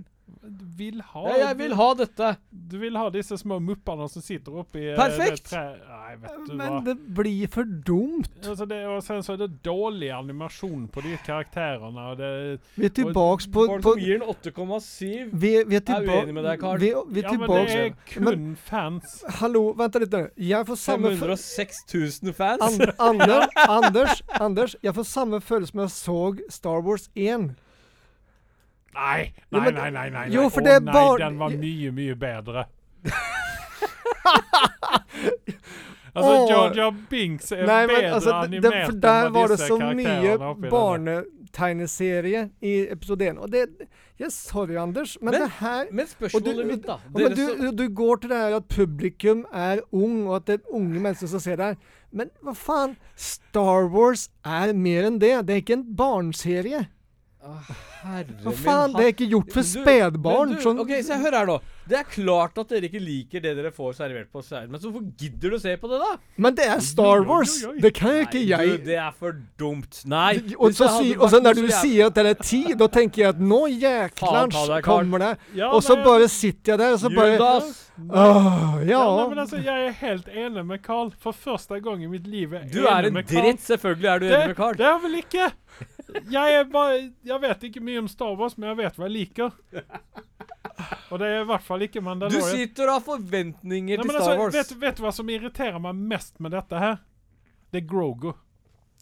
vil 0.80 1.00
ha 1.12 1.22
Ja, 1.28 1.36
jeg 1.48 1.58
vil 1.60 1.74
ha 1.78 1.86
dette! 1.98 2.30
Du 2.50 2.76
vil 2.80 2.96
ha 2.98 3.06
disse 3.12 3.38
små 3.40 3.58
muppene 3.62 4.06
som 4.10 4.24
sitter 4.24 4.60
oppi 4.62 4.82
eh, 4.90 4.98
Perfekt! 4.98 5.50
tre... 5.50 5.62
Nei, 5.86 6.16
vet 6.20 6.36
du 6.46 6.52
hva. 6.54 6.58
Men 6.60 6.76
det 6.86 6.94
blir 7.16 7.50
for 7.52 7.68
dumt. 7.86 8.30
Altså 8.42 8.66
det, 8.70 8.80
og 8.90 9.02
sen 9.06 9.24
så 9.26 9.36
er 9.36 9.42
det 9.44 9.50
dårlig 9.66 10.10
animasjon 10.14 10.86
på 10.92 11.04
de 11.06 11.16
karakterene, 11.26 12.06
og 12.12 12.20
det 12.20 12.30
Vi 12.76 12.88
er 12.88 12.94
tilbake 13.00 13.50
på, 13.52 13.66
Folk 13.70 13.84
på 13.86 13.94
som 13.94 14.02
gir 14.02 14.20
den 14.20 14.26
8,7 14.28 15.30
vi, 15.32 15.52
vi 15.70 15.80
er 15.80 16.04
uenig 16.04 16.36
med 16.36 16.46
deg, 16.48 16.60
Carl. 16.60 16.80
Vi, 16.82 16.92
vi 17.14 17.24
er 17.24 17.30
Ja, 17.30 17.36
men 17.38 17.54
det 17.54 17.78
er 17.78 17.90
kun 18.10 18.46
fans. 18.68 19.20
Hallo, 19.40 19.70
vent 19.78 20.00
litt. 20.02 20.12
nå. 20.12 20.22
Jeg 20.50 20.66
får 20.68 20.80
samme 20.82 21.14
506 21.16 21.82
000 21.94 22.36
fans. 22.36 22.64
And, 22.66 22.94
Anders, 22.98 23.48
Anders, 23.68 24.22
Anders, 24.40 24.76
jeg 24.82 24.94
får 24.96 25.08
samme 25.08 25.40
følelse 25.40 25.70
som 25.70 25.84
jeg 25.84 25.90
så 25.94 26.20
Star 26.50 26.80
Wars 26.86 27.10
1. 27.14 27.50
Nei, 28.94 29.32
nei, 29.52 29.60
nei, 29.60 29.72
nei, 29.72 29.90
nei, 29.90 30.10
nei. 30.10 30.28
jo, 30.34 30.48
for 30.50 30.60
Å 30.60 30.64
det 30.66 30.72
er 30.74 30.80
nei, 30.80 30.92
bare- 30.92 31.18
den 31.24 31.38
var 31.38 31.50
mye, 31.50 31.90
mye 31.92 32.14
bedre. 32.18 32.64
altså, 36.14 36.74
Jar 36.74 36.94
Binks 37.10 37.52
er 37.54 37.66
Nei, 37.68 37.86
men 37.86 37.94
bedre 37.96 38.14
altså, 38.16 38.34
animert 38.34 38.74
animert 38.74 38.90
disse 38.90 38.98
karakterene. 38.98 39.00
der 39.00 39.30
var 39.30 39.48
det 39.48 39.58
så 39.58 39.78
mye 40.00 40.70
barnetegneserie 40.74 42.42
i 42.62 42.74
episode 42.96 43.28
1. 43.30 43.38
Og 43.38 43.52
det 43.54 43.66
Yes, 44.20 44.34
Sorry, 44.50 44.74
Anders, 44.76 45.14
men, 45.22 45.30
Men- 45.32 45.40
det 45.40 45.50
her 45.60 45.86
Men 45.92 46.06
spørsmålet 46.06 46.56
du- 46.56 46.64
mitt, 46.68 46.82
da 46.86 46.96
men 47.14 47.32
du, 47.36 47.70
du 47.72 47.88
går 47.88 48.16
til 48.20 48.30
det 48.30 48.36
her 48.36 48.56
at 48.56 48.68
publikum 48.68 49.46
er 49.52 49.80
ung, 49.92 50.26
og 50.28 50.36
at 50.36 50.46
det 50.46 50.54
er 50.60 50.74
unge 50.76 51.00
mennesker 51.00 51.26
som 51.26 51.40
ser 51.40 51.56
det 51.56 51.64
her. 51.64 51.76
Men 52.12 52.28
hva 52.42 52.52
faen? 52.54 52.96
Star 53.16 53.86
Wars 53.88 54.28
er 54.44 54.74
mer 54.74 55.04
enn 55.08 55.18
det. 55.22 55.46
Det 55.46 55.54
er 55.54 55.60
ikke 55.62 55.72
en 55.78 55.96
barneserie. 55.96 56.88
Herre 57.40 58.24
Hva 58.44 58.50
min 58.52 58.56
faen, 58.60 58.92
det 58.96 59.04
er 59.06 59.12
ikke 59.14 59.28
gjort 59.32 59.52
for 59.54 59.66
spedbarn. 59.66 60.54
du, 60.54 60.60
Sånn, 60.62 60.80
Ok, 60.82 60.90
så 61.06 61.16
hør 61.22 61.36
her 61.38 61.46
nå. 61.48 61.54
Det 61.90 61.96
er 61.98 62.04
klart 62.06 62.58
at 62.60 62.68
dere 62.70 62.86
ikke 62.86 63.00
liker 63.02 63.42
det 63.42 63.54
dere 63.58 63.72
får 63.74 63.96
servert 63.98 64.28
på 64.30 64.42
servert, 64.46 64.70
men 64.70 64.78
så 64.82 64.90
hvorfor 64.92 65.08
gidder 65.18 65.50
du 65.50 65.56
å 65.56 65.60
se 65.62 65.72
på 65.80 65.88
det, 65.90 65.98
da? 65.98 66.10
men 66.36 66.54
det 66.54 66.66
er 66.70 66.82
Star 66.84 67.24
Wars! 67.26 67.56
oi, 67.64 67.70
oi, 67.70 67.74
oi. 67.74 67.80
Det 67.82 67.90
kan 67.96 68.14
jo 68.14 68.20
ikke 68.28 68.42
jeg 68.46 68.68
du, 68.68 68.84
det 68.86 68.98
er 69.02 69.16
for 69.18 69.34
dumt. 69.58 70.02
Nei. 70.06 70.36
og 70.60 70.76
så, 70.76 70.86
si, 71.00 71.16
og 71.16 71.26
så 71.32 71.40
når 71.42 71.58
du 71.58 71.66
sier 71.72 72.06
at 72.06 72.14
det 72.20 72.26
er 72.30 72.38
ti, 72.44 72.62
da 72.78 72.86
tenker 72.92 73.24
jeg 73.24 73.34
at 73.34 73.40
nå 73.42 73.62
jækla 73.72 74.44
jæklans 74.44 74.84
kommer 74.86 75.24
det. 75.24 75.32
Ja, 75.58 75.72
Og 75.74 75.82
så 75.82 75.96
bare 76.04 76.28
sitter 76.30 76.76
jeg 76.76 76.82
der, 76.84 76.92
og 76.94 77.00
så 77.02 77.10
bare 77.14 77.34
Judas! 77.38 77.86
Åh, 78.00 78.78
Ja, 78.80 78.84
ja. 78.88 79.00
nei, 79.16 79.24
men 79.28 79.38
altså, 79.42 79.58
jeg 79.60 79.88
er 79.90 79.96
helt 80.00 80.28
enig 80.28 80.62
med 80.64 80.80
Carl. 80.86 81.10
For 81.20 81.36
første 81.36 81.80
gang 81.84 82.00
i 82.04 82.08
mitt 82.08 82.26
liv 82.30 82.54
er 82.54 82.62
jeg 82.64 82.72
Du 82.72 82.86
er 82.88 83.10
en 83.10 83.18
dritt. 83.18 83.60
Selvfølgelig 83.66 84.08
er 84.08 84.22
du 84.22 84.24
Det, 84.28 84.36
enig 84.38 84.54
med 84.54 84.56
Carl. 84.56 84.78
det 84.78 84.86
er 84.88 85.02
vel 85.02 85.18
ikke 85.20 85.50
Jeg 86.30 86.58
er 86.58 86.66
bare 86.70 86.98
Jeg 87.26 87.40
vet 87.42 87.64
ikke 87.70 87.82
mye 87.84 88.02
om 88.02 88.08
Star 88.10 88.36
Wars, 88.38 88.56
men 88.58 88.70
jeg 88.72 88.80
vet 88.82 88.98
hva 88.98 89.08
jeg 89.08 89.16
liker. 89.16 89.54
Og 91.10 91.18
det 91.20 91.26
er 91.28 91.40
i 91.42 91.48
hvert 91.48 91.64
fall 91.64 91.86
ikke 91.86 92.02
Mandalorian. 92.04 92.44
Du 92.44 92.52
sitter 92.54 92.88
og 92.90 92.98
har 92.98 93.06
forventninger 93.06 93.98
Nei, 93.98 94.04
til 94.04 94.12
Star 94.14 94.20
altså, 94.20 94.36
Wars. 94.42 94.54
vet, 94.54 94.76
vet 94.84 95.00
du 95.00 95.06
hva 95.06 95.12
som 95.14 95.32
irriterer 95.32 95.82
meg 95.82 96.06
mest 96.12 96.38
med 96.42 96.54
dette 96.56 96.80
her? 96.80 97.02
Det 97.70 97.82
er 97.82 97.90
Grogo. 97.90 98.34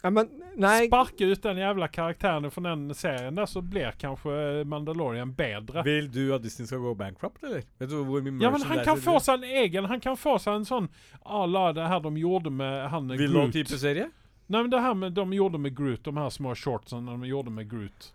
ja 0.03 0.11
men 0.15 0.29
nei, 0.61 0.87
Sparke 0.87 1.27
ut 1.27 1.43
den 1.43 1.59
jævla 1.59 1.89
karakteren 1.91 2.51
fra 2.55 2.63
den 2.69 2.95
serien 2.95 3.39
der, 3.39 3.49
så 3.51 3.63
blir 3.65 3.97
kanskje 3.99 4.65
Mandalorian 4.69 5.33
bedre. 5.37 5.83
Vil 5.87 6.11
du 6.13 6.35
at 6.37 6.45
Disney 6.45 6.69
skal 6.71 6.83
gå 6.85 6.95
bankrupt, 6.99 7.43
eller? 7.45 7.65
Vet 7.81 7.91
du 7.91 7.99
hvor 8.05 8.23
mye 8.25 8.43
Ja, 8.43 8.53
men 8.55 8.63
han 8.69 8.85
kan 8.87 9.01
få 9.01 9.19
seg 9.25 9.43
en 9.43 9.65
egen 9.65 9.89
Han 9.91 10.01
kan 10.05 10.17
få 10.17 10.37
seg 10.43 10.61
en 10.61 10.69
sånn 10.69 10.89
à 11.25 11.45
la 11.49 11.71
det 11.77 11.89
her 11.91 12.05
de 12.05 12.15
gjorde 12.21 12.53
med 12.53 12.89
han 12.93 13.13
Vil 13.17 13.33
du 13.33 13.41
ha 13.41 13.49
en 13.49 13.55
type 13.55 13.81
serie? 13.81 14.11
Nei, 14.49 14.62
men 14.62 14.70
det 14.72 14.80
her 14.80 14.94
med 14.96 15.12
de 15.14 15.24
gjorde 15.36 15.59
med 15.61 15.74
Groot, 15.76 16.03
de 16.05 16.16
her 16.16 16.30
små 16.32 16.55
shortsene 16.57 17.18
de 17.20 17.28
gjorde 17.28 17.51
med 17.53 17.68
Groot. 17.70 18.12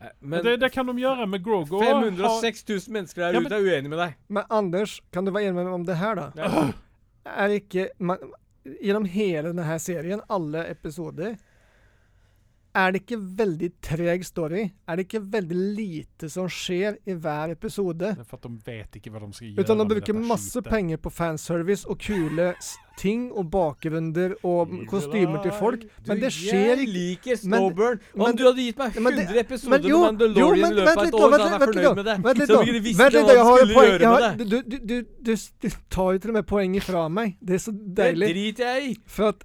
Eh, 0.00 0.08
Men 0.20 0.42
det, 0.44 0.56
det 0.60 0.72
kan 0.74 0.86
de 0.86 0.92
gjøre 1.00 1.26
med 1.30 1.44
Grogo. 1.44 1.78
506 1.80 2.64
000 2.68 2.80
mennesker 2.92 3.22
der 3.22 3.32
Ja, 3.32 3.40
men- 3.40 3.46
ute 3.52 3.54
er 3.60 3.64
uenige 3.64 3.88
med 3.88 3.98
deg. 3.98 4.16
men 4.28 4.44
Anders, 4.50 5.00
kan 5.12 5.24
du 5.24 5.30
være 5.32 5.46
enig 5.48 5.54
med 5.54 5.64
meg 5.64 5.74
om 5.74 5.84
det 5.86 5.96
her, 5.96 6.14
da? 6.14 6.26
Ja. 6.36 6.66
Er 7.26 7.48
ikke 7.60 7.88
man, 7.98 8.18
Gjennom 8.82 9.04
hele 9.06 9.52
denne 9.54 9.78
serien, 9.78 10.20
alle 10.28 10.64
episoder 10.72 11.36
er 12.76 12.92
det 12.92 13.00
ikke 13.02 13.18
veldig 13.38 13.68
treg 13.84 14.24
story? 14.26 14.64
Er 14.88 14.98
det 14.98 15.06
ikke 15.06 15.22
veldig 15.32 15.58
lite 15.78 16.28
som 16.32 16.48
skjer 16.52 16.98
i 17.08 17.14
hver 17.16 17.54
episode? 17.54 18.10
Det 18.12 18.24
er 18.24 18.28
for 18.28 18.36
at 18.40 18.48
de 18.48 18.58
vet 18.66 18.98
ikke 18.98 19.12
hva 19.14 19.22
de 19.22 19.30
skal 19.36 19.48
gjøre. 19.48 19.64
Utan 19.64 19.80
de 19.80 19.86
bruker 19.94 20.18
masse 20.18 20.52
skite. 20.52 20.70
penger 20.70 21.00
på 21.00 21.12
fanservice 21.12 21.88
og 21.88 21.98
kule 22.04 22.50
ting 22.96 23.26
og 23.36 23.50
bakgrunner 23.52 24.34
og 24.46 24.72
kostymer 24.88 25.42
til 25.44 25.52
folk. 25.56 25.82
Men 26.08 26.20
det 26.20 26.30
skjer 26.32 26.76
Jeg 26.76 26.88
liker 26.88 26.92
liker 26.96 27.30
Men- 27.30 27.58
Snowburn. 27.60 28.00
Om 28.16 28.36
du 28.36 28.44
hadde 28.46 28.64
gitt 28.64 28.78
meg 28.78 28.94
Ja, 28.94 29.00
men 29.00 29.16
det- 29.16 29.26
100 29.28 29.40
episoder 29.40 29.88
jo, 29.88 30.00
med 30.00 30.18
Mandalorian 30.18 30.72
i 30.72 30.76
løpet 30.76 30.96
av 30.96 31.04
et 31.06 31.14
år, 31.14 31.18
så 31.18 31.30
hadde 31.30 31.50
jeg 31.50 31.60
vært 31.60 31.74
fornøyd 31.74 31.96
med 31.96 32.04
det. 32.04 32.16
Vent 32.26 32.38
litt 32.38 32.96
Vent 32.96 33.12
litt 33.12 33.28
jeg 33.28 33.44
har 33.44 33.58
et 33.58 33.74
poeng. 33.76 34.00
har, 34.00 34.36
du, 34.36 34.44
du, 34.62 34.78
du, 34.80 35.34
du 35.62 35.68
tar 35.90 36.12
jo 36.12 36.18
til 36.18 36.30
og 36.30 36.34
med 36.34 36.46
poenget 36.46 36.82
fra 36.82 37.08
meg. 37.08 37.36
Det 37.42 37.54
er 37.54 37.58
så 37.58 37.72
deilig. 37.72 38.26
Det 38.26 38.34
driter 38.36 38.64
jeg 38.64 38.90
i. 38.90 38.96
For 39.06 39.28
at 39.28 39.44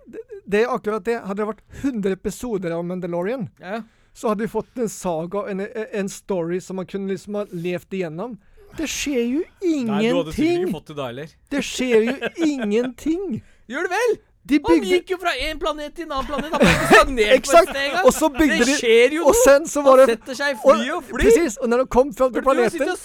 det, 0.52 0.62
er 0.66 0.76
akkurat 0.76 1.06
det. 1.08 1.18
Hadde 1.26 1.41
det 1.41 1.49
vært 1.54 1.64
100 1.82 2.16
episoder 2.20 2.76
av 2.78 2.86
Mandalorian, 2.86 3.49
Ja. 3.62 3.82
så 4.14 4.32
hadde 4.34 4.45
vi 4.45 4.52
fått 4.52 4.78
en 4.84 4.89
saga, 4.91 5.45
en, 5.52 5.62
en 5.66 6.10
story 6.12 6.60
som 6.62 6.76
man 6.82 6.86
kunne 6.89 7.12
liksom 7.14 7.39
ha 7.39 7.45
levd 7.52 7.93
igjennom. 8.02 8.38
Det 8.78 8.88
skjer 8.88 9.24
jo 9.28 9.39
Nei, 9.43 10.08
du 10.08 10.18
hadde 10.22 10.32
sikkert 10.32 10.38
ingenting! 10.39 10.66
ikke 10.68 10.76
fått 10.78 10.91
det 10.93 10.95
da 10.99 11.08
heller. 11.12 11.32
Det 11.52 11.64
skjer 11.68 12.06
jo 12.08 12.14
ingenting! 12.47 13.41
Gjør 13.72 13.88
det 13.88 13.91
vel? 13.97 14.14
De 14.41 14.58
Han 14.66 14.80
gikk 14.89 15.12
jo 15.14 15.18
fra 15.22 15.32
en 15.38 15.60
planet 15.62 15.91
til 15.93 16.08
en 16.08 16.14
annen 16.18 16.26
planet. 16.32 16.56
Han 16.95 17.12
ble 17.14 17.28
ikke 17.28 17.28
stagnert 17.28 17.28
på 17.28 17.28
et 17.28 17.36
Exakt! 17.36 17.70
sted 17.70 17.82
engang. 17.84 18.08
Og 18.10 18.16
så 18.16 18.30
bygde 18.34 18.58
Det 18.58 18.66
de 18.72 18.78
skjer 18.80 19.14
jo 19.18 19.26
Og 19.30 19.36
noe. 19.36 19.41
sen 19.45 19.68
så 19.70 19.84
var 19.86 20.02
Han 20.02 20.10
setter 20.10 20.39
seg 20.39 20.56
i 20.56 20.58
fly 20.64 20.88
og 20.95 21.04
fly. 21.12 21.18
Precis, 21.20 21.58
og 21.62 21.70
når 21.70 21.84
de 21.84 21.86
kom 21.97 22.14
fram 22.18 22.32
til 22.34 22.45
planeten 22.47 22.89
og 22.89 22.95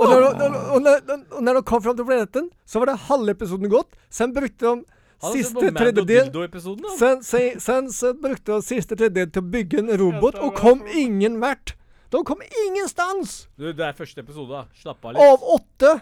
og 0.00 0.14
når, 0.14 0.24
og, 0.24 0.56
og, 0.78 1.42
når, 1.44 1.58
de 1.58 1.62
kom 1.68 1.82
fram 1.84 1.98
til 2.00 2.08
planeten, 2.08 2.48
så 2.64 2.80
var 2.80 2.92
det 2.92 2.96
halve 3.10 3.34
episoden 3.36 3.68
gått. 3.76 3.92
Sen 4.08 4.32
brukte 4.32 4.64
de 4.72 4.95
siste 5.32 5.72
tredjedel 5.72 6.28
Dildo-episoden. 6.28 6.84
sen, 6.98 7.22
sen, 7.22 7.60
sen 7.60 7.90
så 7.92 8.12
brukte 8.14 8.60
siste 8.62 8.96
tredjedel 8.96 9.32
til 9.32 9.44
å 9.44 9.50
bygge 9.56 9.82
en 9.82 9.92
robot, 10.00 10.38
og 10.42 10.54
kom 10.58 10.84
ingen 10.92 11.40
vert. 11.40 11.76
De 12.12 12.20
kom 12.24 12.42
ingenstans! 12.66 13.48
Du, 13.58 13.66
det 13.72 13.82
er 13.82 13.96
første 13.96 14.22
episode, 14.22 14.52
da. 14.52 14.66
Slapp 14.78 15.04
av 15.04 15.16
litt. 15.16 15.22
Av 15.22 15.42
åtte! 15.56 15.94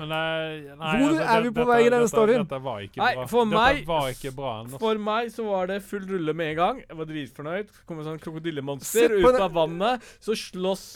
Men 0.00 0.08
nei, 0.08 0.60
nei, 0.80 0.92
Hvor 0.96 1.10
altså, 1.12 1.24
er 1.36 1.42
vi 1.44 1.50
på 1.58 1.64
vei 1.68 1.78
i 1.84 1.90
denne 1.92 2.08
storyen? 2.08 2.44
Dette 2.46 2.58
var 2.64 2.78
ikke 2.86 3.00
Nei, 3.02 3.10
bra. 3.18 3.26
for 3.28 3.44
dette 3.44 3.56
meg- 3.60 3.86
var 3.90 4.06
ikke 4.14 4.30
bra. 4.34 4.52
For 4.80 5.00
meg 5.10 5.28
så 5.34 5.44
var 5.44 5.66
det 5.68 5.82
full 5.84 6.06
rulle 6.08 6.32
med 6.34 6.52
en 6.54 6.56
gang. 6.56 6.78
Jeg 6.88 6.96
var 6.96 7.04
dritfornøyd. 7.10 7.68
Kommer 7.86 8.06
sånn 8.08 8.18
krokodillemonster 8.22 9.12
ut 9.20 9.40
av 9.44 9.52
vannet. 9.52 10.00
Så 10.24 10.32
slåss 10.40 10.86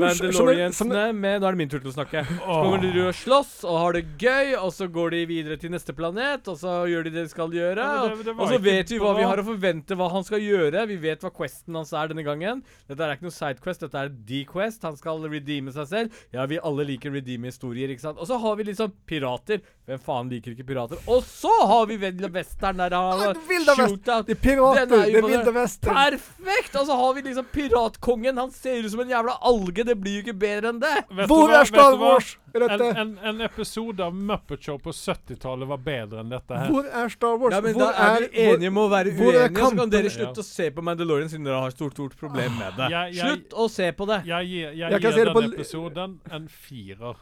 Mandaloriansene 0.00 1.12
med 1.14 1.40
Nå 1.42 1.46
er 1.48 1.54
det 1.54 1.60
min 1.60 1.68
tur 1.72 1.80
til 1.82 1.90
å 1.90 1.94
snakke. 1.94 2.22
Så 2.26 2.38
kommer 2.46 2.80
de 2.82 2.90
og 3.06 3.14
slåss 3.16 3.52
og 3.68 3.76
har 3.82 3.92
det 3.98 4.02
gøy, 4.20 4.54
og 4.60 4.72
så 4.74 4.88
går 4.92 5.10
de 5.14 5.20
videre 5.30 5.58
til 5.60 5.70
neste 5.74 5.94
planet, 5.96 6.48
og 6.50 6.56
så 6.60 6.78
gjør 6.90 7.04
de 7.08 7.12
det 7.14 7.26
de 7.26 7.32
skal 7.32 7.50
gjøre. 7.54 7.76
Ja, 7.76 8.08
det- 8.08 8.24
det 8.24 8.34
og 8.38 8.48
så 8.48 8.58
vet 8.60 8.88
vi 8.90 8.98
hva 8.98 9.14
vi 9.16 9.22
har 9.28 9.36
å 9.36 9.44
forvente 9.46 9.96
hva 9.96 10.10
han 10.10 10.24
skal 10.24 10.40
gjøre. 10.40 10.86
Vi 10.88 10.96
vet 10.96 11.20
hva 11.20 11.30
questen 11.30 11.74
hans 11.74 11.92
er 11.92 12.08
denne 12.08 12.24
gangen. 12.24 12.62
Dette 12.88 13.00
er 13.00 13.16
ikke 13.16 13.28
noe 13.28 13.36
sidequest, 13.36 13.80
dette 13.80 13.94
er 14.00 14.08
D-quest. 14.08 14.82
Han 14.82 14.96
skal 14.96 15.20
redeeme 15.28 15.72
seg 15.72 15.86
selv. 15.88 16.12
Ja, 16.32 16.46
vi 16.46 16.58
alle 16.58 16.84
liker 16.88 17.10
redeeme 17.12 17.46
historier, 17.52 17.88
ikke 17.92 18.00
sant. 18.00 18.18
Og 18.18 18.26
så 18.30 18.38
har 18.46 18.56
vi 18.60 18.64
liksom 18.70 18.92
pirater. 19.10 19.60
Hvem 19.90 19.98
faen 20.06 20.28
liker 20.30 20.52
ikke 20.54 20.66
pirater? 20.68 20.98
Og 21.10 21.24
så 21.26 21.50
har 21.66 21.86
vi 21.90 21.96
Ville 21.98 22.28
Western 22.30 22.78
der 22.78 22.92
han 22.94 23.08
Ah, 23.10 23.22
har 23.32 23.34
shootout. 23.80 24.26
Det 24.28 24.36
er 24.36 24.40
pirater, 24.44 24.86
Den 24.86 25.00
er 25.00 25.06
det 25.10 25.16
er 25.18 25.26
Vilde 25.26 25.54
Western. 25.56 25.96
Perfekt! 25.98 26.76
Og 26.78 26.84
så 26.86 26.96
har 27.00 27.14
vi 27.16 27.22
liksom 27.26 27.48
piratkongen. 27.50 28.38
Han 28.38 28.52
ser 28.54 28.84
ut 28.84 28.90
som 28.92 29.00
en 29.02 29.10
jævla 29.10 29.34
alge. 29.50 29.84
Det 29.88 29.96
blir 29.98 30.20
jo 30.20 30.22
ikke 30.28 30.36
bedre 30.44 30.70
enn 30.70 30.78
det. 30.82 30.92
Vet 31.10 31.26
du 31.26 31.32
Hvor 31.34 31.48
hva? 31.50 31.60
er 31.64 31.70
Star? 31.72 31.96
Wars 31.98 32.36
En, 32.54 32.82
en, 32.82 33.10
en 33.30 33.40
episode 33.46 34.02
av 34.02 34.14
Muppet 34.14 34.62
Show 34.66 34.78
på 34.82 34.90
70-tallet 34.94 35.68
var 35.70 35.78
bedre 35.86 36.22
enn 36.24 36.32
dette 36.34 36.50
her. 36.58 36.70
Hvor 36.70 36.86
er 37.02 37.12
Star 37.14 37.36
Wars? 37.38 37.54
Ja, 37.54 37.60
men 37.62 37.74
Hvor 37.76 37.90
Da 37.92 38.14
er 38.14 38.24
vi 38.28 38.44
enige 38.46 38.70
med 38.74 38.82
å 38.82 38.90
være 38.90 39.12
uenige, 39.14 39.64
så 39.64 39.70
kan 39.78 39.90
dere 39.92 40.10
slutte 40.10 40.42
å 40.42 40.46
se 40.46 40.66
på 40.74 40.82
Mandalorian 40.86 41.30
siden 41.30 41.46
dere 41.46 41.60
har 41.66 41.74
stort, 41.74 41.94
stort 41.98 42.16
problem 42.18 42.56
med 42.58 42.74
det. 42.78 42.88
Jeg- 42.94 43.14
jeg- 43.14 43.26
Slutt 43.26 43.54
å 43.54 43.68
se 43.70 43.90
på 43.92 44.06
det. 44.10 44.20
Jeg 44.26 44.46
gir, 44.50 44.70
jeg 44.70 44.78
Jeg 44.96 45.00
gir 45.02 45.24
den 45.30 45.52
episoden 45.52 46.18
en 46.30 46.48
firer. 46.48 47.14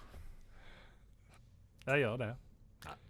Jeg 1.89 2.05
gjør 2.05 2.20
det. 2.20 2.28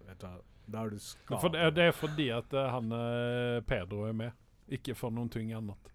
Vet 0.07 0.21
du 0.21 0.25
hva, 0.25 0.39
Da 0.69 0.83
er 0.85 0.89
du 0.93 0.97
For 1.39 1.49
det, 1.53 1.69
det 1.75 1.85
er 1.89 1.95
fordi 1.97 2.27
at 2.33 2.53
eh, 2.53 2.67
han 2.73 2.91
eh, 2.95 3.61
Pedro 3.67 4.03
er 4.07 4.13
med, 4.13 4.35
ikke 4.69 4.95
for 4.97 5.13
noen 5.13 5.29
ting 5.33 5.51
annet. 5.53 5.89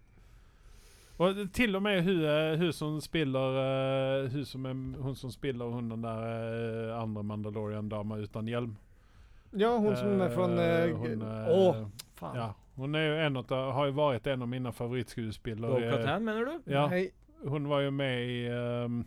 Og 1.15 1.37
til 1.55 1.77
og 1.77 1.83
med 1.85 2.01
hun, 2.03 2.23
eh, 2.27 2.57
hun 2.59 2.73
som 2.75 2.97
spiller 3.01 4.27
hun, 4.33 4.45
som 4.45 4.65
er, 4.67 4.81
hun 5.03 5.15
som 5.15 5.31
spiller 5.31 5.71
hun 5.71 5.89
den 5.93 6.03
der 6.03 6.91
andre 6.99 7.23
Mandalorian-dama 7.23 8.19
uten 8.25 8.51
hjelm. 8.51 8.75
Ja, 9.55 9.77
hun 9.79 9.95
som 9.95 10.19
er 10.21 10.33
fra 10.35 10.49
hun, 10.99 11.21
Å, 11.23 11.59
faen. 12.19 12.35
ja, 12.35 12.49
Hun 12.75 12.95
er 12.99 13.05
jo 13.07 13.13
en 13.23 13.37
av, 13.39 13.53
har 13.77 13.87
jo 13.87 13.93
vært 13.95 14.27
en 14.27 14.43
av 14.43 14.49
mine 14.51 14.73
favorittskuespillere. 14.75 15.77
Bo-Katan, 15.79 16.25
mener 16.27 16.49
du? 16.49 16.71
Ja, 16.73 16.89
Nei, 16.91 17.05
hun 17.43 17.67
var 17.69 17.81
jo 17.81 17.91
med 17.91 18.27
i 18.27 18.49
um, 18.49 19.05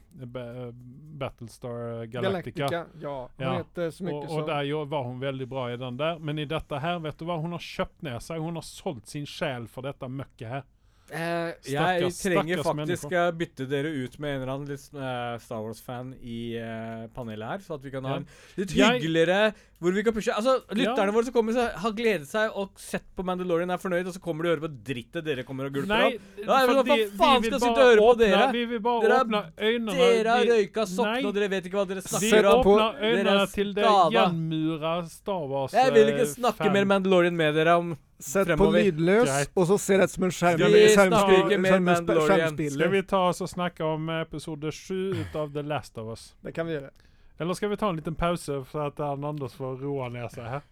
Battlestar 1.19 2.05
Galactica. 2.07 2.67
Galactica. 2.67 2.87
Ja, 3.01 3.31
hun 3.37 3.47
Ja, 3.47 3.53
heter 3.57 3.91
så 3.91 4.05
mye 4.05 4.15
och, 4.15 4.25
og 4.25 4.31
som 4.31 4.47
der 4.47 4.85
var 4.85 5.05
hun 5.05 5.21
veldig 5.21 5.49
bra 5.49 5.73
i 5.73 5.77
den 5.77 5.97
der. 5.97 6.19
Men 6.19 6.39
i 6.39 6.45
dette 6.45 6.79
her, 6.79 6.99
vet 6.99 7.19
du 7.19 7.25
hva? 7.25 7.37
Hun 7.41 7.53
har 7.53 7.63
kjøpt 7.65 8.03
ned 8.03 8.23
seg. 8.23 8.41
Hun 8.41 8.55
har 8.55 8.63
sålt 8.67 9.07
sin 9.07 9.27
själ 9.27 9.67
for 9.69 9.83
dette 9.83 10.09
møkket 10.09 10.49
her. 10.49 10.63
Eh, 11.09 11.53
jeg 11.65 12.11
trenger 12.13 12.61
faktisk 12.67 13.13
å 13.17 13.23
bytte 13.33 13.65
dere 13.71 13.89
ut 13.89 14.19
med 14.21 14.35
en 14.35 14.43
eller 14.43 14.53
annen 14.53 14.69
litt 14.69 14.83
uh, 14.93 15.39
Star 15.41 15.63
Wars-fan 15.65 16.11
i 16.21 16.59
uh, 16.61 17.07
panelet 17.17 17.49
her, 17.49 17.63
så 17.65 17.79
at 17.79 17.87
vi 17.87 17.93
kan 17.95 18.05
ha 18.05 18.19
en 18.21 18.27
litt 18.59 18.75
hyggeligere 18.77 19.55
Hvor 19.81 19.95
vi 19.95 20.03
kan 20.05 20.13
pushe 20.13 20.35
Altså, 20.35 20.59
Ja. 20.69 20.75
lytterne 20.83 21.15
våre 21.15 21.25
som 21.25 21.33
kommer, 21.33 21.55
så 21.57 21.65
har 21.81 21.93
gledet 21.97 22.29
seg 22.29 22.51
og 22.53 22.75
sett 22.77 23.07
på 23.17 23.25
Mandalorian, 23.25 23.71
er 23.73 23.81
fornøyd, 23.81 24.05
og 24.11 24.13
så 24.19 24.21
kommer 24.21 24.45
de 24.45 24.51
og 24.51 24.57
hører 24.59 24.65
på 24.67 24.73
drittet 24.91 25.25
dere 25.25 25.45
kommer 25.49 25.71
og 25.71 25.79
gulper 25.79 25.89
Nei, 25.95 26.11
opp. 26.19 26.43
Ja, 26.43 26.59
hva 26.67 26.83
faen 26.83 27.41
vi 27.47 27.53
skal 27.53 27.63
sitte 27.63 27.71
og 27.73 27.89
høre 27.89 28.03
på 28.05 28.11
dere? 28.21 28.51
Vi 28.53 28.65
vil 28.75 28.83
bare 28.85 29.01
Dere 29.07 29.15
er- 29.17 29.25
åpne 29.25 29.43
øynene. 29.71 29.97
Dere 30.03 30.35
har 30.35 30.45
røyka 30.53 30.87
sokkene, 30.93 31.29
og 31.31 31.35
dere 31.39 31.49
vet 31.55 31.71
ikke 31.71 31.79
hva 31.81 31.87
dere 31.89 32.03
snakker 32.05 32.51
om. 32.53 32.63
på- 32.67 32.77
åpner 32.77 33.01
øynene 33.09 33.47
til 33.55 33.73
det 33.79 33.85
gjenmura 34.13 34.93
Star 35.09 35.47
Wars 35.49 35.73
Jeg 35.73 35.95
vil 35.95 36.13
ikke 36.13 36.27
eh, 36.29 36.35
snakke 36.37 36.73
mer 36.75 36.85
Mandalorian 36.85 37.37
med 37.37 37.55
dere 37.55 37.79
om 37.81 37.97
Sett 38.19 38.51
på 38.59 38.67
lydløs, 38.75 39.29
Greit. 39.29 39.51
og 39.55 39.67
så 39.69 39.77
ser 39.79 40.01
det 40.03 40.09
som 40.11 40.25
en 40.27 40.33
skjerm. 40.35 40.63
Vi 40.73 40.87
snakker 40.91 41.35
ikke 41.45 41.59
mer 41.63 41.79
Mandalorian. 41.79 42.57
Skal 42.75 42.91
vi 42.91 43.03
ta 43.07 43.21
oss 43.29 43.43
og 43.45 43.51
snakke 43.53 43.85
om 43.87 44.09
episode 44.17 44.73
sju 44.75 45.15
av 45.39 45.53
The 45.55 45.63
Last 45.63 45.99
of 46.03 46.11
Us? 46.11 46.33
Det 46.43 46.55
kan 46.57 46.67
vi 46.67 46.75
gjøre. 46.75 46.91
Eller 47.39 47.55
skal 47.55 47.71
vi 47.71 47.79
ta 47.79 47.93
en 47.93 48.01
liten 48.01 48.19
pause 48.19 48.65
for 48.67 48.89
at 48.89 48.99
Anders 49.01 49.55
får 49.55 49.79
roa 49.85 50.09
ned 50.11 50.27
seg 50.35 50.51
her? 50.51 50.67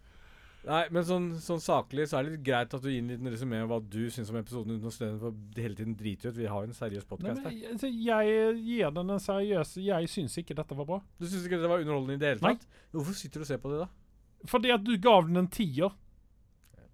Nei, 0.66 0.80
men 0.90 1.04
sånn, 1.06 1.26
sånn 1.38 1.60
saklig 1.62 2.08
så 2.10 2.18
er 2.18 2.26
det 2.26 2.32
litt 2.32 2.46
greit 2.48 2.72
at 2.74 2.82
du 2.82 2.88
gir 2.90 2.98
en 2.98 3.10
liten 3.12 3.30
resumé 3.30 3.60
om 3.62 3.68
hva 3.70 3.76
du 3.78 4.08
syns 4.10 4.32
om 4.32 4.38
episoden, 4.40 4.80
uten 4.80 4.90
å 4.90 4.94
stå 4.94 5.12
for 5.20 5.36
hele 5.54 5.78
tiden 5.78 5.94
drite 5.94 6.32
ut. 6.32 6.34
Vi 6.34 6.48
har 6.50 6.64
jo 6.64 6.72
en 6.72 6.74
seriøs 6.74 7.06
podkast 7.06 7.44
her. 7.44 7.52
men, 7.52 7.68
altså, 7.70 7.86
jeg 7.86 8.56
gir 8.64 8.90
den 8.96 9.12
en 9.14 9.22
seriøs 9.22 9.76
Jeg 9.78 10.10
syns 10.10 10.34
ikke 10.42 10.56
dette 10.58 10.78
var 10.80 10.88
bra. 10.88 10.98
Du 11.20 11.28
syns 11.28 11.46
ikke 11.46 11.60
det 11.62 11.70
var 11.70 11.84
underholdende 11.84 12.18
i 12.18 12.22
det 12.24 12.32
hele 12.32 12.42
tatt? 12.42 12.66
Nei. 12.66 12.88
Hvorfor 12.96 13.14
sitter 13.20 13.38
du 13.38 13.46
og 13.46 13.50
ser 13.52 13.62
på 13.62 13.70
det, 13.70 13.84
da? 13.84 14.50
Fordi 14.50 14.74
at 14.74 14.82
du 14.82 14.90
gav 14.98 15.30
den 15.30 15.44
en 15.44 15.48
tier. 15.54 15.94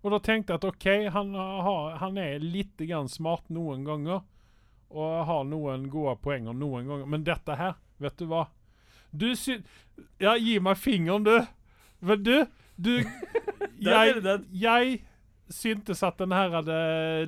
Og 0.03 0.11
da 0.11 0.19
tenkte 0.19 0.55
jeg 0.55 0.61
at 0.61 0.67
OK, 0.67 0.87
han, 1.15 1.35
har, 1.39 1.97
han 2.03 2.19
er 2.19 2.43
litt 2.43 2.81
grann 2.83 3.11
smart 3.11 3.47
noen 3.55 3.85
ganger. 3.87 4.25
Og 4.93 5.13
har 5.29 5.47
noen 5.49 5.87
gode 5.93 6.17
poenger 6.25 6.57
noen 6.57 6.91
ganger. 6.91 7.07
Men 7.09 7.25
dette 7.27 7.57
her, 7.59 7.79
vet 8.03 8.19
du 8.19 8.27
hva? 8.31 8.49
Du 9.11 9.31
sy... 9.39 9.61
Ja, 10.23 10.35
gi 10.41 10.59
meg 10.61 10.81
fingeren, 10.81 11.25
du. 11.29 11.37
Men 12.03 12.27
du, 12.27 12.35
du 12.77 12.93
jeg, 13.79 14.43
jeg 14.51 14.99
syntes 15.53 16.03
at 16.03 16.19
den 16.19 16.35
her 16.35 16.51
hadde 16.57 16.79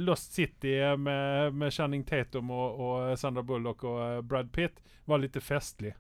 Lost 0.03 0.35
City 0.35 0.75
med, 0.99 1.55
med 1.55 1.73
Channing 1.73 2.03
Tatum 2.09 2.51
og, 2.55 2.81
og 2.81 3.19
Sandra 3.21 3.45
Bullock 3.47 3.85
og 3.87 4.01
eh, 4.03 4.23
Brad 4.25 4.51
Pitt 4.53 4.81
var 5.05 5.23
litt 5.23 5.39
festlig. 5.45 5.95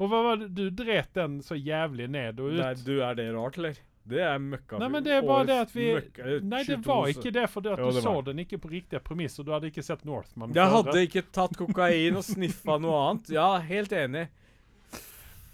Og 0.00 0.10
hva 0.10 0.22
var 0.24 0.40
det? 0.40 0.50
Du 0.56 0.66
dret 0.74 1.12
den 1.14 1.38
så 1.44 1.54
jævlig 1.54 2.08
ned 2.10 2.40
og 2.40 2.56
ut. 2.56 2.60
Nei, 2.62 2.74
du, 2.82 2.96
er 3.04 3.18
det 3.18 3.28
rart, 3.36 3.60
eller? 3.60 3.78
Det 4.04 4.18
er 4.18 4.38
møkka. 4.42 4.78
Nei, 4.82 4.88
men 4.90 5.04
det 5.06 5.12
er 5.14 5.22
bare 5.26 5.46
det 5.46 5.56
at 5.62 5.72
vi 5.74 5.86
møkka, 5.94 6.24
eh, 6.26 6.40
Nei, 6.42 6.62
det 6.66 6.78
var 6.82 7.10
ikke 7.12 7.32
det, 7.34 7.44
for 7.52 7.64
det 7.64 7.72
at 7.76 7.82
Jo, 7.84 7.90
du 7.94 8.00
så 8.02 8.14
den 8.26 8.42
ikke 8.42 8.58
på 8.58 8.70
riktige 8.72 8.98
og 8.98 9.44
Du 9.46 9.52
hadde 9.54 9.70
ikke 9.70 9.84
sett 9.86 10.04
Northman. 10.04 10.54
Jeg 10.54 10.74
hadde 10.74 11.04
ikke 11.06 11.22
tatt 11.30 11.56
kokain 11.56 12.18
og 12.18 12.24
sniffa 12.26 12.78
noe 12.82 12.98
annet. 13.08 13.30
Ja, 13.30 13.58
helt 13.62 13.92
enig. 13.92 14.26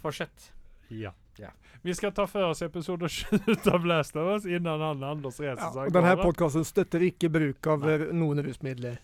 Fortsett. 0.01 0.51
Ja. 0.89 1.13
Ja. 1.39 1.51
Vi 1.81 1.93
skal 1.95 2.11
ta 2.11 2.25
for 2.27 2.49
oss 2.49 2.61
episode 2.65 3.09
7 3.09 3.37
av 3.71 3.79
Blast 3.85 4.15
of 4.15 4.33
Us 4.35 4.45
innan 4.49 4.81
han 4.81 5.03
Anders 5.03 5.39
reiser 5.39 5.61
Ja, 5.63 5.85
og 5.85 5.93
denne 5.95 6.15
av 6.17 6.23
podkasten 6.25 6.65
støtter 6.67 7.05
ikke 7.05 7.29
bruk 7.31 7.69
av 7.71 7.85
nei. 7.85 7.97
noen 8.17 8.41
rusmidler. 8.43 8.97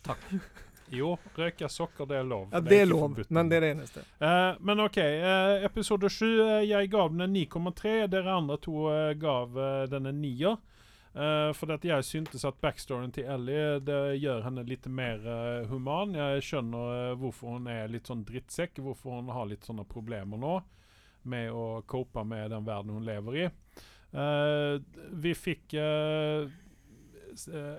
Jo, 0.93 1.15
røyke 1.37 1.69
sokker, 1.71 2.05
det 2.05 2.19
er 2.19 2.27
lov. 2.27 2.45
Ja, 2.51 2.59
for 2.59 2.69
det 2.69 2.79
er 2.81 2.85
lov, 2.89 3.01
forbudt. 3.07 3.31
men 3.33 3.49
det 3.49 3.57
er 3.57 3.65
det 3.65 3.71
eneste. 3.75 4.03
Uh, 4.21 4.61
men 4.61 4.83
OK. 4.83 4.99
Uh, 5.01 5.65
episode 5.65 6.09
7, 6.09 6.25
uh, 6.25 6.61
jeg 6.67 6.91
gav 6.93 7.09
den 7.09 7.25
en 7.25 7.35
9,3. 7.35 7.95
Dere 8.11 8.37
andre 8.37 8.57
to 8.61 8.85
gav 9.19 9.57
den 9.89 10.11
en 10.11 10.21
9. 10.21 10.45
Uh, 11.15 11.53
for 11.55 11.71
at 11.71 11.85
jeg 11.87 12.03
syntes 12.03 12.43
at 12.45 12.57
backstoryen 12.61 13.13
til 13.15 13.29
Ellie 13.31 13.79
det 13.79 14.19
gjør 14.19 14.43
henne 14.45 14.65
litt 14.67 14.85
mer 14.91 15.25
human. 15.71 16.15
Jeg 16.15 16.43
skjønner 16.45 17.15
hvorfor 17.21 17.55
hun 17.55 17.69
er 17.71 17.89
litt 17.89 18.11
sånn 18.11 18.25
drittsekk, 18.27 18.83
hvorfor 18.83 19.21
hun 19.21 19.33
har 19.33 19.49
litt 19.49 19.65
sånne 19.65 19.87
problemer 19.89 20.37
nå 20.37 20.59
med 21.25 21.49
å 21.49 21.81
cope 21.89 22.21
med 22.27 22.51
den 22.53 22.67
verden 22.67 22.93
hun 22.93 23.07
lever 23.07 23.37
i. 23.39 23.45
Vi 25.23 25.31
fikk 25.33 25.73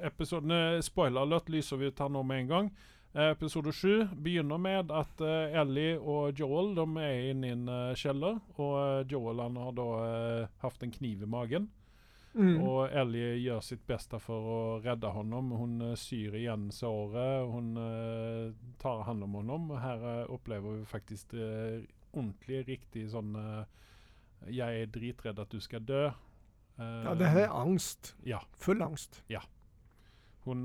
episoden 0.04 0.82
Spoiler 0.82 1.22
alert 1.22 1.48
lyser 1.48 1.78
vi 1.78 1.86
ut 1.92 2.02
her 2.02 2.10
nå 2.10 2.24
med 2.26 2.42
en 2.42 2.50
gang. 2.50 2.72
Eh, 3.16 3.30
Episode 3.30 3.72
sju 3.72 4.06
begynner 4.12 4.58
med 4.60 4.90
at 4.92 5.20
uh, 5.24 5.48
Ellie 5.56 5.94
og 5.96 6.36
Joel 6.36 6.74
de 6.76 6.84
er 7.00 7.30
inne 7.30 7.48
i 7.48 7.54
en 7.54 7.64
uh, 7.64 7.94
kjeller. 7.96 8.42
Og 8.60 9.08
Joel 9.08 9.40
han 9.40 9.56
har 9.56 9.72
da 9.78 9.86
uh, 9.96 10.50
hatt 10.60 10.84
en 10.84 10.92
kniv 10.92 11.24
i 11.24 11.28
magen. 11.32 11.70
Mm. 12.36 12.58
Og 12.60 12.92
Ellie 12.92 13.38
gjør 13.40 13.64
sitt 13.64 13.86
beste 13.88 14.20
for 14.20 14.50
å 14.52 14.58
redde 14.84 15.14
honom. 15.14 15.54
Hun 15.56 15.80
uh, 15.80 15.94
syr 15.96 16.36
igjen 16.36 16.68
såret. 16.76 17.48
Hun 17.48 17.72
tar 18.82 19.06
hånd 19.08 19.24
om 19.24 19.40
honom. 19.40 19.72
Her 19.80 20.28
opplever 20.28 20.76
vi 20.76 20.84
faktisk 20.92 21.32
ordentlig, 22.12 22.66
riktig 22.68 23.08
sånn 23.12 23.32
Jeg 24.52 24.82
er 24.84 24.92
dritredd 24.92 25.40
at 25.40 25.52
du 25.52 25.60
skal 25.64 25.88
dø. 25.88 26.04
Ja, 26.76 27.16
det 27.16 27.32
her 27.32 27.46
er 27.46 27.60
angst. 27.64 28.12
Ja. 28.28 28.44
Full 28.60 28.84
angst. 28.84 29.22
Hun 29.32 29.40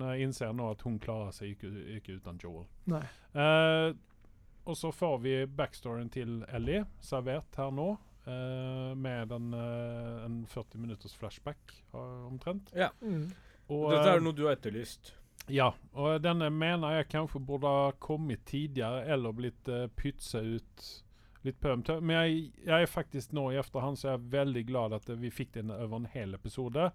eh, 0.01 0.21
innser 0.23 0.53
nå 0.53 0.69
at 0.71 0.85
hun 0.85 0.99
klarer 1.01 1.33
seg 1.35 1.55
ikke, 1.55 1.71
ikke 1.97 2.19
uten 2.19 2.39
Joel. 2.41 2.65
Nei. 2.91 3.03
Eh, 3.33 3.89
og 4.63 4.77
så 4.77 4.91
får 4.93 5.17
vi 5.23 5.35
backstoryen 5.49 6.09
til 6.13 6.41
Ellie 6.53 6.85
servert 7.01 7.57
her 7.57 7.71
nå. 7.73 7.95
eh, 8.25 8.95
med 8.95 9.31
en, 9.31 9.53
eh, 9.53 10.25
en 10.25 10.45
40 10.45 10.77
minutters 10.77 11.15
flashback 11.17 11.73
eh, 11.93 12.27
omtrent. 12.27 12.69
Mm. 13.01 13.31
Og, 13.67 13.87
Dette 13.91 14.13
er 14.13 14.21
noe 14.21 14.37
du 14.37 14.45
har 14.45 14.57
etterlyst. 14.57 15.15
ja, 15.49 15.71
og 15.97 16.21
denne 16.21 16.51
mener 16.53 16.99
jeg 16.99 17.09
kanskje 17.15 17.41
burde 17.41 17.71
ha 17.71 17.91
kommet 17.99 18.45
tidligere 18.45 19.05
eller 19.09 19.33
blitt 19.33 19.67
uh, 19.71 19.87
pytsa 19.97 20.43
ut 20.43 20.83
litt 21.41 21.57
på. 21.59 21.73
Men 22.01 22.11
jeg, 22.19 22.51
jeg 22.67 22.85
er 22.85 22.91
faktisk 22.91 23.33
nå 23.33 23.47
i 23.51 23.57
efterhand 23.57 23.97
så 23.97 24.11
er 24.11 24.17
jeg 24.19 24.31
veldig 24.35 24.63
glad 24.69 24.93
at 24.99 25.09
vi 25.17 25.31
fikk 25.33 25.55
den 25.57 25.73
over 25.73 25.97
en 25.97 26.09
hel 26.13 26.37
episode. 26.37 26.91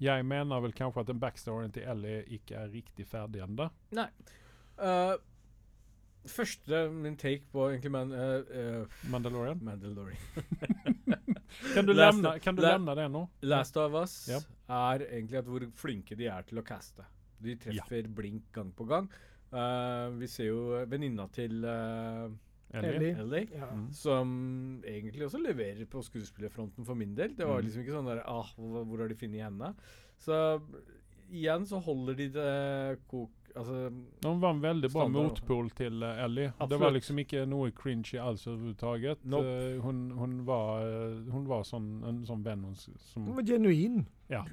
Jeg 0.00 0.24
mener 0.24 0.62
vel 0.64 0.72
kanskje 0.72 1.02
at 1.02 1.10
den 1.10 1.20
backstoryen 1.20 1.72
til 1.74 1.84
Ellie 1.88 2.22
ikke 2.36 2.56
er 2.56 2.70
riktig 2.72 3.04
ferdig 3.08 3.42
ennå. 3.44 3.66
Uh, 4.80 5.16
første 6.30 6.86
min 6.94 7.18
take 7.20 7.44
på 7.52 7.66
egentlig 7.68 7.92
man, 7.92 8.12
uh, 8.12 8.40
uh, 8.48 9.10
Mandalorian. 9.12 9.60
Mandalorian. 9.62 10.16
Kan 11.74 11.86
du, 11.86 11.92
lämna, 11.92 12.38
kan 12.38 12.54
du 12.54 12.62
lämna 12.62 12.94
det 12.94 13.08
nå? 13.10 13.24
Last 13.42 13.76
of 13.76 13.92
Us 13.98 14.28
Ja. 14.30 14.38
er 14.70 15.02
egentlig 15.08 15.38
at 15.40 15.48
hvor 15.50 15.64
flinke 15.74 16.14
de 16.16 16.28
er 16.30 16.44
til 16.46 16.60
å 16.60 16.62
caste. 16.62 17.02
De 17.42 17.56
treffer 17.58 18.06
blink 18.06 18.52
gang 18.54 18.70
på 18.76 18.86
gang. 18.86 19.08
Vi 20.20 20.28
ser 20.30 20.46
jo 20.46 20.60
venninna 20.86 21.26
til 21.34 21.66
Ellie? 22.72 22.94
Ellie. 22.96 23.14
Ellie, 23.24 23.48
Ja. 23.56 23.66
Mm. 23.74 23.88
som 23.92 24.82
egentlig 24.86 25.26
også 25.26 25.40
leverer 25.42 25.86
på 25.90 26.02
skuespillerfronten 26.06 26.84
for 26.86 26.94
min 26.94 27.14
del. 27.14 27.34
Det 27.36 27.46
var 27.46 27.60
Mm. 27.60 27.66
liksom 27.66 27.82
ikke 27.82 27.96
sånn 27.98 28.06
der 28.06 28.22
ah, 28.26 28.46
hvor, 28.56 28.98
har 28.98 29.08
de 29.08 29.14
funnet 29.14 29.42
henne? 29.42 29.74
Så 30.18 30.60
igjen 31.32 31.66
så 31.66 31.80
holder 31.82 32.14
de 32.14 32.28
det 32.28 32.98
kok... 33.08 33.30
Altså 33.56 33.90
Hun 34.22 34.38
var 34.40 34.50
en 34.54 34.60
veldig 34.62 34.92
bra 34.92 35.08
motpol 35.10 35.70
til 35.74 36.02
eh, 36.06 36.24
Ellie. 36.24 36.52
Det 36.68 36.78
var 36.78 36.92
liksom 36.94 37.18
ikke 37.18 37.46
noe 37.50 37.72
cringy 37.74 38.14
alls 38.22 38.46
overhodet. 38.46 39.18
Nope. 39.24 39.44
Eh, 39.46 39.80
hun, 39.82 40.10
hun 40.14 40.36
var, 40.46 40.84
eh, 40.86 41.16
hun 41.32 41.48
var 41.48 41.64
sånn, 41.66 41.88
en 42.06 42.20
sånn 42.28 42.44
venn 42.46 42.62
hun 42.62 42.76
som 42.76 43.26
Hun 43.26 43.34
var 43.34 43.42
genuin. 43.42 44.04
Ja. 44.30 44.44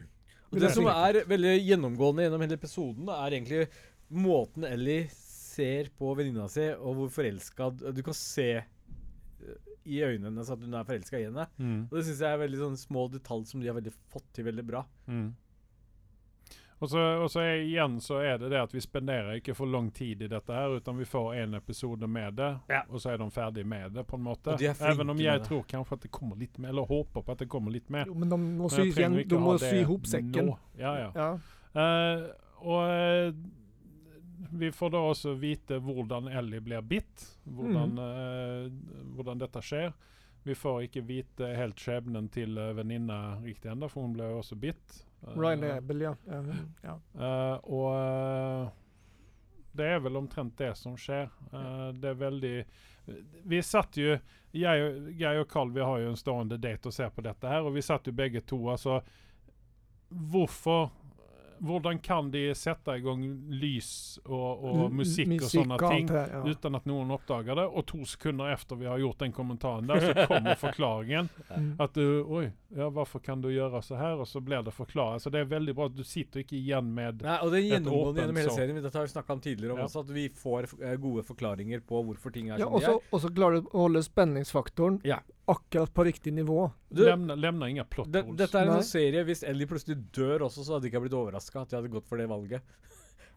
Og 0.51 0.59
det 0.63 0.71
som 0.73 0.87
er 0.87 1.21
veldig 1.27 1.53
gjennomgående 1.61 2.25
gjennom 2.25 2.41
hele 2.41 2.57
episoden, 2.57 3.09
er 3.13 3.35
egentlig 3.37 3.67
måten 4.09 4.63
Ellie 4.65 5.09
ser 5.57 5.89
på 5.97 6.13
venninna 6.17 6.47
si, 6.51 6.67
og 6.77 6.99
hvor 7.01 7.09
forelska 7.17 7.71
Du 7.97 8.03
kan 8.05 8.15
se 8.17 8.47
eh, 8.59 9.57
i 9.87 10.01
øynene 10.03 10.29
hennes 10.31 10.49
at 10.51 10.61
hun 10.63 10.73
er 10.75 10.87
forelska 10.87 11.19
i 11.19 11.27
henne. 11.29 11.47
mm. 11.57 11.81
Og 11.89 11.97
det 11.97 12.05
syns 12.07 12.23
jeg 12.25 12.35
er 12.35 12.41
veldig 12.45 12.61
sånn 12.63 12.79
små 12.79 13.07
detalj 13.13 13.45
som 13.51 13.61
de 13.63 13.69
har 13.71 13.77
veldig 13.79 13.93
fått 14.13 14.25
til 14.35 14.47
veldig 14.49 14.65
bra. 14.67 14.81
Mm. 15.07 15.29
Og 16.77 16.89
så, 16.91 16.99
og 17.23 17.29
så 17.33 17.41
er, 17.41 17.63
igjen 17.65 17.95
så 18.03 18.19
er 18.21 18.35
det 18.37 18.51
det 18.53 18.59
at 18.61 18.73
vi 18.75 18.81
spenderer 18.83 19.39
ikke 19.39 19.55
for 19.57 19.69
lang 19.71 19.87
tid 19.95 20.21
i 20.21 20.29
dette 20.29 20.53
her, 20.53 20.75
utan 20.77 20.99
vi 20.99 21.07
får 21.09 21.31
en 21.41 21.57
episode 21.57 22.07
med 22.07 22.35
det, 22.37 22.49
Ja. 22.69 22.83
og 22.89 23.01
så 23.01 23.15
er 23.15 23.17
de 23.17 23.29
ferdig 23.33 23.63
med 23.65 23.95
det, 23.97 24.03
på 24.05 24.19
en 24.19 24.25
måte. 24.27 24.53
Og 24.53 24.59
de 24.61 24.67
er 24.69 24.75
flinke 24.77 25.09
om 25.09 25.23
jeg 25.23 25.41
tror 25.47 25.63
kanskje 25.71 25.97
at 25.97 26.05
det 26.05 26.11
kommer 26.13 26.37
litt 26.37 26.59
mer, 26.61 26.69
eller 26.75 26.85
håper 26.85 27.23
på 27.25 27.33
at 27.33 27.41
det 27.41 27.49
kommer 27.49 27.73
litt 27.73 27.89
mer. 27.89 28.05
Jo, 28.05 28.13
men 28.13 28.29
de 28.29 28.37
må 28.37 28.69
sy, 28.69 28.91
det 28.93 29.71
ihop 29.81 30.05
sekken. 30.05 30.51
nå. 30.51 30.57
Ja, 30.77 30.93
ja. 31.01 31.09
Ja. 31.17 31.31
Uh, 31.77 32.27
og 32.61 32.83
eh, 32.89 33.33
vi 34.51 34.71
får 34.71 34.93
da 34.93 35.01
også 35.11 35.33
vite 35.39 35.79
hvordan 35.83 36.27
Ellie 36.29 36.61
blir 36.61 36.81
bitt. 36.85 37.25
Hvordan, 37.43 37.97
eh, 38.03 38.67
hvordan 39.17 39.41
dette 39.41 39.63
skjer. 39.65 39.91
Vi 40.47 40.55
får 40.55 40.85
ikke 40.85 41.03
vite 41.03 41.47
helt 41.57 41.79
skjebnen 41.81 42.29
til 42.31 42.55
uh, 42.55 42.71
venninna 42.77 43.35
riktig 43.43 43.67
ennå, 43.73 43.89
for 43.91 44.05
hun 44.05 44.13
ble 44.15 44.29
jo 44.29 44.37
også 44.39 44.55
bitt. 44.55 45.01
Uh, 45.25 45.33
Ryan 45.35 45.65
Abel, 45.73 46.05
ja. 46.05 46.13
ja. 46.29 46.43
ja. 46.85 46.93
eh, 47.19 47.57
og 47.67 47.89
eh, 47.97 48.69
det 49.77 49.89
er 49.93 49.99
vel 50.05 50.17
omtrent 50.17 50.57
det 50.57 50.71
som 50.79 50.95
skjer. 50.97 51.29
Eh, 51.51 51.87
det 51.99 52.13
er 52.13 52.21
veldig 52.21 52.55
Vi 53.51 53.61
satt 53.63 53.97
jo 53.99 54.15
jeg, 54.57 54.87
jeg 55.19 55.41
og 55.41 55.49
Carl 55.51 55.71
vi 55.75 55.83
har 55.83 55.99
jo 56.01 56.13
en 56.13 56.17
stående 56.17 56.57
date 56.57 56.89
og 56.89 56.95
ser 56.95 57.11
på 57.13 57.21
dette 57.25 57.49
her, 57.51 57.67
og 57.67 57.75
vi 57.75 57.83
satt 57.85 58.07
jo 58.07 58.15
begge 58.15 58.41
to. 58.41 58.57
altså 58.71 59.01
Hvorfor 60.07 60.89
Hvordan 61.59 61.99
kan 62.03 62.31
de 62.31 62.43
sette 62.55 62.95
i 62.97 63.01
gang 63.01 63.23
lys 63.49 64.19
og, 64.25 64.63
og 64.63 64.93
musikk, 64.93 65.27
musikk 65.31 65.43
og 65.43 65.51
sånne 65.53 65.77
ting 65.89 66.07
det 66.11 66.23
ja. 66.33 66.41
uten 66.45 66.77
at 66.79 66.85
noen 66.89 67.11
oppdager 67.15 67.57
det? 67.59 67.65
Og 67.67 67.85
to 67.89 68.01
sekunder 68.07 68.51
etter 68.53 68.79
vi 68.79 68.87
har 68.89 68.99
gjort 69.01 69.19
den 69.25 69.33
kommentaren 69.35 69.87
der, 69.89 70.03
så 70.05 70.27
kommer 70.29 70.55
forklaringen. 70.67 71.29
At 71.79 71.93
du 71.97 72.05
Oi, 72.27 72.45
ja, 72.75 72.89
hvorfor 72.93 73.19
kan 73.23 73.41
du 73.41 73.49
gjøre 73.51 73.81
så 73.85 73.95
her? 73.99 74.17
Og 74.21 74.27
så 74.27 74.41
blir 74.43 74.63
det 74.65 74.73
forklart. 74.75 75.21
Så 75.23 75.31
det 75.33 75.41
er 75.43 75.49
veldig 75.51 75.75
bra 75.77 75.87
at 75.89 75.95
du 75.97 76.03
sitter 76.07 76.43
ikke 76.43 76.57
igjen 76.59 76.91
med 76.93 77.23
Nei, 77.25 77.37
og 77.43 77.53
det 77.53 77.61
er 77.61 77.67
gjennomgående 77.77 78.21
gjennom 78.25 78.41
hele 78.41 78.55
serien. 78.57 78.81
Dette 78.83 78.97
har 78.99 79.07
vi 79.07 79.13
snakka 79.15 79.33
om 79.37 79.41
tidligere 79.43 79.73
om 79.77 79.79
Ja. 79.79 79.87
også, 79.89 80.03
at 80.05 80.11
vi 80.15 80.27
får 80.29 80.69
eh, 80.81 80.95
gode 81.01 81.23
forklaringer 81.27 81.81
på 81.87 82.03
hvorfor 82.09 82.33
ting 82.35 82.49
er 82.51 82.59
Ja, 82.59 82.67
som 82.69 82.79
de 82.79 82.85
er. 82.91 82.99
og 83.11 83.21
så 83.23 83.33
klarer 83.33 83.61
du 83.61 83.71
å 83.71 83.87
holde 83.87 84.03
spenningsfaktoren 84.05 85.01
Ja. 85.07 85.19
Akkurat 85.47 85.93
på 85.95 86.03
riktig 86.07 86.33
nivå. 86.35 86.67
Du, 86.89 87.03
Lemner 87.05 87.35
lemna 87.39 87.69
inga 87.71 87.85
plot 87.87 88.07
holes. 88.11 88.25
De, 88.27 88.35
dette 88.43 88.57
er 88.59 88.67
en 88.67 88.77
sånn 88.81 88.89
serie 88.89 89.23
Hvis 89.27 89.43
Ellie 89.47 89.67
plutselig 89.67 89.97
dør 90.15 90.47
også, 90.49 90.63
så 90.67 90.75
hadde 90.77 90.87
jeg 90.87 90.93
ikke 90.95 91.05
blitt 91.07 91.15
overraska 91.19 91.61
at 91.63 91.71
jeg 91.71 91.81
hadde 91.81 91.93
gått 91.95 92.07
for 92.07 92.17
det 92.19 92.27
valget. 92.31 92.61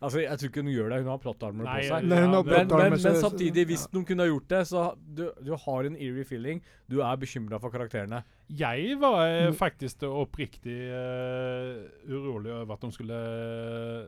altså, 0.00 0.20
Jeg 0.24 0.38
tror 0.40 0.48
ikke 0.50 0.62
hun 0.64 0.72
gjør 0.72 0.88
det. 0.90 0.98
Hun 1.04 1.10
har 1.12 1.18
plottarmer 1.22 1.64
på 1.70 1.82
seg. 1.86 2.04
Nei, 2.08 2.20
hun 2.24 2.34
har 2.34 2.42
det- 2.42 2.66
Men, 2.68 2.90
men, 2.90 3.02
men 3.02 3.16
samtidig, 3.20 3.66
hvis 3.70 3.84
ja. 3.86 3.90
noen 3.94 4.06
kunne 4.08 4.22
ha 4.26 4.28
gjort 4.30 4.48
det, 4.48 4.60
så 4.68 4.84
du, 4.98 5.24
du 5.44 5.54
har 5.54 5.84
en 5.84 5.96
eerie 5.96 6.24
feeling. 6.24 6.62
Du 6.88 7.00
er 7.02 7.16
bekymra 7.16 7.60
for 7.60 7.70
karakterene. 7.70 8.22
Jeg 8.50 8.96
var 8.98 9.26
eh, 9.28 9.46
Mm. 9.50 9.54
faktisk 9.54 10.02
oppriktig 10.02 10.78
uh, 10.90 11.86
urolig 12.10 12.50
over 12.50 12.74
at 12.74 12.80
de 12.80 12.90
skulle 12.92 13.18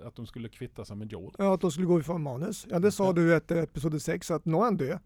At 0.07 0.17
de 0.17 0.27
skulle 0.27 0.49
kvitte 0.51 0.85
seg 0.87 0.99
med 0.99 1.13
Joel. 1.13 1.31
Ja, 1.39 1.53
At 1.55 1.61
de 1.61 1.71
skulle 1.71 1.87
gå 1.89 2.01
ifra 2.03 2.19
manus. 2.19 2.65
Ja, 2.71 2.79
det 2.83 2.93
sa 2.95 3.13
du 3.13 3.23
etter 3.35 3.63
episode 3.63 4.01
seks, 4.03 4.31
at 4.35 4.45
nå 4.47 4.59
er 4.63 4.65
han 4.71 4.77
død. 4.81 4.99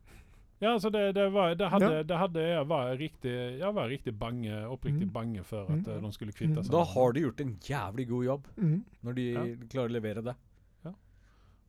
Ja, 0.60 0.70
altså 0.72 0.88
det, 0.90 1.14
det 1.14 1.26
var 1.32 1.54
Det 1.54 1.68
hadde, 1.68 1.90
Ja. 1.92 2.02
det 2.02 2.16
hadde 2.16 2.40
jeg 2.40 2.66
var 2.68 2.96
riktig 2.96 3.32
Jeg 3.60 3.74
var 3.74 3.88
riktig 3.88 4.18
bange, 4.18 4.52
oppriktig 4.72 5.06
Mm. 5.06 5.12
bange 5.12 5.42
for 5.44 5.62
at 5.64 5.68
Mm. 5.84 5.88
eh, 5.96 6.00
de 6.00 6.12
skulle 6.12 6.32
kvitte 6.32 6.56
Mm. 6.56 6.62
seg. 6.64 6.70
Da 6.72 6.84
har 6.84 7.12
de 7.12 7.20
gjort 7.20 7.40
en 7.40 7.56
jævlig 7.60 8.08
god 8.08 8.24
jobb, 8.24 8.46
Mm. 8.56 8.84
når 9.04 9.14
de 9.14 9.32
Ja. 9.32 9.40
klarer 9.68 9.88
å 9.88 9.92
levere 10.00 10.24
det. 10.24 10.34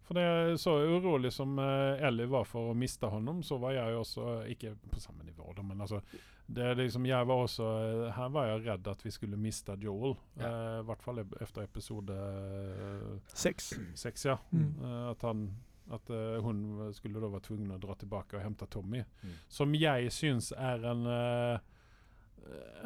For 0.08 0.14
det 0.14 0.24
er 0.24 0.54
så 0.56 0.72
urolig 0.88 1.34
som 1.34 1.60
eh, 1.60 2.00
Ellie 2.08 2.26
var 2.28 2.46
for 2.46 2.74
å 2.74 2.78
miste 2.78 3.10
honom, 3.12 3.42
så 3.44 3.60
var 3.60 3.74
jeg 3.74 3.94
også 3.94 4.48
Ikke 4.50 4.74
på 4.90 5.02
samme 5.02 5.22
nivå, 5.26 5.54
da, 5.54 5.62
men 5.62 5.82
altså 5.82 6.02
det 6.50 6.64
er 6.64 6.76
liksom, 6.76 7.06
jeg 7.06 7.28
var 7.28 7.36
også, 7.44 8.06
eh, 8.08 8.12
Her 8.14 8.30
var 8.30 8.46
jeg 8.48 8.66
redd 8.68 8.88
at 8.88 9.02
vi 9.04 9.10
skulle 9.12 9.36
miste 9.36 9.76
Joel. 9.82 10.16
Ja. 10.40 10.46
eh, 10.46 10.80
I 10.80 10.84
hvert 10.84 11.02
fall 11.02 11.20
etter 11.20 11.64
episode 11.64 12.10
eh, 12.10 13.20
Seks. 13.34 13.74
seks, 13.96 14.24
ja. 14.26 14.38
Mm. 14.54 14.82
Eh, 14.82 15.10
at 15.12 15.22
han 15.24 15.50
at 15.92 16.10
uh, 16.10 16.38
hun 16.44 16.90
skulle 16.94 17.22
da 17.22 17.30
være 17.32 17.46
tvungen 17.48 17.76
å 17.76 17.80
dra 17.82 17.96
tilbake 17.96 18.38
og 18.38 18.44
hente 18.44 18.68
Tommy. 18.68 19.04
Mm. 19.24 19.36
Som 19.48 19.76
jeg 19.78 20.12
syns 20.12 20.52
er 20.52 20.84
en 20.92 21.06
uh, 21.08 21.60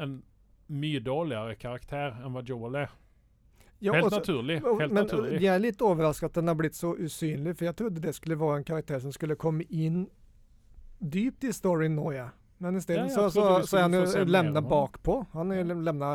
En 0.01 0.21
mye 0.71 1.01
dårligere 1.03 1.55
karakter 1.59 2.15
enn 2.23 2.33
hva 2.33 2.41
Joel 2.47 2.77
er. 2.79 2.93
Ja, 3.81 3.93
helt 3.93 4.07
også, 4.07 4.21
naturlig. 4.21 4.55
Helt 4.63 4.93
men 4.93 5.03
naturlig. 5.03 5.41
jeg 5.41 5.51
er 5.53 5.61
litt 5.61 5.81
overrasket 5.81 6.29
at 6.29 6.37
den 6.39 6.49
har 6.51 6.57
blitt 6.57 6.77
så 6.77 6.93
usynlig, 6.97 7.55
for 7.57 7.67
jeg 7.67 7.77
trodde 7.77 8.01
det 8.03 8.13
skulle 8.15 8.37
være 8.39 8.61
en 8.61 8.65
karakter 8.67 9.01
som 9.03 9.13
skulle 9.13 9.37
komme 9.41 9.65
inn 9.69 10.03
dypt 11.01 11.47
i 11.49 11.53
storyen 11.53 11.97
nå, 11.97 12.11
ja. 12.13 12.27
Men 12.61 12.77
isteden 12.77 13.09
ja, 13.09 13.13
så, 13.15 13.29
så, 13.33 13.45
så 13.65 13.79
er 13.79 13.87
han 13.87 13.97
jo 13.97 14.03
honom. 14.05 14.67
bakpå. 14.69 15.15
Han 15.33 15.51
er 15.51 15.63
jo 15.63 15.79
lämna 15.81 16.11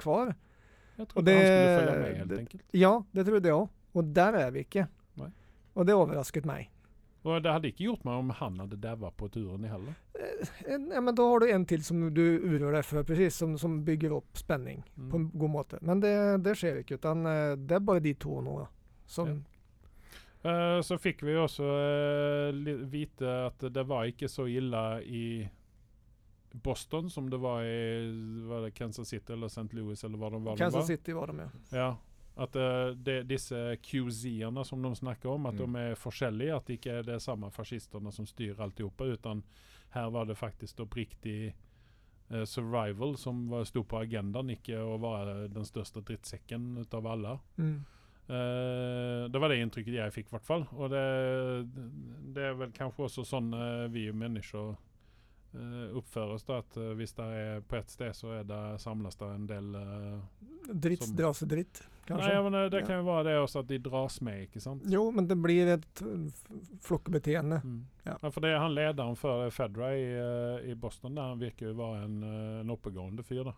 kvar. 0.00 0.32
Jeg 0.96 1.08
trodde 1.08 1.26
det- 1.26 1.36
han 1.36 1.44
skulle 1.46 1.76
følge 1.76 1.98
med, 2.00 2.16
helt 2.16 2.32
enkelt. 2.38 2.64
Ja, 2.72 2.92
det 3.12 3.26
trodde 3.26 3.48
jeg 3.48 3.56
òg. 3.56 3.68
Og 3.92 4.14
der 4.14 4.38
er 4.40 4.50
vi 4.50 4.64
ikke. 4.64 4.86
Og 5.74 5.86
det 5.86 5.94
overrasket 5.94 6.48
meg. 6.48 6.70
Og 7.22 7.42
det 7.44 7.52
hadde 7.52 7.68
ikke 7.68 7.84
gjort 7.84 8.04
meg 8.08 8.16
om 8.22 8.30
han 8.32 8.58
hadde 8.62 8.78
daua 8.80 9.10
på 9.12 9.28
turen 9.28 9.64
i 9.64 9.68
heller. 9.68 9.96
En, 10.64 10.86
ja, 10.88 11.00
men 11.04 11.14
da 11.14 11.26
har 11.28 11.42
du 11.42 11.50
en 11.52 11.66
til 11.68 11.82
som 11.84 12.06
du 12.16 12.22
uroer 12.40 12.78
deg 12.78 12.86
for, 12.88 13.04
precis, 13.04 13.36
som, 13.36 13.58
som 13.60 13.82
bygger 13.84 14.14
opp 14.16 14.40
spenning 14.40 14.82
Mm. 14.96 15.10
på 15.10 15.16
en 15.20 15.30
god 15.34 15.50
måte. 15.50 15.78
Men 15.82 16.00
det, 16.00 16.14
det 16.44 16.56
skjer 16.56 16.80
ikke, 16.80 16.96
utan 16.96 17.26
eh, 17.28 17.56
det 17.60 17.76
er 17.76 17.84
bare 17.84 18.00
de 18.04 18.14
to 18.14 18.40
nå. 18.44 18.56
Som, 19.06 19.42
Eh, 20.40 20.80
så 20.80 20.96
fikk 20.96 21.20
vi 21.22 21.34
også 21.36 21.64
uh, 21.68 22.68
vite 22.88 23.28
at 23.50 23.60
det 23.74 23.82
var 23.84 24.06
ikke 24.08 24.24
så 24.28 24.46
ille 24.48 24.80
i 25.04 25.24
Boston 26.64 27.10
som 27.12 27.28
det 27.30 27.36
var 27.42 27.60
i 27.62 28.46
var 28.48 28.64
det 28.64 28.70
Kansas 28.74 29.08
City 29.12 29.34
eller 29.34 29.46
St. 29.52 29.68
Louis 29.76 30.00
eller 30.04 30.16
hva 30.18 30.30
det 30.32 30.40
var. 30.46 30.56
Kansas. 30.56 30.86
City 30.88 31.12
var 31.12 31.28
de 31.28 31.44
ja. 31.44 31.50
Ja. 31.76 31.90
At 32.40 32.56
uh, 32.56 32.94
de, 32.96 33.18
disse 33.28 33.58
QZ-ene 33.84 34.62
som 34.64 34.80
de 34.82 34.94
snakker 34.96 35.28
om, 35.34 35.46
at 35.50 35.58
Mm. 35.60 35.72
de 35.74 35.80
er 35.90 35.98
forskjellige. 36.00 36.56
At 36.56 36.66
det 36.70 36.78
ikke 36.78 36.98
er 36.98 37.02
det 37.10 37.18
samme 37.22 37.50
fascistene 37.52 38.12
som 38.12 38.26
styrer 38.26 38.62
alltihopa, 38.64 39.04
utan 39.12 39.42
her 39.92 40.08
var 40.14 40.24
det 40.30 40.38
faktisk 40.40 40.80
oppriktig 40.86 41.52
uh, 42.32 42.44
survival 42.44 43.16
som 43.18 43.48
var- 43.50 43.64
sto 43.68 43.82
på 43.84 44.00
agendaen, 44.00 44.50
ikke 44.56 44.78
å 44.80 44.96
være 45.02 45.48
den 45.52 45.64
største 45.68 46.00
drittsekken 46.02 46.78
ut 46.80 46.94
av 46.94 47.06
alle. 47.06 47.38
Mm. 47.58 47.80
Uh, 48.30 49.26
det 49.28 49.40
var 49.42 49.50
det 49.50 49.56
inntrykket 49.58 49.96
jeg 49.96 50.12
fikk, 50.14 50.28
i 50.30 50.36
hvert 50.36 50.46
fall. 50.46 50.64
Og 50.78 50.90
det, 50.92 51.00
det 52.36 52.44
er 52.50 52.54
vel 52.60 52.70
kanskje 52.76 53.08
også 53.08 53.24
sånn 53.26 53.48
eh, 53.56 53.88
vi 53.90 54.04
mennesker 54.14 54.76
uh, 55.56 55.96
oss. 56.30 56.44
da, 56.46 56.60
At 56.62 56.76
eh, 56.78 56.92
hvis 56.94 57.12
det 57.18 57.26
er 57.26 57.60
på 57.66 57.76
ett 57.80 57.90
sted, 57.90 58.14
så 58.14 58.30
er 58.38 58.44
det, 58.46 58.60
samles 58.82 59.18
det 59.18 59.30
en 59.34 59.46
del 59.50 59.74
uh, 59.74 60.20
Dritt 60.70 61.02
Som- 61.08 61.16
dras 61.18 61.40
dritt, 61.50 61.82
kanskje. 62.10 62.32
Nei, 62.34 62.42
men 62.46 62.58
eh, 62.60 62.68
det 62.74 62.82
kan 62.86 62.96
jo 63.00 63.06
være 63.08 63.24
det 63.30 63.36
også 63.40 63.62
at 63.62 63.70
de 63.70 63.78
dras 63.86 64.20
med, 64.26 64.42
ikke 64.48 64.60
sant? 64.64 64.82
Jo, 64.90 65.06
men 65.14 65.26
det 65.30 65.38
blir 65.40 65.70
et 65.76 66.02
flokkebeteende. 66.84 67.56
f- 67.62 67.64
Mm. 67.64 67.80
Ja. 68.06 68.16
Ja, 68.22 68.30
for 68.30 68.40
det 68.40 68.50
er 68.54 68.58
han 68.58 68.74
lederen 68.74 69.16
for 69.16 69.50
Fedra 69.50 69.90
i, 69.94 70.04
eh, 70.18 70.70
i 70.70 70.74
Boston, 70.74 71.14
der 71.14 71.22
han 71.34 71.38
virker 71.40 71.68
jo 71.70 71.74
være 71.74 72.04
en, 72.04 72.22
eh, 72.24 72.60
en 72.60 72.70
oppegående 72.70 73.22
fyr. 73.22 73.44
da. 73.44 73.52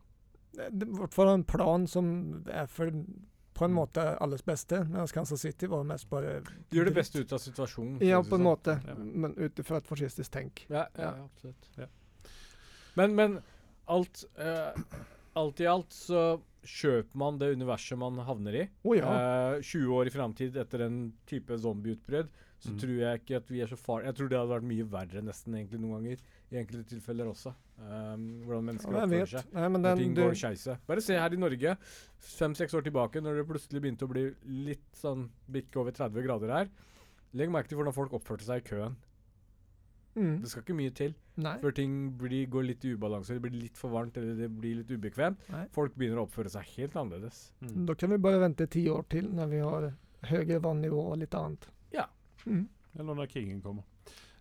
Det 0.53 0.83
er 0.83 0.87
i 0.91 0.99
hvert 0.99 1.15
fall 1.15 1.29
en 1.35 1.45
plan 1.45 1.87
som 1.87 2.45
er 2.51 2.67
for 2.67 2.91
på 3.55 3.65
en 3.67 3.71
Mm. 3.71 3.77
måte 3.77 4.19
alles 4.21 4.43
beste, 4.43 4.83
mens 4.89 5.13
Kansas 5.13 5.41
City 5.41 5.67
var 5.67 5.85
mest 5.85 6.09
bare 6.11 6.43
Gjør 6.73 6.85
det 6.87 6.95
beste 6.95 7.21
ut 7.21 7.33
av 7.33 7.39
situasjonen. 7.39 8.01
Ja, 8.01 8.23
på 8.23 8.35
en 8.37 8.43
måte, 8.43 8.81
Ja. 8.87 8.95
men 8.95 9.35
ut 9.37 9.61
fra 9.65 9.77
et 9.77 9.85
fascistisk 9.87 10.31
tenk. 10.31 10.67
Ja, 10.71 10.87
ja, 10.97 11.03
Ja. 11.17 11.25
absolutt. 11.25 11.69
Ja. 11.79 11.87
Men, 12.97 13.15
men 13.15 13.43
alt 13.89 14.25
eh, 14.39 14.73
Alt 15.39 15.61
i 15.65 15.67
alt 15.71 15.95
så 15.97 16.23
kjøper 16.63 17.19
man 17.19 17.39
det 17.41 17.53
universet 17.57 17.99
man 17.99 18.19
havner 18.23 18.55
i. 18.61 18.65
Oh, 18.85 18.95
ja. 18.95 19.09
Eh, 19.57 19.63
20 19.65 19.95
år 19.97 20.07
i 20.11 20.13
framtid 20.15 20.57
etter 20.61 20.85
en 20.87 20.99
type 21.27 21.57
zombieutbrudd, 21.59 22.29
så 22.63 22.71
Mm. 22.71 22.79
tror 22.79 22.99
jeg 23.01 23.21
ikke 23.23 23.37
at 23.41 23.49
vi 23.51 23.61
er 23.65 23.67
så 23.67 23.79
far... 23.81 24.05
Jeg 24.07 24.15
tror 24.15 24.29
det 24.31 24.39
hadde 24.39 24.53
vært 24.55 24.69
mye 24.69 24.85
verre 24.93 25.23
nesten 25.27 25.57
egentlig 25.59 25.81
noen 25.83 25.97
ganger. 25.99 26.21
I 26.53 26.59
enkelte 26.61 26.85
tilfeller 26.93 27.27
også. 27.33 27.55
Um, 27.83 28.43
hvordan 28.47 28.69
mennesker 28.69 28.93
ja, 28.95 29.01
oppfører 29.09 29.31
seg. 29.33 29.49
Nei, 29.57 29.69
men 29.69 29.83
Når 29.83 29.89
den, 29.89 29.99
ting 30.05 30.15
du, 30.15 30.21
går 30.23 30.37
skeise. 30.39 30.77
Bare 30.87 31.03
se 31.03 31.17
her 31.19 31.35
i 31.35 31.41
Norge, 31.41 31.73
fem-seks 32.37 32.75
år 32.79 32.85
tilbake, 32.87 33.23
når 33.25 33.41
det 33.41 33.47
plutselig 33.49 33.83
begynte 33.83 34.07
å 34.07 34.13
bli 34.13 34.27
litt 34.69 34.85
sånn 35.01 35.25
bikke 35.51 35.81
over 35.83 35.97
30 35.97 36.23
grader 36.29 36.53
her. 36.55 36.71
Legg 37.35 37.51
merke 37.51 37.73
til 37.73 37.81
hvordan 37.81 37.97
folk 37.97 38.13
oppførte 38.15 38.47
seg 38.47 38.63
i 38.63 38.69
køen. 38.69 38.95
Mm, 40.15 40.35
Det 40.43 40.51
skal 40.51 40.65
ikke 40.65 40.77
mye 40.79 40.95
til 40.97 41.15
Nei. 41.43 41.55
før 41.63 41.75
ting 41.77 41.95
blir, 42.21 42.47
går 42.53 42.67
litt 42.69 42.85
i 42.85 42.95
ubalanse, 42.97 43.37
det 43.37 43.45
blir 43.45 43.57
litt 43.57 43.79
for 43.81 43.95
varmt 43.95 44.17
eller 44.21 44.35
det 44.39 44.51
blir 44.53 44.81
litt 44.83 44.91
ubekvemt. 44.93 45.41
Nei. 45.53 45.65
Folk 45.75 45.97
begynner 45.97 46.23
å 46.23 46.27
oppføre 46.27 46.53
seg 46.53 46.69
helt 46.77 46.97
annerledes. 46.97 47.53
Mm. 47.61 47.87
Da 47.89 47.97
kan 47.99 48.13
vi 48.13 48.21
bare 48.23 48.43
vente 48.43 48.67
ti 48.67 48.87
år 48.93 49.07
til 49.13 49.31
når 49.33 49.53
vi 49.53 49.63
har 49.65 49.89
høyere 50.33 50.63
vannivå 50.63 51.07
og 51.13 51.19
litt 51.23 51.35
annet. 51.35 51.69
Ja. 51.95 52.07
Mm. 52.45 52.67
Eller 52.99 53.17
når 53.23 53.31
krigen 53.33 53.63
kommer. 53.65 53.87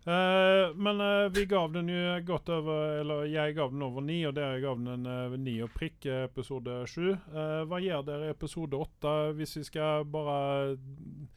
Eh, 0.06 0.76
men 0.76 1.02
uh, 1.02 1.30
vi 1.30 1.46
gav 1.46 1.72
den 1.72 1.90
jo 1.90 2.22
godt 2.26 2.50
over 2.50 2.96
Eller 3.00 3.28
jeg 3.30 3.54
gav 3.54 3.70
den 3.70 3.84
over 3.86 4.02
ni, 4.02 4.24
og 4.26 4.34
dere 4.34 4.58
gav 4.64 4.80
den 4.80 4.90
en 4.96 5.06
eh, 5.06 5.36
ni 5.38 5.60
og 5.62 5.70
prikk, 5.76 6.08
episode 6.26 6.80
sju. 6.90 7.12
Eh, 7.14 7.62
hva 7.70 7.78
gjør 7.84 8.08
dere 8.08 8.32
i 8.32 8.34
episode 8.34 8.80
åtte, 8.82 9.14
hvis 9.38 9.60
vi 9.60 9.66
skal 9.68 10.08
bare 10.10 10.78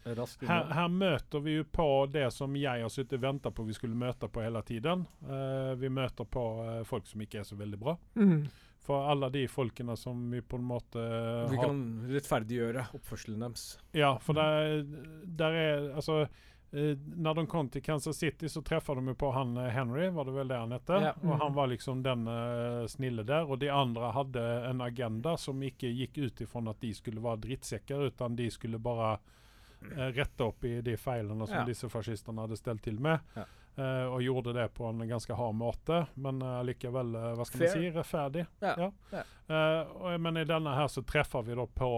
her, 0.04 0.70
her 0.72 0.88
møter 0.88 1.44
vi 1.44 1.58
jo 1.58 1.66
på 1.68 1.88
det 2.12 2.30
som 2.32 2.56
jeg 2.56 2.84
har 2.84 2.92
sittet 2.92 3.18
og 3.18 3.26
venta 3.26 3.52
på 3.52 3.66
vi 3.68 3.76
skulle 3.76 3.98
møte 3.98 4.28
på 4.32 4.44
hele 4.44 4.62
tiden. 4.64 5.04
Eh, 5.28 5.74
vi 5.80 5.92
møter 5.92 6.24
på 6.24 6.44
folk 6.88 7.08
som 7.08 7.24
ikke 7.24 7.42
er 7.42 7.48
så 7.48 7.60
veldig 7.60 7.80
bra. 7.80 7.98
Mm. 8.16 8.46
For 8.84 9.08
alle 9.08 9.30
de 9.32 9.46
folkene 9.48 9.96
som 9.96 10.26
vi 10.32 10.42
på 10.44 10.58
en 10.60 10.66
måte 10.68 11.00
Vi 11.00 11.56
har 11.56 11.68
kan 11.70 11.78
rettferdiggjøre 12.08 12.88
oppførselen 12.96 13.44
deres. 13.46 13.68
Ja, 13.96 14.16
for 14.20 14.36
der, 14.36 14.82
der 15.24 15.56
er 15.56 15.86
Altså 15.96 16.26
eh, 16.74 16.96
Når 17.16 17.34
de 17.38 17.46
kom 17.46 17.68
til 17.70 17.82
Kansas 17.82 18.16
City, 18.18 18.46
så 18.50 18.62
treffer 18.66 18.94
de 19.00 19.14
på 19.14 19.30
han 19.32 19.56
eh, 19.56 19.70
Henry, 19.70 20.08
var 20.10 20.24
det 20.28 20.34
vel 20.34 20.48
det 20.48 20.58
han 20.58 20.72
hette? 20.76 21.00
Ja. 21.08 21.12
Og 21.22 21.24
Mm. 21.34 21.40
han 21.40 21.54
var 21.54 21.66
liksom 21.70 22.02
den 22.02 22.26
uh, 22.28 22.86
snille 22.86 23.24
der. 23.24 23.44
Og 23.50 23.58
de 23.60 23.68
andre 23.70 24.12
hadde 24.12 24.44
en 24.70 24.80
agenda 24.80 25.36
som 25.36 25.60
ikke 25.62 25.88
gikk 25.94 26.18
ut 26.26 26.40
ifra 26.44 26.62
at 26.70 26.80
de 26.80 26.92
skulle 26.94 27.22
være 27.22 27.40
drittsekker, 27.46 28.06
utan 28.10 28.36
de 28.36 28.50
skulle 28.50 28.78
bare 28.78 29.18
uh, 29.18 30.08
rette 30.12 30.40
opp 30.44 30.64
i 30.64 30.80
de 30.80 30.96
feilene 30.96 31.46
som 31.46 31.56
Ja. 31.62 31.64
disse 31.64 31.88
fascistene 31.88 32.40
hadde 32.40 32.56
stelt 32.56 32.82
til 32.82 33.00
med. 33.00 33.20
Ja. 33.36 33.44
Uh, 33.76 34.06
og 34.14 34.20
gjorde 34.22 34.52
det 34.54 34.68
på 34.74 34.86
en 34.86 35.00
ganske 35.08 35.34
hard 35.34 35.54
måte, 35.58 36.06
men 36.14 36.40
uh, 36.42 36.60
likevel, 36.62 37.08
uh, 37.16 37.32
hva 37.34 37.44
skal 37.44 37.58
Fair. 37.64 37.72
man 37.74 37.82
si, 37.82 37.90
rettferdig. 37.98 38.46
Ja. 38.62 38.74
Ja. 38.78 38.90
Ja. 39.10 39.22
Eh, 39.48 40.18
men 40.18 40.36
i 40.36 40.44
denne 40.46 40.72
her 40.74 40.86
så 40.88 41.02
treffer 41.04 41.42
vi 41.44 41.54
da 41.58 41.66
på 41.66 41.88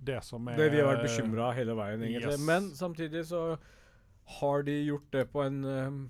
det 0.00 0.22
som 0.24 0.46
er 0.48 0.56
Det 0.56 0.70
vi 0.72 0.78
har 0.80 0.86
vært 0.94 1.02
bekymra 1.04 1.50
hele 1.52 1.74
veien, 1.76 2.00
egentlig. 2.06 2.30
yes. 2.30 2.46
Men 2.46 2.70
samtidig 2.70 3.24
så 3.26 3.58
har 4.24 4.62
de 4.62 4.84
gjort 4.84 5.10
det 5.12 5.24
på 5.32 5.42
en 5.42 5.64
um, 5.64 6.00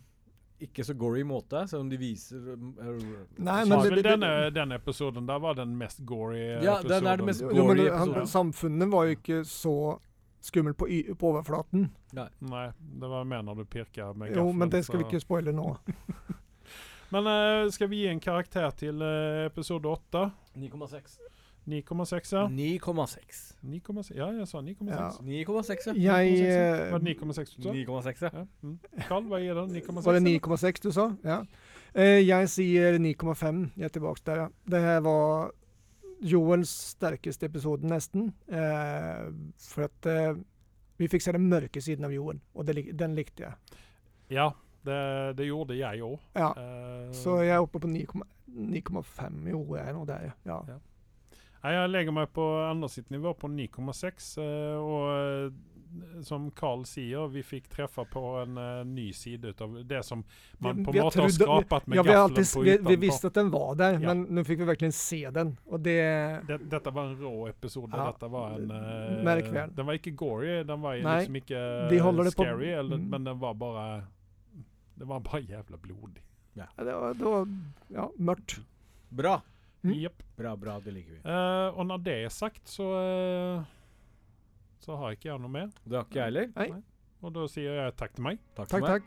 ikke 0.61 0.85
så 0.85 0.93
gory 0.95 1.23
måte, 1.25 1.63
selv 1.71 1.81
om 1.87 1.89
de 1.91 1.97
viser 1.97 2.51
um, 2.53 2.75
uh, 2.77 2.99
Nei, 3.39 3.65
men 3.65 3.81
det- 3.83 3.95
det- 3.95 4.05
denne, 4.05 4.51
denne 4.53 4.75
episoden 4.77 5.27
der 5.27 5.39
var 5.41 5.55
den 5.55 5.77
mest 5.79 6.05
gory 6.05 6.39
ja, 6.39 6.61
Ja, 6.63 6.83
den 6.83 7.07
er 7.07 7.17
den 7.17 7.27
mest 7.27 7.41
gory 7.41 7.57
jo, 7.57 7.65
men 7.65 7.79
han, 7.79 8.09
episoden. 8.09 8.27
samfunnet 8.27 8.91
var 8.93 9.05
jo 9.05 9.11
ikke 9.17 9.45
så 9.45 9.75
skummelt 10.43 10.77
på, 10.77 10.87
på 11.19 11.29
overflaten. 11.35 11.91
Nei, 12.13 12.67
det 12.81 13.09
var 13.09 13.25
mener 13.25 13.55
du 13.55 13.65
pirka 13.65 14.13
med 14.17 14.37
Jo, 14.37 14.53
men 14.53 14.71
det 14.71 14.85
skal 14.85 14.99
vi 14.99 15.05
ikke 15.05 15.21
spoile 15.21 15.53
nå. 15.53 15.77
Men 17.11 17.27
uh, 17.27 17.71
skal 17.71 17.89
vi 17.91 18.05
gi 18.05 18.07
en 18.09 18.21
karakter 18.23 18.71
til 18.79 19.01
uh, 19.03 19.47
episode 19.49 19.89
8? 19.89 20.31
9,6. 20.57 21.19
9,6, 21.69 22.33
ja. 22.33 22.47
9,6. 22.49 23.41
9,6 23.63 24.15
Ja, 24.17 24.27
jeg 24.33 24.49
sa 24.49 24.61
9,6. 24.61 24.89
Ja. 24.89 25.11
9,6, 25.21 25.87
ja. 25.87 25.95
Jeg 26.21 26.33
9,6, 26.33 26.47
eh, 26.47 26.93
Var 26.93 26.99
det 26.99 27.17
9,6 27.17 27.57
du 27.57 27.63
sa? 27.63 27.73
9,6, 27.73 28.23
ja. 28.23 28.31
Ja. 28.33 28.45
Mm. 28.63 28.79
Carl, 29.09 29.25
hva 29.29 29.41
gir 29.43 29.55
den? 29.55 29.75
9,6? 29.77 30.05
Var 30.07 30.13
det 30.19 30.23
9,6 30.41 30.83
du 30.83 30.91
sa? 30.93 31.07
Ja. 31.25 31.41
Eh, 31.95 32.21
jeg 32.27 32.49
sier 32.49 32.99
9,5. 32.99 33.71
Jeg 33.77 33.85
er 33.85 33.89
tilbake 33.99 34.25
der, 34.27 34.37
ja. 34.37 34.49
Det 34.71 34.81
her 34.81 35.01
var 35.01 35.51
Joels 36.23 36.73
sterkeste 36.95 37.47
episode, 37.47 37.87
nesten. 37.89 38.33
Eh, 38.49 39.31
for 39.71 39.89
at 39.89 40.07
eh, 40.11 40.35
vi 41.01 41.09
fikk 41.09 41.23
se 41.25 41.33
den 41.33 41.49
mørke 41.49 41.81
siden 41.81 42.05
av 42.05 42.13
Joel, 42.13 42.41
og 42.55 42.67
det, 42.69 42.83
den 42.99 43.15
likte 43.17 43.47
jeg. 43.47 43.79
Ja, 44.31 44.51
det, 44.85 45.37
det 45.39 45.47
gjorde 45.49 45.77
jeg 45.79 46.03
òg. 46.05 46.19
Ja. 46.37 46.51
Eh, 46.57 47.09
Så 47.17 47.39
jeg 47.45 47.55
er 47.57 47.65
oppe 47.65 47.81
på 47.81 47.89
9,5. 47.89 48.23
9,5 48.51 49.49
jo, 49.53 49.61
jeg 49.77 49.87
er 49.89 49.93
nå 49.95 50.05
der, 50.09 50.25
ja. 50.45 50.61
Ja. 50.67 50.79
Nei, 51.63 51.73
jeg 51.77 51.91
legger 51.93 52.15
meg 52.17 52.31
på 52.33 52.45
enda 52.71 52.89
sitt 52.89 53.11
nivå, 53.13 53.35
på 53.37 53.49
9,6. 53.53 54.31
eh, 54.41 54.79
og 54.81 55.11
eh, 55.13 56.23
som 56.23 56.45
Carl 56.55 56.85
sier, 56.87 57.27
vi 57.35 57.43
fikk 57.43 57.65
treffe 57.73 58.05
på 58.13 58.21
en 58.45 58.57
eh, 58.63 58.83
ny 58.87 59.09
side 59.13 59.51
ut 59.51 59.61
av 59.67 59.73
det 59.91 60.05
som 60.07 60.23
man 60.63 60.85
på 60.87 60.93
en 60.95 61.01
måte 61.03 61.21
har 61.21 61.33
skrapet 61.35 61.89
med 61.91 61.99
Ja, 61.99 62.03
vi, 62.03 62.13
gaffelen 62.15 62.23
alltid, 62.23 62.53
på 62.55 62.63
vi, 62.63 62.77
vi 62.87 62.97
visste 63.03 63.27
at 63.33 63.35
den 63.41 63.51
var 63.51 63.75
der, 63.81 63.99
Ja. 63.99 64.15
men 64.15 64.23
nå 64.31 64.45
fikk 64.47 64.63
vi 64.63 64.69
virkelig 64.71 64.93
se 64.95 65.21
den. 65.35 65.57
Og 65.67 65.83
det 65.83 65.99
Det, 66.47 66.61
dette 66.71 66.95
var 66.95 67.11
en 67.11 67.19
rå 67.19 67.49
episode. 67.51 67.91
Ja, 67.93 68.07
Dette 68.13 68.31
var 68.31 68.55
en 68.57 68.71
uh. 68.71 69.67
Den 69.75 69.87
var 69.91 69.99
ikke 69.99 70.15
gory, 70.17 70.63
den 70.63 70.81
var 70.81 70.97
Nei, 70.97 71.19
liksom 71.19 71.37
ikke 71.43 71.61
de 71.91 72.31
scary, 72.31 72.71
eller, 72.71 72.97
Mm. 72.97 73.11
men 73.11 73.25
den 73.25 73.39
var 73.41 73.55
bare 73.55 74.05
Det 74.97 75.05
var 75.09 75.21
bare 75.21 75.41
jævla 75.43 75.77
blodig. 75.77 76.23
ja, 76.55 76.67
det, 76.77 76.93
var, 76.95 77.15
det 77.15 77.25
var 77.25 77.47
ja, 77.89 78.09
mørkt. 78.19 78.61
Bra. 79.11 79.41
Mm. 79.81 79.95
Yep. 79.97 80.23
Bra, 80.37 80.53
bra, 80.61 80.77
det 80.85 80.93
liker 80.95 81.13
vi. 81.17 81.21
Uh, 81.25 81.73
og 81.73 81.87
når 81.89 81.99
det 82.05 82.17
er 82.27 82.33
sagt, 82.35 82.69
så 82.69 82.85
uh, 82.85 83.65
Så 84.81 84.97
har 84.97 85.11
ikke 85.17 85.29
jeg 85.31 85.41
noe 85.41 85.53
mer. 85.53 85.69
Det 85.85 85.97
har 85.97 86.05
ikke 86.09 86.21
jeg 86.21 86.25
heller. 86.33 86.47
Nei. 86.57 86.69
Nei. 86.77 86.83
Og 87.21 87.35
da 87.37 87.43
sier 87.53 87.73
jeg 87.83 87.97
takk 88.01 88.13
til 88.17 88.25
meg. 88.31 88.37
Takk, 88.57 88.69
takk. 88.73 88.85
takk. 88.89 89.07